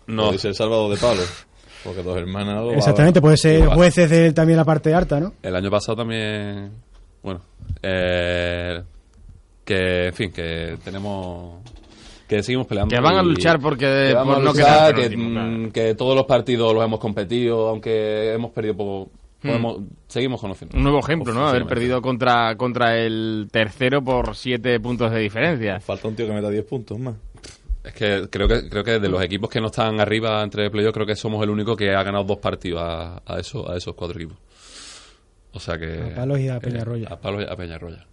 No, 0.06 0.26
Puede 0.26 0.38
ser 0.38 0.54
Salvador 0.54 0.90
de 0.90 0.96
Palo. 1.00 1.22
Porque 1.82 2.02
dos 2.02 2.16
hermanas... 2.16 2.64
Exactamente, 2.76 3.20
puede 3.20 3.36
ser 3.36 3.60
Igual. 3.60 3.76
jueces 3.76 4.08
de 4.10 4.32
también 4.32 4.56
la 4.58 4.64
parte 4.64 4.92
alta, 4.94 5.18
¿no? 5.20 5.32
El 5.42 5.54
año 5.56 5.70
pasado 5.70 5.96
también, 5.96 6.72
bueno, 7.22 7.40
eh, 7.82 8.82
que, 9.64 10.06
en 10.08 10.12
fin, 10.14 10.30
que 10.32 10.76
tenemos, 10.84 11.62
que 12.28 12.42
seguimos 12.42 12.66
peleando. 12.66 12.94
Que 12.94 13.00
van 13.00 13.16
a 13.16 13.22
luchar 13.22 13.58
porque 13.60 13.86
que 14.08 14.14
vamos 14.14 14.34
por 14.34 14.42
a 14.42 14.44
no 14.44 14.52
luchar, 14.52 14.66
quedar 14.66 14.94
que, 14.94 15.10
penúltimo, 15.10 15.28
mm, 15.40 15.56
claro. 15.60 15.72
que 15.72 15.94
todos 15.94 16.16
los 16.16 16.26
partidos 16.26 16.74
los 16.74 16.84
hemos 16.84 17.00
competido, 17.00 17.68
aunque 17.68 18.32
hemos 18.34 18.50
perdido 18.52 18.76
poco, 18.76 19.10
podemos, 19.42 19.78
seguimos 20.08 20.40
conociendo. 20.40 20.76
Un 20.76 20.82
nuevo 20.84 21.00
ejemplo, 21.00 21.32
¿no? 21.34 21.46
Haber 21.46 21.66
perdido 21.66 22.00
contra, 22.00 22.56
contra 22.56 22.96
el 22.98 23.48
tercero 23.50 24.02
por 24.02 24.36
siete 24.36 24.78
puntos 24.80 25.10
de 25.12 25.20
diferencia. 25.20 25.80
Falta 25.80 26.08
un 26.08 26.16
tío 26.16 26.26
que 26.26 26.32
meta 26.32 26.48
10 26.50 26.64
puntos 26.64 26.98
más. 26.98 27.14
Es 27.84 27.92
que 27.92 28.28
creo 28.30 28.48
que 28.48 28.66
creo 28.70 28.82
que 28.82 28.98
de 28.98 29.08
los 29.10 29.22
equipos 29.22 29.50
que 29.50 29.60
no 29.60 29.66
están 29.66 30.00
arriba 30.00 30.42
entre 30.42 30.70
playoffs, 30.70 30.94
creo 30.94 31.06
que 31.06 31.14
somos 31.16 31.42
el 31.44 31.50
único 31.50 31.76
que 31.76 31.90
ha 31.94 32.02
ganado 32.02 32.24
dos 32.24 32.38
partidos 32.38 32.80
a, 32.82 33.20
a, 33.26 33.38
esos, 33.38 33.68
a 33.68 33.76
esos 33.76 33.94
cuatro 33.94 34.16
equipos. 34.18 34.38
O 35.52 35.60
sea 35.60 35.76
que... 35.78 36.00
A 36.12 36.14
Palos 36.14 36.40
y 36.40 36.48
a 36.48 36.58
que- 36.58 36.68
Peñarroya. 36.70 37.08
A 37.10 37.20
Palos 37.20 37.42
y 37.46 37.52
a 37.52 37.54
Peñarroya. 37.54 38.06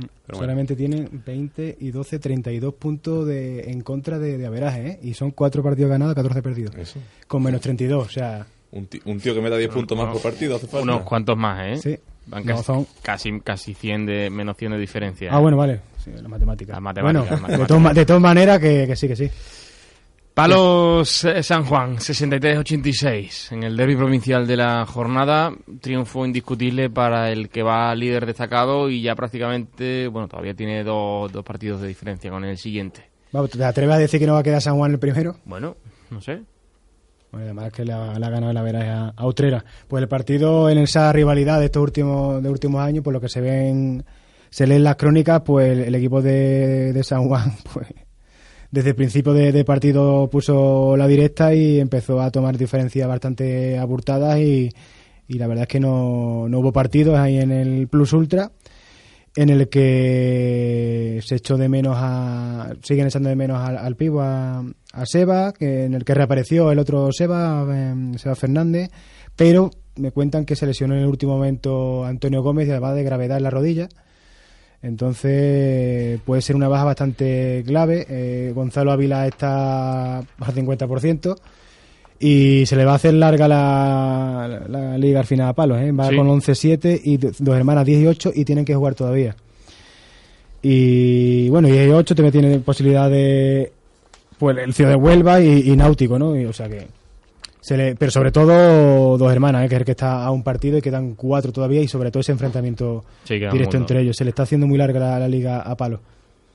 Pero 0.00 0.38
bueno. 0.38 0.40
Solamente 0.40 0.76
tienen 0.76 1.08
20 1.26 1.76
y 1.80 1.90
12, 1.90 2.18
32 2.18 2.74
puntos 2.74 3.26
de, 3.26 3.70
en 3.70 3.80
contra 3.82 4.18
de, 4.18 4.38
de 4.38 4.46
averaje, 4.46 4.86
¿eh? 4.88 4.98
Y 5.02 5.14
son 5.14 5.30
4 5.32 5.62
partidos 5.62 5.90
ganados, 5.90 6.14
14 6.14 6.42
perdidos. 6.42 6.74
Eso. 6.76 6.98
Con 7.26 7.42
menos 7.42 7.60
32, 7.60 8.06
o 8.06 8.10
sea... 8.10 8.46
Un, 8.70 8.86
ti- 8.86 9.00
un 9.06 9.18
tío 9.18 9.34
que 9.34 9.40
meta 9.40 9.56
10 9.56 9.70
puntos 9.70 9.96
más 9.96 10.12
por 10.12 10.20
partido 10.20 10.56
hace 10.56 10.66
falta. 10.66 10.82
Unos 10.84 11.02
cuantos 11.02 11.36
más, 11.38 11.66
¿eh? 11.66 11.76
Sí. 11.78 11.98
Van 12.26 12.44
No, 12.44 12.52
casi, 12.56 12.64
son- 12.64 12.86
casi, 13.02 13.40
casi 13.40 13.72
100 13.74 14.04
de, 14.06 14.28
menos 14.30 14.56
100 14.58 14.72
de 14.72 14.78
diferencia. 14.78 15.30
Ah, 15.32 15.38
bueno, 15.38 15.56
vale. 15.56 15.80
sí, 16.04 16.10
la 16.20 16.28
matemática. 16.28 16.74
La 16.74 16.80
matemática, 16.80 17.02
bueno, 17.02 17.20
la 17.24 17.36
de 17.36 17.40
matemática. 17.42 17.66
todas 17.66 17.82
ma- 17.82 17.92
de 17.94 18.04
todas 18.04 18.22
maneras 18.22 18.58
que, 18.58 18.86
que 18.86 18.94
sí, 18.96 19.08
que 19.08 19.16
sí. 19.16 19.30
Palos 20.38 21.24
eh, 21.24 21.42
San 21.42 21.64
Juan, 21.64 21.96
63-86. 21.96 23.50
En 23.50 23.64
el 23.64 23.76
derby 23.76 23.96
provincial 23.96 24.46
de 24.46 24.56
la 24.56 24.86
jornada, 24.86 25.52
triunfo 25.80 26.24
indiscutible 26.24 26.90
para 26.90 27.32
el 27.32 27.48
que 27.48 27.64
va 27.64 27.92
líder 27.92 28.24
destacado 28.24 28.88
y 28.88 29.02
ya 29.02 29.16
prácticamente, 29.16 30.06
bueno, 30.06 30.28
todavía 30.28 30.54
tiene 30.54 30.84
dos, 30.84 31.32
dos 31.32 31.44
partidos 31.44 31.80
de 31.80 31.88
diferencia 31.88 32.30
con 32.30 32.44
el 32.44 32.56
siguiente. 32.56 33.10
¿Te 33.32 33.64
atreves 33.64 33.96
a 33.96 33.98
decir 33.98 34.20
que 34.20 34.28
no 34.28 34.34
va 34.34 34.38
a 34.38 34.42
quedar 34.44 34.62
San 34.62 34.76
Juan 34.76 34.92
el 34.92 35.00
primero? 35.00 35.34
Bueno, 35.44 35.76
no 36.08 36.20
sé. 36.20 36.40
Bueno, 37.32 37.46
además 37.46 37.72
que 37.72 37.84
la, 37.84 38.16
la 38.16 38.28
ha 38.28 38.30
ganado 38.30 38.52
la 38.52 38.62
vera 38.62 39.06
a, 39.06 39.14
a 39.16 39.26
Utrera. 39.26 39.64
Pues 39.88 40.00
el 40.04 40.08
partido 40.08 40.70
en 40.70 40.78
esa 40.78 41.12
rivalidad 41.12 41.58
de 41.58 41.64
estos 41.64 41.82
últimos 41.82 42.40
de 42.40 42.48
últimos 42.48 42.80
años, 42.80 43.02
por 43.02 43.12
lo 43.12 43.20
que 43.20 43.28
se 43.28 43.40
ven 43.40 44.04
se 44.50 44.68
leen 44.68 44.84
las 44.84 44.94
crónicas, 44.94 45.42
pues 45.44 45.72
el, 45.72 45.80
el 45.80 45.94
equipo 45.96 46.22
de, 46.22 46.92
de 46.92 47.02
San 47.02 47.26
Juan, 47.26 47.56
pues 47.74 47.88
desde 48.70 48.90
el 48.90 48.96
principio 48.96 49.32
de, 49.32 49.64
partido 49.64 50.28
puso 50.30 50.96
la 50.96 51.06
directa 51.06 51.54
y 51.54 51.80
empezó 51.80 52.20
a 52.20 52.30
tomar 52.30 52.58
diferencias 52.58 53.08
bastante 53.08 53.78
abultadas 53.78 54.38
y, 54.38 54.70
la 55.28 55.46
verdad 55.46 55.62
es 55.62 55.68
que 55.68 55.80
no, 55.80 56.44
hubo 56.44 56.72
partidos 56.72 57.18
ahí 57.18 57.38
en 57.38 57.50
el 57.50 57.88
Plus 57.88 58.12
Ultra 58.12 58.50
en 59.36 59.50
el 59.50 59.68
que 59.68 61.20
se 61.22 61.36
echó 61.36 61.56
de 61.56 61.68
menos 61.68 61.96
a 61.98 62.72
siguen 62.82 63.06
echando 63.06 63.28
de 63.28 63.36
menos 63.36 63.60
al, 63.60 63.76
al 63.76 63.94
pivo 63.94 64.20
a, 64.22 64.64
a 64.92 65.06
Seba 65.06 65.52
que 65.52 65.84
en 65.84 65.94
el 65.94 66.04
que 66.04 66.14
reapareció 66.14 66.72
el 66.72 66.78
otro 66.78 67.12
Seba 67.12 67.64
eh, 67.70 68.12
Seba 68.16 68.34
Fernández 68.34 68.90
pero 69.36 69.70
me 69.96 70.10
cuentan 70.10 70.44
que 70.44 70.56
se 70.56 70.66
lesionó 70.66 70.94
en 70.94 71.02
el 71.02 71.06
último 71.06 71.36
momento 71.36 72.04
Antonio 72.04 72.42
Gómez 72.42 72.68
y 72.68 72.70
además 72.72 72.96
de 72.96 73.04
gravedad 73.04 73.36
en 73.36 73.44
la 73.44 73.50
rodilla 73.50 73.88
entonces 74.82 76.20
puede 76.24 76.40
ser 76.42 76.54
una 76.56 76.68
baja 76.68 76.84
bastante 76.84 77.62
clave 77.66 78.06
eh, 78.08 78.52
Gonzalo 78.54 78.92
Ávila 78.92 79.26
está 79.26 80.18
al 80.18 80.26
50% 80.38 81.36
y 82.20 82.64
se 82.66 82.76
le 82.76 82.84
va 82.84 82.92
a 82.92 82.96
hacer 82.96 83.14
larga 83.14 83.46
la, 83.48 84.64
la, 84.68 84.80
la 84.90 84.98
liga 84.98 85.20
al 85.20 85.26
final 85.26 85.48
a 85.48 85.52
palos, 85.52 85.80
¿eh? 85.80 85.92
va 85.92 86.08
Sí. 86.08 86.16
con 86.16 86.26
11-7 86.28 87.00
y 87.04 87.16
dos 87.16 87.56
hermanas 87.56 87.84
10 87.86 88.02
y 88.02 88.06
8 88.06 88.32
y 88.34 88.44
tienen 88.44 88.64
que 88.64 88.74
jugar 88.74 88.94
todavía. 88.94 89.36
Y 90.62 91.48
bueno, 91.50 91.68
10 91.68 91.88
y 91.88 91.90
8 91.92 92.14
también 92.16 92.32
tiene 92.32 92.58
posibilidad 92.58 93.08
de 93.08 93.72
pues 94.38 94.56
el 94.58 94.74
Ciudad 94.74 94.90
de 94.90 94.96
Huelva 94.96 95.40
y, 95.40 95.70
y 95.70 95.76
Náutico, 95.76 96.18
¿no? 96.18 96.36
Y, 96.38 96.44
o 96.44 96.52
sea 96.52 96.68
que 96.68 96.86
se 97.68 97.76
le, 97.76 97.96
pero 97.96 98.10
sobre 98.10 98.32
todo 98.32 99.18
dos 99.18 99.30
hermanas, 99.30 99.64
¿eh? 99.64 99.68
que 99.68 99.74
es 99.74 99.80
el 99.80 99.84
que 99.84 99.90
está 99.92 100.24
a 100.24 100.30
un 100.30 100.42
partido 100.42 100.78
y 100.78 100.80
quedan 100.80 101.14
cuatro 101.14 101.52
todavía 101.52 101.82
y 101.82 101.88
sobre 101.88 102.10
todo 102.10 102.20
ese 102.22 102.32
enfrentamiento 102.32 103.04
Sí, 103.24 103.34
directo 103.34 103.76
entre 103.76 104.00
ellos. 104.00 104.16
Se 104.16 104.24
le 104.24 104.30
está 104.30 104.44
haciendo 104.44 104.66
muy 104.66 104.78
larga 104.78 104.98
la, 105.00 105.18
la 105.18 105.28
liga 105.28 105.60
a 105.60 105.76
palos. 105.76 106.00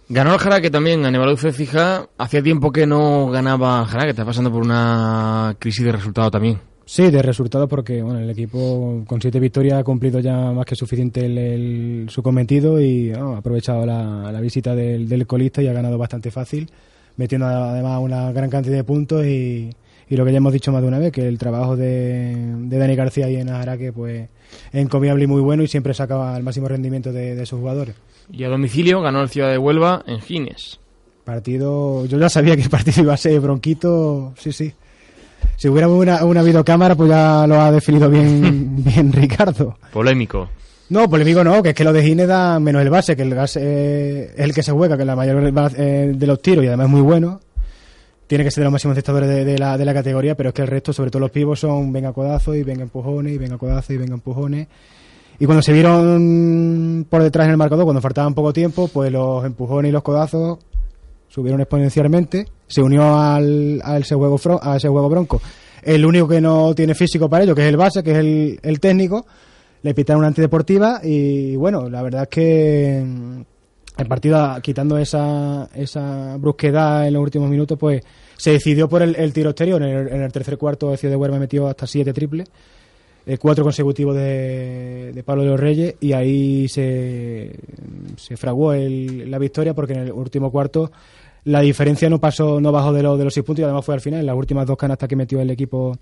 Ganó 0.10 0.34
el 0.34 0.40
Jaraque 0.40 0.70
también, 0.72 1.06
Aníbal 1.06 1.38
fija. 1.38 2.08
Hacía 2.18 2.42
tiempo 2.42 2.72
que 2.72 2.88
no 2.88 3.30
ganaba 3.30 3.86
Jaraque, 3.86 4.10
está 4.10 4.26
pasando 4.26 4.52
por 4.52 4.64
una 4.64 5.56
crisis 5.60 5.86
de 5.86 5.92
resultado 5.92 6.32
también. 6.32 6.58
Sí, 6.86 7.10
de 7.10 7.22
resultados 7.22 7.70
porque 7.70 8.02
bueno, 8.02 8.20
el 8.20 8.30
equipo 8.30 9.04
con 9.08 9.22
siete 9.22 9.40
victorias 9.40 9.80
ha 9.80 9.84
cumplido 9.84 10.20
ya 10.20 10.52
más 10.52 10.66
que 10.66 10.76
suficiente 10.76 11.26
el, 11.26 11.38
el- 11.38 12.06
su 12.10 12.22
cometido 12.22 12.82
y 12.82 13.12
ha 13.12 13.38
aprovechado 13.38 13.86
la, 13.86 14.32
la 14.32 14.42
visita 14.42 14.76
del, 14.76 15.08
del 15.08 15.26
colista 15.26 15.62
y 15.62 15.68
ha 15.68 15.74
ganado 15.74 15.98
bastante 15.98 16.30
fácil, 16.32 16.70
metiendo 17.16 17.48
además 17.48 18.00
una 18.02 18.32
gran 18.34 18.50
cantidad 18.50 18.76
de 18.76 18.84
puntos 18.84 19.26
y, 19.26 19.70
y 20.10 20.16
lo 20.18 20.26
que 20.26 20.32
ya 20.32 20.38
hemos 20.38 20.54
dicho 20.54 20.72
más 20.72 20.82
de 20.82 20.88
una 20.88 21.00
vez, 21.00 21.12
que 21.12 21.28
el 21.28 21.38
trabajo 21.38 21.76
de, 21.76 22.36
de 22.36 22.78
Dani 22.78 22.96
García 22.96 23.30
y 23.30 23.36
en 23.36 23.50
Ajaraque 23.50 23.92
pues, 23.92 24.30
es 24.72 24.82
encomiable 24.82 25.24
y 25.24 25.28
muy 25.28 25.42
bueno 25.42 25.64
y 25.64 25.68
siempre 25.68 25.94
saca 25.94 26.36
el 26.36 26.44
máximo 26.44 26.68
rendimiento 26.68 27.12
de, 27.12 27.36
de 27.36 27.46
sus 27.46 27.60
jugadores. 27.60 27.96
Y 28.32 28.44
a 28.44 28.50
domicilio 28.50 29.02
ganó 29.02 29.22
el 29.22 29.30
Ciudad 29.30 29.50
de 29.50 29.58
Huelva 29.58 30.04
en 30.08 30.20
Gines. 30.22 30.80
Partido, 31.24 32.06
yo 32.06 32.18
ya 32.20 32.30
sabía 32.30 32.56
que 32.56 32.64
el 32.64 32.70
partido 32.70 33.04
iba 33.04 33.14
a 33.14 33.18
ser 33.18 33.40
bronquito, 33.40 34.34
sí, 34.38 34.52
sí. 34.52 34.74
Si 35.56 35.70
hubiera 35.70 35.88
una, 35.88 36.24
una 36.26 36.42
videocámara, 36.42 36.96
pues 36.96 37.10
ya 37.10 37.46
lo 37.48 37.62
ha 37.62 37.72
definido 37.72 38.10
bien, 38.10 38.76
bien 38.84 39.12
Ricardo. 39.12 39.78
Polémico. 39.92 40.50
No, 40.90 41.10
polémico 41.10 41.44
no, 41.44 41.64
que 41.64 41.70
es 41.70 41.76
que 41.76 41.84
lo 41.84 41.94
de 41.94 42.04
Gine 42.04 42.28
da 42.28 42.60
menos 42.60 42.82
el 42.82 42.90
base, 42.90 43.16
que 43.16 43.22
el 43.22 43.34
gas 43.34 43.58
eh, 43.58 44.34
es 44.36 44.40
el 44.40 44.54
que 44.54 44.62
se 44.62 44.72
juega, 44.72 44.98
que 44.98 45.06
la 45.06 45.16
mayor 45.16 45.42
eh, 45.78 46.12
de 46.14 46.28
los 46.28 46.42
tiros 46.42 46.64
y 46.64 46.68
además 46.68 46.88
es 46.88 46.92
muy 46.92 47.02
bueno. 47.02 47.40
Tiene 48.28 48.44
que 48.44 48.52
ser 48.52 48.62
de 48.62 48.66
los 48.66 48.72
máximos 48.72 48.94
encestadores 48.94 49.30
de, 49.30 49.46
de 49.46 49.58
la, 49.58 49.78
de 49.78 49.86
la 49.86 49.94
categoría, 49.94 50.36
pero 50.36 50.50
es 50.50 50.56
que 50.56 50.62
el 50.62 50.68
resto, 50.68 50.94
sobre 50.94 51.12
todo 51.12 51.20
los 51.20 51.32
pivos, 51.32 51.60
son 51.60 51.92
venga 51.92 52.14
codazo 52.14 52.56
y 52.56 52.64
venga 52.64 52.84
empujones 52.84 53.34
y 53.34 53.38
venga 53.38 53.58
codazo 53.58 53.94
y 53.94 53.98
venga 53.98 54.14
empujones. 54.14 54.68
Y 55.40 55.46
cuando 55.46 55.62
se 55.62 55.74
vieron 55.74 57.06
por 57.10 57.24
detrás 57.24 57.46
en 57.46 57.52
el 57.52 57.58
marcador, 57.58 57.86
cuando 57.86 58.02
faltaban 58.02 58.34
poco 58.34 58.54
tiempo, 58.54 58.88
pues 58.88 59.12
los 59.12 59.44
empujones 59.46 59.90
y 59.90 59.92
los 59.92 60.04
codazos 60.04 60.60
subieron 61.28 61.62
exponencialmente. 61.62 62.48
Se 62.68 62.82
unió 62.82 63.18
al, 63.18 63.82
a, 63.84 63.98
ese 63.98 64.16
juego 64.16 64.40
a 64.62 64.78
ese 64.78 64.88
juego 64.88 65.10
bronco. 65.10 65.42
El 65.82 66.06
único 66.06 66.28
que 66.28 66.40
no 66.40 66.74
tiene 66.76 66.96
físico 66.96 67.30
para 67.30 67.44
ello, 67.44 67.56
que 67.56 67.64
es 67.64 67.68
el 67.68 67.78
base, 67.78 68.04
que 68.04 68.12
es 68.12 68.18
el, 68.18 68.60
el 68.62 68.80
técnico, 68.80 69.26
le 69.82 69.94
pitaron 69.94 70.20
una 70.20 70.30
antideportiva 70.30 71.02
y 71.04 71.56
bueno, 71.56 71.90
la 71.90 72.02
verdad 72.02 72.24
es 72.24 72.30
que 72.30 73.44
el 73.98 74.08
partido, 74.08 74.56
quitando 74.62 74.98
esa, 74.98 75.70
esa 75.76 76.38
brusquedad 76.38 77.08
en 77.08 77.14
los 77.14 77.22
últimos 77.24 77.50
minutos, 77.50 77.78
pues 77.78 78.02
se 78.38 78.52
decidió 78.52 78.90
por 78.90 79.02
el, 79.04 79.16
el 79.16 79.32
tiro 79.34 79.52
exterior. 79.52 79.82
En 79.84 79.90
el, 79.90 80.08
en 80.10 80.22
el 80.22 80.32
tercer 80.32 80.58
cuarto, 80.58 80.92
el 80.94 81.00
de 81.00 81.16
Huelva 81.16 81.38
metió 81.40 81.68
hasta 81.68 81.86
siete 81.86 82.12
triples, 82.14 82.50
eh, 83.26 83.38
cuatro 83.38 83.64
consecutivos 83.64 84.16
de, 84.16 85.12
de 85.14 85.24
Pablo 85.24 85.44
de 85.44 85.50
los 85.50 85.60
Reyes, 85.60 85.96
y 86.02 86.14
ahí 86.14 86.68
se, 86.68 87.52
se 88.18 88.36
fraguó 88.36 88.74
el- 88.74 89.30
la 89.30 89.38
victoria 89.38 89.74
porque 89.74 89.94
en 89.94 90.00
el 90.00 90.12
último 90.12 90.52
cuarto 90.52 90.92
la 91.46 91.60
diferencia 91.60 92.10
no 92.10 92.20
pasó, 92.20 92.60
no 92.62 92.72
bajó 92.72 92.94
de, 92.94 93.04
lo- 93.04 93.18
de 93.18 93.26
los 93.26 93.34
seis 93.34 93.46
puntos 93.46 93.62
y 93.62 93.64
además 93.64 93.86
fue 93.86 93.94
al 93.96 94.02
final, 94.02 94.22
en 94.22 94.26
las 94.26 94.36
últimas 94.36 94.66
dos 94.66 94.78
canastas 94.78 95.08
que 95.10 95.16
metió 95.16 95.40
el 95.40 95.50
equipo 95.52 95.96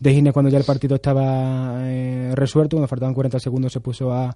de 0.00 0.12
Gines 0.14 0.32
cuando 0.32 0.50
ya 0.50 0.58
el 0.58 0.64
partido 0.64 0.96
estaba 0.96 1.78
eh, 1.82 2.32
resuelto, 2.34 2.76
cuando 2.76 2.88
faltaban 2.88 3.14
40 3.14 3.38
segundos 3.38 3.72
se 3.72 3.80
puso 3.80 4.12
a, 4.12 4.34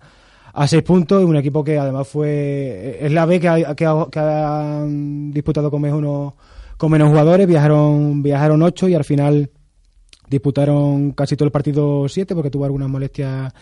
a 0.53 0.67
seis 0.67 0.83
puntos 0.83 1.23
y 1.23 1.25
un 1.25 1.37
equipo 1.37 1.63
que 1.63 1.79
además 1.79 2.09
fue 2.09 2.99
es 3.01 3.13
la 3.13 3.27
B 3.27 3.41
que 3.41 3.49
ha, 3.49 4.87
disputado 5.31 5.71
con 5.71 5.81
menos, 5.83 6.33
jugadores 6.79 7.47
viajaron 7.47 8.23
viajaron 8.23 8.63
ocho 8.63 8.89
y 8.89 8.95
al 8.95 9.05
final 9.05 9.51
disputaron 10.29 11.13
casi 11.13 11.37
todo 11.37 11.47
el 11.47 11.53
partido 11.53 12.09
siete 12.09 12.35
porque 12.35 12.51
tuvo 12.51 12.65
algunas 12.65 12.89
molestias 12.89 13.53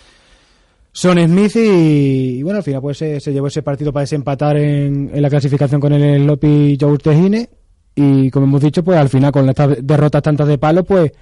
Son 0.92 1.18
Smith 1.18 1.56
y, 1.56 2.42
bueno 2.42 2.58
al 2.58 2.64
final 2.64 2.80
pues 2.80 2.98
se, 2.98 3.20
llevó 3.32 3.48
ese 3.48 3.62
partido 3.62 3.92
para 3.92 4.02
desempatar 4.02 4.56
en, 4.56 5.10
la 5.14 5.28
clasificación 5.30 5.80
con 5.80 5.92
el 5.92 6.26
Lopi 6.26 6.76
Joe 6.80 6.98
Tejine 6.98 7.48
y 7.94 8.30
como 8.30 8.46
hemos 8.46 8.62
dicho 8.62 8.82
pues 8.82 8.98
al 8.98 9.08
final 9.08 9.32
con 9.32 9.48
estas 9.48 9.84
derrotas 9.86 10.22
tantas 10.22 10.48
de 10.48 10.58
palo 10.58 10.84
pues 10.84 11.12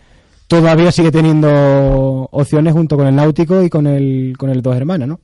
todavía 0.46 0.92
sigue 0.92 1.10
teniendo 1.10 2.28
opciones 2.30 2.72
junto 2.72 2.96
con 2.96 3.06
el 3.06 3.16
Náutico 3.16 3.62
y 3.62 3.70
con 3.70 3.86
el 3.86 4.34
con 4.38 4.50
el 4.50 4.62
Dos 4.62 4.76
Hermanas, 4.76 5.08
¿no? 5.08 5.20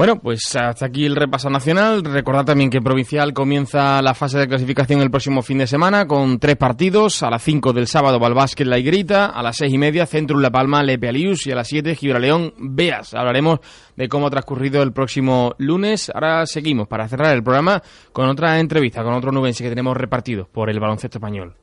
Bueno, 0.00 0.18
pues 0.18 0.56
hasta 0.56 0.86
aquí 0.86 1.04
el 1.04 1.14
repaso 1.14 1.50
nacional. 1.50 2.02
Recordad 2.02 2.46
también 2.46 2.70
que 2.70 2.80
Provincial 2.80 3.34
comienza 3.34 4.00
la 4.00 4.14
fase 4.14 4.38
de 4.38 4.48
clasificación 4.48 5.02
el 5.02 5.10
próximo 5.10 5.42
fin 5.42 5.58
de 5.58 5.66
semana 5.66 6.06
con 6.06 6.38
tres 6.38 6.56
partidos. 6.56 7.22
A 7.22 7.28
las 7.28 7.42
5 7.42 7.74
del 7.74 7.86
sábado 7.86 8.18
Balbásquet 8.18 8.66
La 8.66 8.78
Igrita, 8.78 9.26
a 9.26 9.42
las 9.42 9.58
seis 9.58 9.74
y 9.74 9.76
media 9.76 10.06
Centrum 10.06 10.40
La 10.40 10.48
Palma 10.48 10.82
Lepe 10.82 11.10
Alius 11.10 11.46
y 11.46 11.52
a 11.52 11.54
las 11.54 11.68
7 11.68 11.94
Gibraleón 11.96 12.54
Beas. 12.56 13.12
Hablaremos 13.12 13.60
de 13.94 14.08
cómo 14.08 14.28
ha 14.28 14.30
transcurrido 14.30 14.82
el 14.82 14.94
próximo 14.94 15.54
lunes. 15.58 16.10
Ahora 16.14 16.46
seguimos 16.46 16.88
para 16.88 17.06
cerrar 17.06 17.34
el 17.36 17.42
programa 17.42 17.82
con 18.14 18.26
otra 18.26 18.58
entrevista 18.58 19.02
con 19.02 19.12
otro 19.12 19.32
nubense 19.32 19.62
que 19.62 19.68
tenemos 19.68 19.94
repartido 19.98 20.48
por 20.50 20.70
el 20.70 20.80
baloncesto 20.80 21.18
español. 21.18 21.56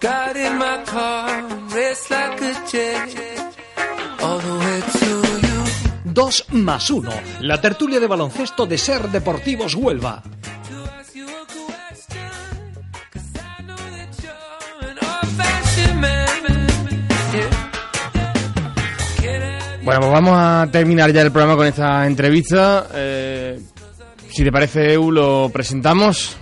Got 0.00 0.36
in 0.36 0.58
my 0.58 0.82
car, 0.84 1.42
raced 1.74 2.10
like 2.10 2.40
a 2.42 2.54
jet 2.70 3.54
all 4.20 4.38
the 4.38 4.54
way 4.64 4.80
to 4.98 5.06
you. 5.46 6.12
2 6.12 6.46
más 6.52 6.90
1. 6.90 7.10
La 7.40 7.60
tertulia 7.60 7.98
de 7.98 8.06
baloncesto 8.06 8.66
de 8.66 8.78
Ser 8.78 9.08
Deportivos 9.08 9.74
Huelva. 9.74 10.22
Bueno, 19.84 20.00
pues 20.00 20.12
vamos 20.12 20.32
a 20.34 20.66
terminar 20.72 21.12
ya 21.12 21.20
el 21.20 21.30
programa 21.30 21.56
con 21.56 21.66
esta 21.66 22.06
entrevista. 22.06 22.88
Eh, 22.94 23.60
si 24.30 24.42
te 24.42 24.50
parece, 24.50 24.94
Eu, 24.94 25.10
lo 25.10 25.50
presentamos. 25.52 26.38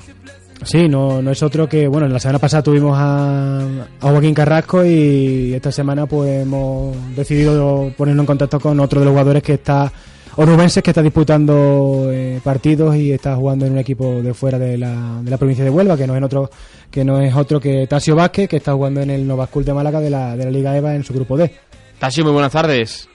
Sí, 0.64 0.88
no, 0.88 1.20
no 1.20 1.30
es 1.30 1.42
otro 1.42 1.68
que, 1.68 1.88
bueno, 1.88 2.06
la 2.08 2.20
semana 2.20 2.38
pasada 2.38 2.62
tuvimos 2.62 2.96
a, 2.96 3.60
a 3.60 4.10
Joaquín 4.10 4.34
Carrasco 4.34 4.84
y 4.84 5.52
esta 5.54 5.72
semana 5.72 6.06
pues 6.06 6.42
hemos 6.42 6.96
decidido 7.16 7.92
ponernos 7.96 8.22
en 8.22 8.26
contacto 8.26 8.60
con 8.60 8.78
otro 8.78 9.00
de 9.00 9.06
los 9.06 9.12
jugadores 9.12 9.42
que 9.42 9.54
está, 9.54 9.92
onubenses 10.36 10.82
que 10.82 10.90
está 10.90 11.02
disputando 11.02 12.08
eh, 12.10 12.40
partidos 12.44 12.94
y 12.96 13.12
está 13.12 13.34
jugando 13.34 13.66
en 13.66 13.72
un 13.72 13.78
equipo 13.78 14.22
de 14.22 14.34
fuera 14.34 14.58
de 14.58 14.78
la, 14.78 15.20
de 15.22 15.30
la 15.30 15.36
provincia 15.36 15.64
de 15.64 15.70
Huelva, 15.70 15.96
que 15.96 16.06
no 16.06 16.16
es 16.16 16.22
otro 16.22 16.50
que 16.90 17.04
no 17.04 17.20
es 17.20 17.34
otro 17.34 17.58
que 17.58 17.86
Tasio 17.86 18.14
Vázquez, 18.14 18.48
que 18.48 18.58
está 18.58 18.72
jugando 18.74 19.00
en 19.00 19.10
el 19.10 19.26
Nova 19.26 19.46
School 19.46 19.64
de 19.64 19.74
Málaga 19.74 19.98
de 20.00 20.10
la, 20.10 20.36
de 20.36 20.44
la 20.44 20.50
Liga 20.50 20.76
EVA 20.76 20.94
en 20.94 21.04
su 21.04 21.14
grupo 21.14 21.36
D. 21.36 21.52
Tasio, 21.98 22.22
muy 22.24 22.34
buenas 22.34 22.52
tardes. 22.52 23.08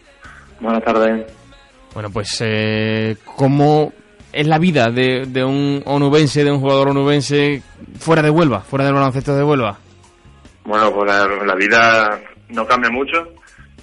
Buenas 0.60 0.84
tardes. 0.84 1.26
Bueno, 1.93 2.10
pues, 2.10 2.38
eh, 2.41 3.18
¿cómo 3.36 3.91
es 4.38 4.46
la 4.46 4.60
vida 4.60 4.92
de, 4.92 5.26
de 5.26 5.44
un 5.44 5.82
onubense, 5.84 6.44
de 6.44 6.52
un 6.52 6.60
jugador 6.60 6.90
onubense 6.90 7.64
fuera 7.98 8.22
de 8.22 8.30
Huelva, 8.30 8.62
fuera 8.62 8.86
del 8.86 8.94
baloncesto 8.94 9.36
de 9.36 9.44
Huelva? 9.44 9.80
Bueno, 10.64 10.94
pues 10.94 11.12
la, 11.12 11.26
la 11.44 11.56
vida 11.56 12.22
no 12.50 12.64
cambia 12.68 12.92
mucho, 12.92 13.34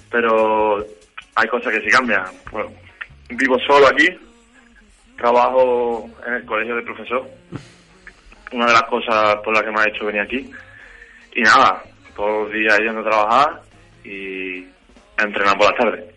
pero 0.09 0.77
hay 1.35 1.47
cosas 1.49 1.73
que 1.73 1.81
sí 1.81 1.89
cambian. 1.89 2.23
Bueno, 2.53 2.71
vivo 3.31 3.57
solo 3.67 3.87
aquí, 3.87 4.07
trabajo 5.17 6.09
en 6.25 6.35
el 6.35 6.45
colegio 6.45 6.77
de 6.77 6.83
profesor, 6.83 7.29
una 8.53 8.67
de 8.67 8.73
las 8.73 8.83
cosas 8.83 9.35
por 9.43 9.53
las 9.53 9.63
que 9.63 9.71
me 9.71 9.81
ha 9.81 9.89
hecho 9.89 10.05
venir 10.05 10.21
aquí. 10.21 10.49
Y 11.35 11.41
nada, 11.41 11.83
todos 12.15 12.45
los 12.45 12.53
días 12.53 12.79
yendo 12.79 13.01
a 13.01 13.09
trabajar 13.09 13.61
y 14.05 14.63
a 15.17 15.23
entrenar 15.23 15.57
por 15.57 15.69
la 15.69 15.77
tarde. 15.77 16.15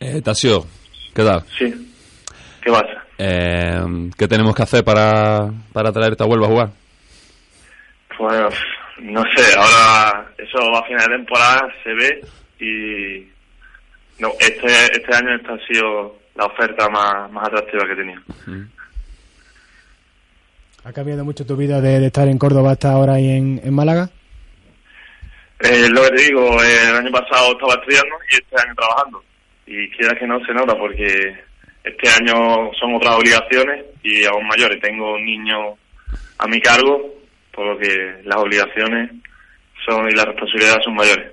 Eh, 0.00 0.20
Tasio, 0.22 0.66
¿qué 1.14 1.22
tal? 1.22 1.44
Sí. 1.56 1.87
¿Qué 2.68 2.72
pasa? 2.72 3.02
Eh, 3.16 4.10
¿Qué 4.18 4.28
tenemos 4.28 4.54
que 4.54 4.62
hacer 4.62 4.84
para, 4.84 5.50
para 5.72 5.90
traerte 5.90 6.22
a 6.22 6.26
Huelva 6.26 6.46
a 6.46 6.50
jugar? 6.50 6.68
Bueno, 8.18 8.50
no 8.98 9.22
sé, 9.34 9.54
ahora 9.56 10.26
eso 10.36 10.76
a 10.76 10.84
final 10.84 11.06
de 11.08 11.16
temporada 11.16 11.68
se 11.82 11.94
ve 11.94 12.20
y 12.60 13.26
no 14.18 14.32
este 14.38 14.66
este 14.66 15.16
año 15.16 15.34
esta 15.36 15.54
ha 15.54 15.66
sido 15.66 16.18
la 16.34 16.44
oferta 16.44 16.90
más, 16.90 17.30
más 17.32 17.46
atractiva 17.46 17.86
que 17.86 17.92
he 17.92 17.96
tenido. 17.96 18.20
¿Ha 20.84 20.92
cambiado 20.92 21.24
mucho 21.24 21.46
tu 21.46 21.56
vida 21.56 21.80
de, 21.80 22.00
de 22.00 22.06
estar 22.08 22.28
en 22.28 22.36
Córdoba 22.36 22.72
hasta 22.72 22.92
ahora 22.92 23.14
ahí 23.14 23.30
en, 23.30 23.62
en 23.64 23.72
Málaga? 23.72 24.10
Eh, 25.60 25.88
lo 25.88 26.02
que 26.02 26.10
te 26.10 26.22
digo, 26.24 26.62
eh, 26.62 26.88
el 26.90 26.96
año 26.96 27.12
pasado 27.12 27.52
estaba 27.52 27.80
estudiando 27.80 28.14
y 28.30 28.34
este 28.34 28.60
año 28.60 28.74
trabajando. 28.74 29.24
Y 29.66 29.88
quiera 29.90 30.14
que 30.18 30.26
no 30.26 30.38
se 30.44 30.52
nota 30.52 30.76
porque 30.76 31.47
este 31.88 32.08
año 32.08 32.70
son 32.78 32.94
otras 32.94 33.16
obligaciones 33.16 33.84
y 34.02 34.24
aún 34.24 34.46
mayores. 34.46 34.80
Tengo 34.80 35.14
un 35.14 35.24
niño 35.24 35.56
a 36.38 36.46
mi 36.46 36.60
cargo, 36.60 37.14
por 37.54 37.66
lo 37.66 37.78
que 37.78 37.88
las 38.24 38.36
obligaciones 38.36 39.10
son 39.86 40.08
y 40.08 40.14
las 40.14 40.26
responsabilidades 40.26 40.84
son 40.84 40.94
mayores. 40.94 41.32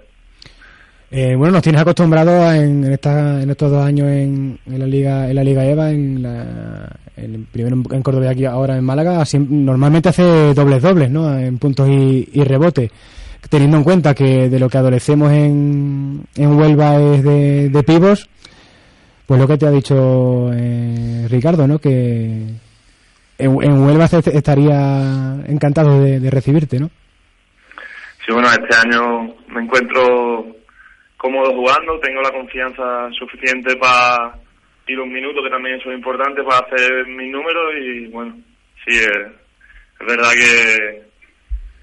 Eh, 1.12 1.36
bueno, 1.36 1.54
nos 1.54 1.62
tienes 1.64 1.82
acostumbrados 1.82 2.54
en, 2.56 2.84
en, 2.84 2.92
esta- 2.92 3.42
en 3.42 3.50
estos 3.50 3.72
dos 3.72 3.86
años 3.86 4.08
en, 4.10 4.58
en 4.66 4.80
la 4.80 4.88
liga 4.88 5.30
en 5.30 5.36
la 5.36 5.44
liga 5.44 5.64
EVA, 5.66 5.92
en 5.92 6.22
la, 6.22 6.90
en, 7.16 7.46
primero 7.46 7.76
en, 7.92 8.02
Córdoba 8.02 8.26
y 8.26 8.30
aquí 8.30 8.46
ahora 8.46 8.76
en 8.76 8.84
Málaga. 8.84 9.24
normalmente 9.50 10.10
hace 10.10 10.54
dobles 10.54 10.82
dobles, 10.82 11.10
¿no? 11.12 11.38
En 11.38 11.58
puntos 11.60 11.88
y, 11.90 12.28
y 12.34 12.44
rebotes. 12.44 12.92
Teniendo 13.50 13.78
en 13.78 13.84
cuenta 13.84 14.16
que 14.16 14.50
de 14.50 14.60
lo 14.60 14.68
que 14.68 14.80
adolecemos 14.80 15.32
en, 15.32 16.24
en 16.36 16.58
Huelva 16.60 16.96
es 17.00 17.24
de, 17.24 17.70
de 17.70 17.84
pivos, 17.84 18.28
pues 19.26 19.40
lo 19.40 19.48
que 19.48 19.58
te 19.58 19.66
ha 19.66 19.72
dicho 19.72 20.52
eh, 20.54 21.28
Ricardo, 21.30 21.68
¿no? 21.68 21.80
Que 21.80 22.46
en, 23.38 23.64
en 23.64 23.84
Huelva 23.84 24.06
estaría 24.06 25.44
encantado 25.48 26.02
de, 26.02 26.30
recibirte, 26.30 26.80
¿no? 26.80 26.90
Sí, 28.26 28.32
bueno, 28.32 28.48
este 28.50 28.76
año 28.76 29.36
me 29.48 29.62
encuentro 29.62 30.46
cómodo 31.18 31.54
jugando, 31.54 32.00
tengo 32.00 32.22
la 32.22 32.32
confianza 32.32 33.10
suficiente 33.18 33.76
para 33.78 34.36
ir 34.88 35.00
un 35.00 35.12
minuto, 35.12 35.44
que 35.44 35.50
también 35.50 35.80
es 35.80 35.86
muy 35.86 35.96
importante, 35.96 36.44
para 36.44 36.66
hacer 36.66 37.08
mis 37.08 37.32
números 37.32 37.74
y 37.80 38.08
bueno, 38.08 38.38
sí, 38.86 38.98
es, 38.98 39.08
es 39.08 40.08
verdad 40.08 40.32
que, 40.32 41.04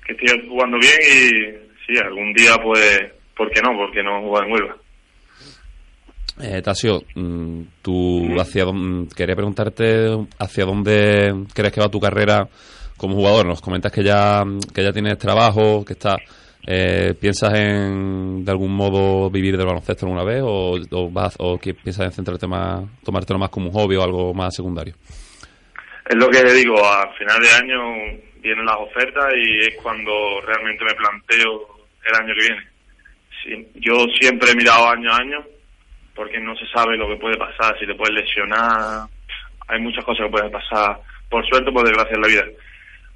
que 0.06 0.12
estoy 0.12 0.48
jugando 0.48 0.78
bien 0.78 0.98
y 1.02 1.86
sí, 1.86 1.98
algún 1.98 2.32
día 2.32 2.56
pues, 2.62 3.12
¿por 3.36 3.50
qué 3.50 3.60
no? 3.62 3.76
Porque 3.76 4.02
no 4.02 4.20
jugar 4.22 4.44
en 4.44 4.52
Huelva. 4.52 4.76
Eh, 6.40 6.62
Tasio, 6.62 7.02
mm, 7.14 7.62
tú 7.82 8.40
hacia 8.40 8.64
dónde, 8.64 9.14
quería 9.14 9.36
preguntarte 9.36 10.06
hacia 10.38 10.64
dónde 10.64 11.44
crees 11.54 11.72
que 11.72 11.80
va 11.80 11.90
tu 11.90 12.00
carrera 12.00 12.48
como 12.96 13.16
jugador. 13.16 13.46
Nos 13.46 13.60
comentas 13.60 13.92
que 13.92 14.02
ya, 14.02 14.42
que 14.74 14.82
ya 14.82 14.92
tienes 14.92 15.18
trabajo, 15.18 15.84
que 15.84 15.92
está, 15.92 16.16
eh, 16.66 17.14
¿piensas 17.20 17.52
en 17.54 18.44
de 18.44 18.50
algún 18.50 18.74
modo 18.74 19.30
vivir 19.30 19.56
del 19.56 19.66
baloncesto 19.66 20.06
alguna 20.06 20.24
vez 20.24 20.42
o, 20.42 21.10
vas, 21.10 21.36
o 21.38 21.58
piensas 21.58 22.06
en 22.06 22.12
centrarte 22.12 22.46
más, 22.46 22.82
tomártelo 23.04 23.38
más 23.38 23.50
como 23.50 23.68
un 23.68 23.72
hobby 23.72 23.96
o 23.96 24.02
algo 24.02 24.32
más 24.32 24.54
secundario? 24.54 24.94
Es 26.08 26.16
lo 26.16 26.28
que 26.28 26.42
digo, 26.54 26.74
a 26.84 27.12
final 27.14 27.40
de 27.40 27.50
año 27.50 28.20
vienen 28.42 28.64
las 28.64 28.76
ofertas 28.78 29.32
y 29.36 29.66
es 29.66 29.76
cuando 29.82 30.40
realmente 30.46 30.84
me 30.84 30.94
planteo 30.94 31.86
el 32.04 32.14
año 32.14 32.34
que 32.34 32.48
viene. 32.48 33.68
Yo 33.74 34.06
siempre 34.18 34.50
he 34.50 34.56
mirado 34.56 34.88
año 34.88 35.10
a 35.12 35.16
año 35.16 35.52
porque 36.14 36.38
no 36.40 36.56
se 36.56 36.66
sabe 36.68 36.96
lo 36.96 37.08
que 37.08 37.16
puede 37.16 37.36
pasar, 37.36 37.78
si 37.78 37.86
te 37.86 37.94
puedes 37.94 38.14
lesionar, 38.14 39.06
hay 39.68 39.80
muchas 39.80 40.04
cosas 40.04 40.26
que 40.26 40.32
pueden 40.32 40.50
pasar, 40.50 40.98
por 41.28 41.46
suerte 41.46 41.70
o 41.70 41.72
por 41.72 41.84
desgracia 41.84 42.14
en 42.14 42.22
la 42.22 42.28
vida. 42.28 42.44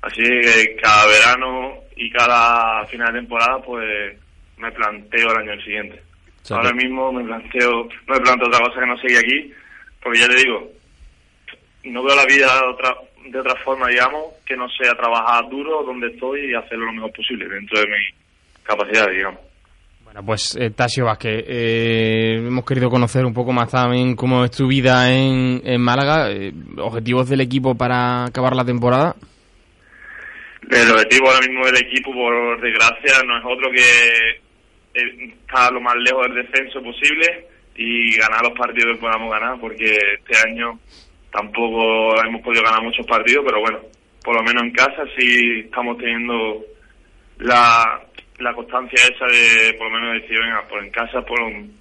Así 0.02 0.22
que 0.22 0.76
cada 0.80 1.06
verano 1.06 1.74
y 1.96 2.10
cada 2.10 2.84
final 2.86 3.12
de 3.12 3.20
temporada 3.20 3.58
pues 3.62 4.16
me 4.58 4.72
planteo 4.72 5.30
el 5.32 5.48
año 5.48 5.60
siguiente. 5.62 6.02
Ahora 6.50 6.72
mismo 6.72 7.12
me 7.12 7.24
planteo, 7.24 7.88
no 8.06 8.14
me 8.14 8.20
planteo 8.20 8.48
otra 8.48 8.60
cosa 8.60 8.80
que 8.80 8.86
no 8.86 8.98
seguir 8.98 9.18
aquí, 9.18 9.52
porque 10.00 10.20
ya 10.20 10.28
te 10.28 10.36
digo, 10.36 10.70
no 11.84 12.02
veo 12.04 12.14
la 12.14 12.24
vida 12.24 12.54
de 12.54 12.68
otra, 12.68 12.94
de 13.24 13.38
otra 13.38 13.56
forma, 13.56 13.88
digamos, 13.88 14.34
que 14.44 14.56
no 14.56 14.68
sea 14.70 14.94
trabajar 14.94 15.48
duro 15.48 15.82
donde 15.82 16.08
estoy 16.08 16.50
y 16.50 16.54
hacerlo 16.54 16.86
lo 16.86 16.92
mejor 16.92 17.12
posible 17.12 17.48
dentro 17.48 17.80
de 17.80 17.86
mi 17.86 17.96
capacidad, 18.62 19.10
digamos. 19.10 19.40
Pues 20.24 20.56
eh, 20.58 20.70
Tasio 20.70 21.04
Vázquez, 21.04 21.44
eh, 21.46 22.36
hemos 22.38 22.64
querido 22.64 22.88
conocer 22.88 23.26
un 23.26 23.34
poco 23.34 23.52
más 23.52 23.70
también 23.70 24.16
cómo 24.16 24.44
es 24.44 24.50
tu 24.50 24.66
vida 24.66 25.12
en, 25.12 25.60
en 25.62 25.80
Málaga, 25.80 26.30
eh, 26.30 26.52
objetivos 26.78 27.28
del 27.28 27.42
equipo 27.42 27.74
para 27.74 28.24
acabar 28.24 28.56
la 28.56 28.64
temporada. 28.64 29.14
El 30.70 30.90
objetivo 30.90 31.28
ahora 31.28 31.46
mismo 31.46 31.66
del 31.66 31.76
equipo, 31.76 32.12
por 32.12 32.60
desgracia, 32.62 33.22
no 33.26 33.38
es 33.38 33.44
otro 33.44 33.70
que 33.70 34.30
eh, 34.94 35.34
estar 35.38 35.70
lo 35.72 35.80
más 35.82 35.94
lejos 35.96 36.26
del 36.28 36.46
descenso 36.46 36.82
posible 36.82 37.48
y 37.76 38.16
ganar 38.16 38.42
los 38.42 38.58
partidos 38.58 38.96
que 38.96 39.02
podamos 39.02 39.30
ganar, 39.30 39.60
porque 39.60 39.98
este 40.18 40.48
año 40.48 40.80
tampoco 41.30 42.20
hemos 42.24 42.40
podido 42.40 42.62
ganar 42.62 42.82
muchos 42.82 43.06
partidos, 43.06 43.44
pero 43.46 43.60
bueno, 43.60 43.80
por 44.24 44.34
lo 44.34 44.42
menos 44.42 44.62
en 44.62 44.70
casa 44.70 45.04
sí 45.16 45.60
estamos 45.66 45.98
teniendo 45.98 46.64
la, 47.38 48.05
la 48.38 48.52
constancia 48.54 48.98
esa 49.02 49.26
de 49.26 49.74
por 49.74 49.90
lo 49.90 49.98
menos 50.00 50.22
decir, 50.22 50.38
venga, 50.38 50.62
pues 50.68 50.84
en 50.84 50.90
casa 50.90 51.20
por, 51.22 51.38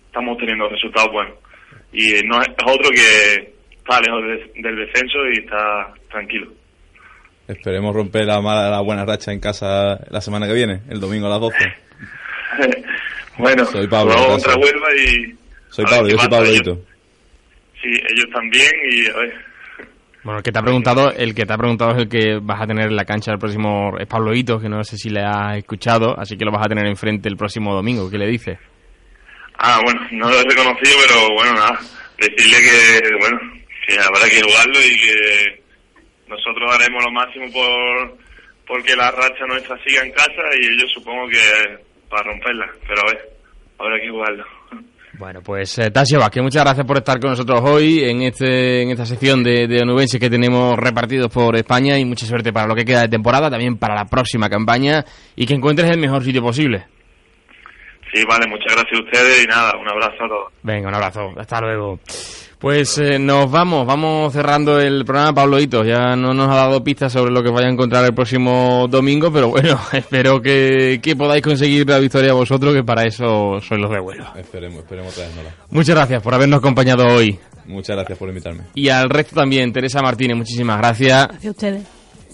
estamos 0.07 0.37
teniendo 0.37 0.67
resultados 0.69 1.11
buenos. 1.11 1.33
Y 1.91 2.11
no 2.27 2.41
es, 2.41 2.47
es 2.47 2.55
otro 2.65 2.89
que 2.91 3.53
está 3.77 3.99
lejos 4.01 4.23
de- 4.23 4.61
del 4.61 4.75
descenso 4.77 5.17
y 5.33 5.39
está 5.43 5.93
tranquilo. 6.09 6.51
Esperemos 7.47 7.93
romper 7.95 8.25
la 8.25 8.41
mala, 8.41 8.69
la 8.69 8.81
buena 8.81 9.05
racha 9.05 9.31
en 9.31 9.39
casa 9.39 9.99
la 10.09 10.19
semana 10.21 10.47
que 10.47 10.53
viene, 10.53 10.81
el 10.89 10.99
domingo 10.99 11.27
a 11.27 11.29
las 11.29 11.39
12. 11.41 11.57
bueno, 13.37 13.65
Soy 13.65 13.87
Pablo, 13.87 14.15
contra 14.27 14.55
Huelva 14.55 14.87
y... 14.95 15.35
Soy 15.69 15.85
Pablo, 15.85 16.09
yo 16.09 16.17
soy. 16.17 16.29
Pablito. 16.29 16.79
Sí, 17.81 17.89
ellos 17.89 18.27
también 18.33 18.71
y 18.89 19.07
a 19.07 19.17
ver... 19.17 19.44
Bueno, 20.25 20.39
el 20.39 20.43
que 20.43 20.51
te 20.51 20.57
ha 20.57 20.63
preguntado, 20.63 21.11
el 21.11 21.35
que 21.35 21.45
te 21.45 21.53
ha 21.53 21.57
preguntado 21.57 21.91
es 21.91 21.97
el 21.99 22.09
que 22.09 22.39
vas 22.41 22.59
a 22.59 22.65
tener 22.65 22.87
en 22.87 22.95
la 22.95 23.05
cancha 23.05 23.31
el 23.31 23.37
próximo, 23.37 23.95
es 23.99 24.07
Pablo 24.07 24.33
Hito, 24.33 24.59
que 24.59 24.67
no 24.67 24.83
sé 24.83 24.97
si 24.97 25.11
le 25.11 25.21
has 25.21 25.55
escuchado, 25.55 26.19
así 26.19 26.35
que 26.35 26.43
lo 26.43 26.51
vas 26.51 26.65
a 26.65 26.69
tener 26.69 26.87
enfrente 26.87 27.29
el 27.29 27.37
próximo 27.37 27.75
domingo. 27.75 28.09
¿Qué 28.09 28.17
le 28.17 28.25
dices? 28.25 28.57
Ah, 29.59 29.79
bueno, 29.85 30.01
no 30.13 30.27
lo 30.27 30.39
he 30.39 30.43
reconocido, 30.43 30.97
pero 31.05 31.29
bueno, 31.35 31.53
nada. 31.53 31.79
Decirle 32.17 32.57
que, 32.57 33.15
bueno, 33.19 33.37
que 33.85 33.99
habrá 33.99 34.27
que 34.27 34.41
jugarlo 34.41 34.79
y 34.79 34.97
que 34.97 35.63
nosotros 36.27 36.73
haremos 36.73 37.03
lo 37.03 37.11
máximo 37.11 37.45
por 37.53 38.17
porque 38.65 38.95
la 38.95 39.11
racha 39.11 39.45
nuestra 39.47 39.77
siga 39.83 40.01
en 40.01 40.11
casa 40.11 40.41
y 40.59 40.65
ellos 40.73 40.91
supongo 40.91 41.27
que 41.29 41.85
para 42.09 42.23
romperla. 42.23 42.65
Pero 42.87 43.01
a 43.01 43.11
ver, 43.11 43.29
habrá 43.77 43.99
que 44.01 44.09
jugarlo. 44.09 44.45
Bueno, 45.17 45.41
pues 45.41 45.77
eh, 45.79 45.91
Tasio 45.91 46.19
Vázquez, 46.19 46.43
muchas 46.43 46.63
gracias 46.63 46.85
por 46.85 46.97
estar 46.97 47.19
con 47.19 47.29
nosotros 47.29 47.61
hoy 47.63 48.03
en 48.03 48.21
este 48.21 48.81
en 48.81 48.89
esta 48.89 49.05
sección 49.05 49.43
de, 49.43 49.67
de 49.67 49.81
onubenses 49.81 50.19
que 50.19 50.29
tenemos 50.29 50.75
repartidos 50.77 51.31
por 51.31 51.55
España 51.55 51.97
y 51.97 52.05
mucha 52.05 52.25
suerte 52.25 52.51
para 52.51 52.67
lo 52.67 52.75
que 52.75 52.83
queda 52.83 53.01
de 53.01 53.07
temporada, 53.07 53.49
también 53.49 53.77
para 53.77 53.95
la 53.95 54.05
próxima 54.05 54.49
campaña 54.49 55.05
y 55.35 55.45
que 55.45 55.53
encuentres 55.53 55.89
el 55.89 55.99
mejor 55.99 56.23
sitio 56.23 56.41
posible. 56.41 56.85
Sí, 58.13 58.23
vale, 58.27 58.47
muchas 58.47 58.73
gracias 58.73 58.99
a 58.99 59.03
ustedes 59.03 59.43
y 59.43 59.47
nada, 59.47 59.73
un 59.77 59.89
abrazo 59.89 60.23
a 60.23 60.27
todos. 60.27 60.53
Venga, 60.63 60.87
un 60.87 60.95
abrazo. 60.95 61.33
Hasta 61.37 61.59
luego. 61.61 61.99
Pues 62.59 62.97
eh, 62.97 63.19
nos 63.19 63.51
vamos, 63.51 63.85
vamos 63.85 64.33
cerrando 64.33 64.79
el 64.79 65.03
programa, 65.05 65.33
Pablo 65.33 65.59
Hito. 65.59 65.83
Ya 65.83 66.15
no 66.15 66.33
nos 66.33 66.49
ha 66.49 66.55
dado 66.55 66.83
pistas 66.83 67.11
sobre 67.11 67.31
lo 67.31 67.43
que 67.43 67.49
vaya 67.49 67.67
a 67.67 67.71
encontrar 67.71 68.05
el 68.05 68.13
próximo 68.13 68.87
domingo, 68.89 69.31
pero 69.31 69.49
bueno, 69.49 69.79
espero 69.93 70.41
que, 70.41 70.99
que 71.01 71.15
podáis 71.15 71.43
conseguir 71.43 71.87
la 71.89 71.99
victoria 71.99 72.33
vosotros, 72.33 72.73
que 72.73 72.83
para 72.83 73.03
eso 73.03 73.59
sois 73.61 73.79
los 73.79 73.91
de 73.91 73.99
vuelo. 73.99 74.25
Esperemos, 74.35 74.79
esperemos 74.79 75.13
traérnosla. 75.13 75.51
Muchas 75.69 75.95
gracias 75.95 76.21
por 76.21 76.33
habernos 76.33 76.59
acompañado 76.59 77.05
hoy. 77.07 77.37
Muchas 77.65 77.95
gracias 77.95 78.17
por 78.17 78.29
invitarme. 78.29 78.63
Y 78.73 78.89
al 78.89 79.09
resto 79.09 79.35
también, 79.35 79.73
Teresa 79.73 80.01
Martínez, 80.01 80.37
muchísimas 80.37 80.77
gracias. 80.77 81.27
Gracias 81.27 81.45
a 81.45 81.51
ustedes. 81.51 81.83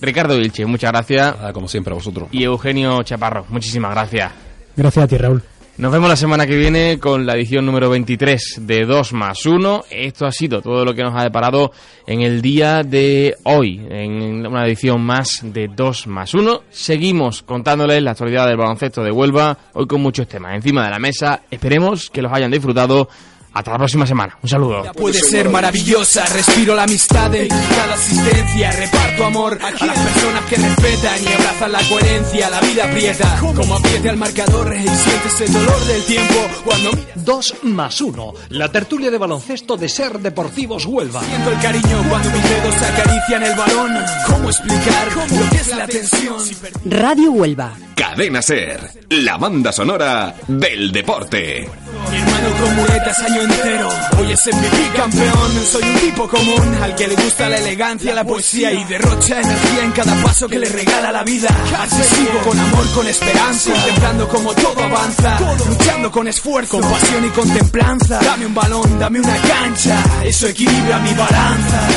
Ricardo 0.01 0.37
Vilche, 0.37 0.65
muchas 0.65 0.91
gracias. 0.91 1.35
como 1.53 1.67
siempre, 1.67 1.93
a 1.93 1.95
vosotros. 1.95 2.27
Y 2.31 2.43
Eugenio 2.43 3.01
Chaparro, 3.03 3.45
muchísimas 3.49 3.91
gracias. 3.91 4.31
Gracias 4.75 5.05
a 5.05 5.07
ti, 5.07 5.17
Raúl. 5.17 5.43
Nos 5.81 5.91
vemos 5.91 6.09
la 6.09 6.15
semana 6.15 6.45
que 6.45 6.55
viene 6.55 6.99
con 6.99 7.25
la 7.25 7.33
edición 7.33 7.65
número 7.65 7.89
23 7.89 8.67
de 8.67 8.85
2 8.85 9.13
más 9.13 9.47
1. 9.47 9.85
Esto 9.89 10.27
ha 10.27 10.31
sido 10.31 10.61
todo 10.61 10.85
lo 10.85 10.93
que 10.93 11.01
nos 11.01 11.19
ha 11.19 11.23
deparado 11.23 11.71
en 12.05 12.21
el 12.21 12.43
día 12.43 12.83
de 12.83 13.35
hoy, 13.45 13.81
en 13.89 14.45
una 14.45 14.67
edición 14.67 15.01
más 15.01 15.39
de 15.41 15.69
2 15.75 16.05
más 16.05 16.35
1. 16.35 16.61
Seguimos 16.69 17.41
contándoles 17.41 18.03
la 18.03 18.11
actualidad 18.11 18.45
del 18.45 18.57
baloncesto 18.57 19.03
de 19.03 19.09
Huelva, 19.09 19.57
hoy 19.73 19.87
con 19.87 20.03
muchos 20.03 20.27
temas 20.27 20.53
encima 20.53 20.83
de 20.85 20.91
la 20.91 20.99
mesa. 20.99 21.41
Esperemos 21.49 22.11
que 22.11 22.21
los 22.21 22.31
hayan 22.31 22.51
disfrutado. 22.51 23.09
Hasta 23.53 23.71
la 23.71 23.77
próxima 23.77 24.05
semana. 24.05 24.37
Un 24.41 24.49
saludo. 24.49 24.83
Puede 24.93 25.19
ser 25.19 25.49
maravillosa, 25.49 26.25
respiro 26.27 26.75
la 26.75 26.83
amistad 26.83 27.33
en 27.35 27.49
cada 27.49 27.93
asistencia, 27.93 28.71
reparto 28.71 29.25
amor 29.25 29.59
a 29.61 29.85
las 29.85 29.99
personas 29.99 30.45
que 30.49 30.55
respetan 30.55 31.23
y 31.23 31.33
abrazan 31.33 31.71
la 31.71 31.81
coherencia, 31.89 32.49
la 32.49 32.61
vida 32.61 32.85
aprieta, 32.85 33.39
como 33.55 33.75
apriete 33.75 34.09
al 34.09 34.17
marcador 34.17 34.73
y 34.73 34.87
sientes 34.87 35.41
el 35.41 35.53
dolor 35.53 35.85
del 35.85 36.03
tiempo 36.05 36.35
cuando 36.63 36.91
2 37.15 37.55
más 37.63 37.99
1. 37.99 38.33
La 38.49 38.71
tertulia 38.71 39.11
de 39.11 39.17
baloncesto 39.17 39.75
de 39.75 39.89
Ser 39.89 40.19
Deportivos 40.19 40.85
Huelva. 40.85 41.21
siento 41.21 41.51
el 41.51 41.59
cariño 41.59 42.05
cuando 42.09 42.29
mis 42.29 42.43
dedos 42.43 42.75
acarician 42.81 43.43
el 43.43 43.55
balón. 43.55 44.05
¿Cómo 44.27 44.49
explicar 44.49 45.07
lo 45.29 45.49
que 45.49 45.55
es 45.57 45.75
la 45.75 45.87
tensión? 45.87 46.37
Radio 46.85 47.31
Huelva. 47.31 47.73
Cadena 47.95 48.41
Ser, 48.41 48.79
la 49.09 49.37
banda 49.37 49.71
sonora 49.71 50.33
del 50.47 50.91
deporte. 50.91 51.69
Mi 52.09 52.17
hermano 52.17 52.49
con 52.59 52.75
muletas 52.75 53.19
entero, 53.41 53.89
hoy 54.19 54.31
es 54.31 54.47
MVP 54.47 54.91
campeón. 54.95 55.65
Soy 55.71 55.83
un 55.83 55.95
tipo 55.99 56.27
común 56.27 56.75
al 56.81 56.95
que 56.95 57.07
le 57.07 57.15
gusta 57.15 57.49
la 57.49 57.57
elegancia, 57.57 58.13
la 58.13 58.23
poesía 58.23 58.71
y 58.71 58.83
derrocha 58.85 59.41
energía 59.41 59.83
en 59.83 59.91
cada 59.91 60.15
paso 60.23 60.47
que 60.47 60.59
le 60.59 60.69
regala 60.69 61.11
la 61.11 61.23
vida. 61.23 61.49
Así 61.79 62.03
sigo 62.15 62.39
con 62.47 62.59
amor, 62.59 62.91
con 62.93 63.07
esperanza, 63.07 63.71
contemplando 63.71 64.27
como 64.27 64.53
todo 64.53 64.83
avanza, 64.83 65.39
luchando 65.67 66.11
con 66.11 66.27
esfuerzo, 66.27 66.79
con 66.79 66.89
pasión 66.89 67.25
y 67.25 67.29
con 67.29 67.49
templanza. 67.49 68.19
Dame 68.21 68.45
un 68.45 68.53
balón, 68.53 68.99
dame 68.99 69.19
una 69.19 69.37
cancha, 69.37 70.03
eso 70.23 70.47
equilibra 70.47 70.99
mi 70.99 71.13
balanza. 71.13 71.87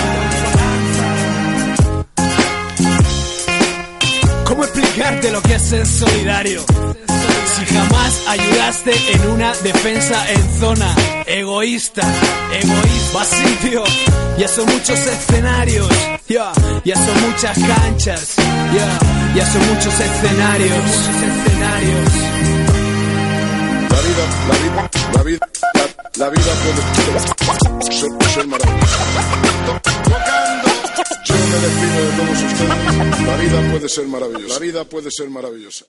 ¿Cómo 4.45 4.65
explicarte 4.65 5.31
lo 5.31 5.43
que 5.43 5.55
es 5.55 5.63
ser 5.63 5.87
solidario? 5.87 6.65
Si 7.57 7.65
jamás 7.67 8.27
ayudaste 8.27 8.93
en 9.13 9.31
una 9.31 9.55
defensa 9.63 10.29
en 10.29 10.61
zona 10.61 10.93
egoísta, 11.25 12.03
egoísta, 12.53 13.19
vacío, 13.19 13.85
ya 14.37 14.49
son 14.49 14.67
muchos 14.67 14.99
escenarios, 14.99 15.89
ya, 16.29 16.53
ya 16.85 16.97
son 16.97 17.31
muchas 17.31 17.57
canchas, 17.57 18.35
ya, 18.75 18.99
ya 19.37 19.47
son 19.47 19.67
muchos 19.69 19.95
escenarios. 20.01 20.85
La 23.91 24.01
vida, 24.01 24.25
la 24.49 24.59
vida, 24.59 24.91
la 25.15 25.23
vida, 25.23 25.49
la, 26.17 26.29
vida 26.31 26.53
puede 26.65 27.93
ser, 27.93 28.11
ser 28.35 28.47
maravillosa. 28.49 28.99
Yo 31.25 31.35
me 31.35 31.59
despido 31.61 31.99
de 32.03 32.11
todos 32.19 32.43
ustedes. 32.53 33.27
La 33.27 33.37
vida 33.37 33.71
puede 33.71 33.89
ser 33.89 34.07
maravillosa. 34.09 34.55
La 34.55 34.59
vida 34.59 34.85
puede 34.85 35.11
ser 35.13 35.31
maravillosa. 35.31 35.85